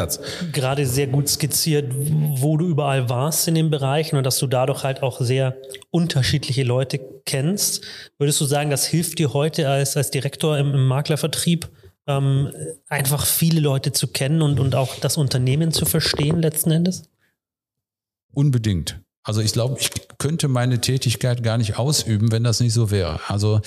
gerade 0.53 0.85
sehr 0.85 1.07
gut 1.07 1.29
skizziert, 1.29 1.95
wo 1.95 2.57
du 2.57 2.67
überall 2.67 3.09
warst 3.09 3.47
in 3.47 3.55
den 3.55 3.71
Bereichen 3.71 4.17
und 4.17 4.25
dass 4.25 4.39
du 4.39 4.49
dadurch 4.49 4.83
halt 4.83 5.03
auch 5.03 5.21
sehr 5.21 5.57
unterschiedliche 5.91 6.65
Leute 6.65 7.01
kennst. 7.25 7.85
Würdest 8.19 8.41
du 8.41 8.45
sagen, 8.45 8.71
das 8.71 8.85
hilft 8.85 9.21
dir 9.21 9.33
heute 9.33 9.69
als, 9.69 9.97
als 9.97 10.11
Direktor 10.11 10.59
im, 10.59 10.75
im 10.75 10.87
Maklervertrieb, 10.87 11.71
ähm, 12.09 12.53
einfach 12.89 13.25
viele 13.25 13.61
Leute 13.61 13.93
zu 13.93 14.09
kennen 14.09 14.43
und, 14.43 14.59
und 14.59 14.75
auch 14.75 14.97
das 14.97 15.17
Unternehmen 15.17 15.71
zu 15.71 15.87
verstehen 15.87 16.43
letzten 16.43 16.73
Endes? 16.73 17.05
Unbedingt. 18.33 19.04
Also 19.25 19.41
ich 19.41 19.53
glaube, 19.53 19.77
ich 19.81 19.91
könnte 20.19 20.49
meine 20.49 20.81
Tätigkeit 20.81 21.43
gar 21.43 21.59
nicht 21.59 21.79
ausüben, 21.79 22.31
wenn 22.31 22.45
das 22.45 22.61
nicht 22.61 22.75
so 22.75 22.91
wäre. 22.91 23.21
Also 23.29 23.61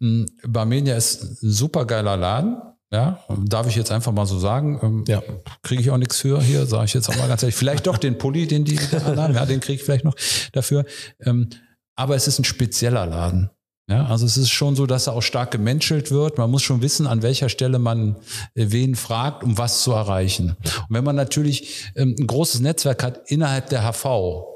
mh, 0.00 0.26
Barmenia 0.46 0.96
ist 0.96 1.22
ein 1.42 1.50
super 1.50 1.84
geiler 1.84 2.16
Laden. 2.16 2.56
Ja, 2.90 3.24
darf 3.46 3.66
ich 3.66 3.74
jetzt 3.74 3.90
einfach 3.90 4.12
mal 4.12 4.24
so 4.26 4.38
sagen. 4.38 4.78
Ähm, 4.82 5.04
Ja. 5.08 5.20
Kriege 5.62 5.82
ich 5.82 5.90
auch 5.90 5.96
nichts 5.98 6.18
für 6.20 6.40
hier, 6.40 6.64
sage 6.66 6.84
ich 6.84 6.94
jetzt 6.94 7.08
auch 7.08 7.16
mal 7.16 7.26
ganz 7.28 7.42
ehrlich. 7.42 7.56
Vielleicht 7.56 7.86
doch 7.88 7.98
den 7.98 8.18
Pulli, 8.18 8.46
den 8.46 8.64
die 8.64 8.78
da 8.90 9.16
haben, 9.16 9.34
ja, 9.34 9.44
den 9.46 9.60
kriege 9.60 9.76
ich 9.76 9.82
vielleicht 9.84 10.04
noch 10.04 10.14
dafür. 10.52 10.84
Ähm, 11.20 11.48
aber 11.96 12.14
es 12.14 12.28
ist 12.28 12.38
ein 12.38 12.44
spezieller 12.44 13.06
Laden. 13.06 13.50
Ja, 13.90 14.06
also 14.06 14.24
es 14.24 14.36
ist 14.36 14.50
schon 14.50 14.76
so, 14.76 14.86
dass 14.86 15.08
er 15.08 15.12
auch 15.14 15.22
stark 15.22 15.50
gemenschelt 15.50 16.10
wird. 16.10 16.38
Man 16.38 16.50
muss 16.50 16.62
schon 16.62 16.80
wissen, 16.82 17.06
an 17.06 17.22
welcher 17.22 17.48
Stelle 17.50 17.78
man 17.78 18.16
äh, 18.54 18.66
wen 18.68 18.94
fragt, 18.94 19.42
um 19.42 19.58
was 19.58 19.82
zu 19.82 19.92
erreichen. 19.92 20.56
Und 20.64 20.86
wenn 20.94 21.04
man 21.04 21.16
natürlich 21.16 21.90
ähm, 21.96 22.14
ein 22.18 22.26
großes 22.26 22.60
Netzwerk 22.60 23.02
hat 23.02 23.28
innerhalb 23.30 23.68
der 23.70 23.82
HV, 23.82 24.53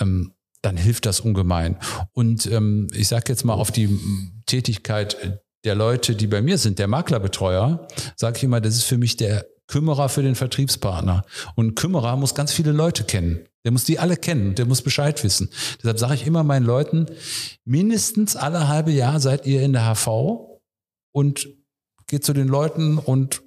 ähm, 0.00 0.32
dann 0.62 0.76
hilft 0.76 1.06
das 1.06 1.20
ungemein. 1.20 1.76
Und 2.12 2.46
ähm, 2.46 2.88
ich 2.92 3.08
sage 3.08 3.24
jetzt 3.28 3.44
mal 3.44 3.54
auf 3.54 3.70
die 3.70 3.98
Tätigkeit 4.46 5.40
der 5.64 5.74
Leute, 5.74 6.16
die 6.16 6.26
bei 6.26 6.42
mir 6.42 6.58
sind, 6.58 6.78
der 6.78 6.88
Maklerbetreuer, 6.88 7.86
sage 8.16 8.38
ich 8.38 8.44
immer, 8.44 8.60
das 8.60 8.74
ist 8.74 8.84
für 8.84 8.98
mich 8.98 9.16
der 9.16 9.46
Kümmerer 9.66 10.08
für 10.08 10.22
den 10.22 10.34
Vertriebspartner. 10.34 11.24
Und 11.54 11.76
Kümmerer 11.76 12.16
muss 12.16 12.34
ganz 12.34 12.52
viele 12.52 12.72
Leute 12.72 13.04
kennen. 13.04 13.46
Der 13.64 13.72
muss 13.72 13.84
die 13.84 13.98
alle 13.98 14.16
kennen, 14.16 14.54
der 14.54 14.66
muss 14.66 14.82
Bescheid 14.82 15.22
wissen. 15.22 15.50
Deshalb 15.78 15.98
sage 15.98 16.14
ich 16.14 16.26
immer 16.26 16.42
meinen 16.42 16.64
Leuten, 16.64 17.06
mindestens 17.64 18.36
alle 18.36 18.68
halbe 18.68 18.90
Jahr 18.90 19.20
seid 19.20 19.46
ihr 19.46 19.62
in 19.62 19.74
der 19.74 19.94
HV 19.94 20.08
und 21.12 21.48
geht 22.06 22.24
zu 22.24 22.32
den 22.32 22.48
Leuten 22.48 22.98
und 22.98 23.42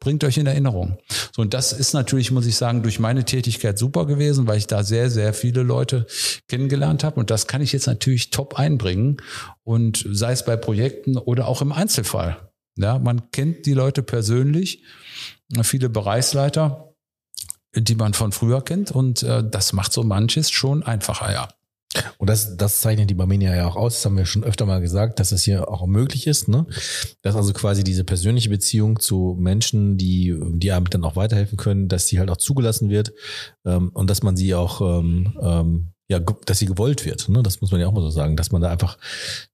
bringt 0.00 0.24
euch 0.24 0.38
in 0.38 0.46
Erinnerung. 0.46 0.98
So, 1.34 1.42
und 1.42 1.54
das 1.54 1.72
ist 1.72 1.92
natürlich, 1.92 2.30
muss 2.30 2.46
ich 2.46 2.56
sagen, 2.56 2.82
durch 2.82 2.98
meine 2.98 3.24
Tätigkeit 3.24 3.78
super 3.78 4.06
gewesen, 4.06 4.46
weil 4.46 4.58
ich 4.58 4.66
da 4.66 4.82
sehr, 4.82 5.10
sehr 5.10 5.34
viele 5.34 5.62
Leute 5.62 6.06
kennengelernt 6.48 7.04
habe. 7.04 7.20
Und 7.20 7.30
das 7.30 7.46
kann 7.46 7.62
ich 7.62 7.72
jetzt 7.72 7.86
natürlich 7.86 8.30
top 8.30 8.58
einbringen. 8.58 9.18
Und 9.64 10.04
sei 10.10 10.32
es 10.32 10.44
bei 10.44 10.56
Projekten 10.56 11.16
oder 11.16 11.46
auch 11.46 11.62
im 11.62 11.72
Einzelfall. 11.72 12.50
Ja, 12.76 12.98
man 12.98 13.30
kennt 13.30 13.66
die 13.66 13.72
Leute 13.72 14.02
persönlich, 14.02 14.82
viele 15.62 15.88
Bereichsleiter, 15.88 16.94
die 17.74 17.94
man 17.94 18.14
von 18.14 18.32
früher 18.32 18.62
kennt. 18.62 18.90
Und 18.90 19.22
äh, 19.22 19.42
das 19.48 19.72
macht 19.72 19.92
so 19.92 20.02
manches 20.02 20.50
schon 20.50 20.82
einfacher, 20.82 21.32
ja. 21.32 21.48
Und 22.18 22.30
das, 22.30 22.56
das 22.56 22.80
zeichnet 22.80 23.10
die 23.10 23.14
Barmenia 23.14 23.54
ja 23.54 23.66
auch 23.66 23.76
aus. 23.76 23.94
Das 23.94 24.04
haben 24.04 24.16
wir 24.16 24.26
schon 24.26 24.44
öfter 24.44 24.66
mal 24.66 24.80
gesagt, 24.80 25.20
dass 25.20 25.32
es 25.32 25.44
hier 25.44 25.68
auch 25.68 25.86
möglich 25.86 26.26
ist, 26.26 26.48
ne? 26.48 26.66
Dass 27.22 27.36
also 27.36 27.52
quasi 27.52 27.84
diese 27.84 28.04
persönliche 28.04 28.50
Beziehung 28.50 29.00
zu 29.00 29.36
Menschen, 29.38 29.96
die, 29.96 30.38
die 30.54 30.72
einem 30.72 30.90
dann 30.90 31.04
auch 31.04 31.16
weiterhelfen 31.16 31.56
können, 31.56 31.88
dass 31.88 32.06
die 32.06 32.18
halt 32.18 32.30
auch 32.30 32.36
zugelassen 32.36 32.90
wird 32.90 33.12
ähm, 33.64 33.90
und 33.92 34.10
dass 34.10 34.22
man 34.22 34.36
sie 34.36 34.54
auch, 34.54 34.80
ähm, 34.80 35.36
ähm, 35.40 35.92
ja, 36.08 36.20
dass 36.20 36.58
sie 36.58 36.66
gewollt 36.66 37.04
wird. 37.04 37.28
Ne? 37.28 37.42
Das 37.42 37.60
muss 37.60 37.72
man 37.72 37.80
ja 37.80 37.88
auch 37.88 37.92
mal 37.92 38.00
so 38.00 38.10
sagen, 38.10 38.36
dass 38.36 38.52
man 38.52 38.62
da 38.62 38.70
einfach 38.70 38.96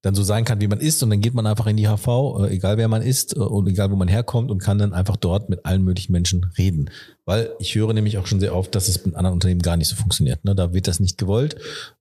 dann 0.02 0.14
so 0.14 0.22
sein 0.22 0.44
kann, 0.44 0.60
wie 0.60 0.68
man 0.68 0.80
ist 0.80 1.02
und 1.02 1.08
dann 1.08 1.20
geht 1.20 1.32
man 1.32 1.46
einfach 1.46 1.66
in 1.66 1.78
die 1.78 1.88
HV, 1.88 2.06
äh, 2.40 2.54
egal 2.54 2.76
wer 2.76 2.88
man 2.88 3.00
ist 3.00 3.34
äh, 3.36 3.40
und 3.40 3.68
egal 3.68 3.90
wo 3.90 3.96
man 3.96 4.08
herkommt 4.08 4.50
und 4.50 4.58
kann 4.58 4.78
dann 4.78 4.92
einfach 4.92 5.16
dort 5.16 5.48
mit 5.48 5.64
allen 5.64 5.82
möglichen 5.82 6.12
Menschen 6.12 6.44
reden. 6.58 6.90
Weil 7.24 7.52
ich 7.58 7.74
höre 7.74 7.94
nämlich 7.94 8.18
auch 8.18 8.26
schon 8.26 8.40
sehr 8.40 8.54
oft, 8.54 8.74
dass 8.74 8.88
es 8.88 9.06
mit 9.06 9.14
anderen 9.14 9.34
Unternehmen 9.34 9.62
gar 9.62 9.76
nicht 9.76 9.88
so 9.88 9.96
funktioniert. 9.96 10.44
Ne? 10.44 10.54
Da 10.54 10.74
wird 10.74 10.88
das 10.88 11.00
nicht 11.00 11.16
gewollt. 11.16 11.56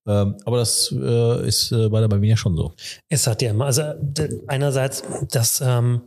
Ähm, 0.05 0.35
aber 0.43 0.57
das 0.57 0.93
äh, 0.93 1.47
ist 1.47 1.71
äh, 1.71 1.87
bei 1.87 2.01
der 2.01 2.09
Barmenia 2.09 2.35
schon 2.35 2.57
so. 2.57 2.73
Es 3.07 3.27
hat 3.27 3.41
ja 3.41 3.51
immer, 3.51 3.67
also 3.67 3.83
einerseits, 4.47 5.03
das, 5.29 5.61
ähm, 5.65 6.01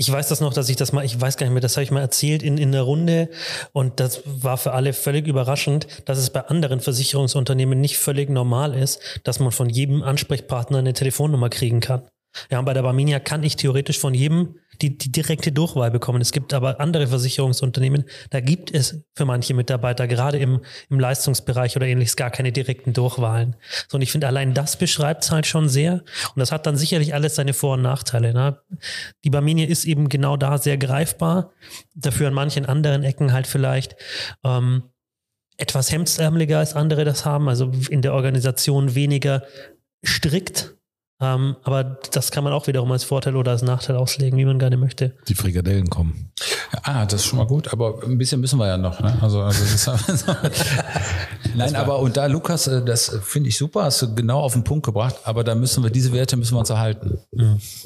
ich 0.00 0.10
weiß 0.10 0.28
das 0.28 0.40
noch, 0.40 0.54
dass 0.54 0.68
ich 0.68 0.76
das 0.76 0.92
mal, 0.92 1.04
ich 1.04 1.20
weiß 1.20 1.36
gar 1.36 1.46
nicht 1.46 1.52
mehr, 1.52 1.60
das 1.60 1.76
habe 1.76 1.82
ich 1.82 1.90
mal 1.90 2.00
erzählt 2.00 2.44
in, 2.44 2.56
in 2.56 2.70
der 2.70 2.82
Runde 2.82 3.28
und 3.72 3.98
das 3.98 4.22
war 4.24 4.56
für 4.56 4.72
alle 4.72 4.92
völlig 4.92 5.26
überraschend, 5.26 5.88
dass 6.04 6.18
es 6.18 6.30
bei 6.30 6.42
anderen 6.42 6.78
Versicherungsunternehmen 6.78 7.80
nicht 7.80 7.98
völlig 7.98 8.30
normal 8.30 8.74
ist, 8.74 9.00
dass 9.24 9.40
man 9.40 9.50
von 9.50 9.68
jedem 9.68 10.04
Ansprechpartner 10.04 10.78
eine 10.78 10.92
Telefonnummer 10.92 11.48
kriegen 11.48 11.80
kann. 11.80 12.02
Ja, 12.50 12.58
und 12.58 12.64
bei 12.64 12.74
der 12.74 12.82
Barminia 12.82 13.20
kann 13.20 13.42
ich 13.42 13.56
theoretisch 13.56 13.98
von 13.98 14.14
jedem 14.14 14.54
die, 14.82 14.96
die 14.96 15.10
direkte 15.10 15.52
Durchwahl 15.52 15.90
bekommen. 15.90 16.20
Es 16.20 16.32
gibt 16.32 16.54
aber 16.54 16.80
andere 16.80 17.08
Versicherungsunternehmen, 17.08 18.04
da 18.30 18.40
gibt 18.40 18.72
es 18.72 19.02
für 19.14 19.24
manche 19.24 19.54
Mitarbeiter, 19.54 20.06
gerade 20.06 20.38
im, 20.38 20.60
im 20.88 21.00
Leistungsbereich 21.00 21.76
oder 21.76 21.86
ähnliches, 21.86 22.16
gar 22.16 22.30
keine 22.30 22.52
direkten 22.52 22.92
Durchwahlen. 22.92 23.56
So, 23.88 23.96
und 23.96 24.02
ich 24.02 24.12
finde, 24.12 24.28
allein 24.28 24.54
das 24.54 24.76
beschreibt 24.76 25.24
es 25.24 25.32
halt 25.32 25.46
schon 25.46 25.68
sehr. 25.68 25.94
Und 26.34 26.36
das 26.36 26.52
hat 26.52 26.66
dann 26.66 26.76
sicherlich 26.76 27.14
alles 27.14 27.34
seine 27.34 27.54
Vor- 27.54 27.74
und 27.74 27.82
Nachteile. 27.82 28.32
Ne? 28.32 28.58
Die 29.24 29.30
Barminia 29.30 29.66
ist 29.66 29.84
eben 29.84 30.08
genau 30.08 30.36
da 30.36 30.58
sehr 30.58 30.78
greifbar. 30.78 31.52
Dafür 31.94 32.28
an 32.28 32.34
manchen 32.34 32.66
anderen 32.66 33.02
Ecken 33.02 33.32
halt 33.32 33.46
vielleicht 33.46 33.96
ähm, 34.44 34.84
etwas 35.56 35.90
hemdsärmeliger 35.90 36.58
als 36.58 36.74
andere 36.74 37.04
das 37.04 37.24
haben, 37.24 37.48
also 37.48 37.72
in 37.90 38.00
der 38.00 38.14
Organisation 38.14 38.94
weniger 38.94 39.42
strikt. 40.04 40.77
Ähm, 41.20 41.56
aber 41.64 41.98
das 42.12 42.30
kann 42.30 42.44
man 42.44 42.52
auch 42.52 42.68
wiederum 42.68 42.92
als 42.92 43.02
Vorteil 43.02 43.34
oder 43.34 43.50
als 43.50 43.62
Nachteil 43.62 43.96
auslegen, 43.96 44.38
wie 44.38 44.44
man 44.44 44.60
gerne 44.60 44.76
möchte. 44.76 45.16
Die 45.26 45.34
Frikadellen 45.34 45.90
kommen. 45.90 46.30
Ah, 46.82 47.06
das 47.06 47.22
ist 47.22 47.26
schon 47.26 47.38
mal 47.38 47.46
gut, 47.46 47.72
aber 47.72 48.04
ein 48.04 48.18
bisschen 48.18 48.40
müssen 48.40 48.58
wir 48.58 48.68
ja 48.68 48.76
noch. 48.78 49.00
Ne? 49.00 49.18
Also, 49.20 49.40
also 49.42 49.60
das 49.64 50.08
ist, 50.08 50.26
Nein, 51.56 51.74
aber 51.74 51.98
und 51.98 52.16
da, 52.16 52.26
Lukas, 52.26 52.68
äh, 52.68 52.84
das 52.84 53.18
finde 53.24 53.48
ich 53.48 53.58
super, 53.58 53.84
hast 53.84 54.02
du 54.02 54.14
genau 54.14 54.40
auf 54.40 54.52
den 54.52 54.62
Punkt 54.62 54.86
gebracht, 54.86 55.16
aber 55.24 55.42
da 55.42 55.56
müssen 55.56 55.82
wir, 55.82 55.90
diese 55.90 56.12
Werte 56.12 56.36
müssen 56.36 56.54
wir 56.54 56.60
uns 56.60 56.70
erhalten. 56.70 57.18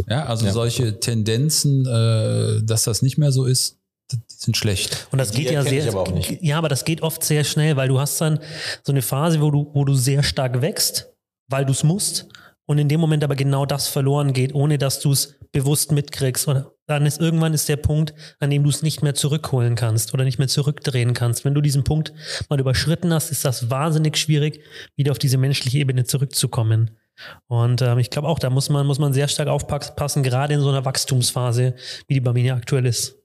Ja, 0.07 0.26
also 0.26 0.51
solche 0.51 1.01
Tendenzen, 1.01 1.87
äh, 1.87 2.62
dass 2.62 2.85
das 2.85 3.01
nicht 3.01 3.16
mehr 3.16 3.33
so 3.33 3.47
ist, 3.47 3.78
sind 4.28 4.59
schlecht. 4.59 5.09
Und 5.11 5.18
das 5.18 5.30
Die 5.30 5.45
geht 5.45 5.53
ja 5.53 5.62
sehr, 5.62 5.89
aber 5.89 6.03
auch 6.03 6.12
nicht. 6.12 6.43
ja, 6.43 6.59
aber 6.59 6.68
das 6.68 6.85
geht 6.85 7.01
oft 7.01 7.24
sehr 7.24 7.45
schnell, 7.45 7.76
weil 7.76 7.89
du 7.89 7.99
hast 7.99 8.20
dann 8.20 8.41
so 8.83 8.93
eine 8.93 9.01
Phase, 9.01 9.41
wo 9.41 9.51
du, 9.51 9.70
wo 9.72 9.87
du 9.87 9.95
sehr 9.95 10.22
stark 10.22 10.61
wächst, 10.61 11.12
weil 11.49 11.64
du 11.64 11.72
es 11.72 11.83
musst. 11.83 12.26
Und 12.73 12.79
in 12.79 12.89
dem 12.89 13.01
Moment 13.01 13.23
aber 13.23 13.37
genau 13.37 13.66
das 13.66 13.89
verloren 13.89 14.33
geht, 14.33 14.55
ohne 14.55 14.79
dass 14.79 14.99
du 14.99 15.12
es 15.12 15.39
bewusst 15.53 15.93
mitkriegst. 15.93 16.49
Und 16.49 16.64
dann 16.87 17.05
ist 17.05 17.20
irgendwann 17.20 17.53
ist 17.53 17.68
der 17.68 17.77
Punkt, 17.77 18.14
an 18.41 18.49
dem 18.49 18.62
du 18.62 18.70
es 18.70 18.81
nicht 18.81 19.03
mehr 19.03 19.14
zurückholen 19.14 19.75
kannst 19.75 20.14
oder 20.14 20.25
nicht 20.25 20.39
mehr 20.39 20.49
zurückdrehen 20.49 21.12
kannst. 21.12 21.45
Wenn 21.45 21.53
du 21.53 21.61
diesen 21.61 21.85
Punkt 21.85 22.14
mal 22.49 22.59
überschritten 22.59 23.12
hast, 23.12 23.31
ist 23.31 23.45
das 23.45 23.68
wahnsinnig 23.68 24.16
schwierig, 24.16 24.64
wieder 24.97 25.11
auf 25.12 25.18
diese 25.18 25.37
menschliche 25.37 25.77
Ebene 25.77 26.05
zurückzukommen. 26.05 26.97
Und 27.47 27.83
ähm, 27.83 27.99
ich 27.99 28.09
glaube 28.09 28.27
auch, 28.27 28.39
da 28.39 28.49
muss 28.49 28.70
man, 28.70 28.87
muss 28.87 28.99
man 28.99 29.12
sehr 29.12 29.29
stark 29.29 29.49
aufpassen, 29.49 30.23
gerade 30.23 30.55
in 30.55 30.61
so 30.61 30.70
einer 30.70 30.87
Wachstumsphase, 30.87 31.75
wie 32.09 32.14
die 32.14 32.20
Barminia 32.20 32.57
aktuell 32.57 32.87
ist. 32.87 33.22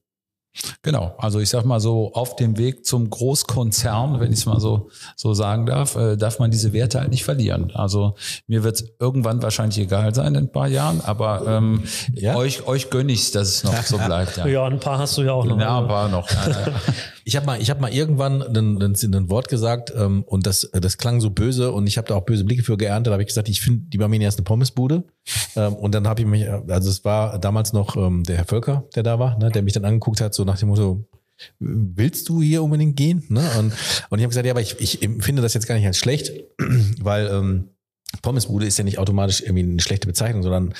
Genau, 0.82 1.14
also 1.18 1.40
ich 1.40 1.50
sag 1.50 1.66
mal 1.66 1.80
so, 1.80 2.12
auf 2.14 2.36
dem 2.36 2.58
Weg 2.58 2.86
zum 2.86 3.10
Großkonzern, 3.10 4.20
wenn 4.20 4.32
ich 4.32 4.40
es 4.40 4.46
mal 4.46 4.60
so, 4.60 4.90
so 5.16 5.34
sagen 5.34 5.66
darf, 5.66 5.96
äh, 5.96 6.18
darf 6.18 6.40
man 6.40 6.52
diese 6.52 6.74
Werte 6.74 7.00
halt 7.00 7.10
nicht 7.12 7.24
verlieren. 7.24 7.72
Also 7.74 8.16
mir 8.48 8.64
wird 8.64 8.76
es 8.76 8.86
irgendwann 9.00 9.42
wahrscheinlich 9.42 9.78
egal 9.80 10.14
sein 10.16 10.36
in 10.36 10.46
ein 10.46 10.52
paar 10.52 10.68
Jahren, 10.68 11.02
aber 11.02 11.46
ähm, 11.48 11.84
Ja? 12.14 12.36
euch, 12.36 12.66
euch 12.68 12.90
gönne 12.90 13.12
ich 13.12 13.32
dass 13.32 13.48
es 13.50 13.64
noch 13.64 13.82
so 13.84 13.98
bleibt. 13.98 14.38
Ja, 14.38 14.46
Ja, 14.58 14.66
ein 14.66 14.80
paar 14.80 14.98
hast 14.98 15.18
du 15.18 15.22
ja 15.24 15.34
auch 15.34 15.46
noch. 15.46 15.60
ja 15.60 15.80
ein 15.80 15.88
paar 15.88 16.08
noch. 16.10 16.30
Ja, 16.32 16.50
ja. 16.50 16.72
Ich 17.28 17.36
habe 17.36 17.46
mal, 17.46 17.62
ich 17.62 17.70
habe 17.70 17.82
mal 17.82 17.92
irgendwann 17.92 18.42
ein, 18.42 18.82
ein, 18.82 18.96
ein 18.96 19.30
Wort 19.30 19.50
gesagt 19.50 19.92
ähm, 19.94 20.24
und 20.24 20.48
das, 20.48 20.70
das 20.72 20.98
klang 20.98 21.20
so 21.20 21.30
böse 21.30 21.74
und 21.74 21.86
ich 21.86 21.98
habe 21.98 22.08
da 22.08 22.16
auch 22.16 22.24
böse 22.24 22.46
Blicke 22.46 22.64
für 22.64 22.78
geerntet. 22.78 23.12
Da 23.12 23.16
habe 23.16 23.22
ich 23.22 23.28
gesagt, 23.28 23.50
ich 23.50 23.60
finde, 23.60 23.82
die 23.90 23.98
Barmenia 23.98 24.30
ist 24.30 24.38
eine 24.38 24.46
Pommesbude. 24.46 25.04
Ähm, 25.58 25.74
und 25.74 25.94
dann 25.94 26.08
habe 26.08 26.22
ich 26.22 26.26
mich, 26.26 26.50
also 26.50 26.90
es 26.90 27.04
war 27.04 27.38
damals 27.38 27.74
noch 27.74 27.98
ähm, 27.98 28.24
der 28.24 28.38
Herr 28.38 28.46
Völker, 28.46 28.86
der 28.96 29.04
da 29.04 29.20
war, 29.20 29.38
ne, 29.40 29.52
der 29.52 29.62
mich 29.62 29.74
dann 29.74 29.84
angeguckt 29.84 30.22
hat, 30.22 30.34
so 30.34 30.46
nach 30.46 30.58
dem 30.58 30.70
Motto, 30.70 31.06
willst 31.60 32.30
du 32.30 32.42
hier 32.42 32.64
unbedingt 32.64 32.96
gehen? 32.96 33.26
Ne? 33.28 33.42
Und, 33.60 33.74
und 34.10 34.20
ich 34.20 34.24
habe 34.24 34.30
gesagt, 34.30 34.46
ja, 34.46 34.54
aber 34.54 34.62
ich, 34.62 34.80
ich 34.80 35.04
empfinde 35.04 35.42
das 35.42 35.54
jetzt 35.54 35.68
gar 35.68 35.76
nicht 35.76 35.86
als 35.86 35.98
schlecht, 35.98 36.32
weil 37.02 37.28
ähm, 37.28 37.70
Pommesbude 38.22 38.66
ist 38.66 38.78
ja 38.78 38.86
nicht 38.86 39.00
automatisch 39.00 39.42
irgendwie 39.42 39.64
eine 39.64 39.82
schlechte 39.82 40.08
Bezeichnung, 40.08 40.44
sondern 40.44 40.74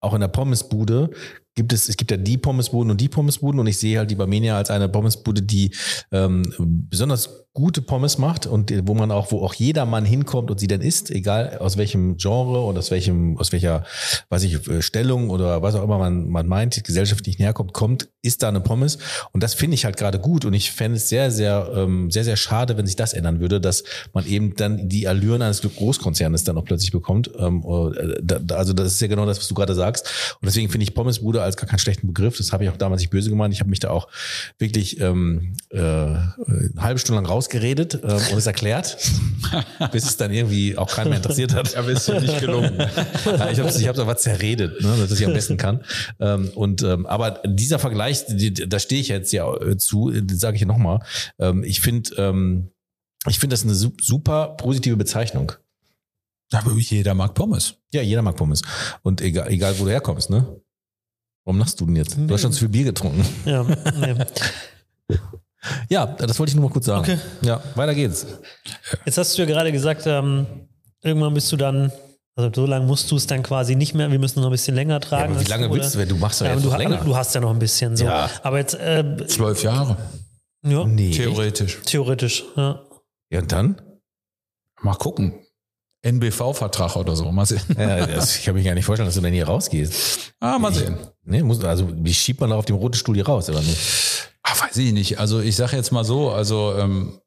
auch 0.00 0.14
in 0.14 0.20
der 0.20 0.26
Pommesbude 0.26 1.10
gibt 1.54 1.72
es, 1.72 1.88
es 1.88 1.96
gibt 1.96 2.10
ja 2.10 2.16
die 2.16 2.38
Pommesbuden 2.38 2.90
und 2.90 3.00
die 3.00 3.08
Pommesbuden 3.08 3.60
und 3.60 3.66
ich 3.66 3.78
sehe 3.78 3.98
halt 3.98 4.10
die 4.10 4.14
Barmenia 4.14 4.56
als 4.56 4.70
eine 4.70 4.88
Pommesbude, 4.88 5.42
die 5.42 5.74
ähm, 6.10 6.52
besonders 6.88 7.41
gute 7.54 7.82
Pommes 7.82 8.16
macht 8.16 8.46
und 8.46 8.72
wo 8.86 8.94
man 8.94 9.10
auch, 9.10 9.30
wo 9.30 9.44
auch 9.44 9.52
jeder 9.52 9.84
Mann 9.84 10.06
hinkommt 10.06 10.50
und 10.50 10.58
sie 10.58 10.68
dann 10.68 10.80
isst, 10.80 11.10
egal 11.10 11.58
aus 11.58 11.76
welchem 11.76 12.16
Genre 12.16 12.60
oder 12.60 12.78
aus 12.78 12.90
welchem, 12.90 13.36
aus 13.36 13.52
welcher, 13.52 13.84
weiß 14.30 14.42
ich, 14.44 14.66
äh, 14.68 14.80
Stellung 14.80 15.28
oder 15.28 15.60
was 15.60 15.74
auch 15.74 15.84
immer 15.84 15.98
man, 15.98 16.30
man 16.30 16.46
meint, 16.46 16.82
gesellschaftlich 16.82 17.38
herkommt, 17.38 17.74
kommt, 17.74 18.08
isst 18.22 18.42
da 18.42 18.48
eine 18.48 18.60
Pommes. 18.60 18.96
Und 19.32 19.42
das 19.42 19.52
finde 19.52 19.74
ich 19.74 19.84
halt 19.84 19.98
gerade 19.98 20.18
gut 20.18 20.46
und 20.46 20.54
ich 20.54 20.72
fände 20.72 20.96
es 20.96 21.10
sehr, 21.10 21.30
sehr, 21.30 21.70
ähm, 21.74 22.10
sehr, 22.10 22.24
sehr 22.24 22.36
schade, 22.36 22.78
wenn 22.78 22.86
sich 22.86 22.96
das 22.96 23.12
ändern 23.12 23.38
würde, 23.40 23.60
dass 23.60 23.84
man 24.14 24.24
eben 24.24 24.56
dann 24.56 24.88
die 24.88 25.06
Allüren 25.06 25.42
eines 25.42 25.60
Großkonzernes 25.60 26.44
dann 26.44 26.56
auch 26.56 26.64
plötzlich 26.64 26.90
bekommt. 26.90 27.30
Ähm, 27.38 27.62
äh, 27.66 28.54
also 28.54 28.72
das 28.72 28.94
ist 28.94 29.00
ja 29.02 29.08
genau 29.08 29.26
das, 29.26 29.38
was 29.38 29.48
du 29.48 29.54
gerade 29.54 29.74
sagst. 29.74 30.36
Und 30.40 30.46
deswegen 30.46 30.70
finde 30.70 30.84
ich 30.84 30.94
Pommesbude 30.94 31.42
als 31.42 31.58
gar 31.58 31.68
keinen 31.68 31.80
schlechten 31.80 32.06
Begriff. 32.06 32.38
Das 32.38 32.52
habe 32.52 32.64
ich 32.64 32.70
auch 32.70 32.78
damals 32.78 33.02
nicht 33.02 33.10
böse 33.10 33.28
gemeint. 33.28 33.52
Ich 33.52 33.60
habe 33.60 33.68
mich 33.68 33.80
da 33.80 33.90
auch 33.90 34.08
wirklich 34.58 35.00
ähm, 35.00 35.54
äh, 35.68 35.78
eine 35.78 36.32
halbe 36.78 36.98
Stunde 36.98 37.20
lang 37.20 37.26
rausgeredet 37.42 37.94
ähm, 38.02 38.10
und 38.32 38.38
es 38.38 38.46
erklärt, 38.46 38.96
bis 39.92 40.04
es 40.04 40.16
dann 40.16 40.32
irgendwie 40.32 40.76
auch 40.78 40.88
keinen 40.88 41.08
mehr 41.10 41.18
interessiert 41.18 41.54
hat. 41.54 41.74
Aber 41.76 41.90
ist 41.90 42.06
ja 42.08 42.20
nicht 42.20 42.38
gelungen. 42.40 42.78
Ja, 43.24 43.50
ich 43.50 43.58
habe 43.58 43.68
ich 43.70 43.88
aber 43.88 44.16
zerredet, 44.16 44.80
ne, 44.82 44.96
dass 45.08 45.18
ich 45.18 45.26
am 45.26 45.32
besten 45.32 45.56
kann. 45.56 45.84
Ähm, 46.20 46.50
und 46.54 46.82
ähm, 46.82 47.06
aber 47.06 47.40
dieser 47.44 47.78
Vergleich, 47.78 48.24
die, 48.28 48.52
da 48.52 48.78
stehe 48.78 49.00
ich 49.00 49.08
jetzt 49.08 49.32
ja 49.32 49.52
äh, 49.60 49.76
zu, 49.76 50.12
sage 50.32 50.56
ich 50.56 50.64
nochmal. 50.66 51.00
Ähm, 51.38 51.64
ich 51.64 51.80
finde, 51.80 52.14
ähm, 52.16 52.70
ich 53.28 53.38
finde 53.38 53.54
das 53.54 53.64
eine 53.64 53.74
su- 53.74 53.92
super 54.00 54.48
positive 54.58 54.96
Bezeichnung. 54.96 55.52
Aber 56.52 56.72
jeder 56.76 57.14
mag 57.14 57.34
Pommes. 57.34 57.74
Ja, 57.92 58.02
jeder 58.02 58.22
mag 58.22 58.36
Pommes. 58.36 58.62
Und 59.02 59.20
egal, 59.20 59.50
egal 59.50 59.78
wo 59.78 59.84
du 59.84 59.90
herkommst, 59.90 60.28
ne? 60.30 60.60
Warum 61.44 61.58
lachst 61.58 61.80
du 61.80 61.86
denn 61.86 61.96
jetzt? 61.96 62.16
Du 62.16 62.32
hast 62.32 62.42
schon 62.42 62.52
zu 62.52 62.60
viel 62.60 62.68
Bier 62.68 62.84
getrunken. 62.84 63.24
ja, 63.44 63.62
nee. 63.64 64.14
Ja, 65.88 66.06
das 66.06 66.38
wollte 66.38 66.50
ich 66.50 66.56
nur 66.56 66.68
mal 66.68 66.72
kurz 66.72 66.86
sagen. 66.86 67.00
Okay. 67.02 67.18
Ja, 67.42 67.62
weiter 67.74 67.94
geht's. 67.94 68.26
Jetzt 69.04 69.18
hast 69.18 69.36
du 69.36 69.42
ja 69.42 69.46
gerade 69.48 69.70
gesagt, 69.72 70.02
ähm, 70.06 70.46
irgendwann 71.02 71.34
bist 71.34 71.50
du 71.52 71.56
dann, 71.56 71.92
also 72.34 72.50
so 72.54 72.66
lange 72.66 72.86
musst 72.86 73.10
du 73.10 73.16
es 73.16 73.26
dann 73.26 73.42
quasi 73.42 73.76
nicht 73.76 73.94
mehr, 73.94 74.10
wir 74.10 74.18
müssen 74.18 74.40
noch 74.40 74.48
ein 74.48 74.52
bisschen 74.52 74.74
länger 74.74 74.98
tragen. 75.00 75.32
aber 75.34 75.40
wie 75.40 75.48
lange 75.48 75.68
Oder- 75.68 75.74
willst 75.80 75.94
du, 75.94 75.98
wenn 75.98 76.08
du 76.08 76.16
machst 76.16 76.40
ja, 76.40 76.48
jetzt 76.52 76.64
aber 76.66 76.72
du, 76.76 76.78
länger. 76.82 77.04
du 77.04 77.14
hast 77.16 77.34
ja 77.34 77.40
noch 77.40 77.50
ein 77.50 77.58
bisschen 77.58 77.96
so. 77.96 78.04
Ja. 78.04 78.28
Aber 78.42 78.58
jetzt, 78.58 78.74
äh, 78.74 79.26
Zwölf 79.28 79.62
Jahre, 79.62 79.96
ja, 80.66 80.84
Nee. 80.84 81.10
theoretisch. 81.12 81.78
theoretisch, 81.86 82.44
ja. 82.56 82.80
Ja, 83.30 83.40
und 83.40 83.52
dann? 83.52 83.80
Mal 84.80 84.94
gucken. 84.94 85.34
NBV-Vertrag 86.04 86.96
oder 86.96 87.14
so. 87.14 87.30
Mal 87.30 87.46
sehen. 87.46 87.60
Ja, 87.78 88.04
das, 88.06 88.36
ich 88.36 88.44
kann 88.44 88.54
mich 88.56 88.64
gar 88.64 88.74
nicht 88.74 88.84
vorstellen, 88.84 89.06
dass 89.06 89.14
du 89.14 89.20
dann 89.20 89.32
hier 89.32 89.46
rausgehst. 89.46 90.32
Ah, 90.40 90.58
mal 90.58 90.74
sehen. 90.74 90.96
Nee, 91.22 91.42
muss, 91.44 91.62
also 91.62 91.88
wie 91.94 92.12
schiebt 92.12 92.40
man 92.40 92.50
da 92.50 92.56
auf 92.56 92.64
dem 92.64 92.74
roten 92.74 92.96
Stuhl 92.96 93.14
hier 93.14 93.26
raus, 93.26 93.48
oder 93.48 93.60
nicht? 93.60 94.31
Ah, 94.44 94.54
weiß 94.66 94.76
ich 94.78 94.92
nicht. 94.92 95.18
Also 95.18 95.40
ich 95.40 95.56
sage 95.56 95.76
jetzt 95.76 95.92
mal 95.92 96.04
so, 96.04 96.30
also 96.30 96.74
ähm, 96.76 97.18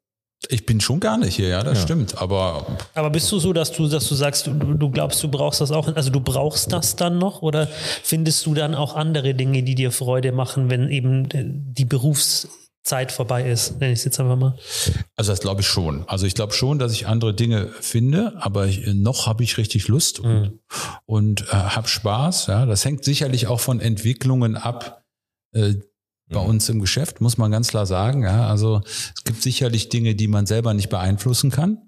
ich 0.50 0.66
bin 0.66 0.80
schon 0.80 1.00
gar 1.00 1.16
nicht 1.16 1.34
hier, 1.36 1.48
ja, 1.48 1.62
das 1.62 1.78
Ja. 1.78 1.84
stimmt. 1.84 2.18
Aber 2.20 2.66
Aber 2.94 3.10
bist 3.10 3.32
du 3.32 3.38
so, 3.38 3.52
dass 3.54 3.72
du, 3.72 3.88
dass 3.88 4.06
du 4.06 4.14
sagst, 4.14 4.46
du, 4.46 4.52
du 4.52 4.90
glaubst, 4.90 5.22
du 5.22 5.28
brauchst 5.28 5.60
das 5.60 5.70
auch, 5.72 5.88
also 5.96 6.10
du 6.10 6.20
brauchst 6.20 6.72
das 6.72 6.94
dann 6.94 7.18
noch 7.18 7.40
oder 7.42 7.66
findest 8.02 8.44
du 8.46 8.54
dann 8.54 8.74
auch 8.74 8.94
andere 8.94 9.34
Dinge, 9.34 9.62
die 9.62 9.74
dir 9.74 9.90
Freude 9.92 10.32
machen, 10.32 10.68
wenn 10.70 10.90
eben 10.90 11.28
die 11.74 11.86
Berufszeit 11.86 13.10
vorbei 13.12 13.48
ist, 13.50 13.80
nenne 13.80 13.92
ich 13.94 14.00
es 14.00 14.04
jetzt 14.04 14.20
einfach 14.20 14.36
mal. 14.36 14.58
Also 15.16 15.32
das 15.32 15.40
glaube 15.40 15.62
ich 15.62 15.66
schon. 15.66 16.04
Also 16.06 16.26
ich 16.26 16.34
glaube 16.34 16.52
schon, 16.52 16.78
dass 16.78 16.92
ich 16.92 17.06
andere 17.08 17.34
Dinge 17.34 17.68
finde, 17.80 18.34
aber 18.38 18.66
ich, 18.66 18.86
noch 18.94 19.26
habe 19.26 19.42
ich 19.42 19.56
richtig 19.58 19.88
Lust 19.88 20.20
und, 20.20 20.60
und 21.06 21.42
äh, 21.48 21.52
habe 21.54 21.88
Spaß. 21.88 22.48
Ja, 22.48 22.66
das 22.66 22.84
hängt 22.84 23.04
sicherlich 23.04 23.46
auch 23.46 23.60
von 23.60 23.80
Entwicklungen 23.80 24.56
ab. 24.56 25.02
Äh, 25.54 25.76
bei 26.28 26.40
uns 26.40 26.68
im 26.68 26.80
Geschäft 26.80 27.20
muss 27.20 27.38
man 27.38 27.50
ganz 27.50 27.68
klar 27.68 27.86
sagen. 27.86 28.22
Ja, 28.22 28.48
also 28.48 28.80
es 28.84 29.22
gibt 29.24 29.42
sicherlich 29.42 29.88
Dinge, 29.88 30.14
die 30.14 30.28
man 30.28 30.46
selber 30.46 30.74
nicht 30.74 30.88
beeinflussen 30.88 31.50
kann. 31.50 31.78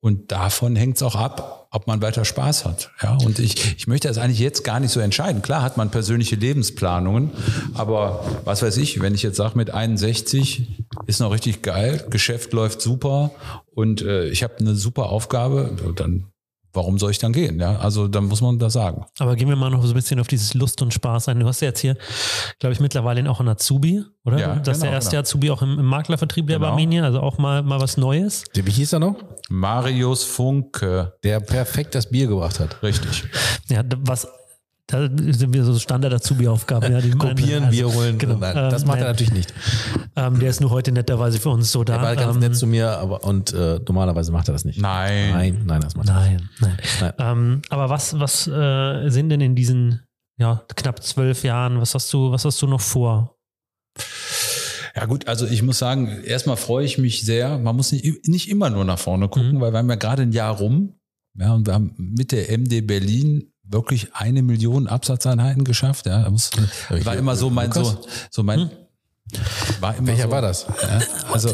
Und 0.00 0.30
davon 0.30 0.76
hängt 0.76 0.96
es 0.96 1.02
auch 1.02 1.16
ab, 1.16 1.68
ob 1.70 1.86
man 1.86 2.00
weiter 2.00 2.24
Spaß 2.24 2.64
hat. 2.64 2.90
Ja, 3.02 3.16
und 3.16 3.38
ich, 3.38 3.76
ich 3.76 3.86
möchte 3.86 4.06
das 4.06 4.18
eigentlich 4.18 4.38
jetzt 4.38 4.62
gar 4.62 4.78
nicht 4.78 4.92
so 4.92 5.00
entscheiden. 5.00 5.42
Klar 5.42 5.62
hat 5.62 5.76
man 5.76 5.90
persönliche 5.90 6.36
Lebensplanungen, 6.36 7.30
aber 7.74 8.24
was 8.44 8.62
weiß 8.62 8.76
ich, 8.76 9.00
wenn 9.00 9.14
ich 9.14 9.22
jetzt 9.22 9.36
sage, 9.36 9.56
mit 9.56 9.70
61 9.70 10.84
ist 11.06 11.20
noch 11.20 11.32
richtig 11.32 11.62
geil, 11.62 12.06
Geschäft 12.10 12.52
läuft 12.52 12.80
super 12.80 13.32
und 13.74 14.02
äh, 14.02 14.28
ich 14.28 14.42
habe 14.42 14.58
eine 14.58 14.76
super 14.76 15.06
Aufgabe, 15.06 15.76
dann 15.96 16.26
warum 16.72 16.98
soll 16.98 17.10
ich 17.10 17.18
dann 17.18 17.32
gehen? 17.32 17.58
Ja, 17.60 17.76
also 17.78 18.08
dann 18.08 18.24
muss 18.26 18.40
man 18.40 18.58
da 18.58 18.70
sagen. 18.70 19.04
Aber 19.18 19.36
gehen 19.36 19.48
wir 19.48 19.56
mal 19.56 19.70
noch 19.70 19.82
so 19.82 19.88
ein 19.88 19.94
bisschen 19.94 20.20
auf 20.20 20.28
dieses 20.28 20.54
Lust 20.54 20.80
und 20.82 20.92
Spaß 20.94 21.28
ein. 21.28 21.40
Du 21.40 21.46
hast 21.46 21.60
ja 21.60 21.68
jetzt 21.68 21.80
hier, 21.80 21.96
glaube 22.60 22.72
ich, 22.72 22.80
mittlerweile 22.80 23.28
auch 23.30 23.40
einen 23.40 23.48
Azubi, 23.50 24.04
oder? 24.24 24.38
Ja, 24.38 24.56
das 24.56 24.76
ist 24.78 24.82
der 24.82 24.90
genau, 24.90 24.96
erste 24.96 25.10
genau. 25.12 25.20
Azubi 25.20 25.50
auch 25.50 25.62
im, 25.62 25.78
im 25.78 25.86
Maklervertrieb 25.86 26.46
der 26.46 26.56
Genau. 26.58 26.68
Barmenia, 26.68 27.04
also 27.04 27.20
auch 27.20 27.38
mal, 27.38 27.62
mal 27.62 27.80
was 27.80 27.96
Neues. 27.96 28.44
Der, 28.54 28.66
wie 28.66 28.70
hieß 28.70 28.92
er 28.94 28.98
noch? 29.00 29.16
Marius 29.48 30.24
Funke, 30.24 31.14
Der 31.24 31.40
perfekt 31.40 31.94
das 31.94 32.08
Bier 32.10 32.26
gebracht 32.26 32.60
hat. 32.60 32.82
richtig. 32.82 33.24
Ja, 33.68 33.82
was 33.98 34.26
Da 34.90 35.02
sind 35.02 35.52
wir 35.52 35.64
so 35.64 35.78
Standard-Azubi-Aufgaben. 35.78 36.90
Ja, 36.90 37.16
Kopieren, 37.18 37.64
also, 37.64 37.76
Bier 37.76 37.94
holen. 37.94 38.16
Genau. 38.16 38.36
Nein, 38.36 38.54
das 38.70 38.86
macht 38.86 38.96
er 38.96 39.04
nein. 39.04 39.12
natürlich 39.12 39.32
nicht. 39.34 39.52
Ähm, 40.16 40.38
der 40.40 40.48
ist 40.48 40.62
nur 40.62 40.70
heute 40.70 40.92
netterweise 40.92 41.38
für 41.38 41.50
uns 41.50 41.70
so 41.70 41.84
da. 41.84 41.96
Er 41.96 42.02
war 42.02 42.16
ganz 42.16 42.36
ähm, 42.36 42.40
nett 42.40 42.56
zu 42.56 42.66
mir, 42.66 42.96
aber 42.96 43.22
und 43.22 43.52
äh, 43.52 43.80
normalerweise 43.86 44.32
macht 44.32 44.48
er 44.48 44.52
das 44.52 44.64
nicht. 44.64 44.80
Nein. 44.80 45.30
Nein, 45.30 45.62
nein, 45.66 45.80
das 45.82 45.94
macht 45.94 46.08
er 46.08 46.14
Nein, 46.14 46.48
nein. 46.60 46.76
Nein. 47.02 47.12
Ähm, 47.18 47.62
aber 47.68 47.90
was, 47.90 48.18
was 48.18 48.46
äh, 48.46 49.10
sind 49.10 49.28
denn 49.28 49.42
in 49.42 49.54
diesen 49.54 50.04
ja, 50.38 50.62
knapp 50.74 51.02
zwölf 51.02 51.44
Jahren, 51.44 51.80
was 51.82 51.94
hast 51.94 52.10
du, 52.14 52.30
was 52.32 52.46
hast 52.46 52.62
du 52.62 52.66
noch 52.66 52.80
vor? 52.80 53.36
Ja 54.96 55.04
gut, 55.04 55.28
also 55.28 55.46
ich 55.46 55.62
muss 55.62 55.78
sagen, 55.78 56.22
erstmal 56.24 56.56
freue 56.56 56.86
ich 56.86 56.96
mich 56.96 57.26
sehr. 57.26 57.58
Man 57.58 57.76
muss 57.76 57.92
nicht, 57.92 58.26
nicht 58.26 58.48
immer 58.48 58.70
nur 58.70 58.84
nach 58.86 58.98
vorne 58.98 59.28
gucken, 59.28 59.56
Mhm. 59.56 59.60
weil 59.60 59.72
wir 59.72 59.78
haben 59.78 59.90
ja 59.90 59.96
gerade 59.96 60.22
ein 60.22 60.32
Jahr 60.32 60.56
rum. 60.56 60.94
Ja, 61.38 61.52
und 61.54 61.66
wir 61.66 61.74
haben 61.74 61.94
mit 61.98 62.32
der 62.32 62.50
MD 62.56 62.80
Berlin 62.86 63.52
wirklich 63.70 64.14
eine 64.14 64.42
Million 64.42 64.86
Absatzeinheiten 64.86 65.64
geschafft. 65.64 66.06
Ja, 66.06 66.22
da 66.22 66.30
muss, 66.30 66.50
war 66.88 67.16
immer 67.16 67.36
so 67.36 67.50
mein, 67.50 67.72
so, 67.72 67.82
Lukas? 67.82 68.06
so 68.30 68.42
mein, 68.42 68.70
war 69.80 69.96
immer 69.96 70.08
Welcher 70.08 70.24
so, 70.24 70.30
war 70.30 70.42
das? 70.42 70.66
Ja, 70.82 71.00
also, 71.32 71.52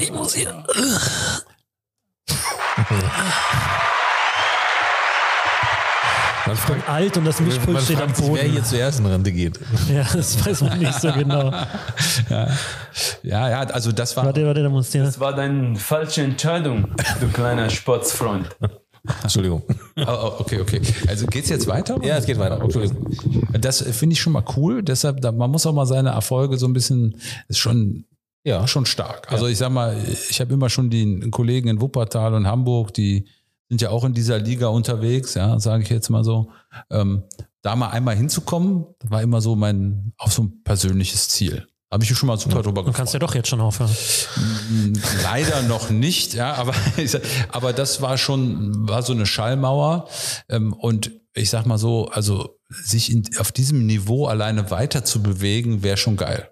Man 6.47 6.57
fragt, 6.57 6.89
Alt 6.89 7.17
und 7.17 7.25
das 7.25 7.41
Mischpult 7.41 7.81
steht 7.81 8.03
am 8.03 8.15
sich, 8.15 8.27
wer 8.27 8.43
Boden. 8.43 8.53
hier 8.53 8.65
zuerst 8.65 9.01
in 9.01 9.07
Rente 9.07 9.33
geht. 9.33 9.59
Ja, 9.89 10.05
das 10.13 10.45
weiß 10.45 10.61
man 10.61 10.79
nicht 10.79 11.01
so 11.01 11.11
genau. 11.13 11.51
ja, 12.29 13.49
ja, 13.49 13.61
also 13.63 13.93
das 13.93 14.15
war, 14.17 14.27
Warte, 14.27 14.45
warte, 14.47 14.63
da 14.63 14.69
muss 14.69 14.91
der. 14.91 15.05
Das 15.05 15.19
war 15.19 15.35
deine 15.35 15.77
falsche 15.77 16.23
Entscheidung, 16.23 16.89
du 17.21 17.29
kleiner 17.29 17.71
Sportsfreund. 17.71 18.49
Entschuldigung. 19.23 19.63
oh, 19.99 20.03
oh, 20.07 20.33
okay, 20.39 20.61
okay. 20.61 20.81
Also 21.09 21.27
geht's 21.27 21.49
jetzt 21.51 21.67
weiter? 21.67 21.99
Ja, 22.03 22.17
es 22.17 22.25
geht 22.27 22.39
weiter. 22.39 22.61
Entschuldigung. 22.61 23.07
Das 23.61 23.83
finde 23.83 24.15
ich 24.15 24.21
schon 24.21 24.33
mal 24.33 24.45
cool. 24.57 24.83
Deshalb, 24.83 25.23
man 25.23 25.51
muss 25.51 25.67
auch 25.67 25.75
mal 25.75 25.87
seine 25.87 26.11
Erfolge 26.11 26.57
so 26.57 26.67
ein 26.67 26.73
bisschen, 26.73 27.17
ist 27.49 27.59
schon, 27.59 28.07
Ja. 28.45 28.67
schon 28.67 28.87
stark. 28.87 29.31
Also 29.31 29.47
ich 29.47 29.59
sag 29.59 29.71
mal, 29.71 29.97
ich 30.31 30.41
habe 30.41 30.55
immer 30.55 30.71
schon 30.71 30.89
die 30.89 31.21
Kollegen 31.31 31.69
in 31.69 31.81
Wuppertal 31.81 32.35
und 32.35 32.47
Hamburg, 32.47 32.95
die 32.95 33.27
sind 33.69 33.81
ja 33.83 33.91
auch 33.91 34.05
in 34.05 34.15
dieser 34.15 34.39
Liga 34.39 34.69
unterwegs, 34.69 35.35
ja, 35.35 35.59
sage 35.59 35.83
ich 35.83 35.89
jetzt 35.91 36.09
mal 36.09 36.25
so. 36.25 36.51
Ähm, 36.91 37.25
da 37.63 37.77
mal 37.77 37.89
einmal 37.89 38.15
hinzukommen, 38.17 38.87
war 39.05 39.23
immer 39.23 39.41
so 39.41 39.57
mein, 39.57 40.13
auch 40.19 40.31
so 40.31 40.43
ein 40.45 40.63
persönliches 40.65 41.29
Ziel. 41.29 41.67
Habe 41.95 42.03
ich 42.03 42.11
schon 42.11 42.27
mal 42.27 42.37
super 42.37 42.61
drüber 42.61 42.83
Du 42.83 42.91
kannst 42.91 43.13
ja 43.13 43.21
doch 43.21 43.37
jetzt 43.37 43.47
schon 43.47 43.61
aufhören. 43.61 43.95
Leider 45.23 45.63
noch 45.63 45.91
nicht, 45.91 46.35
ja, 46.35 46.55
aber, 46.55 46.75
aber 47.51 47.73
das 47.73 48.03
war 48.03 48.19
schon, 48.19 48.89
war 48.89 49.03
so 49.03 49.13
eine 49.13 49.27
Schallmauer. 49.27 50.09
Ähm, 50.49 50.73
und 50.73 51.13
ich 51.35 51.51
sag 51.51 51.67
mal 51.67 51.79
so, 51.79 52.09
also 52.09 52.59
sich 52.69 53.13
in, 53.13 53.23
auf 53.39 53.53
diesem 53.53 53.87
Niveau 53.87 54.27
alleine 54.27 54.73
weiter 54.73 55.05
zu 55.05 55.23
bewegen, 55.23 55.85
wäre 55.85 55.97
schon 55.97 56.17
geil. 56.17 56.51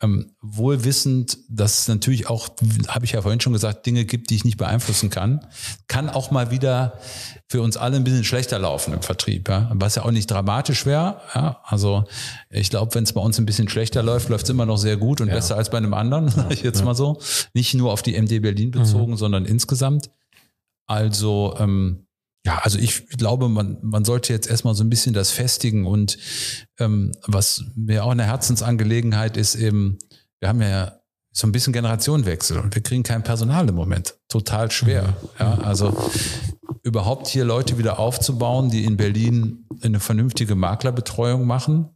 Ähm, 0.00 0.32
wohl 0.40 0.84
wissend, 0.84 1.38
dass 1.48 1.80
es 1.80 1.88
natürlich 1.88 2.28
auch, 2.28 2.50
habe 2.86 3.04
ich 3.04 3.12
ja 3.12 3.22
vorhin 3.22 3.40
schon 3.40 3.52
gesagt, 3.52 3.84
Dinge 3.84 4.04
gibt, 4.04 4.30
die 4.30 4.36
ich 4.36 4.44
nicht 4.44 4.56
beeinflussen 4.56 5.10
kann, 5.10 5.44
kann 5.88 6.08
auch 6.08 6.30
mal 6.30 6.52
wieder 6.52 7.00
für 7.48 7.62
uns 7.62 7.76
alle 7.76 7.96
ein 7.96 8.04
bisschen 8.04 8.22
schlechter 8.22 8.60
laufen 8.60 8.94
im 8.94 9.02
Vertrieb, 9.02 9.48
ja? 9.48 9.70
was 9.74 9.96
ja 9.96 10.04
auch 10.04 10.12
nicht 10.12 10.30
dramatisch 10.30 10.86
wäre. 10.86 11.20
Ja? 11.34 11.60
Also 11.64 12.04
ich 12.48 12.70
glaube, 12.70 12.94
wenn 12.94 13.04
es 13.04 13.12
bei 13.12 13.20
uns 13.20 13.38
ein 13.38 13.46
bisschen 13.46 13.68
schlechter 13.68 14.04
läuft, 14.04 14.28
läuft 14.28 14.44
es 14.44 14.50
immer 14.50 14.66
noch 14.66 14.78
sehr 14.78 14.96
gut 14.96 15.20
und 15.20 15.30
besser 15.30 15.56
als 15.56 15.70
bei 15.70 15.78
einem 15.78 15.94
anderen, 15.94 16.28
sage 16.28 16.54
ich 16.54 16.62
jetzt 16.62 16.84
mal 16.84 16.94
so. 16.94 17.20
Nicht 17.52 17.74
nur 17.74 17.92
auf 17.92 18.02
die 18.02 18.14
MD 18.20 18.40
Berlin 18.40 18.70
bezogen, 18.70 19.16
sondern 19.16 19.46
insgesamt. 19.46 20.10
Also 20.86 21.54
ähm, 21.58 22.07
ja, 22.48 22.60
also 22.62 22.78
ich 22.78 23.06
glaube, 23.10 23.50
man, 23.50 23.76
man 23.82 24.06
sollte 24.06 24.32
jetzt 24.32 24.48
erstmal 24.48 24.74
so 24.74 24.82
ein 24.82 24.88
bisschen 24.88 25.12
das 25.12 25.30
festigen 25.30 25.86
und 25.86 26.16
ähm, 26.78 27.12
was 27.26 27.62
mir 27.76 28.04
auch 28.04 28.10
eine 28.10 28.24
Herzensangelegenheit 28.24 29.36
ist, 29.36 29.54
eben, 29.54 29.98
wir 30.40 30.48
haben 30.48 30.62
ja 30.62 30.98
so 31.30 31.46
ein 31.46 31.52
bisschen 31.52 31.74
Generationenwechsel 31.74 32.56
und 32.56 32.74
wir 32.74 32.82
kriegen 32.82 33.02
kein 33.02 33.22
Personal 33.22 33.68
im 33.68 33.74
Moment. 33.74 34.14
Total 34.28 34.70
schwer. 34.70 35.14
Ja, 35.38 35.58
also 35.58 36.10
überhaupt 36.82 37.28
hier 37.28 37.44
Leute 37.44 37.78
wieder 37.78 37.98
aufzubauen, 37.98 38.70
die 38.70 38.84
in 38.84 38.96
Berlin 38.96 39.66
eine 39.82 40.00
vernünftige 40.00 40.54
Maklerbetreuung 40.54 41.46
machen. 41.46 41.90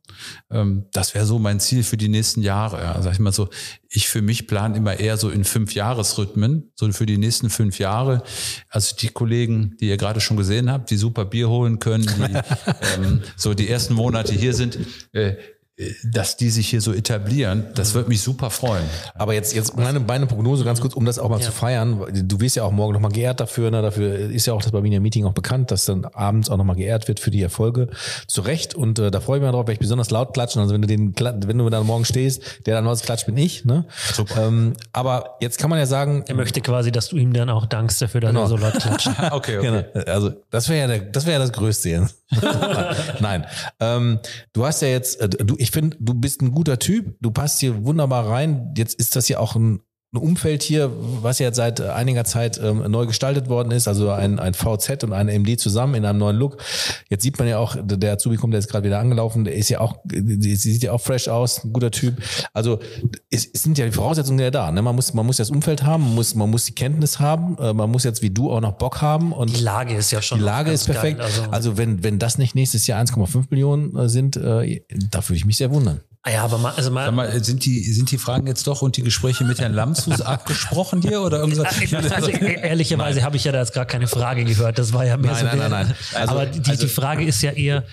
Ähm, 0.51 0.87
das 0.93 1.15
wäre 1.15 1.27
so 1.27 1.39
mein 1.39 1.61
Ziel 1.61 1.83
für 1.83 1.97
die 1.97 2.09
nächsten 2.09 2.43
Jahre. 2.43 2.79
Ja, 2.79 3.03
sag 3.03 3.13
ich 3.13 3.19
mal 3.19 3.33
so. 3.33 3.49
Ich 3.89 4.09
für 4.09 4.23
mich 4.23 4.47
plane 4.47 4.77
immer 4.77 4.99
eher 4.99 5.17
so 5.17 5.31
in 5.31 5.45
fünf 5.45 5.75
Jahresrhythmen, 5.75 6.73
so 6.75 6.91
für 6.93 7.07
die 7.07 7.19
nächsten 7.19 7.51
fünf 7.51 7.79
Jahre. 7.79 8.23
Also 8.69 8.97
die 8.97 9.09
Kollegen, 9.09 9.77
die 9.81 9.89
ihr 9.89 9.97
gerade 9.97 10.21
schon 10.21 10.37
gesehen 10.37 10.71
habt, 10.71 10.91
die 10.91 10.97
super 10.97 11.25
Bier 11.25 11.49
holen 11.49 11.79
können, 11.79 12.07
die 12.07 12.35
ähm, 12.97 13.23
so 13.37 13.55
die 13.55 13.69
ersten 13.69 13.95
Monate 13.95 14.33
hier 14.33 14.55
sind, 14.55 14.79
äh, 15.13 15.37
dass 16.05 16.37
die 16.37 16.51
sich 16.51 16.69
hier 16.69 16.81
so 16.81 16.93
etablieren, 16.93 17.67
das 17.75 17.95
wird 17.95 18.09
mich 18.09 18.21
super 18.23 18.51
freuen. 18.51 18.85
Aber 19.15 19.35
jetzt, 19.35 19.55
jetzt 19.55 19.77
meine, 19.77 20.01
meine 20.01 20.27
Prognose 20.27 20.65
ganz 20.65 20.81
kurz, 20.81 20.95
um 20.95 21.05
das 21.05 21.19
auch 21.19 21.29
mal 21.29 21.41
zu 21.41 21.53
feiern. 21.53 22.01
Du 22.13 22.41
wirst 22.41 22.57
ja 22.57 22.65
auch 22.65 22.71
morgen 22.73 22.93
nochmal 22.93 23.13
geehrt 23.13 23.41
dafür. 23.41 23.71
Ne? 23.71 23.83
Dafür 23.83 24.15
ist 24.31 24.47
ja 24.47 24.53
auch 24.53 24.63
das 24.63 24.73
Berliner 24.73 25.01
Meeting 25.01 25.25
auch 25.25 25.33
bekannt, 25.33 25.71
dass 25.71 25.85
dann 25.85 26.05
abends 26.05 26.51
auch 26.51 26.57
nochmal 26.57 26.77
geehrt 26.77 27.09
wird 27.09 27.21
für 27.21 27.31
die 27.31 27.43
Erfolge. 27.43 27.89
Zu 28.27 28.43
Recht. 28.43 28.75
Und 28.75 28.99
äh, 28.99 29.11
da 29.11 29.21
freue 29.21 29.39
ich 29.39 29.43
mich 29.43 29.51
drauf, 29.51 29.61
werde 29.63 29.73
ich 29.73 29.79
besonders 29.79 30.11
laut 30.11 30.35
klatschen. 30.35 30.61
Also 30.63 30.75
wenn 30.75 30.83
du 30.83 30.89
den, 30.89 31.15
wenn 31.19 31.59
du 31.59 31.69
dann 31.71 31.87
morgen 31.87 32.05
stehst, 32.05 32.43
der 32.67 32.75
dann 32.75 32.87
was 32.87 33.03
klatscht, 33.03 33.27
bin 33.27 33.37
ich. 33.37 33.65
Ne? 33.65 33.85
Super. 34.13 34.47
Ähm, 34.49 34.75
aber 34.93 35.37
jetzt 35.41 35.59
kann 35.59 35.71
man 35.71 35.79
ja 35.79 35.87
sagen, 35.87 36.25
Er 36.27 36.35
möchte 36.35 36.61
quasi, 36.61 36.93
dass 36.93 37.09
du 37.09 37.17
ihm 37.17 37.33
dann 37.33 37.51
auch 37.51 37.67
dankst 37.67 38.01
dafür, 38.03 38.21
dass 38.21 38.31
Genau. 38.31 38.43
er 38.43 38.49
so 38.49 38.57
laut 38.57 38.75
klatscht. 38.75 39.11
Okay, 39.33 39.59
Genau. 39.61 39.83
Also 40.07 40.33
das 40.51 40.69
wäre 40.69 40.81
ja, 40.81 40.87
der, 40.87 41.01
das 41.01 41.27
wäre 41.27 41.35
ja 41.35 41.39
das 41.39 41.53
Größte. 41.53 42.09
Nein. 43.21 43.45
Ähm, 43.81 44.19
du 44.53 44.65
hast 44.67 44.83
ja 44.83 44.89
jetzt, 44.89 45.21
äh, 45.21 45.29
du, 45.29 45.55
ich 45.59 45.71
finde, 45.73 45.97
du 46.01 46.15
bist 46.15 46.43
ein 46.43 46.53
guter 46.53 46.79
Typ, 46.79 47.17
du 47.21 47.31
passt 47.31 47.61
hier 47.61 47.85
wunderbar 47.85 48.29
rein. 48.29 48.73
Jetzt 48.77 48.95
ist 48.95 49.17
das 49.17 49.29
ja 49.29 49.39
auch 49.39 49.57
ein, 49.57 49.81
ein 50.15 50.19
Umfeld 50.19 50.63
hier, 50.63 50.91
was 51.23 51.39
ja 51.39 51.55
seit 51.55 51.81
einiger 51.81 52.25
Zeit 52.25 52.61
ähm, 52.63 52.85
neu 52.91 53.07
gestaltet 53.07 53.49
worden 53.49 53.71
ist, 53.71 53.89
also 53.89 54.11
ein, 54.11 54.39
ein 54.39 54.53
VZ 54.53 55.05
und 55.05 55.15
eine 55.15 55.33
MD 55.39 55.59
zusammen 55.59 55.95
in 55.95 56.05
einem 56.05 56.19
neuen 56.19 56.37
Look. 56.37 56.59
Jetzt 57.09 57.23
sieht 57.23 57.39
man 57.39 57.49
ja 57.49 57.57
auch, 57.57 57.77
der 57.83 58.13
Azubi 58.13 58.37
kommt, 58.37 58.53
der 58.53 58.59
ist 58.59 58.69
gerade 58.69 58.85
wieder 58.85 58.99
angelaufen, 58.99 59.45
der 59.45 59.55
ist 59.55 59.71
ja 59.71 59.81
auch, 59.81 59.97
sie 60.11 60.55
sieht 60.57 60.83
ja 60.83 60.93
auch 60.93 61.01
fresh 61.01 61.29
aus, 61.29 61.65
ein 61.65 61.73
guter 61.73 61.91
Typ. 61.91 62.17
Also 62.53 62.79
es, 63.31 63.49
es 63.55 63.63
sind 63.63 63.79
ja 63.79 63.87
die 63.87 63.93
Voraussetzungen 63.93 64.39
ja 64.41 64.51
da. 64.51 64.71
Ne? 64.71 64.83
Man 64.83 64.95
muss, 64.95 65.15
man 65.15 65.25
muss 65.25 65.39
das 65.39 65.49
Umfeld 65.49 65.83
haben, 65.83 66.05
man 66.05 66.15
muss, 66.17 66.35
man 66.35 66.51
muss 66.51 66.67
die 66.67 66.75
Kenntnis 66.75 67.19
haben, 67.19 67.57
äh, 67.57 67.73
man 67.73 67.91
muss 67.91 68.05
jetzt 68.05 68.21
wie 68.21 68.31
du 68.31 68.51
auch 68.51 68.61
noch 68.61 68.73
Bock 68.73 69.01
haben 69.01 69.33
und 69.33 69.57
Die 69.57 69.63
Lage 69.63 69.95
ist 69.95 70.11
ja 70.11 70.21
schon. 70.21 70.39
die 70.39 70.45
Lage 70.45 70.73
ist 70.73 70.85
perfekt. 70.85 71.21
Geil. 71.21 71.27
Also, 71.27 71.43
Also, 71.51 71.79
wenn, 71.79 72.05
wenn 72.05 72.19
das 72.19 72.37
nicht 72.37 72.55
nächstes 72.55 72.87
Jahr 72.87 73.03
1,5 73.03 73.47
Millionen 73.49 73.97
äh, 73.97 74.11
sind, 74.11 74.37
äh, 74.37 74.83
da 75.11 75.27
würde 75.27 75.37
ich 75.37 75.47
mich 75.47 75.57
sehr 75.57 75.71
wundern. 75.71 76.03
Ah 76.25 76.31
ja, 76.31 76.45
aber 76.45 76.57
mal, 76.59 76.73
also 76.75 76.93
mal, 76.93 77.07
Sag 77.07 77.15
mal, 77.15 77.45
sind 77.45 77.65
die, 77.65 77.83
sind 77.83 78.13
die 78.13 78.19
Fragen 78.19 78.47
jetzt 78.47 78.69
doch 78.69 78.81
und 78.81 78.97
die 78.97 79.03
Gespräche 79.03 79.43
mit 79.43 79.59
Herrn 79.59 79.75
Lamshus 79.75 80.21
abgesprochen 80.21 81.03
hier 81.03 81.21
oder 81.21 81.41
irgendwas? 81.41 81.75
Also 82.13 82.31
e- 82.31 82.61
ehrlicherweise 82.61 83.25
habe 83.25 83.37
ich 83.37 83.43
ja 83.45 83.51
da 83.51 83.59
jetzt 83.59 83.75
gar 83.75 83.87
keine 83.87 84.07
Frage 84.07 84.45
gehört. 84.45 84.79
Das 84.79 84.93
war 84.93 85.05
ja 85.05 85.17
mehr 85.17 85.33
Nein, 85.33 85.41
so 85.41 85.47
nein, 85.47 85.59
der, 85.59 85.69
nein, 85.69 85.87
nein. 85.89 85.97
Also- 86.15 86.33
aber 86.35 86.47
die, 86.47 86.77
die 86.77 86.87
Frage 86.87 87.25
ist 87.25 87.43
ja 87.43 87.51
eher, 87.51 87.85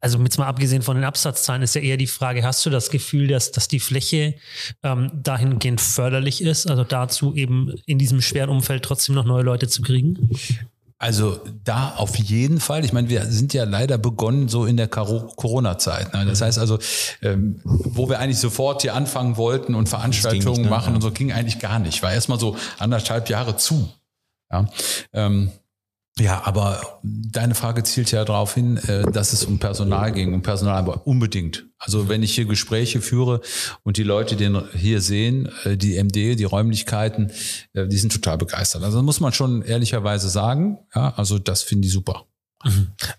also 0.00 0.18
jetzt 0.22 0.38
mal 0.38 0.46
abgesehen 0.46 0.82
von 0.82 0.96
den 0.96 1.04
Absatzzahlen, 1.04 1.62
ist 1.62 1.74
ja 1.74 1.80
eher 1.80 1.96
die 1.96 2.06
Frage, 2.06 2.42
hast 2.44 2.64
du 2.66 2.70
das 2.70 2.90
Gefühl, 2.90 3.26
dass, 3.26 3.52
dass 3.52 3.68
die 3.68 3.80
Fläche 3.80 4.34
ähm, 4.82 5.10
dahingehend 5.14 5.80
förderlich 5.80 6.42
ist, 6.42 6.68
also 6.68 6.84
dazu 6.84 7.34
eben 7.34 7.72
in 7.86 7.98
diesem 7.98 8.20
schweren 8.20 8.50
Umfeld 8.50 8.84
trotzdem 8.84 9.14
noch 9.14 9.24
neue 9.24 9.42
Leute 9.44 9.66
zu 9.66 9.80
kriegen? 9.80 10.30
Also 11.00 11.40
da 11.62 11.94
auf 11.96 12.16
jeden 12.16 12.58
Fall. 12.58 12.84
Ich 12.84 12.92
meine, 12.92 13.08
wir 13.08 13.24
sind 13.26 13.54
ja 13.54 13.62
leider 13.62 13.98
begonnen 13.98 14.48
so 14.48 14.66
in 14.66 14.76
der 14.76 14.88
Corona-Zeit. 14.88 16.12
Ne? 16.12 16.26
Das 16.26 16.40
heißt 16.40 16.58
also, 16.58 16.80
ähm, 17.22 17.60
wo 17.64 18.08
wir 18.08 18.18
eigentlich 18.18 18.40
sofort 18.40 18.82
hier 18.82 18.94
anfangen 18.94 19.36
wollten 19.36 19.76
und 19.76 19.88
Veranstaltungen 19.88 20.56
nicht, 20.56 20.64
ne? 20.64 20.70
machen 20.70 20.96
und 20.96 21.00
so, 21.00 21.12
ging 21.12 21.30
eigentlich 21.32 21.60
gar 21.60 21.78
nicht. 21.78 22.02
War 22.02 22.12
erstmal 22.12 22.40
so 22.40 22.56
anderthalb 22.78 23.28
Jahre 23.28 23.56
zu. 23.56 23.88
Ja, 24.50 24.66
ähm, 25.12 25.52
ja, 26.20 26.42
aber 26.44 27.00
deine 27.02 27.54
Frage 27.54 27.82
zielt 27.82 28.10
ja 28.10 28.24
darauf 28.24 28.54
hin, 28.54 28.76
äh, 28.76 29.10
dass 29.10 29.32
es 29.32 29.44
um 29.44 29.58
Personal 29.58 30.12
ging, 30.12 30.34
um 30.34 30.42
Personal, 30.42 30.76
aber 30.76 31.06
unbedingt. 31.06 31.66
Also 31.78 32.08
wenn 32.08 32.22
ich 32.22 32.34
hier 32.34 32.44
Gespräche 32.44 33.00
führe 33.00 33.40
und 33.84 33.96
die 33.96 34.02
Leute 34.02 34.36
den 34.36 34.60
hier 34.74 35.00
sehen, 35.00 35.48
äh, 35.64 35.76
die 35.76 35.96
MD, 35.96 36.34
die 36.36 36.44
Räumlichkeiten, 36.44 37.30
äh, 37.72 37.86
die 37.86 37.98
sind 37.98 38.12
total 38.12 38.38
begeistert. 38.38 38.82
Also 38.82 39.02
muss 39.02 39.20
man 39.20 39.32
schon 39.32 39.62
ehrlicherweise 39.62 40.28
sagen. 40.28 40.78
Ja, 40.94 41.14
also 41.16 41.38
das 41.38 41.62
finde 41.62 41.86
ich 41.86 41.92
super. 41.92 42.26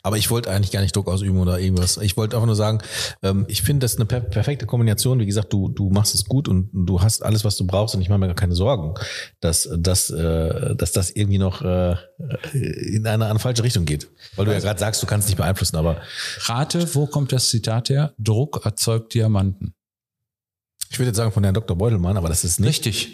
Aber 0.03 0.17
ich 0.17 0.29
wollte 0.29 0.51
eigentlich 0.51 0.71
gar 0.71 0.81
nicht 0.81 0.95
Druck 0.95 1.07
ausüben 1.07 1.39
oder 1.39 1.59
irgendwas. 1.59 1.97
Ich 1.97 2.17
wollte 2.17 2.35
einfach 2.35 2.47
nur 2.47 2.55
sagen, 2.55 2.79
ähm, 3.23 3.45
ich 3.47 3.61
finde 3.61 3.85
das 3.85 3.95
eine 3.95 4.05
per 4.05 4.19
perfekte 4.19 4.65
Kombination. 4.65 5.19
Wie 5.19 5.25
gesagt, 5.25 5.53
du, 5.53 5.69
du 5.69 5.89
machst 5.89 6.13
es 6.13 6.25
gut 6.25 6.49
und 6.49 6.69
du 6.73 7.01
hast 7.01 7.23
alles, 7.23 7.45
was 7.45 7.55
du 7.55 7.65
brauchst 7.65 7.95
und 7.95 8.01
ich 8.01 8.09
mache 8.09 8.19
mir 8.19 8.27
gar 8.27 8.35
keine 8.35 8.55
Sorgen, 8.55 8.95
dass, 9.39 9.69
dass, 9.77 10.09
äh, 10.09 10.75
dass 10.75 10.91
das 10.91 11.11
irgendwie 11.11 11.37
noch 11.37 11.61
äh, 11.61 11.95
in 12.53 13.07
eine, 13.07 13.27
eine 13.27 13.39
falsche 13.39 13.63
Richtung 13.63 13.85
geht. 13.85 14.09
Weil 14.35 14.45
du 14.45 14.53
ja 14.53 14.59
gerade 14.59 14.79
sagst, 14.79 15.01
du 15.01 15.07
kannst 15.07 15.29
nicht 15.29 15.37
beeinflussen, 15.37 15.77
aber 15.77 16.01
Rate, 16.41 16.93
wo 16.95 17.07
kommt 17.07 17.31
das 17.31 17.47
Zitat 17.49 17.89
her? 17.89 18.13
Druck 18.17 18.65
erzeugt 18.65 19.13
Diamanten. 19.13 19.73
Ich 20.89 20.97
würde 20.97 21.09
jetzt 21.09 21.17
sagen 21.17 21.31
von 21.31 21.43
Herrn 21.43 21.53
Dr. 21.53 21.77
Beutelmann, 21.77 22.17
aber 22.17 22.29
das 22.29 22.43
ist 22.43 22.59
nicht. 22.59 22.85
Richtig. 22.85 23.13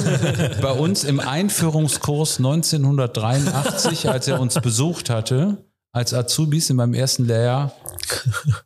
Bei 0.60 0.72
uns 0.72 1.04
im 1.04 1.20
Einführungskurs 1.20 2.38
1983, 2.38 4.08
als 4.08 4.26
er 4.28 4.40
uns 4.40 4.54
besucht 4.60 5.10
hatte, 5.10 5.58
als 5.92 6.12
Azubis 6.12 6.70
in 6.70 6.76
meinem 6.76 6.94
ersten 6.94 7.24
Lehrjahr 7.26 7.72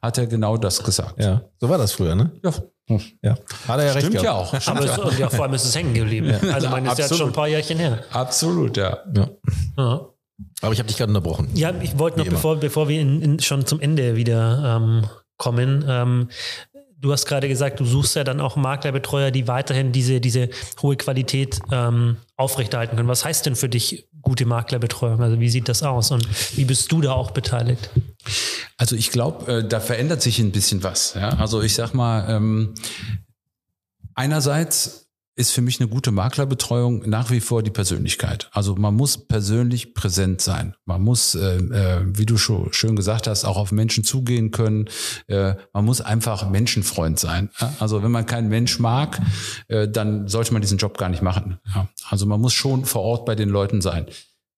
hat 0.00 0.16
er 0.16 0.26
genau 0.26 0.56
das 0.56 0.82
gesagt. 0.82 1.22
Ja, 1.22 1.42
so 1.60 1.68
war 1.68 1.76
das 1.76 1.92
früher, 1.92 2.14
ne? 2.14 2.32
Ja. 2.42 2.52
Ja. 3.22 3.36
Hat 3.68 3.80
er 3.80 3.84
ja 3.84 3.92
recht 3.92 4.06
Stimmt 4.06 4.14
ja 4.14 4.22
gehabt. 4.22 4.66
auch. 4.66 4.68
Aber 4.68 4.84
es, 4.84 4.98
und 4.98 5.18
ja, 5.18 5.28
vor 5.28 5.44
allem 5.44 5.52
ist 5.52 5.66
es 5.66 5.76
hängen 5.76 5.92
geblieben. 5.92 6.34
Also 6.50 6.70
man 6.70 6.86
ist 6.86 6.98
ja 6.98 7.06
schon 7.06 7.26
ein 7.28 7.32
paar 7.34 7.48
Jährchen 7.48 7.76
her. 7.76 8.02
Absolut, 8.10 8.78
ja. 8.78 8.98
Ja. 9.14 9.28
Ja. 9.76 10.08
Aber 10.62 10.72
ich 10.72 10.78
habe 10.78 10.86
dich 10.86 10.96
gerade 10.96 11.10
unterbrochen. 11.10 11.50
Ja, 11.52 11.74
ich 11.82 11.98
wollte 11.98 12.18
noch, 12.18 12.26
bevor, 12.26 12.56
bevor 12.56 12.88
wir 12.88 12.98
in, 12.98 13.20
in, 13.20 13.40
schon 13.40 13.66
zum 13.66 13.78
Ende 13.80 14.16
wieder 14.16 14.76
ähm, 14.76 15.04
kommen, 15.36 15.84
ähm, 15.86 16.28
du 17.00 17.12
hast 17.12 17.26
gerade 17.26 17.48
gesagt, 17.48 17.80
du 17.80 17.84
suchst 17.84 18.16
ja 18.16 18.24
dann 18.24 18.40
auch 18.40 18.56
Maklerbetreuer, 18.56 19.30
die 19.30 19.48
weiterhin 19.48 19.92
diese, 19.92 20.20
diese 20.20 20.48
hohe 20.82 20.96
Qualität 20.96 21.60
ähm, 21.70 22.16
aufrechterhalten 22.36 22.96
können. 22.96 23.08
Was 23.08 23.24
heißt 23.24 23.46
denn 23.46 23.56
für 23.56 23.68
dich 23.68 24.08
gute 24.20 24.46
Maklerbetreuung? 24.46 25.22
Also 25.22 25.40
wie 25.40 25.48
sieht 25.48 25.68
das 25.68 25.82
aus 25.82 26.10
und 26.10 26.26
wie 26.56 26.64
bist 26.64 26.90
du 26.90 27.00
da 27.00 27.12
auch 27.12 27.30
beteiligt? 27.30 27.90
Also 28.76 28.96
ich 28.96 29.10
glaube, 29.10 29.52
äh, 29.52 29.68
da 29.68 29.80
verändert 29.80 30.22
sich 30.22 30.38
ein 30.38 30.52
bisschen 30.52 30.82
was. 30.82 31.14
Ja? 31.14 31.30
Also 31.30 31.62
ich 31.62 31.74
sag 31.74 31.94
mal, 31.94 32.28
ähm, 32.28 32.74
einerseits 34.14 35.07
ist 35.38 35.52
für 35.52 35.62
mich 35.62 35.80
eine 35.80 35.88
gute 35.88 36.10
Maklerbetreuung 36.10 37.08
nach 37.08 37.30
wie 37.30 37.40
vor 37.40 37.62
die 37.62 37.70
Persönlichkeit. 37.70 38.50
Also 38.52 38.74
man 38.74 38.94
muss 38.94 39.16
persönlich 39.16 39.94
präsent 39.94 40.40
sein. 40.40 40.74
Man 40.84 41.00
muss, 41.00 41.36
äh, 41.36 41.58
äh, 41.58 42.00
wie 42.06 42.26
du 42.26 42.36
schon 42.36 42.72
schön 42.72 42.96
gesagt 42.96 43.28
hast, 43.28 43.44
auch 43.44 43.56
auf 43.56 43.70
Menschen 43.70 44.02
zugehen 44.02 44.50
können. 44.50 44.86
Äh, 45.28 45.54
man 45.72 45.84
muss 45.84 46.00
einfach 46.00 46.50
Menschenfreund 46.50 47.20
sein. 47.20 47.50
Also 47.78 48.02
wenn 48.02 48.10
man 48.10 48.26
keinen 48.26 48.48
Mensch 48.48 48.80
mag, 48.80 49.20
äh, 49.68 49.86
dann 49.88 50.26
sollte 50.26 50.52
man 50.52 50.60
diesen 50.60 50.78
Job 50.78 50.98
gar 50.98 51.08
nicht 51.08 51.22
machen. 51.22 51.58
Ja? 51.72 51.88
Also 52.08 52.26
man 52.26 52.40
muss 52.40 52.52
schon 52.52 52.84
vor 52.84 53.02
Ort 53.02 53.24
bei 53.24 53.36
den 53.36 53.48
Leuten 53.48 53.80
sein. 53.80 54.06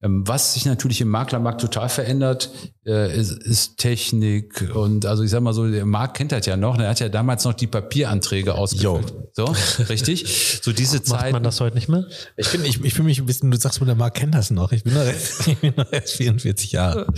Ähm, 0.03 0.26
Was 0.26 0.55
sich 0.55 0.64
natürlich 0.64 1.03
im 1.03 1.09
Maklermarkt 1.09 1.61
total 1.61 1.90
verändert, 1.90 2.51
äh, 2.86 3.14
ist, 3.18 3.32
ist 3.32 3.76
Technik 3.76 4.70
und 4.74 5.05
also 5.05 5.22
ich 5.22 5.30
sag 5.30 5.42
mal 5.42 5.53
so, 5.53 5.70
der 5.70 5.84
Markt 5.84 6.16
kennt 6.16 6.32
das 6.32 6.46
ja 6.46 6.57
noch, 6.57 6.78
der 6.78 6.88
hat 6.88 7.01
ja 7.01 7.11
damals 7.11 7.44
noch 7.44 7.53
die 7.53 7.66
Papieranträge 7.66 8.55
ausgefüllt. 8.55 9.12
So, 9.32 9.55
richtig? 9.88 10.61
So 10.62 10.72
diese 10.72 10.96
Macht 10.96 11.07
Zeit. 11.07 11.32
man 11.32 11.42
das 11.42 11.61
heute 11.61 11.76
nicht 11.76 11.88
mehr? 11.88 12.07
Ich 12.36 12.48
finde 12.48 12.66
ich, 12.66 12.82
ich 12.84 12.94
fühl 12.94 13.05
mich 13.05 13.18
ein 13.18 13.26
bisschen, 13.26 13.51
du 13.51 13.59
sagst, 13.59 13.80
der 13.80 13.94
Marc 13.94 14.14
kennt 14.14 14.34
das 14.34 14.51
noch. 14.51 14.72
Ich 14.72 14.84
bin 14.84 14.94
noch 14.94 15.05
erst, 15.05 15.46
ich 15.48 15.59
bin 15.59 15.74
noch 15.76 15.90
erst 15.92 16.14
44 16.14 16.72
Jahre. 16.72 17.07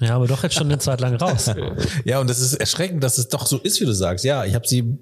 Ja, 0.00 0.16
aber 0.16 0.26
doch 0.26 0.42
jetzt 0.42 0.54
schon 0.54 0.66
eine 0.66 0.78
Zeit 0.78 1.00
lang 1.00 1.14
raus. 1.16 1.50
Ja, 2.04 2.20
und 2.20 2.28
das 2.28 2.40
ist 2.40 2.54
erschreckend, 2.54 3.02
dass 3.02 3.16
es 3.18 3.28
doch 3.28 3.46
so 3.46 3.58
ist, 3.58 3.80
wie 3.80 3.86
du 3.86 3.92
sagst. 3.92 4.24
Ja, 4.24 4.44
ich 4.44 4.54
habe 4.54 4.66
sie 4.66 4.98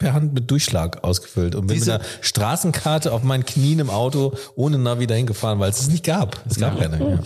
per 0.00 0.12
Hand 0.14 0.34
mit 0.34 0.50
Durchschlag 0.50 1.04
ausgefüllt 1.04 1.54
und 1.54 1.68
bin 1.68 1.76
Diese- 1.76 1.92
mit 1.92 2.00
einer 2.00 2.08
Straßenkarte 2.22 3.12
auf 3.12 3.22
meinen 3.22 3.44
Knien 3.44 3.78
im 3.78 3.90
Auto 3.90 4.32
ohne 4.56 4.78
Navi 4.78 5.06
dahin 5.06 5.26
gefahren, 5.26 5.60
weil 5.60 5.70
es 5.70 5.80
es 5.80 5.88
nicht 5.88 6.04
gab. 6.04 6.40
Es 6.48 6.58
gab 6.58 6.78
keine. 6.80 6.98
Ja. 6.98 7.18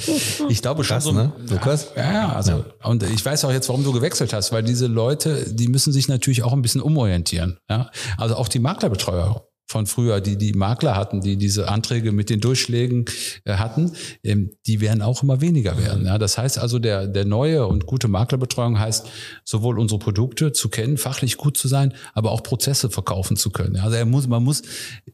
Ich 0.50 0.60
glaube 0.60 0.84
schon 0.84 1.00
so. 1.00 1.12
ne, 1.12 1.32
Lukas? 1.48 1.88
Ja, 1.96 2.12
ja, 2.12 2.32
also 2.34 2.64
und 2.82 3.02
ich 3.04 3.24
weiß 3.24 3.44
auch 3.46 3.52
jetzt, 3.52 3.68
warum 3.70 3.82
du 3.84 3.92
gewechselt 3.92 4.32
hast, 4.34 4.52
weil 4.52 4.62
diese 4.62 4.86
Leute, 4.88 5.46
die 5.48 5.68
müssen 5.68 5.92
sich 5.92 6.08
natürlich 6.08 6.42
auch 6.42 6.52
ein 6.52 6.60
bisschen 6.62 6.82
umorientieren. 6.82 7.58
Ja, 7.70 7.90
also 8.18 8.36
auch 8.36 8.48
die 8.48 8.58
Maklerbetreuer 8.58 9.46
von 9.66 9.86
früher, 9.86 10.20
die 10.20 10.36
die 10.36 10.52
Makler 10.52 10.94
hatten, 10.94 11.20
die 11.20 11.36
diese 11.36 11.68
Anträge 11.68 12.12
mit 12.12 12.30
den 12.30 12.40
Durchschlägen 12.40 13.06
äh, 13.44 13.54
hatten, 13.54 13.92
ähm, 14.22 14.50
die 14.66 14.80
werden 14.80 15.02
auch 15.02 15.22
immer 15.22 15.40
weniger 15.40 15.78
werden. 15.78 16.06
Ja, 16.06 16.18
das 16.18 16.36
heißt 16.36 16.58
also, 16.58 16.78
der 16.78 17.06
der 17.06 17.24
neue 17.24 17.66
und 17.66 17.86
gute 17.86 18.08
Maklerbetreuung 18.08 18.78
heißt 18.78 19.06
sowohl 19.44 19.78
unsere 19.78 19.98
Produkte 19.98 20.52
zu 20.52 20.68
kennen, 20.68 20.98
fachlich 20.98 21.36
gut 21.36 21.56
zu 21.56 21.68
sein, 21.68 21.94
aber 22.12 22.30
auch 22.30 22.42
Prozesse 22.42 22.90
verkaufen 22.90 23.36
zu 23.36 23.50
können. 23.50 23.76
Also 23.76 23.96
er 23.96 24.04
muss, 24.04 24.26
man 24.26 24.44
muss 24.44 24.62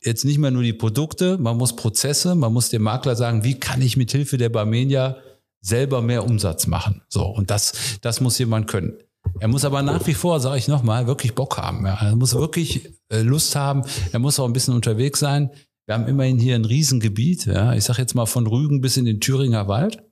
jetzt 0.03 0.25
nicht 0.25 0.39
mehr 0.39 0.51
nur 0.51 0.63
die 0.63 0.73
Produkte, 0.73 1.39
man 1.39 1.57
muss 1.57 1.77
Prozesse, 1.77 2.35
man 2.35 2.53
muss 2.53 2.71
dem 2.71 2.83
Makler 2.83 3.17
sagen, 3.17 3.45
wie 3.45 3.59
kann 3.59 3.81
ich 3.83 3.97
mit 3.97 4.11
Hilfe 4.11 4.37
der 4.37 4.49
Barmenia 4.49 5.17
selber 5.61 6.03
mehr 6.03 6.25
Umsatz 6.25 6.67
machen. 6.67 7.03
So, 7.09 7.27
und 7.27 7.51
das, 7.51 7.73
das 8.01 8.21
muss 8.21 8.39
jemand 8.39 8.67
können. 8.67 8.95
Er 9.39 9.49
muss 9.49 9.65
aber 9.65 9.83
nach 9.83 10.07
wie 10.07 10.15
vor, 10.15 10.41
sage 10.41 10.59
ich 10.59 10.69
nochmal, 10.69 11.07
wirklich 11.07 11.35
Bock 11.35 11.59
haben. 11.59 11.85
Ja. 11.87 11.99
Er 12.01 12.17
muss 12.17 12.35
wirklich 12.35 12.91
Lust 13.11 13.57
haben. 13.57 13.83
Er 14.13 14.19
muss 14.19 14.39
auch 14.39 14.47
ein 14.47 14.53
bisschen 14.53 14.75
unterwegs 14.75 15.19
sein. 15.19 15.51
Wir 15.87 15.95
haben 15.95 16.07
immerhin 16.07 16.39
hier 16.39 16.55
ein 16.55 16.65
Riesengebiet. 16.65 17.47
Ja. 17.47 17.75
Ich 17.75 17.85
sage 17.85 18.01
jetzt 18.01 18.15
mal 18.15 18.27
von 18.27 18.47
Rügen 18.47 18.81
bis 18.81 18.97
in 18.97 19.05
den 19.05 19.21
Thüringer 19.21 19.67
Wald. 19.69 20.03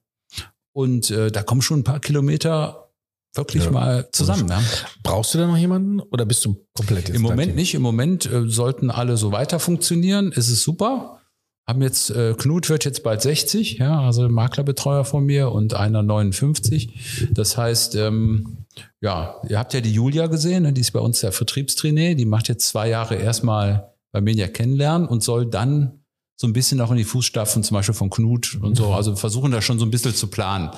Und 0.73 1.11
äh, 1.11 1.31
da 1.31 1.43
kommen 1.43 1.63
schon 1.63 1.81
ein 1.81 1.85
paar 1.85 2.01
Kilometer 2.01 2.91
wirklich 3.35 3.65
Ja. 3.65 3.71
mal 3.71 4.09
zusammen. 4.13 4.49
Ja. 4.49 4.61
Brauchst 5.03 5.35
du 5.35 5.39
da 5.39 5.47
noch 5.47 5.57
jemanden 5.57 6.01
oder 6.01 6.25
bist 6.27 6.45
du 6.45 6.67
komplett 6.75 7.09
Im 7.11 7.23
Moment 7.23 7.55
nicht. 7.55 7.75
Im 7.75 7.83
Moment 7.83 8.27
äh, 8.27 8.49
sollten 8.49 8.91
alle 8.91 9.17
so 9.17 9.31
weiter 9.33 9.61
funktionieren. 9.61 10.33
Es 10.35 10.49
ist 10.49 10.63
super. 10.63 11.21
Haben 11.69 11.83
jetzt, 11.83 12.11
äh, 12.11 12.35
Knut 12.37 12.71
wird 12.71 12.87
jetzt 12.87 13.03
bald 13.03 13.21
60, 13.21 13.77
ja, 13.79 14.01
also 14.01 14.27
Maklerbetreuer 14.29 15.05
von 15.05 15.25
mir 15.27 15.53
und 15.53 15.75
einer 15.75 16.03
59. 16.03 17.29
Das 17.33 17.59
heißt, 17.59 17.95
ähm, 17.97 18.65
ja, 19.01 19.41
ihr 19.49 19.59
habt 19.59 19.75
ja 19.75 19.81
die 19.81 19.93
Julia 19.93 20.27
gesehen, 20.27 20.63
ne, 20.65 20.73
die 20.73 20.81
ist 20.81 20.93
bei 20.93 21.01
uns 21.01 21.21
der 21.21 21.33
Vertriebstrainee, 21.33 22.15
die 22.15 22.25
macht 22.25 22.49
jetzt 22.49 22.69
zwei 22.69 22.89
Jahre 22.89 23.17
erstmal 23.17 23.93
bei 24.13 24.21
Menia 24.21 24.49
kennenlernen 24.49 25.07
und 25.07 25.23
soll 25.23 25.47
dann 25.47 26.05
so 26.41 26.47
ein 26.47 26.53
bisschen 26.53 26.81
auch 26.81 26.91
in 26.91 26.97
die 26.97 27.05
Fußstapfen 27.05 27.63
zum 27.63 27.75
Beispiel 27.75 27.95
von 27.95 28.11
Knut 28.11 28.59
und 28.63 28.77
so, 28.77 28.93
also 28.93 29.17
versuchen 29.17 29.51
da 29.51 29.61
schon 29.61 29.79
so 29.79 29.85
ein 29.87 29.91
bisschen 29.91 30.15
zu 30.15 30.29
planen, 30.29 30.71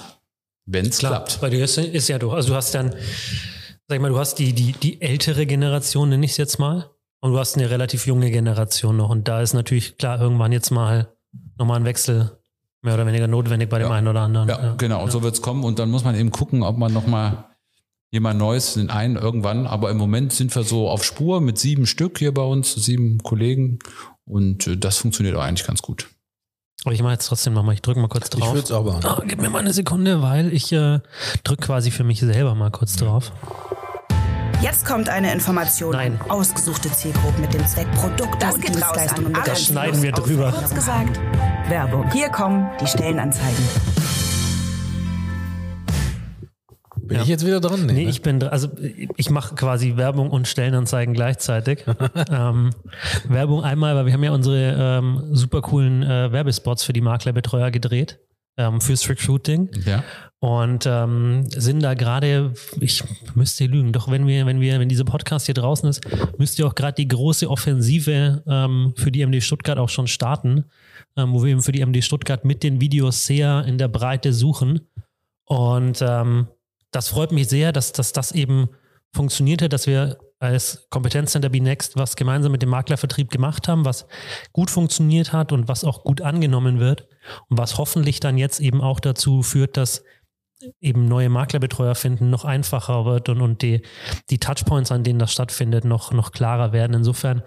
wenn 0.66 0.86
es 0.86 0.98
klappt. 0.98 1.40
Bei 1.40 1.50
dir 1.50 1.64
ist, 1.64 1.76
ist 1.78 2.08
ja 2.08 2.18
du, 2.18 2.30
also 2.30 2.50
du 2.50 2.54
hast 2.54 2.74
dann, 2.74 2.90
sag 3.88 3.96
ich 3.96 4.00
mal, 4.00 4.08
du 4.10 4.18
hast 4.18 4.36
die, 4.36 4.52
die, 4.52 4.72
die 4.72 5.00
ältere 5.02 5.46
Generation, 5.46 6.08
nenne 6.08 6.24
ich 6.24 6.32
es 6.32 6.36
jetzt 6.38 6.58
mal, 6.58 6.90
und 7.22 7.32
du 7.32 7.38
hast 7.38 7.56
eine 7.56 7.68
relativ 7.68 8.06
junge 8.06 8.30
Generation 8.30 8.96
noch. 8.96 9.10
Und 9.10 9.28
da 9.28 9.42
ist 9.42 9.52
natürlich 9.52 9.98
klar, 9.98 10.18
irgendwann 10.20 10.52
jetzt 10.52 10.70
mal 10.70 11.12
nochmal 11.58 11.78
ein 11.78 11.84
Wechsel 11.84 12.38
mehr 12.82 12.94
oder 12.94 13.06
weniger 13.06 13.26
notwendig 13.28 13.68
bei 13.68 13.78
dem 13.78 13.88
Ja. 13.88 13.94
einen 13.94 14.08
oder 14.08 14.20
anderen. 14.22 14.48
Ja, 14.48 14.74
genau. 14.78 15.02
Und 15.04 15.12
so 15.12 15.22
wird's 15.22 15.42
kommen. 15.42 15.64
Und 15.64 15.78
dann 15.78 15.90
muss 15.90 16.02
man 16.02 16.14
eben 16.14 16.30
gucken, 16.30 16.62
ob 16.62 16.78
man 16.78 16.94
nochmal 16.94 17.49
jemand 18.10 18.38
Neues, 18.38 18.74
den 18.74 18.90
einen 18.90 19.16
irgendwann. 19.16 19.66
Aber 19.66 19.90
im 19.90 19.96
Moment 19.96 20.32
sind 20.32 20.54
wir 20.54 20.62
so 20.64 20.88
auf 20.88 21.04
Spur 21.04 21.40
mit 21.40 21.58
sieben 21.58 21.86
Stück 21.86 22.18
hier 22.18 22.32
bei 22.34 22.42
uns, 22.42 22.74
sieben 22.74 23.18
Kollegen. 23.22 23.78
Und 24.24 24.66
äh, 24.66 24.76
das 24.76 24.98
funktioniert 24.98 25.36
auch 25.36 25.42
eigentlich 25.42 25.66
ganz 25.66 25.82
gut. 25.82 26.08
Aber 26.84 26.94
ich 26.94 27.02
mache 27.02 27.12
jetzt 27.12 27.26
trotzdem 27.26 27.52
nochmal, 27.52 27.74
ich 27.74 27.82
drücke 27.82 28.00
mal 28.00 28.08
kurz 28.08 28.24
Ich 28.32 28.40
drauf. 28.40 28.54
würde 28.54 28.64
es 28.64 28.72
auch 28.72 28.84
machen. 28.84 29.04
Ah, 29.04 29.22
gib 29.26 29.40
mir 29.40 29.50
mal 29.50 29.58
eine 29.58 29.72
Sekunde, 29.72 30.22
weil 30.22 30.52
ich 30.52 30.72
äh, 30.72 31.00
drücke 31.44 31.66
quasi 31.66 31.90
für 31.90 32.04
mich 32.04 32.20
selber 32.20 32.54
mal 32.54 32.70
kurz 32.70 32.96
drauf. 32.96 33.32
Jetzt 34.62 34.84
kommt 34.86 35.08
eine 35.08 35.32
Information 35.32 35.92
Nein. 35.92 36.20
ausgesuchte 36.28 36.90
Zielgruppen 36.92 37.40
mit 37.40 37.52
dem 37.54 37.66
Zweck, 37.66 37.90
Produkte 37.92 38.38
Das 38.40 38.54
und 38.56 38.68
Dienstleistungen 38.68 39.32
Das 39.44 39.64
schneiden 39.64 40.02
wir 40.02 40.12
drüber. 40.12 40.52
Kurz 40.52 40.74
gesagt, 40.74 41.18
Werbung. 41.68 42.10
Hier 42.12 42.28
kommen 42.28 42.66
die 42.80 42.86
Stellenanzeigen. 42.86 43.64
Bin 47.10 47.16
Ja. 47.16 47.24
ich 47.24 47.28
jetzt 47.28 47.44
wieder 47.44 47.60
dran? 47.60 47.86
Nee, 47.86 48.04
ne? 48.04 48.08
ich 48.08 48.22
bin, 48.22 48.40
also 48.44 48.68
ich 49.16 49.30
mache 49.30 49.56
quasi 49.56 49.96
Werbung 49.96 50.30
und 50.30 50.46
Stellenanzeigen 50.46 51.12
gleichzeitig. 51.12 51.84
ähm, 52.30 52.70
Werbung 53.28 53.64
einmal, 53.64 53.96
weil 53.96 54.06
wir 54.06 54.12
haben 54.12 54.22
ja 54.22 54.30
unsere 54.30 54.76
ähm, 54.78 55.24
super 55.32 55.60
coolen 55.60 56.04
äh, 56.04 56.30
Werbespots 56.30 56.84
für 56.84 56.92
die 56.92 57.00
Maklerbetreuer 57.00 57.72
gedreht, 57.72 58.20
ähm, 58.56 58.80
fürs 58.80 59.08
Recruiting. 59.08 59.70
Ja. 59.84 60.04
Und 60.38 60.86
ähm, 60.86 61.46
sind 61.50 61.82
da 61.82 61.94
gerade, 61.94 62.54
ich 62.80 63.02
müsste 63.34 63.66
lügen, 63.66 63.92
doch 63.92 64.08
wenn 64.08 64.28
wir, 64.28 64.46
wenn 64.46 64.60
wir, 64.60 64.78
wenn 64.78 64.88
dieser 64.88 65.04
Podcast 65.04 65.46
hier 65.46 65.54
draußen 65.56 65.88
ist, 65.88 66.02
müsst 66.38 66.60
ihr 66.60 66.66
auch 66.68 66.76
gerade 66.76 66.94
die 66.94 67.08
große 67.08 67.50
Offensive 67.50 68.44
ähm, 68.46 68.94
für 68.96 69.10
die 69.10 69.26
MD 69.26 69.42
Stuttgart 69.42 69.78
auch 69.78 69.88
schon 69.88 70.06
starten, 70.06 70.66
ähm, 71.16 71.32
wo 71.32 71.42
wir 71.42 71.50
eben 71.50 71.62
für 71.62 71.72
die 71.72 71.84
MD 71.84 72.04
Stuttgart 72.04 72.44
mit 72.44 72.62
den 72.62 72.80
Videos 72.80 73.26
sehr 73.26 73.64
in 73.66 73.78
der 73.78 73.88
Breite 73.88 74.32
suchen. 74.32 74.82
Und 75.44 75.98
ähm, 76.00 76.46
das 76.90 77.08
freut 77.08 77.32
mich 77.32 77.48
sehr, 77.48 77.72
dass, 77.72 77.92
dass 77.92 78.12
das 78.12 78.32
eben 78.32 78.68
funktionierte, 79.12 79.68
dass 79.68 79.86
wir 79.86 80.18
als 80.38 80.86
Kompetenzcenter 80.88 81.50
B-Next 81.50 81.96
was 81.96 82.16
gemeinsam 82.16 82.52
mit 82.52 82.62
dem 82.62 82.70
Maklervertrieb 82.70 83.30
gemacht 83.30 83.68
haben, 83.68 83.84
was 83.84 84.06
gut 84.52 84.70
funktioniert 84.70 85.32
hat 85.32 85.52
und 85.52 85.68
was 85.68 85.84
auch 85.84 86.02
gut 86.02 86.22
angenommen 86.22 86.80
wird 86.80 87.06
und 87.48 87.58
was 87.58 87.76
hoffentlich 87.76 88.20
dann 88.20 88.38
jetzt 88.38 88.60
eben 88.60 88.80
auch 88.80 89.00
dazu 89.00 89.42
führt, 89.42 89.76
dass 89.76 90.02
eben 90.80 91.06
neue 91.06 91.28
Maklerbetreuer 91.28 91.94
finden 91.94 92.30
noch 92.30 92.44
einfacher 92.44 93.04
wird 93.06 93.28
und, 93.28 93.40
und 93.40 93.62
die, 93.62 93.82
die 94.28 94.38
Touchpoints, 94.38 94.92
an 94.92 95.04
denen 95.04 95.18
das 95.18 95.32
stattfindet, 95.32 95.84
noch, 95.84 96.12
noch 96.12 96.32
klarer 96.32 96.72
werden. 96.72 96.94
Insofern 96.94 97.42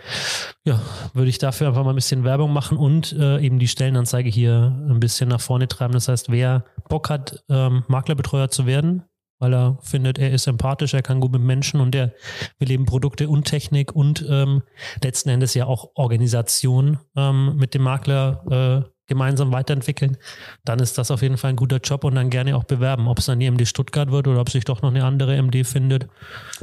ja, 0.63 0.81
würde 1.13 1.29
ich 1.29 1.37
dafür 1.37 1.67
einfach 1.67 1.83
mal 1.83 1.91
ein 1.91 1.95
bisschen 1.95 2.23
Werbung 2.23 2.53
machen 2.53 2.77
und 2.77 3.13
äh, 3.13 3.39
eben 3.39 3.59
die 3.59 3.67
Stellenanzeige 3.67 4.29
hier 4.29 4.75
ein 4.89 4.99
bisschen 4.99 5.29
nach 5.29 5.41
vorne 5.41 5.67
treiben. 5.67 5.93
Das 5.93 6.07
heißt, 6.07 6.31
wer 6.31 6.65
Bock 6.89 7.09
hat, 7.09 7.43
ähm, 7.49 7.83
Maklerbetreuer 7.87 8.49
zu 8.49 8.65
werden, 8.65 9.03
weil 9.43 9.53
er 9.53 9.77
findet, 9.81 10.17
er 10.19 10.31
ist 10.31 10.47
empathisch, 10.47 10.93
er 10.93 11.01
kann 11.01 11.19
gut 11.19 11.33
mit 11.33 11.41
Menschen 11.41 11.81
und 11.81 11.93
er 11.93 12.13
will 12.59 12.71
eben 12.71 12.85
Produkte 12.85 13.27
und 13.27 13.43
Technik 13.43 13.93
und 13.93 14.25
ähm, 14.29 14.63
letzten 15.03 15.27
Endes 15.27 15.53
ja 15.53 15.65
auch 15.65 15.89
Organisation 15.95 16.99
ähm, 17.17 17.57
mit 17.57 17.73
dem 17.73 17.81
Makler 17.81 18.85
äh, 18.87 18.89
gemeinsam 19.07 19.51
weiterentwickeln, 19.51 20.17
dann 20.63 20.79
ist 20.79 20.97
das 20.97 21.11
auf 21.11 21.21
jeden 21.21 21.35
Fall 21.35 21.49
ein 21.49 21.55
guter 21.57 21.77
Job 21.77 22.05
und 22.05 22.15
dann 22.15 22.29
gerne 22.29 22.55
auch 22.55 22.63
bewerben, 22.63 23.09
ob 23.09 23.19
es 23.19 23.25
dann 23.25 23.39
die 23.39 23.51
MD 23.51 23.67
Stuttgart 23.67 24.11
wird 24.11 24.29
oder 24.29 24.39
ob 24.39 24.49
sich 24.49 24.63
doch 24.63 24.81
noch 24.81 24.91
eine 24.91 25.03
andere 25.03 25.35
MD 25.35 25.65
findet. 25.65 26.07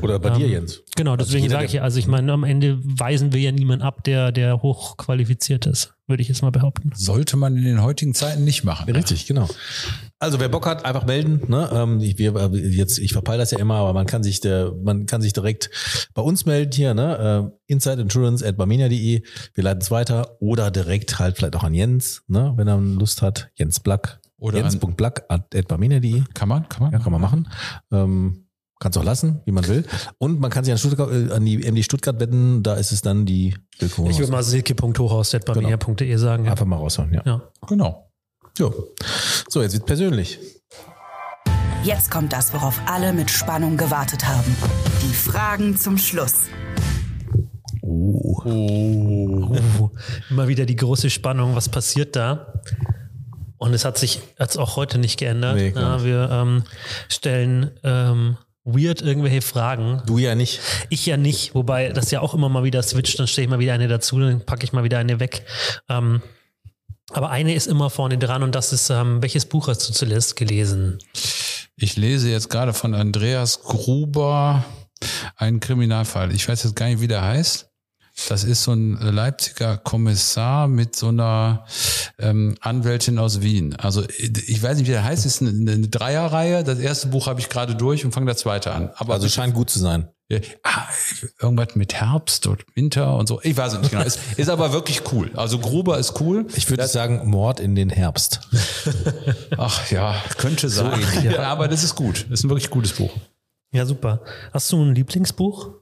Oder 0.01 0.19
bei 0.19 0.31
dir, 0.31 0.47
Ähm, 0.47 0.53
Jens. 0.53 0.83
Genau, 1.01 1.17
deswegen 1.17 1.45
jeder, 1.45 1.55
sage 1.55 1.65
ich 1.65 1.73
ja, 1.73 1.83
also 1.83 1.99
ich 1.99 2.07
meine, 2.07 2.31
am 2.31 2.45
Ende 2.45 2.79
weisen 2.83 3.33
wir 3.33 3.41
ja 3.41 3.53
niemanden 3.53 3.83
ab, 3.83 4.05
der, 4.05 4.33
der 4.33 4.61
hochqualifiziert 4.61 5.65
ist. 5.65 5.95
würde 6.07 6.21
ich 6.21 6.29
jetzt 6.29 6.43
mal 6.43 6.51
behaupten. 6.51 6.91
Sollte 6.95 7.39
man 7.39 7.57
in 7.57 7.65
den 7.65 7.83
heutigen 7.83 8.13
Zeiten 8.13 8.45
nicht 8.45 8.65
machen. 8.65 8.91
Richtig, 8.93 9.25
genau. 9.25 9.49
Also 10.19 10.41
wer 10.41 10.51
Bock 10.51 10.67
hat, 10.67 10.85
einfach 10.85 11.07
melden. 11.07 11.41
Ne? 11.49 11.71
Ähm, 11.73 12.01
ich, 12.01 12.19
wir, 12.19 12.37
äh, 12.37 12.55
jetzt, 12.55 12.99
ich 12.99 13.15
verpeil 13.15 13.39
das 13.39 13.51
ja 13.51 13.59
immer, 13.59 13.77
aber 13.77 13.95
man 13.95 14.05
kann 14.05 14.23
sich, 14.23 14.41
der, 14.41 14.75
man 14.85 15.07
kann 15.07 15.23
sich 15.23 15.33
direkt 15.33 15.71
bei 16.13 16.21
uns 16.21 16.45
melden 16.45 16.73
hier, 16.73 16.93
ne? 16.93 17.51
Äh, 17.67 17.73
insideinsurance 17.73 18.47
at 18.47 18.59
barmenia.de. 18.59 19.23
Wir 19.55 19.65
leiten 19.65 19.81
es 19.81 19.91
weiter 19.91 20.37
oder 20.41 20.71
direkt 20.71 21.19
halt 21.19 21.39
vielleicht 21.39 21.57
auch 21.57 21.65
an 21.65 21.73
Jens, 21.73 22.25
ne? 22.29 22.53
wenn 22.57 22.69
er 22.69 22.77
Lust 22.79 23.23
hat. 23.23 23.51
Jens 23.55 23.81
Black. 23.81 24.21
Oder 24.37 24.59
Jens.black 24.59 25.25
at, 25.29 25.55
at 25.55 25.67
barmenia.de. 25.67 26.25
Kann 26.35 26.49
man? 26.51 26.69
Kann 26.69 26.83
man? 26.83 26.93
Ja, 26.93 26.99
kann 26.99 27.13
man 27.13 27.23
machen. 27.23 27.49
Ähm, 27.91 28.45
Kannst 28.81 28.97
auch 28.97 29.05
lassen, 29.05 29.41
wie 29.45 29.53
man 29.53 29.69
will. 29.69 29.85
Und 30.17 30.41
man 30.41 30.51
kann 30.51 30.65
sich 30.65 30.73
an, 30.73 30.79
Stuttgart, 30.79 31.13
äh, 31.13 31.31
an 31.33 31.45
die 31.45 31.71
MD 31.71 31.85
Stuttgart 31.85 32.19
wetten, 32.19 32.63
da 32.63 32.75
ist 32.75 32.93
es 32.93 33.03
dann 33.03 33.27
die 33.27 33.55
Wilko. 33.79 34.09
Ich 34.09 34.19
würde 34.19 34.33
mal 34.33 34.43
silke.hochhaus.barmenia.de 34.43 36.17
sagen. 36.17 36.47
Ja. 36.47 36.53
einfach 36.53 36.65
mal 36.65 36.77
raushauen, 36.77 37.13
ja. 37.13 37.23
ja. 37.27 37.43
Genau. 37.69 38.11
Jo. 38.59 38.73
So, 39.51 39.61
jetzt 39.61 39.75
wird 39.75 39.85
persönlich. 39.85 40.39
Jetzt 41.85 42.11
kommt 42.11 42.33
das, 42.33 42.55
worauf 42.55 42.81
alle 42.87 43.13
mit 43.13 43.31
Spannung 43.31 43.77
gewartet 43.77 44.27
haben. 44.27 44.57
Die 45.03 45.15
Fragen 45.15 45.77
zum 45.77 45.99
Schluss. 45.99 46.35
Oh, 47.83 48.43
immer 50.31 50.49
wieder 50.49 50.65
die 50.65 50.77
große 50.77 51.11
Spannung, 51.11 51.55
was 51.55 51.69
passiert 51.69 52.17
da? 52.17 52.55
Und 53.59 53.75
es 53.75 53.85
hat 53.85 53.99
sich 53.99 54.23
jetzt 54.39 54.57
auch 54.57 54.77
heute 54.77 54.97
nicht 54.97 55.19
geändert. 55.19 55.57
Nee, 55.57 55.73
ja, 55.77 56.03
wir 56.03 56.31
ähm, 56.31 56.63
stellen 57.09 57.73
ähm, 57.85 58.39
weird 58.65 59.03
irgendwelche 59.03 59.43
Fragen. 59.43 60.03
Du 60.07 60.19
ja 60.19 60.35
nicht. 60.35 60.61
Ich 60.91 61.07
ja 61.07 61.17
nicht, 61.17 61.55
wobei 61.55 61.91
das 61.91 62.11
ja 62.11 62.21
auch 62.21 62.35
immer 62.35 62.49
mal 62.49 62.65
wieder 62.65 62.83
switcht, 62.83 63.19
dann 63.19 63.27
stelle 63.27 63.45
ich 63.45 63.51
mal 63.51 63.59
wieder 63.59 63.75
eine 63.75 63.89
dazu, 63.89 64.19
dann 64.21 64.45
packe 64.45 64.65
ich 64.65 64.73
mal 64.73 64.85
wieder 64.85 64.99
eine 64.99 65.21
weg. 65.21 65.45
Ähm, 65.89 66.23
aber 67.13 67.31
eine 67.31 67.55
ist 67.55 67.67
immer 67.67 67.91
vorne 67.91 68.19
dran 68.19 68.43
und 68.43 68.55
das 68.55 68.73
ist, 68.73 68.91
ähm, 68.91 69.21
welches 69.23 69.47
Buch 69.47 69.69
hast 69.69 69.89
du 69.89 69.93
zuletzt 69.93 70.37
gelesen? 70.37 70.99
Ich 71.77 71.97
lese 71.97 72.31
jetzt 72.31 72.51
gerade 72.51 72.73
von 72.73 72.95
Andreas 72.95 73.63
Gruber 73.63 74.65
einen 75.37 75.61
Kriminalfall. 75.61 76.33
Ich 76.33 76.49
weiß 76.49 76.63
jetzt 76.65 76.77
gar 76.77 76.87
nicht, 76.87 77.01
wie 77.01 77.09
der 77.09 77.23
heißt. 77.23 77.70
Das 78.29 78.45
ist 78.45 78.65
so 78.65 78.73
ein 78.73 78.99
Leipziger 79.01 79.77
Kommissar 79.77 80.69
mit 80.69 80.97
so 80.97 81.09
einer 81.09 81.65
ähm, 82.19 82.57
Anwältin 82.61 83.19
aus 83.19 83.41
Wien. 83.41 83.75
Also 83.77 84.05
ich 84.19 84.63
weiß 84.63 84.79
nicht, 84.79 84.87
wie 84.87 84.93
der 84.93 85.05
heißt. 85.05 85.25
Es 85.25 85.41
ist 85.41 85.43
eine, 85.43 85.73
eine 85.73 85.89
Dreierreihe. 85.89 86.65
Das 86.65 86.79
erste 86.79 87.09
Buch 87.09 87.27
habe 87.27 87.41
ich 87.41 87.49
gerade 87.49 87.75
durch 87.75 88.05
und 88.05 88.13
fange 88.13 88.27
das 88.27 88.39
zweite 88.39 88.73
an. 88.73 88.91
Aber 88.97 89.15
Also 89.15 89.29
scheint 89.29 89.55
gut 89.55 89.71
zu 89.71 89.79
sein. 89.79 90.09
Ja, 90.29 90.39
ah, 90.63 90.87
irgendwas 91.41 91.75
mit 91.75 91.93
Herbst 91.95 92.47
und 92.47 92.65
Winter 92.77 93.17
und 93.17 93.27
so. 93.27 93.41
Ich 93.43 93.57
weiß 93.57 93.73
es 93.73 93.81
nicht 93.81 93.91
genau. 93.91 94.05
Ist, 94.05 94.21
ist 94.37 94.49
aber 94.49 94.73
wirklich 94.73 95.03
cool. 95.13 95.33
Also 95.35 95.59
Gruber 95.59 95.99
ist 95.99 96.21
cool. 96.21 96.47
Ich 96.55 96.71
würde 96.71 96.87
sagen, 96.87 97.29
Mord 97.29 97.59
in 97.59 97.75
den 97.75 97.91
Herbst. 97.91 98.41
Ach 99.57 99.91
ja, 99.91 100.15
könnte 100.39 100.69
sein. 100.69 101.03
ja. 101.25 101.41
aber 101.41 101.67
das 101.67 101.83
ist 101.83 101.97
gut. 101.97 102.27
Das 102.31 102.41
ist 102.41 102.45
ein 102.45 102.51
wirklich 102.51 102.71
gutes 102.71 102.93
Buch. 102.93 103.11
Ja, 103.73 103.85
super. 103.85 104.21
Hast 104.53 104.71
du 104.71 104.81
ein 104.81 104.95
Lieblingsbuch? 104.95 105.80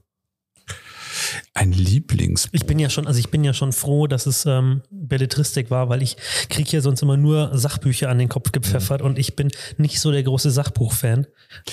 Ein 1.55 1.73
Lieblingsbuch. 1.73 2.53
Ich 2.55 2.67
bin 2.67 2.79
ja 2.79 2.91
schon, 2.91 3.07
also 3.07 3.19
ich 3.19 3.29
bin 3.31 3.45
ja 3.45 3.53
schon 3.53 3.73
froh, 3.73 4.07
dass 4.07 4.27
es 4.27 4.47
ähm, 4.47 4.83
Belletristik 4.91 5.71
war, 5.71 5.89
weil 5.89 6.03
ich 6.03 6.17
kriege 6.49 6.71
ja 6.71 6.81
sonst 6.81 7.03
immer 7.03 7.17
nur 7.17 7.51
Sachbücher 7.57 8.09
an 8.09 8.19
den 8.19 8.29
Kopf 8.29 8.53
gepfeffert 8.53 9.03
und 9.03 9.19
ich 9.19 9.37
bin 9.37 9.51
nicht 9.77 10.01
so 10.01 10.11
der 10.13 10.23
große 10.23 10.51
Sachbuch-Fan. 10.51 11.27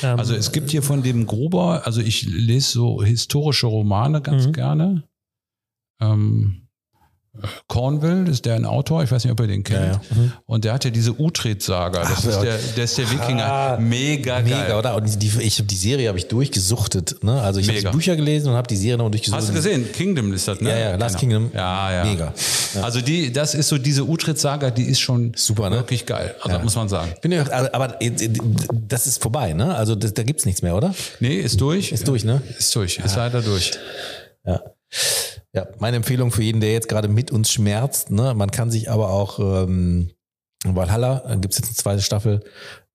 Ähm, 0.04 0.20
Also 0.20 0.36
es 0.36 0.52
gibt 0.52 0.72
hier 0.72 0.82
von 0.84 1.04
dem 1.04 1.26
Gruber, 1.26 1.86
also 1.86 2.02
ich 2.02 2.24
lese 2.26 2.72
so 2.72 3.04
historische 3.04 3.68
Romane 3.68 4.22
ganz 4.22 4.48
Mhm. 4.48 4.54
gerne. 4.54 5.04
Ähm, 6.02 6.65
Cornwall 7.68 8.28
ist 8.28 8.46
der 8.46 8.56
ein 8.56 8.66
Autor, 8.66 9.04
ich 9.04 9.12
weiß 9.12 9.24
nicht, 9.24 9.32
ob 9.32 9.40
ihr 9.40 9.48
den 9.48 9.64
kennt. 9.64 9.80
Ja, 9.86 10.24
ja. 10.24 10.32
Und 10.46 10.66
der 10.66 10.74
hat 10.74 10.86
ja 10.86 10.92
diese 10.92 11.20
Utrecht-Saga. 11.20 12.00
Das 12.02 12.12
Ach, 12.12 12.24
ist 12.26 12.36
ja. 12.36 12.42
der, 12.44 12.58
der 12.76 12.84
ist 12.84 12.98
der 12.98 13.12
Wikinger. 13.12 13.46
Ah, 13.46 13.78
mega, 13.80 14.42
geil. 14.42 14.44
Mega, 14.44 14.80
oder? 14.80 14.96
Und 14.96 15.22
die, 15.22 15.32
ich 15.40 15.62
die 15.66 15.76
Serie 15.76 16.08
habe 16.08 16.18
ich 16.18 16.28
durchgesuchtet. 16.28 17.24
Ne? 17.24 17.42
Also 17.42 17.60
ich 17.60 17.68
habe 17.68 17.80
die 17.80 17.88
Bücher 17.88 18.16
gelesen 18.16 18.50
und 18.50 18.56
habe 18.56 18.68
die 18.68 18.78
Serie 18.78 18.98
noch 18.98 19.10
durchgesuchtet. 19.10 19.42
Hast 19.42 19.50
du 19.50 19.54
gesehen? 19.54 19.92
Kingdom 19.92 20.34
ist 20.34 20.48
das, 20.48 20.62
ne? 20.62 20.70
Ja, 20.70 20.78
ja, 20.78 20.96
Last 20.96 21.18
Kingdom. 21.18 21.52
Ja, 21.54 21.92
ja. 21.92 22.04
Mega. 22.06 22.34
Also 22.82 23.02
die, 23.02 23.32
das 23.32 23.56
ist 23.56 23.68
so 23.70 23.78
diese 23.78 24.04
Utrecht-Saga, 24.04 24.72
die 24.72 24.84
ist 24.84 25.00
schon 25.00 25.34
Super, 25.36 25.70
ne? 25.70 25.78
wirklich 25.78 26.06
geil. 26.06 26.36
Also 26.42 26.58
Ja. 26.58 26.64
muss 26.64 26.76
man 26.76 26.90
sagen. 26.90 27.14
Bin 27.22 27.32
ja, 27.32 27.44
aber 27.52 27.74
aber 27.74 28.00
das 28.88 29.08
ist 29.08 29.22
vorbei, 29.22 29.54
ne? 29.54 29.76
Also 29.76 29.96
das, 29.96 30.14
da 30.14 30.24
gibt's 30.24 30.46
nichts 30.46 30.62
mehr, 30.62 30.76
oder? 30.76 30.94
Nee, 31.20 31.36
ist 31.36 31.60
durch. 31.62 31.92
Ist 31.92 32.08
durch, 32.08 32.24
ne? 32.24 32.42
Ist 32.58 32.76
durch. 32.76 32.98
Ist 33.00 33.16
leider 33.16 33.42
durch. 33.42 33.72
Ja. 34.46 34.62
Ja, 35.56 35.68
meine 35.80 35.98
Empfehlung 35.98 36.32
für 36.32 36.44
jeden, 36.44 36.60
der 36.62 36.74
jetzt 36.74 36.90
gerade 36.90 37.08
mit 37.08 37.32
uns 37.32 37.50
schmerzt, 37.52 38.12
ne? 38.12 38.34
Man 38.36 38.52
kann 38.52 38.70
sich 38.72 38.90
aber 38.92 39.10
auch 39.10 39.40
ähm, 39.40 40.12
Valhalla, 40.66 41.24
da 41.28 41.36
gibt's 41.36 41.58
jetzt 41.58 41.68
eine 41.68 41.76
zweite 41.76 42.02
Staffel, 42.02 42.44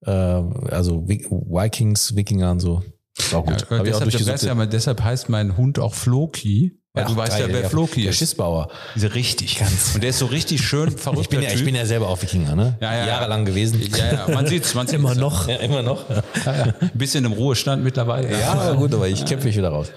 äh, 0.05 0.11
also 0.11 1.05
Vi- 1.07 1.25
Vikings, 1.29 2.15
Wikinger 2.15 2.51
und 2.51 2.59
so. 2.59 2.83
Ist 3.17 3.33
auch 3.33 3.45
gut. 3.45 3.65
Ja, 3.69 3.77
Hab 3.79 3.85
ich 3.85 3.93
auch 3.95 3.99
deshalb, 4.03 4.25
deshalb, 4.39 4.69
deshalb 4.71 5.03
heißt 5.03 5.29
mein 5.29 5.57
Hund 5.57 5.79
auch 5.79 5.93
Floki. 5.93 6.77
Weil 6.93 7.05
du 7.05 7.13
Ach, 7.13 7.17
weißt 7.17 7.39
ja, 7.39 7.47
geil, 7.47 7.55
wer 7.61 7.69
Floki 7.69 8.01
Der 8.01 8.09
ist. 8.09 8.17
Schissbauer. 8.17 8.67
Diese 8.95 9.15
richtig. 9.15 9.57
Ganz. 9.59 9.95
Und 9.95 10.01
der 10.03 10.09
ist 10.09 10.19
so 10.19 10.25
richtig 10.25 10.61
schön 10.61 10.91
verrückter 10.91 11.21
Ich 11.21 11.29
bin, 11.29 11.41
ja, 11.41 11.47
ich 11.47 11.55
Typ. 11.55 11.63
bin 11.65 11.75
ja 11.75 11.85
selber 11.85 12.09
auch 12.09 12.21
Wikinger, 12.21 12.53
ne? 12.53 12.77
Ja, 12.81 12.91
ja, 12.93 12.99
ja. 12.99 13.07
Jahrelang 13.07 13.45
gewesen. 13.45 13.81
ja, 13.97 14.27
ja, 14.27 14.27
man 14.33 14.45
sieht's, 14.45 14.73
man 14.75 14.87
sieht's. 14.87 14.99
immer 14.99 15.15
noch. 15.15 15.47
Ja, 15.47 15.55
immer 15.57 15.83
noch. 15.83 16.09
Ja, 16.09 16.23
ja. 16.45 16.63
Ein 16.81 16.91
bisschen 16.93 17.23
im 17.23 17.31
Ruhestand 17.31 17.81
mittlerweile. 17.81 18.29
Ja, 18.37 18.51
aber 18.55 18.75
gut, 18.75 18.93
aber 18.93 19.07
ich 19.07 19.23
kämpfe 19.23 19.47
mich 19.47 19.55
wieder 19.55 19.69
raus. 19.69 19.87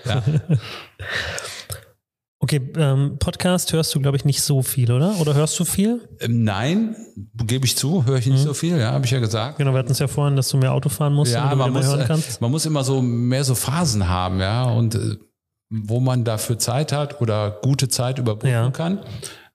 Okay, 2.45 2.61
ähm, 2.76 3.16
Podcast 3.18 3.72
hörst 3.72 3.95
du, 3.95 4.01
glaube 4.01 4.18
ich, 4.18 4.26
nicht 4.26 4.42
so 4.42 4.61
viel, 4.61 4.92
oder? 4.92 5.18
Oder 5.18 5.32
hörst 5.32 5.59
du 5.59 5.64
viel? 5.64 6.07
Ähm, 6.20 6.45
nein, 6.45 6.95
gebe 7.47 7.64
ich 7.64 7.74
zu, 7.74 8.05
höre 8.05 8.18
ich 8.18 8.26
nicht 8.26 8.42
so 8.42 8.53
viel, 8.53 8.76
ja, 8.76 8.92
habe 8.92 9.07
ich 9.07 9.12
ja 9.12 9.18
gesagt. 9.18 9.57
Genau, 9.57 9.72
wir 9.72 9.78
hatten 9.78 9.92
es 9.92 9.99
ja 9.99 10.09
vorhin, 10.09 10.36
dass 10.36 10.51
du 10.51 10.59
mehr 10.59 10.74
Auto 10.74 10.90
fahren 10.90 11.14
musst, 11.14 11.32
Ja, 11.32 11.49
damit 11.49 11.55
du 11.55 11.57
man 11.57 11.70
wieder 11.70 11.78
muss, 11.78 11.86
mehr 11.86 11.97
hören 11.97 12.05
äh, 12.05 12.07
kannst. 12.07 12.40
man 12.42 12.51
muss 12.51 12.66
immer 12.66 12.84
so 12.84 13.01
mehr 13.01 13.45
so 13.45 13.55
Phasen 13.55 14.11
haben, 14.11 14.40
ja, 14.40 14.64
und 14.64 14.95
äh, 14.95 15.16
wo 15.70 16.01
man 16.01 16.24
dafür 16.24 16.59
Zeit 16.59 16.92
hat 16.92 17.22
oder 17.22 17.61
gute 17.62 17.88
Zeit 17.88 18.18
überbrücken 18.18 18.53
Ja. 18.53 18.70
kann. 18.70 19.01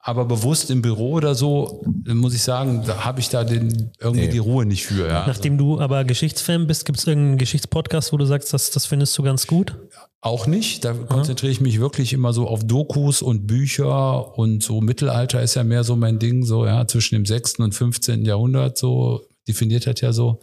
Aber 0.01 0.25
bewusst 0.25 0.71
im 0.71 0.81
Büro 0.81 1.11
oder 1.11 1.35
so, 1.35 1.85
äh, 2.07 2.15
muss 2.15 2.33
ich 2.33 2.41
sagen, 2.41 2.81
da 2.87 3.05
habe 3.05 3.19
ich 3.19 3.29
da 3.29 3.43
den, 3.43 3.91
irgendwie 3.99 4.25
Nee. 4.25 4.31
die 4.31 4.37
Ruhe 4.39 4.65
nicht 4.65 4.87
für. 4.87 5.07
Ja. 5.07 5.25
Nachdem 5.27 5.59
du 5.59 5.79
aber 5.79 6.05
Geschichtsfan 6.05 6.65
bist, 6.65 6.85
gibt 6.85 6.97
es 6.97 7.05
irgendeinen 7.05 7.37
Geschichtspodcast, 7.37 8.11
wo 8.13 8.17
du 8.17 8.25
sagst, 8.25 8.51
das, 8.51 8.71
das 8.71 8.87
findest 8.87 9.15
du 9.15 9.21
ganz 9.21 9.45
gut? 9.45 9.75
Auch 10.22 10.47
nicht. 10.47 10.84
Da 10.84 10.93
konzentriere 10.93 11.51
ich 11.51 11.61
mich 11.61 11.80
wirklich 11.80 12.11
immer 12.11 12.34
so 12.34 12.47
auf 12.47 12.65
Dokus 12.65 13.22
und 13.22 13.47
Bücher 13.47 14.38
und 14.38 14.61
so 14.61 14.82
Mittelalter 14.82 15.41
ist 15.41 15.55
ja 15.55 15.63
mehr 15.63 15.86
so 15.86 15.95
mein 15.95 16.20
Ding, 16.20 16.43
so 16.43 16.65
ja, 16.65 16.86
zwischen 16.88 17.15
dem 17.15 17.26
6. 17.26 17.59
und 17.59 17.74
15. 17.74 18.26
Jahrhundert, 18.26 18.78
so 18.78 19.22
definiert 19.47 19.88
das 19.88 20.01
ja 20.01 20.11
so. 20.11 20.41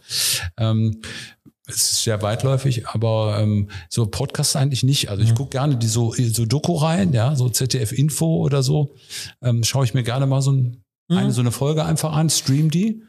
Ähm, 0.57 1.01
es 1.67 1.75
ist 1.75 2.03
sehr 2.03 2.21
weitläufig, 2.21 2.87
aber 2.87 3.37
ähm, 3.39 3.69
so 3.89 4.07
Podcasts 4.07 4.55
eigentlich 4.55 4.83
nicht. 4.83 5.09
Also 5.09 5.21
ich 5.21 5.35
gucke 5.35 5.51
gerne 5.51 5.75
die 5.75 5.87
so, 5.87 6.13
so 6.13 6.45
Doku 6.45 6.75
rein, 6.75 7.13
ja, 7.13 7.35
so 7.35 7.49
ZDF 7.49 7.91
Info 7.91 8.37
oder 8.37 8.63
so. 8.63 8.95
Ähm, 9.41 9.63
schaue 9.63 9.83
ich 9.83 9.93
mir 9.93 10.03
gerne 10.03 10.25
mal 10.25 10.41
so 10.41 10.53
ein, 10.53 10.81
eine, 11.09 11.31
so 11.31 11.41
eine 11.41 11.51
Folge 11.51 11.83
einfach 11.83 12.13
an, 12.13 12.29
stream 12.29 12.71
die. 12.71 13.03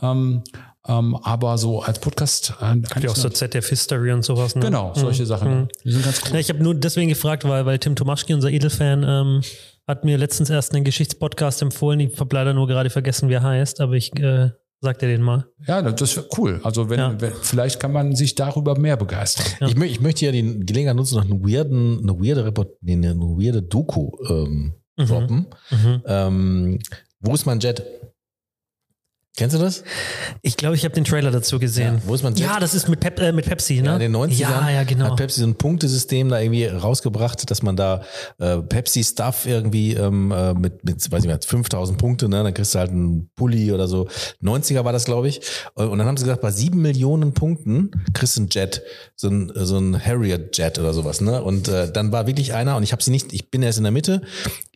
Ähm, 0.00 0.42
ähm, 0.86 1.16
aber 1.22 1.56
so 1.58 1.82
als 1.82 1.98
Podcast. 1.98 2.54
Äh, 2.60 2.76
ja 3.02 3.10
auch 3.10 3.16
so 3.16 3.28
ZDF 3.28 3.68
History 3.68 4.12
und 4.12 4.22
sowas. 4.24 4.54
Ne? 4.54 4.62
Genau, 4.62 4.92
solche 4.94 5.22
Mhm. 5.22 5.26
Sachen. 5.26 5.54
Mhm. 5.62 5.68
Die 5.84 5.92
sind 5.92 6.04
ganz 6.04 6.20
cool. 6.26 6.34
Ja, 6.34 6.38
ich 6.40 6.48
habe 6.50 6.62
nur 6.62 6.74
deswegen 6.74 7.08
gefragt, 7.08 7.44
weil, 7.44 7.64
weil 7.66 7.78
Tim 7.78 7.96
Tomaschki, 7.96 8.34
unser 8.34 8.50
Edelfan, 8.50 9.02
ähm, 9.06 9.40
hat 9.86 10.04
mir 10.04 10.16
letztens 10.18 10.50
erst 10.50 10.74
einen 10.74 10.84
Geschichtspodcast 10.84 11.62
empfohlen. 11.62 12.00
Ich 12.00 12.18
habe 12.18 12.34
leider 12.34 12.54
nur 12.54 12.66
gerade 12.66 12.90
vergessen, 12.90 13.28
wie 13.28 13.34
er 13.34 13.42
heißt, 13.42 13.80
aber 13.80 13.94
ich 13.94 14.18
äh, 14.18 14.50
sag 14.80 14.98
dir 14.98 15.08
den 15.08 15.22
mal. 15.22 15.46
Ja, 15.66 15.80
das 15.82 16.16
wäre 16.16 16.26
cool. 16.38 16.60
Also 16.64 16.88
wenn, 16.90 16.98
Ja. 16.98 17.20
wenn 17.20 17.32
vielleicht 17.40 17.80
kann 17.80 17.92
man 17.92 18.14
sich 18.14 18.34
darüber 18.34 18.78
mehr 18.78 18.96
begeistern. 18.96 19.46
Ich, 19.68 19.76
mö 19.76 19.84
ich 19.86 20.00
möchte 20.00 20.26
ja 20.26 20.32
die 20.32 20.60
Gelegenheit 20.60 20.96
nutzen, 20.96 21.16
noch 21.16 21.24
eine 21.24 21.40
weirden, 21.42 22.00
eine 22.02 22.12
weirde 22.18 22.44
Report, 22.44 22.68
nee, 22.82 22.92
eine 22.94 23.14
weirde 23.18 23.62
Doku 23.62 24.10
ähm, 24.28 24.74
Mhm. 24.96 25.06
droppen. 25.06 25.46
Mhm. 25.70 26.02
Ähm, 26.06 26.78
wo 27.20 27.34
ist 27.34 27.46
mein 27.46 27.58
Jet? 27.60 27.82
Kennst 29.36 29.56
du 29.56 29.60
das? 29.60 29.82
Ich 30.42 30.56
glaube, 30.56 30.76
ich 30.76 30.84
habe 30.84 30.94
den 30.94 31.02
Trailer 31.02 31.32
dazu 31.32 31.58
gesehen. 31.58 31.96
Ja, 31.96 32.02
wo 32.06 32.14
ist 32.14 32.22
Jet? 32.22 32.38
Ja, 32.38 32.60
das 32.60 32.72
ist 32.72 32.88
mit, 32.88 33.00
Pep 33.00 33.18
äh, 33.18 33.32
mit 33.32 33.46
Pepsi, 33.46 33.82
ne? 33.82 33.88
Ja, 33.88 33.94
in 33.96 34.00
den 34.00 34.14
90ern 34.14 34.38
Ja, 34.38 34.70
ja, 34.70 34.84
genau. 34.84 35.06
hat 35.06 35.16
Pepsi 35.16 35.40
so 35.40 35.46
ein 35.48 35.56
Punktesystem 35.56 36.28
da 36.28 36.38
irgendwie 36.38 36.66
rausgebracht, 36.66 37.50
dass 37.50 37.60
man 37.60 37.74
da 37.74 38.02
äh, 38.38 38.58
Pepsi-Stuff 38.58 39.46
irgendwie 39.46 39.94
ähm, 39.94 40.30
äh, 40.30 40.54
mit, 40.54 40.84
mit, 40.84 41.10
weiß 41.10 41.24
ich 41.24 41.28
nicht, 41.30 41.44
5000 41.46 41.98
Punkte, 41.98 42.28
ne, 42.28 42.44
dann 42.44 42.54
kriegst 42.54 42.76
du 42.76 42.78
halt 42.78 42.92
einen 42.92 43.28
Pulli 43.34 43.72
oder 43.72 43.88
so. 43.88 44.06
90er 44.40 44.84
war 44.84 44.92
das, 44.92 45.04
glaube 45.04 45.26
ich. 45.26 45.40
Und 45.74 45.98
dann 45.98 46.06
haben 46.06 46.16
sie 46.16 46.22
gesagt, 46.24 46.40
bei 46.40 46.52
sieben 46.52 46.80
Millionen 46.80 47.34
Punkten 47.34 47.90
kriegst 48.12 48.36
du 48.36 48.42
einen 48.42 48.50
Jet, 48.50 48.82
so 49.16 49.28
ein, 49.28 49.50
so 49.52 49.78
ein 49.78 50.00
Harrier-Jet 50.00 50.78
oder 50.78 50.94
sowas, 50.94 51.20
ne. 51.20 51.42
Und 51.42 51.66
äh, 51.66 51.90
dann 51.90 52.12
war 52.12 52.28
wirklich 52.28 52.54
einer, 52.54 52.76
und 52.76 52.84
ich 52.84 52.92
habe 52.92 53.02
sie 53.02 53.10
nicht, 53.10 53.32
ich 53.32 53.50
bin 53.50 53.64
erst 53.64 53.78
in 53.78 53.84
der 53.84 53.90
Mitte, 53.90 54.22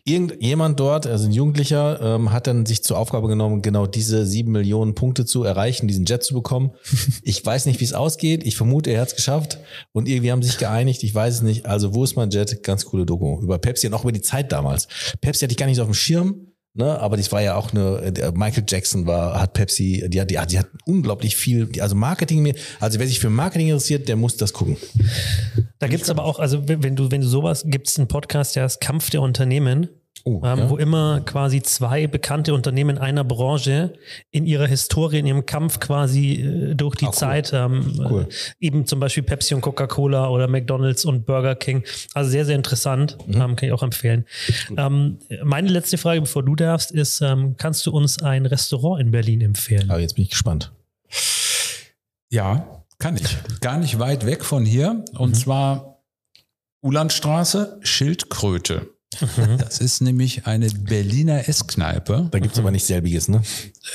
Irgendjemand 0.09 0.81
dort, 0.81 1.07
also 1.07 1.27
ein 1.27 1.33
Jugendlicher, 1.33 2.01
ähm, 2.01 2.33
hat 2.33 2.47
dann 2.47 2.65
sich 2.65 2.83
zur 2.83 2.99
Aufgabe 2.99 3.29
genommen, 3.29 3.61
genau 3.61 3.87
diese 3.87 4.25
sieben 4.25 4.53
Millionen 4.53 4.95
Punkte 4.95 5.27
zu 5.27 5.45
erreichen, 5.45 5.87
diesen 5.87 6.07
Jet 6.07 6.23
zu 6.23 6.35
bekommen. 6.35 6.71
Ich 7.23 7.45
weiß 7.45 7.67
nicht, 7.67 7.81
wie 7.81 7.85
es 7.85 7.93
ausgeht. 7.93 8.45
Ich 8.45 8.57
vermute, 8.57 8.91
er 8.91 9.03
hat 9.03 9.09
es 9.09 9.17
geschafft 9.17 9.59
und 9.93 10.09
irgendwie 10.09 10.33
haben 10.33 10.43
sich 10.43 10.57
geeinigt. 10.57 11.03
Ich 11.03 11.15
weiß 11.15 11.35
es 11.35 11.43
nicht. 11.43 11.67
Also, 11.67 11.95
wo 11.95 12.05
ist 12.05 12.17
mein 12.17 12.31
Jet? 12.31 12.63
Ganz 12.63 12.87
coole 12.87 13.05
Doku 13.05 13.41
über 13.43 13.59
Pepsi 13.59 13.87
und 13.87 13.95
auch 13.95 14.03
über 14.03 14.13
die 14.13 14.23
Zeit 14.23 14.51
damals. 14.51 14.89
Pepsi 15.21 15.45
hatte 15.45 15.53
ich 15.53 15.59
gar 15.59 15.67
nicht 15.67 15.77
so 15.77 15.83
auf 15.83 15.89
dem 15.89 15.95
Schirm. 15.95 16.48
Ne, 16.75 17.01
aber 17.01 17.17
das 17.17 17.33
war 17.33 17.43
ja 17.43 17.57
auch 17.57 17.73
eine, 17.73 18.13
der 18.13 18.31
Michael 18.33 18.63
Jackson 18.69 19.05
war, 19.07 19.41
hat 19.41 19.53
Pepsi, 19.55 20.05
die 20.09 20.21
hat, 20.21 20.31
die 20.31 20.39
die 20.49 20.59
hat 20.61 20.69
unglaublich 20.87 21.35
viel, 21.37 21.67
die- 21.67 21.83
also 21.83 21.97
Marketing, 21.97 22.55
also 22.79 23.01
wer 23.01 23.07
sich 23.09 23.19
für 23.19 23.31
Marketing 23.31 23.69
interessiert, 23.69 24.07
der 24.07 24.15
muss 24.17 24.37
das 24.37 24.53
gucken. 24.53 24.77
Da 25.81 25.89
gibt's 25.89 26.09
aber 26.11 26.25
auch, 26.25 26.39
also 26.39 26.69
wenn 26.69 26.95
du, 26.95 27.11
wenn 27.11 27.21
du 27.23 27.27
sowas, 27.27 27.65
gibt's 27.67 27.99
einen 27.99 28.07
Podcast, 28.07 28.55
der 28.55 28.63
heißt 28.65 28.81
Kampf 28.81 29.11
der 29.11 29.23
Unternehmen. 29.23 29.89
Oh, 30.25 30.43
ähm, 30.45 30.59
ja. 30.59 30.71
wo 30.71 30.77
immer 30.77 31.21
quasi 31.21 31.63
zwei 31.63 32.07
bekannte 32.07 32.55
Unternehmen 32.55 32.99
einer 32.99 33.25
Branche 33.25 33.93
in 34.31 34.47
ihrer 34.47 34.67
Historie, 34.67 35.19
in 35.19 35.27
ihrem 35.27 35.47
Kampf 35.47 35.81
quasi 35.81 36.35
äh, 36.35 36.75
durch 36.75 36.97
die 36.97 37.05
Ah, 37.07 37.09
cool. 37.09 37.15
Zeit, 37.15 37.53
ähm, 37.53 38.01
Cool. 38.11 38.29
äh, 38.61 38.67
eben 38.67 38.87
zum 38.87 39.01
Beispiel 39.01 39.23
Pepsi 39.23 39.55
und 39.55 39.61
Coca-Cola 39.61 40.29
oder 40.29 40.49
McDonalds 40.49 41.05
und 41.05 41.27
Burger 41.27 41.55
King. 41.55 41.85
Also 42.15 42.31
sehr, 42.31 42.45
sehr 42.45 42.57
interessant, 42.57 43.17
Mhm. 43.27 43.35
ähm, 43.35 43.57
kann 43.57 43.69
ich 43.69 43.73
auch 43.73 43.83
empfehlen. 43.83 44.25
Ähm, 44.77 45.19
meine 45.45 45.69
letzte 45.69 45.99
Frage, 45.99 46.21
bevor 46.21 46.43
du 46.43 46.55
darfst, 46.57 46.91
ist, 46.91 47.21
ähm, 47.21 47.55
kannst 47.57 47.87
du 47.87 47.91
uns 47.93 48.23
ein 48.23 48.47
Restaurant 48.47 49.01
in 49.01 49.11
Berlin 49.11 49.41
empfehlen? 49.41 49.91
Aber 49.91 50.01
jetzt 50.01 50.15
bin 50.15 50.25
ich 50.25 50.31
gespannt. 50.31 50.73
Ja, 52.31 52.85
kann 52.99 53.17
ich. 53.17 53.37
Gar 53.61 53.79
nicht 53.79 53.99
weit 53.99 54.27
weg 54.27 54.45
von 54.45 54.65
hier. 54.65 55.05
Und 55.17 55.35
zwar 55.37 56.03
Ulandstraße, 56.83 57.79
Schildkröte. 57.83 58.89
Das 59.59 59.81
ist 59.81 60.01
nämlich 60.03 60.47
eine 60.47 60.69
Berliner 60.69 61.49
Esskneipe. 61.49 62.29
Da 62.31 62.39
gibt's 62.39 62.59
aber 62.59 62.71
nicht 62.71 62.85
selbiges, 62.85 63.29
ne? 63.29 63.43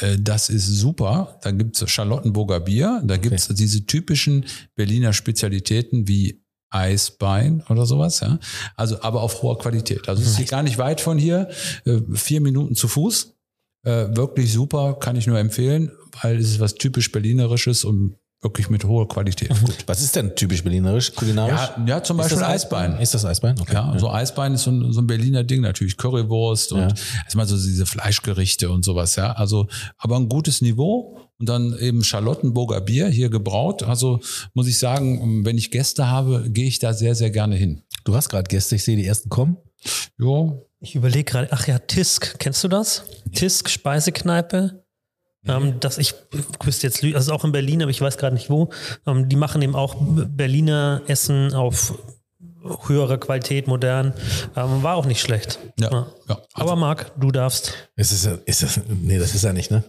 Äh, 0.02 0.18
Das 0.20 0.50
ist 0.50 0.66
super. 0.68 1.40
Da 1.44 1.52
gibt's 1.52 1.88
Charlottenburger 1.90 2.60
Bier. 2.60 3.02
Da 3.06 3.18
gibt's 3.18 3.48
diese 3.50 3.86
typischen 3.86 4.46
Berliner 4.76 5.14
Spezialitäten 5.14 6.08
wie 6.08 6.42
Eisbein 6.72 7.64
oder 7.70 7.86
sowas. 7.86 8.20
Ja. 8.22 8.40
Also 8.76 9.02
aber 9.04 9.22
auf 9.22 9.42
hoher 9.44 9.60
Qualität. 9.60 10.10
Also 10.10 10.24
es 10.24 10.40
ist 10.40 10.50
gar 10.50 10.64
nicht 10.64 10.80
weit 10.80 11.00
von 11.00 11.18
hier. 11.20 11.50
Äh, 11.86 12.02
Vier 12.16 12.42
Minuten 12.42 12.76
zu 12.76 12.88
Fuß. 12.88 13.36
Äh, 13.86 14.16
Wirklich 14.16 14.52
super, 14.52 14.96
kann 15.00 15.16
ich 15.16 15.28
nur 15.28 15.38
empfehlen, 15.38 15.92
weil 16.22 16.38
es 16.38 16.50
ist 16.52 16.60
was 16.60 16.74
typisch 16.76 17.12
Berlinerisches 17.12 17.84
und 17.84 18.16
wirklich 18.44 18.70
mit 18.70 18.84
hoher 18.84 19.08
Qualität. 19.08 19.52
Was 19.88 20.02
ist 20.02 20.16
denn 20.16 20.36
typisch 20.36 20.64
berlinerisch, 20.64 21.14
kulinarisch? 21.16 21.54
Ja, 21.78 21.86
ja, 21.88 22.04
zum 22.04 22.20
Ist 22.20 22.24
Beispiel 22.26 22.40
das 22.42 22.50
Eisbein. 22.50 22.98
Ist 23.00 23.14
das 23.14 23.26
Eisbein? 23.26 23.60
Okay. 23.60 23.74
Ja, 23.74 23.94
so 23.98 24.10
Eisbein 24.12 24.54
ist 24.54 24.64
so 24.64 24.72
ein, 24.72 24.92
so 24.92 25.02
ein 25.02 25.08
Berliner 25.08 25.44
Ding 25.44 25.62
natürlich. 25.62 25.98
Currywurst 25.98 26.74
und 26.74 26.80
Ja. 26.82 26.94
erstmal 27.24 27.46
so 27.48 27.56
diese 27.56 27.86
Fleischgerichte 27.86 28.70
und 28.70 28.84
sowas, 28.86 29.16
ja. 29.16 29.32
Also, 29.34 29.68
aber 29.98 30.18
ein 30.18 30.30
gutes 30.30 30.62
Niveau 30.62 31.18
und 31.40 31.50
dann 31.50 31.78
eben 31.80 32.04
Charlottenburger 32.04 32.82
Bier 32.82 33.08
hier 33.08 33.30
gebraut. 33.30 33.84
Also 33.84 34.20
muss 34.54 34.68
ich 34.68 34.78
sagen, 34.78 35.46
wenn 35.46 35.58
ich 35.58 35.72
Gäste 35.72 36.08
habe, 36.10 36.46
gehe 36.50 36.66
ich 36.68 36.80
da 36.80 36.94
sehr, 36.94 37.16
sehr 37.16 37.32
gerne 37.32 37.56
hin. 37.56 37.82
Du 38.04 38.16
hast 38.16 38.30
gerade 38.30 38.48
Gäste, 38.48 38.76
ich 38.76 38.84
sehe 38.84 38.98
die 38.98 39.06
ersten 39.06 39.30
kommen. 39.30 39.58
Jo, 40.18 40.68
Ich 40.80 40.96
überlege 40.96 41.24
gerade, 41.24 41.48
ach 41.52 41.68
ja, 41.68 41.80
Tisk, 41.80 42.38
kennst 42.40 42.64
du 42.64 42.68
das? 42.68 43.04
Tisk, 43.34 43.70
Speisekneipe. 43.70 44.83
Ähm, 45.48 45.80
dass 45.80 45.98
ich 45.98 46.14
ich 46.32 46.66
wüsste 46.66 46.88
jetzt, 46.88 47.04
also 47.04 47.34
auch 47.34 47.44
in 47.44 47.52
Berlin, 47.52 47.82
aber 47.82 47.92
ich 47.92 48.02
weiß 48.02 48.18
gerade 48.18 48.36
nicht 48.36 48.50
wo. 48.50 48.70
Ähm, 49.06 49.28
die 49.28 49.36
machen 49.36 49.62
eben 49.62 49.76
auch 49.76 49.96
Berliner 50.00 51.02
Essen 51.08 51.54
auf 51.54 51.94
höherer 52.88 53.18
Qualität, 53.18 53.68
modern. 53.68 54.14
Ähm, 54.56 54.84
war 54.84 54.96
auch 54.96 55.06
nicht 55.06 55.22
schlecht. 55.22 55.60
Ja, 55.80 56.08
ja. 56.30 56.38
Aber 56.54 56.76
Marc, 56.76 57.12
du 57.20 57.32
darfst. 57.32 57.74
Ist 57.96 58.14
das, 58.14 58.40
ist 58.46 58.64
das, 58.64 58.80
nee, 58.88 59.20
das 59.20 59.36
ist 59.36 59.44
ja 59.44 59.52
nicht, 59.52 59.70
ne? 59.70 59.84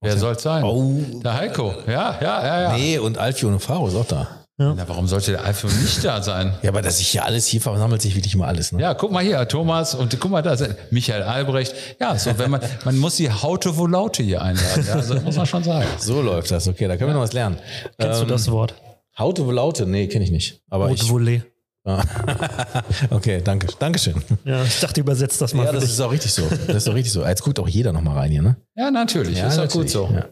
wer 0.00 0.16
soll's 0.16 0.42
sein? 0.42 0.64
Oh. 0.64 1.00
Der 1.22 1.34
Heiko. 1.34 1.74
Ja, 1.86 2.18
ja, 2.20 2.46
ja, 2.46 2.60
ja. 2.62 2.76
Nee, 2.76 2.98
und 2.98 3.18
Alfio 3.18 3.48
und 3.48 3.60
Faro 3.60 3.88
ist 3.88 3.94
auch 3.94 4.06
da. 4.06 4.28
Na, 4.60 4.88
warum 4.88 5.06
sollte 5.06 5.30
der 5.30 5.44
Alfio 5.44 5.70
nicht 5.70 6.04
da 6.04 6.20
sein? 6.20 6.52
Ja, 6.62 6.70
aber 6.70 6.82
dass 6.82 6.98
ich 6.98 7.06
hier 7.06 7.24
alles, 7.24 7.46
hier 7.46 7.60
versammelt 7.60 8.02
sich 8.02 8.16
wirklich 8.16 8.34
immer 8.34 8.48
alles, 8.48 8.72
ne? 8.72 8.82
Ja, 8.82 8.92
guck 8.94 9.12
mal 9.12 9.22
hier, 9.22 9.46
Thomas 9.46 9.94
und 9.94 10.18
guck 10.18 10.32
mal 10.32 10.42
da, 10.42 10.54
ist 10.54 10.68
Michael 10.90 11.22
Albrecht. 11.22 11.74
Ja, 12.00 12.18
so 12.18 12.36
wenn 12.38 12.50
man, 12.50 12.60
man 12.84 12.98
muss 12.98 13.14
die 13.16 13.30
Haute 13.30 13.76
Volaute 13.76 14.24
hier 14.24 14.42
einladen. 14.42 14.84
Ja, 14.88 14.94
also, 14.94 15.14
muss 15.20 15.36
man 15.36 15.46
schon 15.46 15.62
sagen. 15.62 15.86
So 15.98 16.20
läuft 16.22 16.50
das, 16.50 16.66
okay, 16.66 16.88
da 16.88 16.96
können 16.96 17.10
wir 17.10 17.14
noch 17.14 17.20
was 17.22 17.32
lernen. 17.32 17.56
Kennst 17.98 18.20
Ähm, 18.20 18.26
du 18.26 18.32
das 18.32 18.50
Wort? 18.50 18.74
Haute 19.16 19.42
Laute? 19.42 19.86
Nee, 19.86 20.08
kenne 20.08 20.24
ich 20.24 20.32
nicht. 20.32 20.60
Aber 20.68 20.86
Haute 20.86 20.94
ich, 20.94 21.02
Volée. 21.02 21.42
okay, 23.10 23.40
danke, 23.42 23.68
Dankeschön. 23.78 24.22
Ja, 24.44 24.62
ich 24.64 24.80
dachte, 24.80 25.00
übersetzt 25.00 25.40
das 25.40 25.54
mal 25.54 25.62
Ja, 25.64 25.68
für 25.68 25.74
das 25.76 25.84
dich. 25.84 25.92
ist 25.92 26.00
auch 26.00 26.10
richtig 26.12 26.32
so. 26.32 26.42
Das 26.66 26.76
ist 26.76 26.88
auch 26.88 26.94
richtig 26.94 27.12
so. 27.12 27.24
Jetzt 27.24 27.42
guckt 27.42 27.58
auch 27.60 27.68
jeder 27.68 27.92
noch 27.92 28.02
mal 28.02 28.14
rein 28.16 28.30
hier, 28.30 28.42
ne? 28.42 28.56
Ja, 28.74 28.90
natürlich. 28.90 29.38
ist 29.38 29.56
doch 29.56 29.62
gut 29.68 29.86
natürlich. 29.86 29.92
so. 29.92 30.10
Ja. 30.12 30.26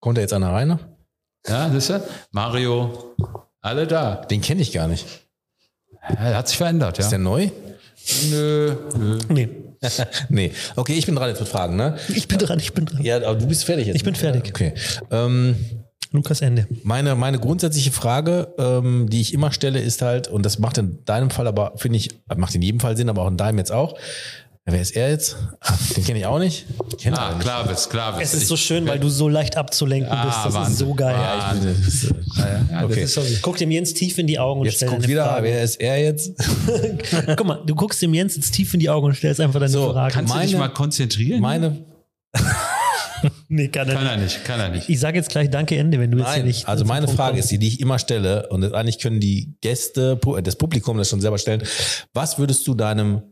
Kommt 0.00 0.18
da 0.18 0.20
jetzt 0.20 0.32
einer 0.32 0.52
rein? 0.52 0.68
noch? 0.68 0.80
Ja, 1.48 1.70
siehst 1.70 1.90
du? 1.90 2.02
Mario, 2.32 3.14
alle 3.62 3.86
da. 3.86 4.16
Den 4.16 4.40
kenne 4.40 4.60
ich 4.60 4.72
gar 4.72 4.88
nicht. 4.88 5.06
Er 6.02 6.36
hat 6.36 6.48
sich 6.48 6.56
verändert, 6.56 6.98
ja. 6.98 7.04
Ist 7.04 7.10
der 7.10 7.18
neu? 7.18 7.48
Nö, 8.30 8.74
nö. 8.98 9.18
Nee, 9.28 9.48
nee. 10.28 10.52
Okay, 10.76 10.94
ich 10.94 11.06
bin 11.06 11.14
dran 11.14 11.28
jetzt 11.28 11.40
mit 11.40 11.48
Fragen, 11.48 11.76
ne? 11.76 11.96
ich 12.08 12.28
bin 12.28 12.38
dran, 12.38 12.58
ich 12.58 12.72
bin 12.72 12.86
dran. 12.86 13.02
Ja, 13.02 13.16
aber 13.16 13.36
du 13.36 13.46
bist 13.46 13.64
fertig 13.64 13.86
jetzt. 13.86 13.96
Ich 13.96 14.04
bin 14.04 14.14
fertig. 14.14 14.48
Okay. 14.48 14.74
Ähm, 15.10 15.56
Lukas 16.12 16.42
Ende. 16.42 16.66
meine, 16.82 17.14
meine 17.14 17.38
grundsätzliche 17.38 17.90
Frage, 17.90 18.52
ähm, 18.58 19.08
die 19.08 19.20
ich 19.20 19.32
immer 19.32 19.50
stelle, 19.50 19.80
ist 19.80 20.02
halt, 20.02 20.28
und 20.28 20.44
das 20.44 20.58
macht 20.58 20.76
in 20.78 21.04
deinem 21.04 21.30
Fall 21.30 21.46
aber, 21.46 21.72
finde 21.76 21.98
ich, 21.98 22.10
macht 22.36 22.54
in 22.54 22.62
jedem 22.62 22.80
Fall 22.80 22.96
Sinn, 22.96 23.08
aber 23.08 23.22
auch 23.22 23.28
in 23.28 23.38
deinem 23.38 23.58
jetzt 23.58 23.72
auch. 23.72 23.94
Ja, 24.64 24.72
wer 24.74 24.80
ist 24.80 24.92
er 24.94 25.10
jetzt? 25.10 25.36
Ah, 25.60 25.74
den 25.96 26.04
kenne 26.04 26.20
ich 26.20 26.26
auch 26.26 26.38
nicht. 26.38 26.66
Ich 26.96 27.06
Ah, 27.12 27.30
nicht. 27.34 27.40
Klarwitz, 27.42 27.88
Klarwitz. 27.88 28.28
Es 28.32 28.34
ist 28.42 28.46
so 28.46 28.56
schön, 28.56 28.86
weil 28.86 29.00
du 29.00 29.08
so 29.08 29.28
leicht 29.28 29.56
abzulenken 29.56 30.12
Ah, 30.12 30.24
bist. 30.24 30.36
Das 30.44 30.54
Wahnsinn. 30.54 30.72
ist 30.74 30.78
so 30.78 30.94
geil. 30.94 31.16
Ah, 31.16 31.52
äh, 31.56 32.72
ja, 32.72 32.84
okay. 32.84 33.00
das 33.00 33.04
ist 33.04 33.14
so 33.14 33.22
Guck 33.42 33.56
dem 33.56 33.72
Jens 33.72 33.92
tief 33.92 34.18
in 34.18 34.28
die 34.28 34.38
Augen 34.38 34.60
und 34.60 34.66
Jetzt 34.66 34.76
stell 34.76 34.88
guck 34.88 34.98
deine 35.00 35.08
wieder, 35.10 35.24
Frage. 35.24 35.42
wer 35.48 35.62
ist 35.64 35.80
er 35.80 36.00
jetzt? 36.00 36.32
Guck 37.36 37.44
mal, 37.44 37.60
du 37.66 37.74
guckst 37.74 38.00
dem 38.02 38.14
Jens 38.14 38.36
jetzt 38.36 38.52
tief 38.52 38.72
in 38.72 38.78
die 38.78 38.88
Augen 38.88 39.06
und 39.06 39.14
stellst 39.16 39.40
einfach 39.40 39.58
deine 39.58 39.68
So, 39.72 39.92
Frage. 39.92 40.14
Kannst 40.14 40.32
du 40.32 40.38
dich 40.38 40.52
Meine- 40.52 40.58
mal 40.58 40.68
konzentrieren? 40.72 41.40
Meine, 41.40 41.84
nee, 43.48 43.66
kann 43.66 43.88
er 43.88 43.94
kann 43.96 44.04
nicht. 44.04 44.12
er 44.12 44.16
nicht, 44.18 44.44
kann 44.44 44.60
er 44.60 44.68
nicht. 44.68 44.88
Ich 44.88 45.00
sage 45.00 45.18
jetzt 45.18 45.30
gleich 45.30 45.50
Danke, 45.50 45.76
Ende, 45.76 45.98
wenn 45.98 46.12
du 46.12 46.18
jetzt 46.18 46.28
hier 46.28 46.36
Nein, 46.38 46.46
nicht. 46.46 46.68
also 46.68 46.84
meine 46.84 47.06
Punkt 47.06 47.18
Frage 47.18 47.32
kommst. 47.32 47.46
ist 47.46 47.50
die, 47.50 47.58
die 47.58 47.66
ich 47.66 47.80
immer 47.80 47.98
stelle, 47.98 48.48
und 48.50 48.72
eigentlich 48.72 49.00
können 49.00 49.18
die 49.18 49.56
Gäste, 49.60 50.14
pu- 50.22 50.40
das 50.40 50.54
Publikum 50.54 50.98
das 50.98 51.08
schon 51.10 51.20
selber 51.20 51.38
stellen. 51.38 51.64
Was 52.14 52.38
würdest 52.38 52.64
du 52.68 52.74
deinem 52.74 53.22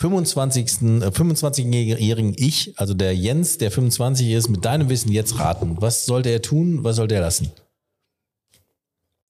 25. 0.00 1.02
äh, 1.02 1.08
25-jährigen 1.08 2.34
Ich, 2.36 2.78
also 2.78 2.94
der 2.94 3.16
Jens, 3.16 3.58
der 3.58 3.70
25 3.70 4.30
ist, 4.30 4.48
mit 4.48 4.64
deinem 4.64 4.88
Wissen 4.88 5.10
jetzt 5.10 5.38
raten? 5.38 5.76
Was 5.80 6.06
sollte 6.06 6.28
er 6.28 6.42
tun? 6.42 6.84
Was 6.84 6.96
sollte 6.96 7.16
er 7.16 7.22
lassen? 7.22 7.50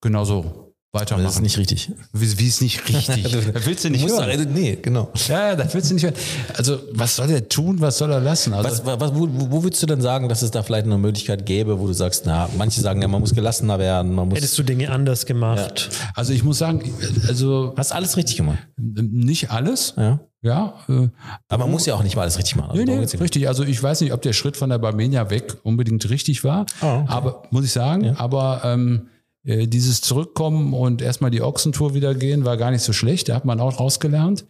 Genau 0.00 0.24
so. 0.24 0.67
Weitermachen. 0.92 1.24
Das 1.26 1.34
ist 1.34 1.42
nicht 1.42 1.58
richtig. 1.58 1.90
wie, 2.14 2.38
wie 2.38 2.46
ist 2.48 2.62
nicht 2.62 2.88
richtig? 2.88 3.22
das 3.52 3.66
willst 3.66 3.84
du 3.84 3.90
nicht 3.90 4.00
musst 4.02 4.18
hören. 4.18 4.44
doch- 4.46 4.50
nee, 4.54 4.78
genau. 4.80 5.10
Ja, 5.28 5.48
ja, 5.48 5.54
das 5.56 5.74
willst 5.74 5.90
du 5.90 5.94
nicht 5.94 6.04
hören. 6.04 6.14
Also, 6.54 6.78
was 6.92 7.14
soll 7.16 7.28
er 7.30 7.46
tun? 7.46 7.78
Was 7.80 7.98
soll 7.98 8.10
er 8.10 8.20
lassen? 8.20 8.54
Also, 8.54 8.86
Was, 8.86 9.00
was, 9.00 9.14
wo, 9.14 9.28
wo 9.30 9.62
würdest 9.62 9.82
du 9.82 9.86
denn 9.86 10.00
sagen, 10.00 10.30
dass 10.30 10.40
es 10.40 10.50
da 10.50 10.62
vielleicht 10.62 10.86
eine 10.86 10.96
Möglichkeit 10.96 11.44
gäbe, 11.44 11.78
wo 11.78 11.86
du 11.86 11.92
sagst, 11.92 12.24
na, 12.24 12.48
manche 12.56 12.80
sagen 12.80 13.02
ja, 13.02 13.08
man 13.08 13.20
muss 13.20 13.34
gelassener 13.34 13.78
werden, 13.78 14.14
man 14.14 14.28
muss. 14.28 14.38
Hättest 14.38 14.56
du 14.58 14.62
Dinge 14.62 14.90
anders 14.90 15.26
gemacht? 15.26 15.90
also 16.14 16.32
ich 16.32 16.42
muss 16.42 16.56
sagen, 16.56 16.80
also 17.28 17.74
hast 17.76 17.92
alles 17.92 18.16
richtig 18.16 18.38
gemacht. 18.38 18.58
nicht 18.78 19.50
alles. 19.50 19.92
Ja. 19.98 20.20
Ja, 20.40 20.74
äh, 20.88 21.08
Aber 21.48 21.64
man 21.64 21.72
muss 21.72 21.84
ja 21.84 21.94
auch 21.96 22.02
nicht 22.04 22.14
mal 22.14 22.22
alles 22.22 22.38
richtig 22.38 22.54
machen. 22.56 22.70
Also 22.70 22.82
Nee, 22.84 22.96
nee, 22.96 23.04
ja 23.04 23.18
richtig. 23.18 23.48
Also 23.48 23.64
ich 23.64 23.82
weiß 23.82 24.00
nicht, 24.02 24.12
ob 24.12 24.22
der 24.22 24.32
Schritt 24.32 24.56
von 24.56 24.70
der 24.70 24.78
Barmenia 24.78 25.28
weg 25.30 25.56
unbedingt 25.64 26.08
richtig 26.08 26.44
war. 26.44 26.64
Ah, 26.80 27.00
okay. 27.00 27.04
Aber 27.08 27.42
muss 27.50 27.64
ich 27.64 27.72
sagen, 27.72 28.14
aber 28.16 28.62
ähm, 28.64 29.08
äh, 29.16 29.17
dieses 29.44 30.00
Zurückkommen 30.00 30.74
und 30.74 31.00
erstmal 31.02 31.30
die 31.30 31.42
Ochsentour 31.42 31.94
wieder 31.94 32.14
gehen, 32.14 32.44
war 32.44 32.56
gar 32.56 32.70
nicht 32.70 32.82
so 32.82 32.92
schlecht. 32.92 33.28
Da 33.28 33.34
hat 33.34 33.44
man 33.44 33.60
auch 33.60 33.80
rausgelernt. 33.80 34.44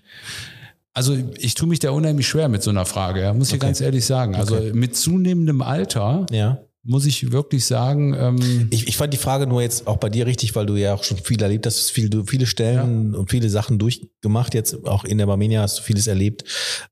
Also 0.94 1.16
ich 1.38 1.54
tue 1.54 1.68
mich 1.68 1.78
da 1.78 1.90
unheimlich 1.90 2.26
schwer 2.26 2.48
mit 2.48 2.62
so 2.62 2.70
einer 2.70 2.84
Frage, 2.84 3.20
ja, 3.20 3.32
muss 3.32 3.48
ich 3.48 3.54
Okay. 3.54 3.66
ganz 3.66 3.80
ehrlich 3.80 4.04
sagen. 4.04 4.34
Also 4.34 4.56
mit 4.72 4.96
zunehmendem 4.96 5.62
Alter 5.62 6.26
Ja. 6.32 6.58
muss 6.82 7.06
ich 7.06 7.30
wirklich 7.30 7.66
sagen, 7.66 8.14
ähm, 8.18 8.66
Ich, 8.70 8.88
ich 8.88 8.96
fand 8.96 9.12
die 9.12 9.18
Frage 9.18 9.46
nur 9.46 9.62
jetzt 9.62 9.86
auch 9.86 9.98
bei 9.98 10.08
dir 10.08 10.26
richtig, 10.26 10.56
weil 10.56 10.66
du 10.66 10.74
ja 10.74 10.94
auch 10.94 11.04
schon 11.04 11.18
viel 11.18 11.40
erlebt 11.40 11.66
hast, 11.66 11.90
viel, 11.92 12.10
du 12.10 12.24
viele 12.24 12.46
Stellen 12.46 13.14
und 13.14 13.30
viele 13.30 13.48
Sachen 13.50 13.78
durchgemacht. 13.78 14.54
Jetzt 14.54 14.84
auch 14.86 15.04
in 15.04 15.18
der 15.18 15.26
Barmenia 15.26 15.62
hast 15.62 15.78
du 15.78 15.82
vieles 15.82 16.08
erlebt. 16.08 16.44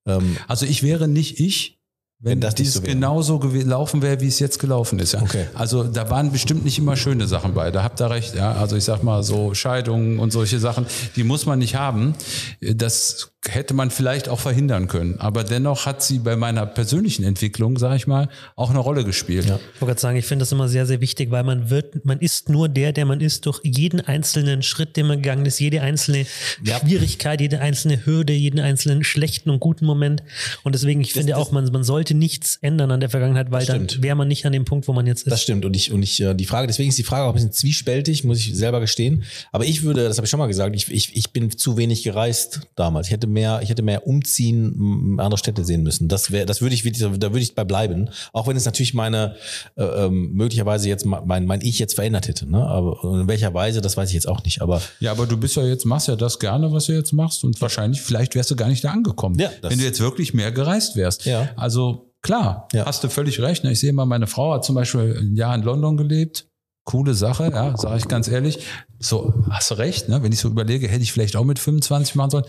Ähm, 0.06 0.36
also 0.46 0.66
ich 0.66 0.84
wäre 0.84 1.08
nicht 1.08 1.40
ich, 1.40 1.80
wenn, 2.18 2.32
Wenn 2.32 2.40
das 2.40 2.52
nicht 2.54 2.68
dies 2.68 2.74
so 2.74 2.80
genauso 2.80 3.38
gelaufen 3.38 4.00
wäre, 4.00 4.20
wie 4.20 4.28
es 4.28 4.38
jetzt 4.38 4.58
gelaufen 4.58 4.98
ist. 4.98 5.12
Ja. 5.12 5.20
Okay. 5.20 5.46
Also 5.52 5.84
da 5.84 6.08
waren 6.08 6.32
bestimmt 6.32 6.64
nicht 6.64 6.78
immer 6.78 6.96
schöne 6.96 7.26
Sachen 7.26 7.52
bei. 7.52 7.70
Da 7.70 7.82
habt 7.82 8.00
ihr 8.00 8.10
recht. 8.10 8.34
Ja. 8.34 8.52
Also 8.52 8.74
ich 8.74 8.84
sag 8.84 9.02
mal 9.02 9.22
so 9.22 9.52
Scheidungen 9.52 10.18
und 10.18 10.32
solche 10.32 10.58
Sachen, 10.58 10.86
die 11.14 11.24
muss 11.24 11.44
man 11.44 11.58
nicht 11.58 11.74
haben. 11.76 12.14
Das 12.62 13.32
hätte 13.54 13.74
man 13.74 13.90
vielleicht 13.90 14.28
auch 14.28 14.40
verhindern 14.40 14.88
können. 14.88 15.18
Aber 15.18 15.44
dennoch 15.44 15.86
hat 15.86 16.02
sie 16.02 16.18
bei 16.18 16.36
meiner 16.36 16.66
persönlichen 16.66 17.24
Entwicklung, 17.24 17.78
sag 17.78 17.96
ich 17.96 18.06
mal, 18.06 18.28
auch 18.54 18.70
eine 18.70 18.78
Rolle 18.78 19.04
gespielt. 19.04 19.44
Ich 19.44 19.50
wollte 19.50 19.62
gerade 19.80 20.00
sagen, 20.00 20.16
ich 20.16 20.26
finde 20.26 20.42
das 20.42 20.52
immer 20.52 20.68
sehr, 20.68 20.86
sehr 20.86 21.00
wichtig, 21.00 21.30
weil 21.30 21.44
man 21.44 21.70
wird, 21.70 22.04
man 22.04 22.18
ist 22.18 22.48
nur 22.48 22.68
der, 22.68 22.92
der 22.92 23.04
man 23.06 23.20
ist 23.20 23.46
durch 23.46 23.60
jeden 23.62 24.00
einzelnen 24.00 24.62
Schritt, 24.62 24.96
den 24.96 25.06
man 25.06 25.22
gegangen 25.22 25.46
ist, 25.46 25.58
jede 25.58 25.82
einzelne 25.82 26.26
Schwierigkeit, 26.64 27.40
jede 27.40 27.60
einzelne 27.60 28.04
Hürde, 28.04 28.32
jeden 28.32 28.60
einzelnen 28.60 29.04
schlechten 29.04 29.50
und 29.50 29.60
guten 29.60 29.86
Moment. 29.86 30.22
Und 30.62 30.74
deswegen, 30.74 31.00
ich 31.00 31.12
finde 31.12 31.36
auch, 31.36 31.52
man, 31.52 31.64
man 31.72 31.84
sollte 31.84 32.14
nichts 32.14 32.58
ändern 32.60 32.90
an 32.90 33.00
der 33.00 33.10
Vergangenheit, 33.10 33.50
weil 33.50 33.66
dann 33.66 33.88
wäre 34.00 34.16
man 34.16 34.28
nicht 34.28 34.46
an 34.46 34.52
dem 34.52 34.64
Punkt, 34.64 34.88
wo 34.88 34.92
man 34.92 35.06
jetzt 35.06 35.26
ist. 35.26 35.32
das 35.32 35.42
stimmt. 35.42 35.64
Und 35.64 35.74
ich, 35.76 35.92
und 35.92 36.02
ich, 36.02 36.20
äh, 36.20 36.34
die 36.34 36.46
Frage, 36.46 36.66
deswegen 36.66 36.88
ist 36.88 36.98
die 36.98 37.02
Frage 37.02 37.24
auch 37.24 37.28
ein 37.30 37.34
bisschen 37.34 37.52
zwiespältig, 37.52 38.24
muss 38.24 38.38
ich 38.38 38.54
selber 38.54 38.80
gestehen. 38.80 39.24
Aber 39.52 39.64
ich 39.64 39.82
würde, 39.82 40.04
das 40.04 40.18
habe 40.18 40.26
ich 40.26 40.30
schon 40.30 40.38
mal 40.38 40.46
gesagt, 40.46 40.74
ich, 40.74 40.90
ich, 40.90 41.16
ich 41.16 41.30
bin 41.30 41.50
zu 41.50 41.76
wenig 41.76 42.02
gereist 42.02 42.60
damals. 42.74 43.06
Ich 43.06 43.12
hätte 43.12 43.26
mehr, 43.36 43.60
ich 43.62 43.68
hätte 43.68 43.82
mehr 43.82 44.06
umziehen, 44.06 45.16
andere 45.20 45.38
Städte 45.38 45.64
sehen 45.64 45.82
müssen. 45.82 46.08
Das 46.08 46.30
wäre, 46.30 46.46
das 46.46 46.60
würde 46.62 46.74
ich 46.74 46.84
wirklich, 46.84 47.02
da 47.02 47.10
würde 47.32 47.38
ich 47.40 47.54
bei 47.54 47.64
bleiben. 47.64 48.08
Auch 48.32 48.46
wenn 48.48 48.56
es 48.56 48.64
natürlich 48.64 48.94
meine, 48.94 49.36
äh, 49.76 49.84
ähm, 49.84 50.32
möglicherweise 50.32 50.88
jetzt 50.88 51.04
mein, 51.04 51.44
mein 51.46 51.60
Ich 51.60 51.78
jetzt 51.78 51.94
verändert 51.94 52.28
hätte. 52.28 52.50
Ne? 52.50 52.64
Aber 52.64 52.98
in 53.20 53.28
welcher 53.28 53.52
Weise, 53.54 53.80
das 53.80 53.96
weiß 53.96 54.08
ich 54.08 54.14
jetzt 54.14 54.28
auch 54.28 54.42
nicht. 54.44 54.62
Aber 54.62 54.80
Ja, 55.00 55.12
aber 55.12 55.26
du 55.26 55.36
bist 55.36 55.56
ja 55.56 55.62
jetzt, 55.64 55.84
machst 55.84 56.08
ja 56.08 56.16
das 56.16 56.38
gerne, 56.38 56.72
was 56.72 56.86
du 56.86 56.92
jetzt 56.92 57.12
machst 57.12 57.44
und 57.44 57.60
wahrscheinlich, 57.60 58.00
vielleicht 58.02 58.34
wärst 58.34 58.50
du 58.50 58.56
gar 58.56 58.68
nicht 58.68 58.82
da 58.84 58.90
angekommen, 58.90 59.38
Ja, 59.38 59.50
wenn 59.62 59.78
du 59.78 59.84
jetzt 59.84 60.00
wirklich 60.00 60.32
mehr 60.34 60.50
gereist 60.52 60.96
wärst. 60.96 61.24
Ja. 61.26 61.50
Also 61.56 62.12
klar, 62.22 62.68
Ja. 62.72 62.86
hast 62.86 63.04
du 63.04 63.08
völlig 63.08 63.40
recht. 63.40 63.62
ne? 63.64 63.72
Ich 63.72 63.80
sehe 63.80 63.92
mal, 63.92 64.06
meine 64.06 64.26
Frau 64.26 64.54
hat 64.54 64.64
zum 64.64 64.74
Beispiel 64.74 65.16
ein 65.20 65.36
Jahr 65.36 65.54
in 65.54 65.62
London 65.62 65.96
gelebt. 65.96 66.46
Coole 66.84 67.14
Sache, 67.14 67.50
ja, 67.52 67.76
sage 67.76 67.98
ich 67.98 68.06
ganz 68.06 68.28
ehrlich. 68.28 68.60
So, 69.00 69.34
hast 69.50 69.72
du 69.72 69.74
recht, 69.74 70.08
ne? 70.08 70.22
Wenn 70.22 70.30
ich 70.30 70.38
so 70.38 70.46
überlege, 70.48 70.86
hätte 70.86 71.02
ich 71.02 71.10
vielleicht 71.12 71.34
auch 71.34 71.42
mit 71.44 71.58
25 71.58 72.14
machen 72.14 72.30
sollen. 72.30 72.44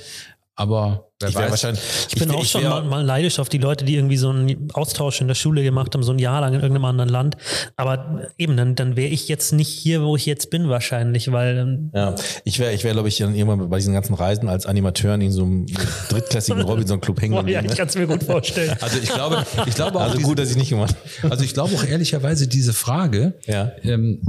Aber 0.59 1.11
ich 1.25 1.35
wahrscheinlich. 1.35 1.81
Ich 2.11 2.15
bin 2.19 2.31
auch 2.31 2.43
schon 2.43 2.63
wär- 2.63 2.69
mal, 2.71 2.83
mal 2.83 3.03
neidisch 3.03 3.37
auf 3.39 3.47
die 3.47 3.59
Leute, 3.59 3.85
die 3.85 3.93
irgendwie 3.95 4.17
so 4.17 4.29
einen 4.31 4.69
Austausch 4.73 5.21
in 5.21 5.27
der 5.27 5.35
Schule 5.35 5.61
gemacht 5.61 5.93
haben, 5.93 6.01
so 6.01 6.11
ein 6.11 6.17
Jahr 6.19 6.41
lang 6.41 6.53
in 6.55 6.61
irgendeinem 6.61 6.85
anderen 6.85 7.09
Land. 7.11 7.37
Aber 7.75 8.23
eben, 8.39 8.57
dann, 8.57 8.73
dann 8.73 8.95
wäre 8.95 9.09
ich 9.09 9.27
jetzt 9.27 9.51
nicht 9.53 9.67
hier, 9.69 10.01
wo 10.01 10.15
ich 10.15 10.25
jetzt 10.25 10.49
bin 10.49 10.67
wahrscheinlich, 10.67 11.31
weil 11.31 11.57
ähm, 11.59 11.91
Ja, 11.93 12.15
ich 12.43 12.57
wäre, 12.57 12.73
ich 12.73 12.83
wäre, 12.83 12.93
glaube 12.95 13.07
ich, 13.07 13.17
dann 13.17 13.35
irgendwann 13.35 13.69
bei 13.69 13.77
diesen 13.77 13.93
ganzen 13.93 14.15
Reisen 14.15 14.49
als 14.49 14.65
Animateur 14.65 15.13
in 15.13 15.31
so 15.31 15.43
einem 15.43 15.67
drittklassigen 16.09 16.61
Robinson-Club 16.63 17.21
hängen 17.21 17.33
boah, 17.35 17.41
ja, 17.47 17.61
geblieben. 17.61 17.71
ich 17.73 17.77
kann 17.77 17.87
es 17.87 17.95
mir 17.95 18.07
gut 18.07 18.23
vorstellen. 18.23 18.75
Also 18.81 18.97
ich 18.97 19.09
glaube, 19.09 19.45
ich 19.67 19.75
glaube 19.75 19.97
auch, 19.99 20.01
Also 20.01 20.15
diese, 20.17 20.27
gut, 20.27 20.39
dass 20.39 20.49
ich 20.49 20.57
nicht 20.57 20.69
gemacht 20.69 20.95
also 21.29 21.43
ich 21.43 21.53
glaube 21.53 21.75
auch 21.75 21.83
ehrlicherweise 21.83 22.47
diese 22.47 22.73
Frage, 22.73 23.35
Ja. 23.45 23.71
ähm, 23.83 24.21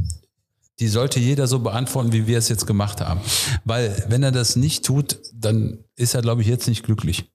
die 0.81 0.89
sollte 0.89 1.19
jeder 1.21 1.47
so 1.47 1.59
beantworten, 1.59 2.13
wie 2.13 2.27
wir 2.27 2.39
es 2.39 2.49
jetzt 2.49 2.67
gemacht 2.67 3.01
haben. 3.01 3.21
Weil 3.65 4.05
wenn 4.09 4.23
er 4.23 4.33
das 4.33 4.57
nicht 4.57 4.85
tut, 4.85 5.19
dann 5.35 5.85
ist 5.97 6.15
er, 6.15 6.23
glaube 6.23 6.43
ich, 6.43 6.49
jetzt 6.49 6.69
nicht 6.69 6.85
glücklich. 6.85 7.31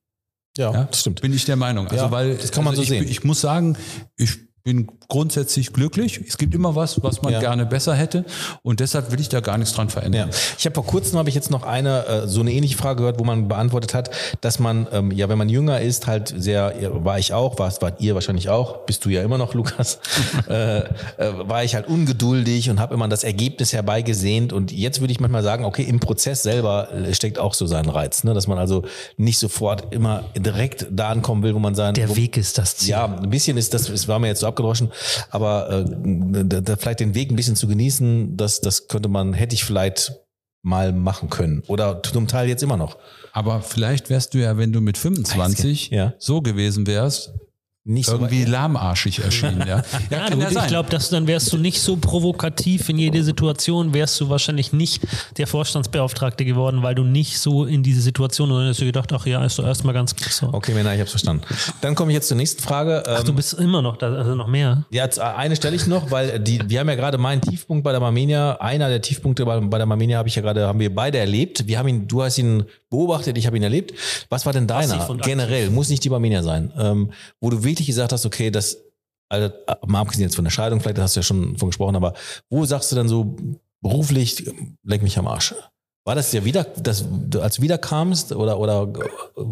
Ja, 0.58 0.72
Ja, 0.72 0.84
das 0.86 1.02
stimmt. 1.02 1.22
Bin 1.22 1.34
ich 1.34 1.46
der 1.46 1.56
Meinung. 1.56 1.88
Also 1.88 2.06
Ja, 2.06 2.12
weil 2.12 2.38
das 2.38 2.52
kann 2.52 2.64
man 2.64 2.72
also 2.72 2.84
so 2.84 2.84
ich, 2.84 2.90
sehen. 2.90 3.10
Ich 3.10 3.24
muss 3.24 3.42
sagen, 3.42 3.78
ich 4.16 4.38
bin 4.64 4.88
grundsätzlich 5.08 5.74
glücklich. 5.74 6.20
Es 6.28 6.38
gibt 6.38 6.54
immer 6.56 6.76
was, 6.76 7.02
was 7.04 7.22
man 7.22 7.34
Ja. 7.34 7.40
gerne 7.40 7.66
besser 7.66 7.94
hätte. 7.96 8.26
Und 8.62 8.80
deshalb 8.80 9.12
will 9.12 9.20
ich 9.20 9.30
da 9.30 9.40
gar 9.40 9.58
nichts 9.58 9.74
dran 9.74 9.90
verändern. 9.90 10.30
Ja, 10.30 10.36
ich 10.58 10.66
habe 10.66 10.74
vor 10.76 10.86
kurzem 10.86 11.18
habe 11.20 11.30
ich 11.30 11.36
jetzt 11.36 11.52
noch 11.52 11.64
eine 11.64 12.06
äh, 12.06 12.28
so 12.28 12.42
eine 12.42 12.52
ähnliche 12.52 12.78
Frage 12.78 12.98
gehört, 13.00 13.20
wo 13.20 13.24
man 13.24 13.48
beantwortet 13.48 13.94
hat, 13.94 14.10
dass 14.42 14.60
man 14.60 14.88
ähm, 14.92 15.12
ja, 15.12 15.30
wenn 15.30 15.38
man 15.38 15.50
jünger 15.50 15.82
ist, 15.82 16.08
halt 16.08 16.34
sehr 16.38 16.74
ja, 16.82 17.04
war 17.04 17.20
ich 17.20 17.34
auch, 17.34 17.60
war 17.60 17.72
wart 17.82 18.02
ihr 18.02 18.14
wahrscheinlich 18.16 18.50
auch, 18.50 18.80
bist 18.86 19.06
du 19.06 19.10
ja 19.10 19.22
immer 19.24 19.38
noch, 19.38 19.54
Lukas, 19.54 20.00
äh, 20.50 20.80
äh, 20.80 20.84
war 21.18 21.64
ich 21.64 21.76
halt 21.76 21.88
ungeduldig 21.88 22.70
und 22.70 22.80
habe 22.80 22.94
immer 22.94 23.08
das 23.08 23.24
Ergebnis 23.24 23.74
herbeigesehnt 23.74 24.54
und 24.54 24.72
jetzt 24.72 25.00
würde 25.02 25.12
ich 25.12 25.20
manchmal 25.20 25.44
sagen, 25.44 25.66
okay, 25.66 25.84
im 25.84 26.00
Prozess 26.00 26.44
selber 26.44 26.90
äh, 26.94 27.14
steckt 27.14 27.40
auch 27.40 27.54
so 27.54 27.66
sein 27.68 27.88
Reiz, 27.90 28.24
ne, 28.24 28.34
dass 28.34 28.48
man 28.48 28.58
also 28.58 28.84
nicht 29.18 29.38
sofort 29.40 29.94
immer 29.94 30.24
direkt 30.38 30.88
da 30.92 31.10
ankommen 31.10 31.44
will, 31.44 31.54
wo 31.56 31.60
man 31.60 31.76
sein 31.76 31.94
Der 31.94 32.10
wo, 32.10 32.16
Weg 32.16 32.38
ist 32.38 32.58
das 32.58 32.78
Ziel. 32.78 32.90
ja, 32.92 33.06
ein 33.06 33.30
bisschen 33.30 33.58
ist 33.58 33.74
das, 33.74 33.90
es 33.90 34.08
war 34.08 34.20
mir 34.20 34.28
jetzt 34.28 34.40
so 34.42 34.48
abgedroschen, 34.48 34.92
aber 35.30 35.70
äh, 35.70 36.44
da, 36.46 36.62
da 36.62 36.76
vielleicht 36.76 37.00
den 37.00 37.16
Weg 37.16 37.32
ein 37.32 37.36
bisschen 37.36 37.56
zu 37.56 37.68
genießen, 37.68 38.38
das, 38.38 38.62
das 38.62 38.88
könnte 38.88 39.10
man, 39.10 39.34
hätte 39.34 39.56
ich 39.56 39.64
vielleicht 39.64 40.14
mal 40.62 40.94
machen 40.94 41.30
können. 41.30 41.62
Oder 41.68 42.02
zum 42.04 42.28
Teil 42.28 42.48
jetzt 42.48 42.64
immer 42.64 42.78
noch. 42.78 42.98
Aber 43.34 43.62
vielleicht 43.62 44.10
wärst 44.10 44.34
du 44.34 44.38
ja, 44.40 44.58
wenn 44.58 44.72
du 44.72 44.80
mit 44.80 44.98
25 44.98 45.90
Ja. 45.90 46.14
so 46.20 46.42
gewesen 46.42 46.88
wärst, 46.88 47.34
Nicht 47.86 48.06
so 48.06 48.14
irgendwie 48.14 48.46
lahmarschig 48.46 49.20
erschienen. 49.24 49.60
Ja, 49.68 49.84
ja, 50.10 50.30
Ja, 50.30 50.50
sein. 50.50 50.64
ich 50.64 50.68
glaube, 50.68 50.90
dass 50.90 51.10
dann 51.10 51.28
wärst 51.28 51.52
du 51.52 51.58
nicht 51.58 51.82
so 51.82 51.98
provokativ 51.98 52.88
in 52.88 52.98
jede 52.98 53.22
Situation, 53.26 53.94
wärst 53.94 54.22
du 54.22 54.30
wahrscheinlich 54.30 54.72
nicht 54.72 55.02
der 55.38 55.48
Vorstandsbeauftragte 55.48 56.46
geworden, 56.46 56.82
weil 56.82 56.96
du 56.96 57.04
nicht 57.04 57.40
so 57.40 57.66
in 57.66 57.84
diese 57.84 58.00
Situation 58.02 58.52
und 58.52 58.60
dann 58.60 58.70
hast 58.70 58.80
du 58.80 58.86
gedacht, 58.86 59.12
ach 59.12 59.26
ja, 59.26 59.44
ist 59.44 59.60
doch 59.60 59.66
erstmal 59.66 59.94
ganz 59.94 60.16
so. 60.30 60.48
Okay, 60.54 60.74
Männer, 60.74 60.94
ich 60.96 61.02
hab's 61.02 61.12
verstanden. 61.12 61.44
Dann 61.82 61.94
komme 61.96 62.12
ich 62.12 62.16
jetzt 62.16 62.30
zur 62.30 62.38
nächsten 62.38 62.62
Frage. 62.64 63.04
Ähm, 63.06 63.16
Ach, 63.20 63.24
du 63.26 63.34
bist 63.34 63.54
immer 63.56 63.82
noch 63.82 63.98
da, 63.98 64.14
also 64.14 64.34
noch 64.36 64.48
mehr. 64.48 64.86
Ja, 64.90 65.10
z- 65.10 65.22
eine 65.22 65.56
stelle 65.58 65.76
ich 65.76 65.86
noch, 65.86 66.10
weil 66.10 66.40
die, 66.40 66.62
wir 66.70 66.80
haben 66.80 66.88
ja 66.88 66.96
gerade 66.96 67.18
meinen 67.18 67.42
Tiefpunkt 67.42 67.84
bei 67.84 67.92
der 67.92 68.00
Marmenia, 68.00 68.54
einer 68.62 68.88
der 68.88 69.02
Tiefpunkte 69.02 69.44
bei, 69.46 69.60
bei 69.60 69.78
der 69.78 69.88
Marmenia 69.88 70.20
habe 70.20 70.30
ich 70.30 70.36
ja 70.36 70.42
gerade, 70.42 70.68
haben 70.68 70.80
wir 70.80 70.94
beide 70.96 71.18
erlebt. 71.18 71.68
Wir 71.68 71.80
haben 71.80 71.90
ihn, 71.90 72.08
du 72.08 72.24
hast 72.24 72.38
ihn 72.38 72.64
beobachtet, 72.94 73.38
ich 73.38 73.48
habe 73.48 73.58
ihn 73.58 73.64
erlebt. 73.64 73.94
Was 74.30 74.46
war 74.46 74.54
denn 74.54 74.68
deiner? 74.68 75.08
Generell, 75.22 75.70
muss 75.72 75.90
nicht 75.90 76.04
die 76.04 76.10
Marmenia 76.10 76.44
sein. 76.44 76.72
Ähm, 76.78 77.12
wo 77.42 77.50
du 77.50 77.64
wirklich 77.64 77.88
gesagt 77.88 78.12
hast, 78.14 78.26
okay, 78.26 78.52
das, 78.52 78.78
also, 79.30 79.50
mal 79.86 80.02
abgesehen 80.02 80.24
jetzt 80.28 80.36
von 80.36 80.46
der 80.46 80.52
Scheidung, 80.52 80.80
vielleicht 80.80 81.00
hast 81.00 81.16
du 81.16 81.20
ja 81.20 81.24
schon 81.24 81.58
von 81.58 81.70
gesprochen, 81.70 81.96
aber 81.96 82.14
wo 82.50 82.66
sagst 82.66 82.92
du 82.92 82.96
dann 82.96 83.10
so 83.10 83.36
beruflich, 83.82 84.46
leck 84.84 85.02
mich 85.02 85.18
am 85.18 85.28
Arsch? 85.28 85.56
War 86.06 86.16
das 86.16 86.32
ja 86.34 86.44
wieder, 86.46 86.64
das, 86.66 87.06
du 87.30 87.42
als 87.42 87.56
du 87.56 87.62
wiederkamst 87.62 88.32
oder, 88.34 88.60
oder, 88.60 88.92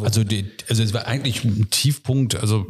Also, 0.01 0.23
die, 0.23 0.45
also 0.69 0.83
es 0.83 0.93
war 0.93 1.07
eigentlich 1.07 1.43
ein 1.43 1.69
Tiefpunkt. 1.71 2.35
Also 2.35 2.65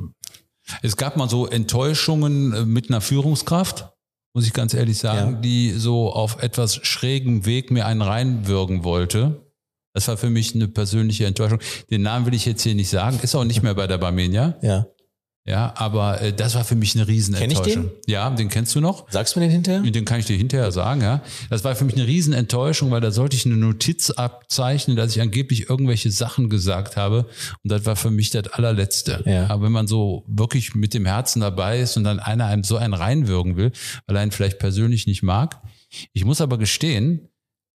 es 0.81 0.95
gab 0.95 1.18
mal 1.18 1.30
so 1.30 1.48
Enttäuschungen 1.48 2.53
äh, 2.53 2.65
mit 2.65 2.89
einer 2.89 3.02
Führungskraft, 3.02 3.89
muss 4.34 4.45
ich 4.45 4.53
ganz 4.53 4.73
ehrlich 4.73 4.98
sagen, 4.99 5.34
Ja. 5.34 5.41
die 5.41 5.72
so 5.72 6.14
auf 6.14 6.41
etwas 6.41 6.76
schrägem 6.76 7.45
Weg 7.45 7.72
mir 7.72 7.85
einen 7.85 8.02
reinwürgen 8.02 8.84
wollte. 8.84 9.51
Das 9.93 10.07
war 10.07 10.18
für 10.18 10.30
mich 10.30 10.55
eine 10.55 10.68
persönliche 10.68 11.26
Enttäuschung. 11.26 11.59
Den 11.89 12.01
Namen 12.01 12.26
will 12.26 12.34
ich 12.34 12.45
jetzt 12.45 12.63
hier 12.63 12.76
nicht 12.76 12.89
sagen, 12.89 13.19
ist 13.22 13.35
auch 13.35 13.43
nicht 13.43 13.61
mehr 13.63 13.76
bei 13.76 13.88
der 13.88 13.97
Barmenia. 13.97 14.57
ja. 14.61 14.85
Ja, 15.43 15.73
aber 15.76 16.22
äh, 16.22 16.34
das 16.34 16.53
war 16.53 16.63
für 16.63 16.76
mich 16.76 16.95
eine 16.95 17.07
Riesenenttäuschung. 17.07 17.63
Kenn 17.63 17.84
ich 17.85 17.89
den? 18.05 18.13
Ja, 18.13 18.30
den 18.30 18.49
kennst 18.49 18.76
du 18.76 18.80
noch? 18.80 19.09
Sagst 19.09 19.35
du 19.35 19.39
mir 19.39 19.47
den 19.47 19.51
hinterher? 19.51 19.81
Den 19.81 20.05
kann 20.05 20.19
ich 20.19 20.27
dir 20.27 20.38
hinterher 20.38 20.72
sagen, 20.72 21.01
ja. 21.01 21.23
Das 21.49 21.63
war 21.63 21.76
für 21.76 21.84
mich 21.84 21.95
eine 21.95 22.05
Riesenenttäuschung, 22.05 22.91
weil 22.91 23.01
da 23.01 23.09
sollte 23.09 23.35
ich 23.35 23.47
eine 23.47 23.57
Notiz 23.57 24.11
abzeichnen, 24.11 24.95
dass 24.95 25.15
ich 25.15 25.22
angeblich 25.22 25.68
irgendwelche 25.68 26.11
Sachen 26.11 26.47
gesagt 26.47 26.95
habe. 26.95 27.26
Und 27.63 27.72
das 27.72 27.85
war 27.85 27.95
für 27.95 28.11
mich 28.11 28.30
das 28.30 28.47
allerletzte. 28.53 29.23
Ja. 29.26 29.49
Aber 29.49 29.63
wenn 29.63 29.72
man 29.72 29.88
so 29.88 30.26
wirklich 30.27 30.76
mit 30.76 30.93
dem 30.93 31.07
Herzen 31.07 31.39
dabei 31.39 31.80
ist 31.80 31.97
und 31.97 32.03
dann 32.03 32.19
einer 32.19 32.45
einem 32.45 32.63
so 32.63 32.77
einen 32.77 32.93
reinwürgen 32.93 33.57
will, 33.57 33.72
weil 34.05 34.18
er 34.18 34.23
ihn 34.23 34.31
vielleicht 34.31 34.59
persönlich 34.59 35.07
nicht 35.07 35.23
mag. 35.23 35.59
Ich 36.13 36.23
muss 36.23 36.39
aber 36.39 36.59
gestehen, 36.59 37.31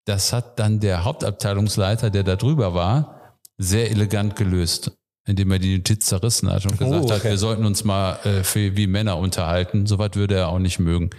das 0.06 0.32
hat 0.32 0.58
dann 0.58 0.80
der 0.80 1.04
Hauptabteilungsleiter, 1.04 2.10
der 2.10 2.22
da 2.22 2.36
drüber 2.36 2.74
war, 2.74 3.36
sehr 3.58 3.90
elegant 3.90 4.36
gelöst. 4.36 4.92
Indem 5.28 5.50
er 5.50 5.58
die 5.58 5.76
Notiz 5.76 6.06
zerrissen 6.06 6.48
hat 6.48 6.64
und 6.66 6.78
gesagt 6.78 7.04
Oh, 7.04 7.10
hat, 7.10 7.18
okay. 7.18 7.30
wir 7.30 7.38
sollten 7.38 7.66
uns 7.66 7.82
mal 7.82 8.12
äh, 8.24 8.44
für, 8.44 8.76
wie 8.76 8.86
Männer 8.86 9.18
unterhalten. 9.18 9.86
Soweit 9.86 10.14
würde 10.14 10.36
er 10.36 10.48
auch 10.48 10.60
nicht 10.60 10.78
mögen. 10.78 11.10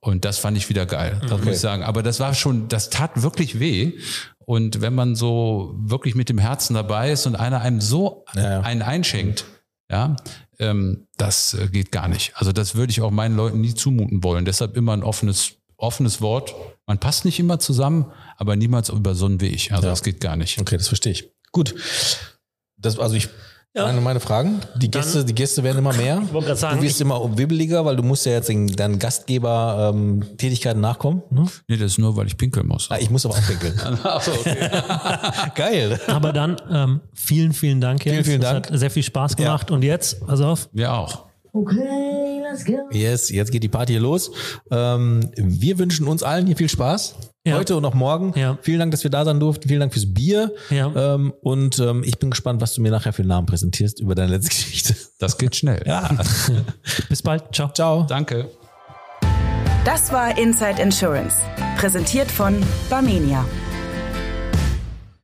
Und 0.00 0.24
das 0.24 0.38
fand 0.38 0.56
ich 0.56 0.68
wieder 0.70 0.86
geil, 0.86 1.20
das 1.28 1.42
muss 1.44 1.54
ich 1.54 1.60
sagen. 1.60 1.82
Aber 1.82 2.02
das 2.02 2.20
war 2.20 2.34
schon, 2.34 2.68
das 2.68 2.88
tat 2.90 3.22
wirklich 3.22 3.58
weh. 3.60 3.98
Und 4.46 4.80
wenn 4.82 4.94
man 4.94 5.14
so 5.14 5.74
wirklich 5.78 6.14
mit 6.14 6.28
dem 6.30 6.38
Herzen 6.38 6.74
dabei 6.74 7.12
ist 7.12 7.26
und 7.26 7.36
einer 7.36 7.60
einem 7.60 7.80
so 7.80 8.24
Ja, 8.34 8.42
ja. 8.42 8.60
einen 8.60 8.82
einschenkt, 8.82 9.44
ja, 9.90 10.16
ähm, 10.58 11.06
das 11.16 11.54
äh, 11.54 11.68
geht 11.68 11.90
gar 11.92 12.08
nicht. 12.08 12.32
Also 12.36 12.52
das 12.52 12.74
würde 12.74 12.90
ich 12.90 13.00
auch 13.02 13.10
meinen 13.10 13.36
Leuten 13.36 13.60
nie 13.60 13.74
zumuten 13.74 14.22
wollen. 14.24 14.44
Deshalb 14.44 14.76
immer 14.76 14.92
ein 14.94 15.02
offenes, 15.02 15.52
offenes 15.84 16.20
Wort. 16.20 16.54
Man 16.86 16.98
passt 16.98 17.24
nicht 17.24 17.38
immer 17.38 17.58
zusammen, 17.58 18.06
aber 18.36 18.56
niemals 18.56 18.88
über 18.88 19.14
so 19.14 19.26
einen 19.26 19.40
Weg. 19.40 19.70
Also 19.72 19.84
Ja. 19.84 19.90
das 19.90 20.02
geht 20.02 20.20
gar 20.20 20.36
nicht. 20.36 20.60
Okay, 20.60 20.76
das 20.76 20.88
verstehe 20.88 21.12
ich. 21.12 21.30
Gut. 21.52 21.74
Das, 22.76 22.98
also 22.98 23.14
ich, 23.14 23.28
Ja. 23.76 23.86
meine, 23.86 24.00
meine 24.00 24.20
Fragen. 24.20 24.60
Die 24.76 24.90
Gäste, 24.90 25.24
die 25.24 25.34
Gäste 25.34 25.62
werden 25.64 25.78
immer 25.78 25.92
mehr. 26.04 26.22
wollte 26.32 26.48
gerade 26.48 26.60
sagen, 26.60 26.78
du 26.78 26.84
wirst 26.84 27.00
immer 27.00 27.36
wibbeliger, 27.38 27.84
weil 27.84 27.96
du 27.96 28.02
musst 28.02 28.24
ja 28.26 28.32
jetzt 28.32 28.48
deinen 28.48 28.98
Gastgeber-Tätigkeiten 28.98 30.80
nachkommen. 30.80 31.22
Ne? 31.30 31.46
Nee, 31.68 31.76
das 31.76 31.92
ist 31.92 31.98
nur, 31.98 32.16
weil 32.16 32.26
ich 32.26 32.36
pinkeln 32.36 32.66
muss. 32.66 32.90
Ah, 32.90 32.98
ich 32.98 33.10
muss 33.10 33.24
aber 33.26 33.34
auch 33.34 33.46
pinkeln. 33.46 33.78
Okay. 34.04 34.70
Geil. 35.54 36.00
Aber 36.08 36.32
dann 36.32 36.56
ähm, 36.70 37.00
vielen, 37.14 37.52
vielen 37.52 37.80
Dank. 37.80 38.04
Jens. 38.04 38.12
Vielen, 38.14 38.24
vielen 38.24 38.42
Es 38.42 38.48
Dank. 38.50 38.70
hat 38.70 38.78
sehr 38.78 38.90
viel 38.90 39.02
Spaß 39.02 39.36
gemacht. 39.36 39.70
Und 39.70 39.82
jetzt, 39.82 40.24
pass 40.26 40.40
auf, 40.40 40.68
Wir 40.72 40.92
auch. 40.92 41.26
Yes, 42.92 43.30
jetzt 43.30 43.52
geht 43.52 43.62
die 43.62 43.68
Party 43.68 43.92
hier 43.92 44.02
los. 44.02 44.32
Ähm, 44.70 45.30
wir 45.36 45.78
wünschen 45.78 46.06
uns 46.08 46.22
allen 46.22 46.46
hier 46.46 46.56
viel 46.56 46.68
Spaß. 46.68 47.14
Ja. 47.46 47.56
Heute 47.56 47.76
und 47.76 47.84
auch 47.84 47.94
morgen. 47.94 48.32
Ja. 48.36 48.58
Vielen 48.62 48.78
Dank, 48.78 48.90
dass 48.90 49.04
wir 49.04 49.10
da 49.10 49.24
sein 49.24 49.38
durften. 49.38 49.68
Vielen 49.68 49.80
Dank 49.80 49.92
fürs 49.92 50.12
Bier. 50.12 50.52
Ja. 50.70 51.14
Ähm, 51.14 51.32
und 51.42 51.78
ähm, 51.78 52.02
ich 52.04 52.18
bin 52.18 52.30
gespannt, 52.30 52.60
was 52.60 52.74
du 52.74 52.80
mir 52.80 52.90
nachher 52.90 53.12
für 53.12 53.22
einen 53.22 53.28
Namen 53.28 53.46
präsentierst 53.46 54.00
über 54.00 54.14
deine 54.14 54.32
letzte 54.32 54.48
Geschichte. 54.48 54.94
Das 55.18 55.38
geht 55.38 55.54
schnell. 55.54 55.82
Ja. 55.86 56.10
bis 57.08 57.22
bald. 57.22 57.54
Ciao. 57.54 57.70
Ciao. 57.72 58.04
Danke. 58.08 58.50
Das 59.84 60.10
war 60.12 60.38
Inside 60.38 60.80
Insurance, 60.80 61.36
präsentiert 61.76 62.30
von 62.30 62.58
Barmenia. 62.88 63.44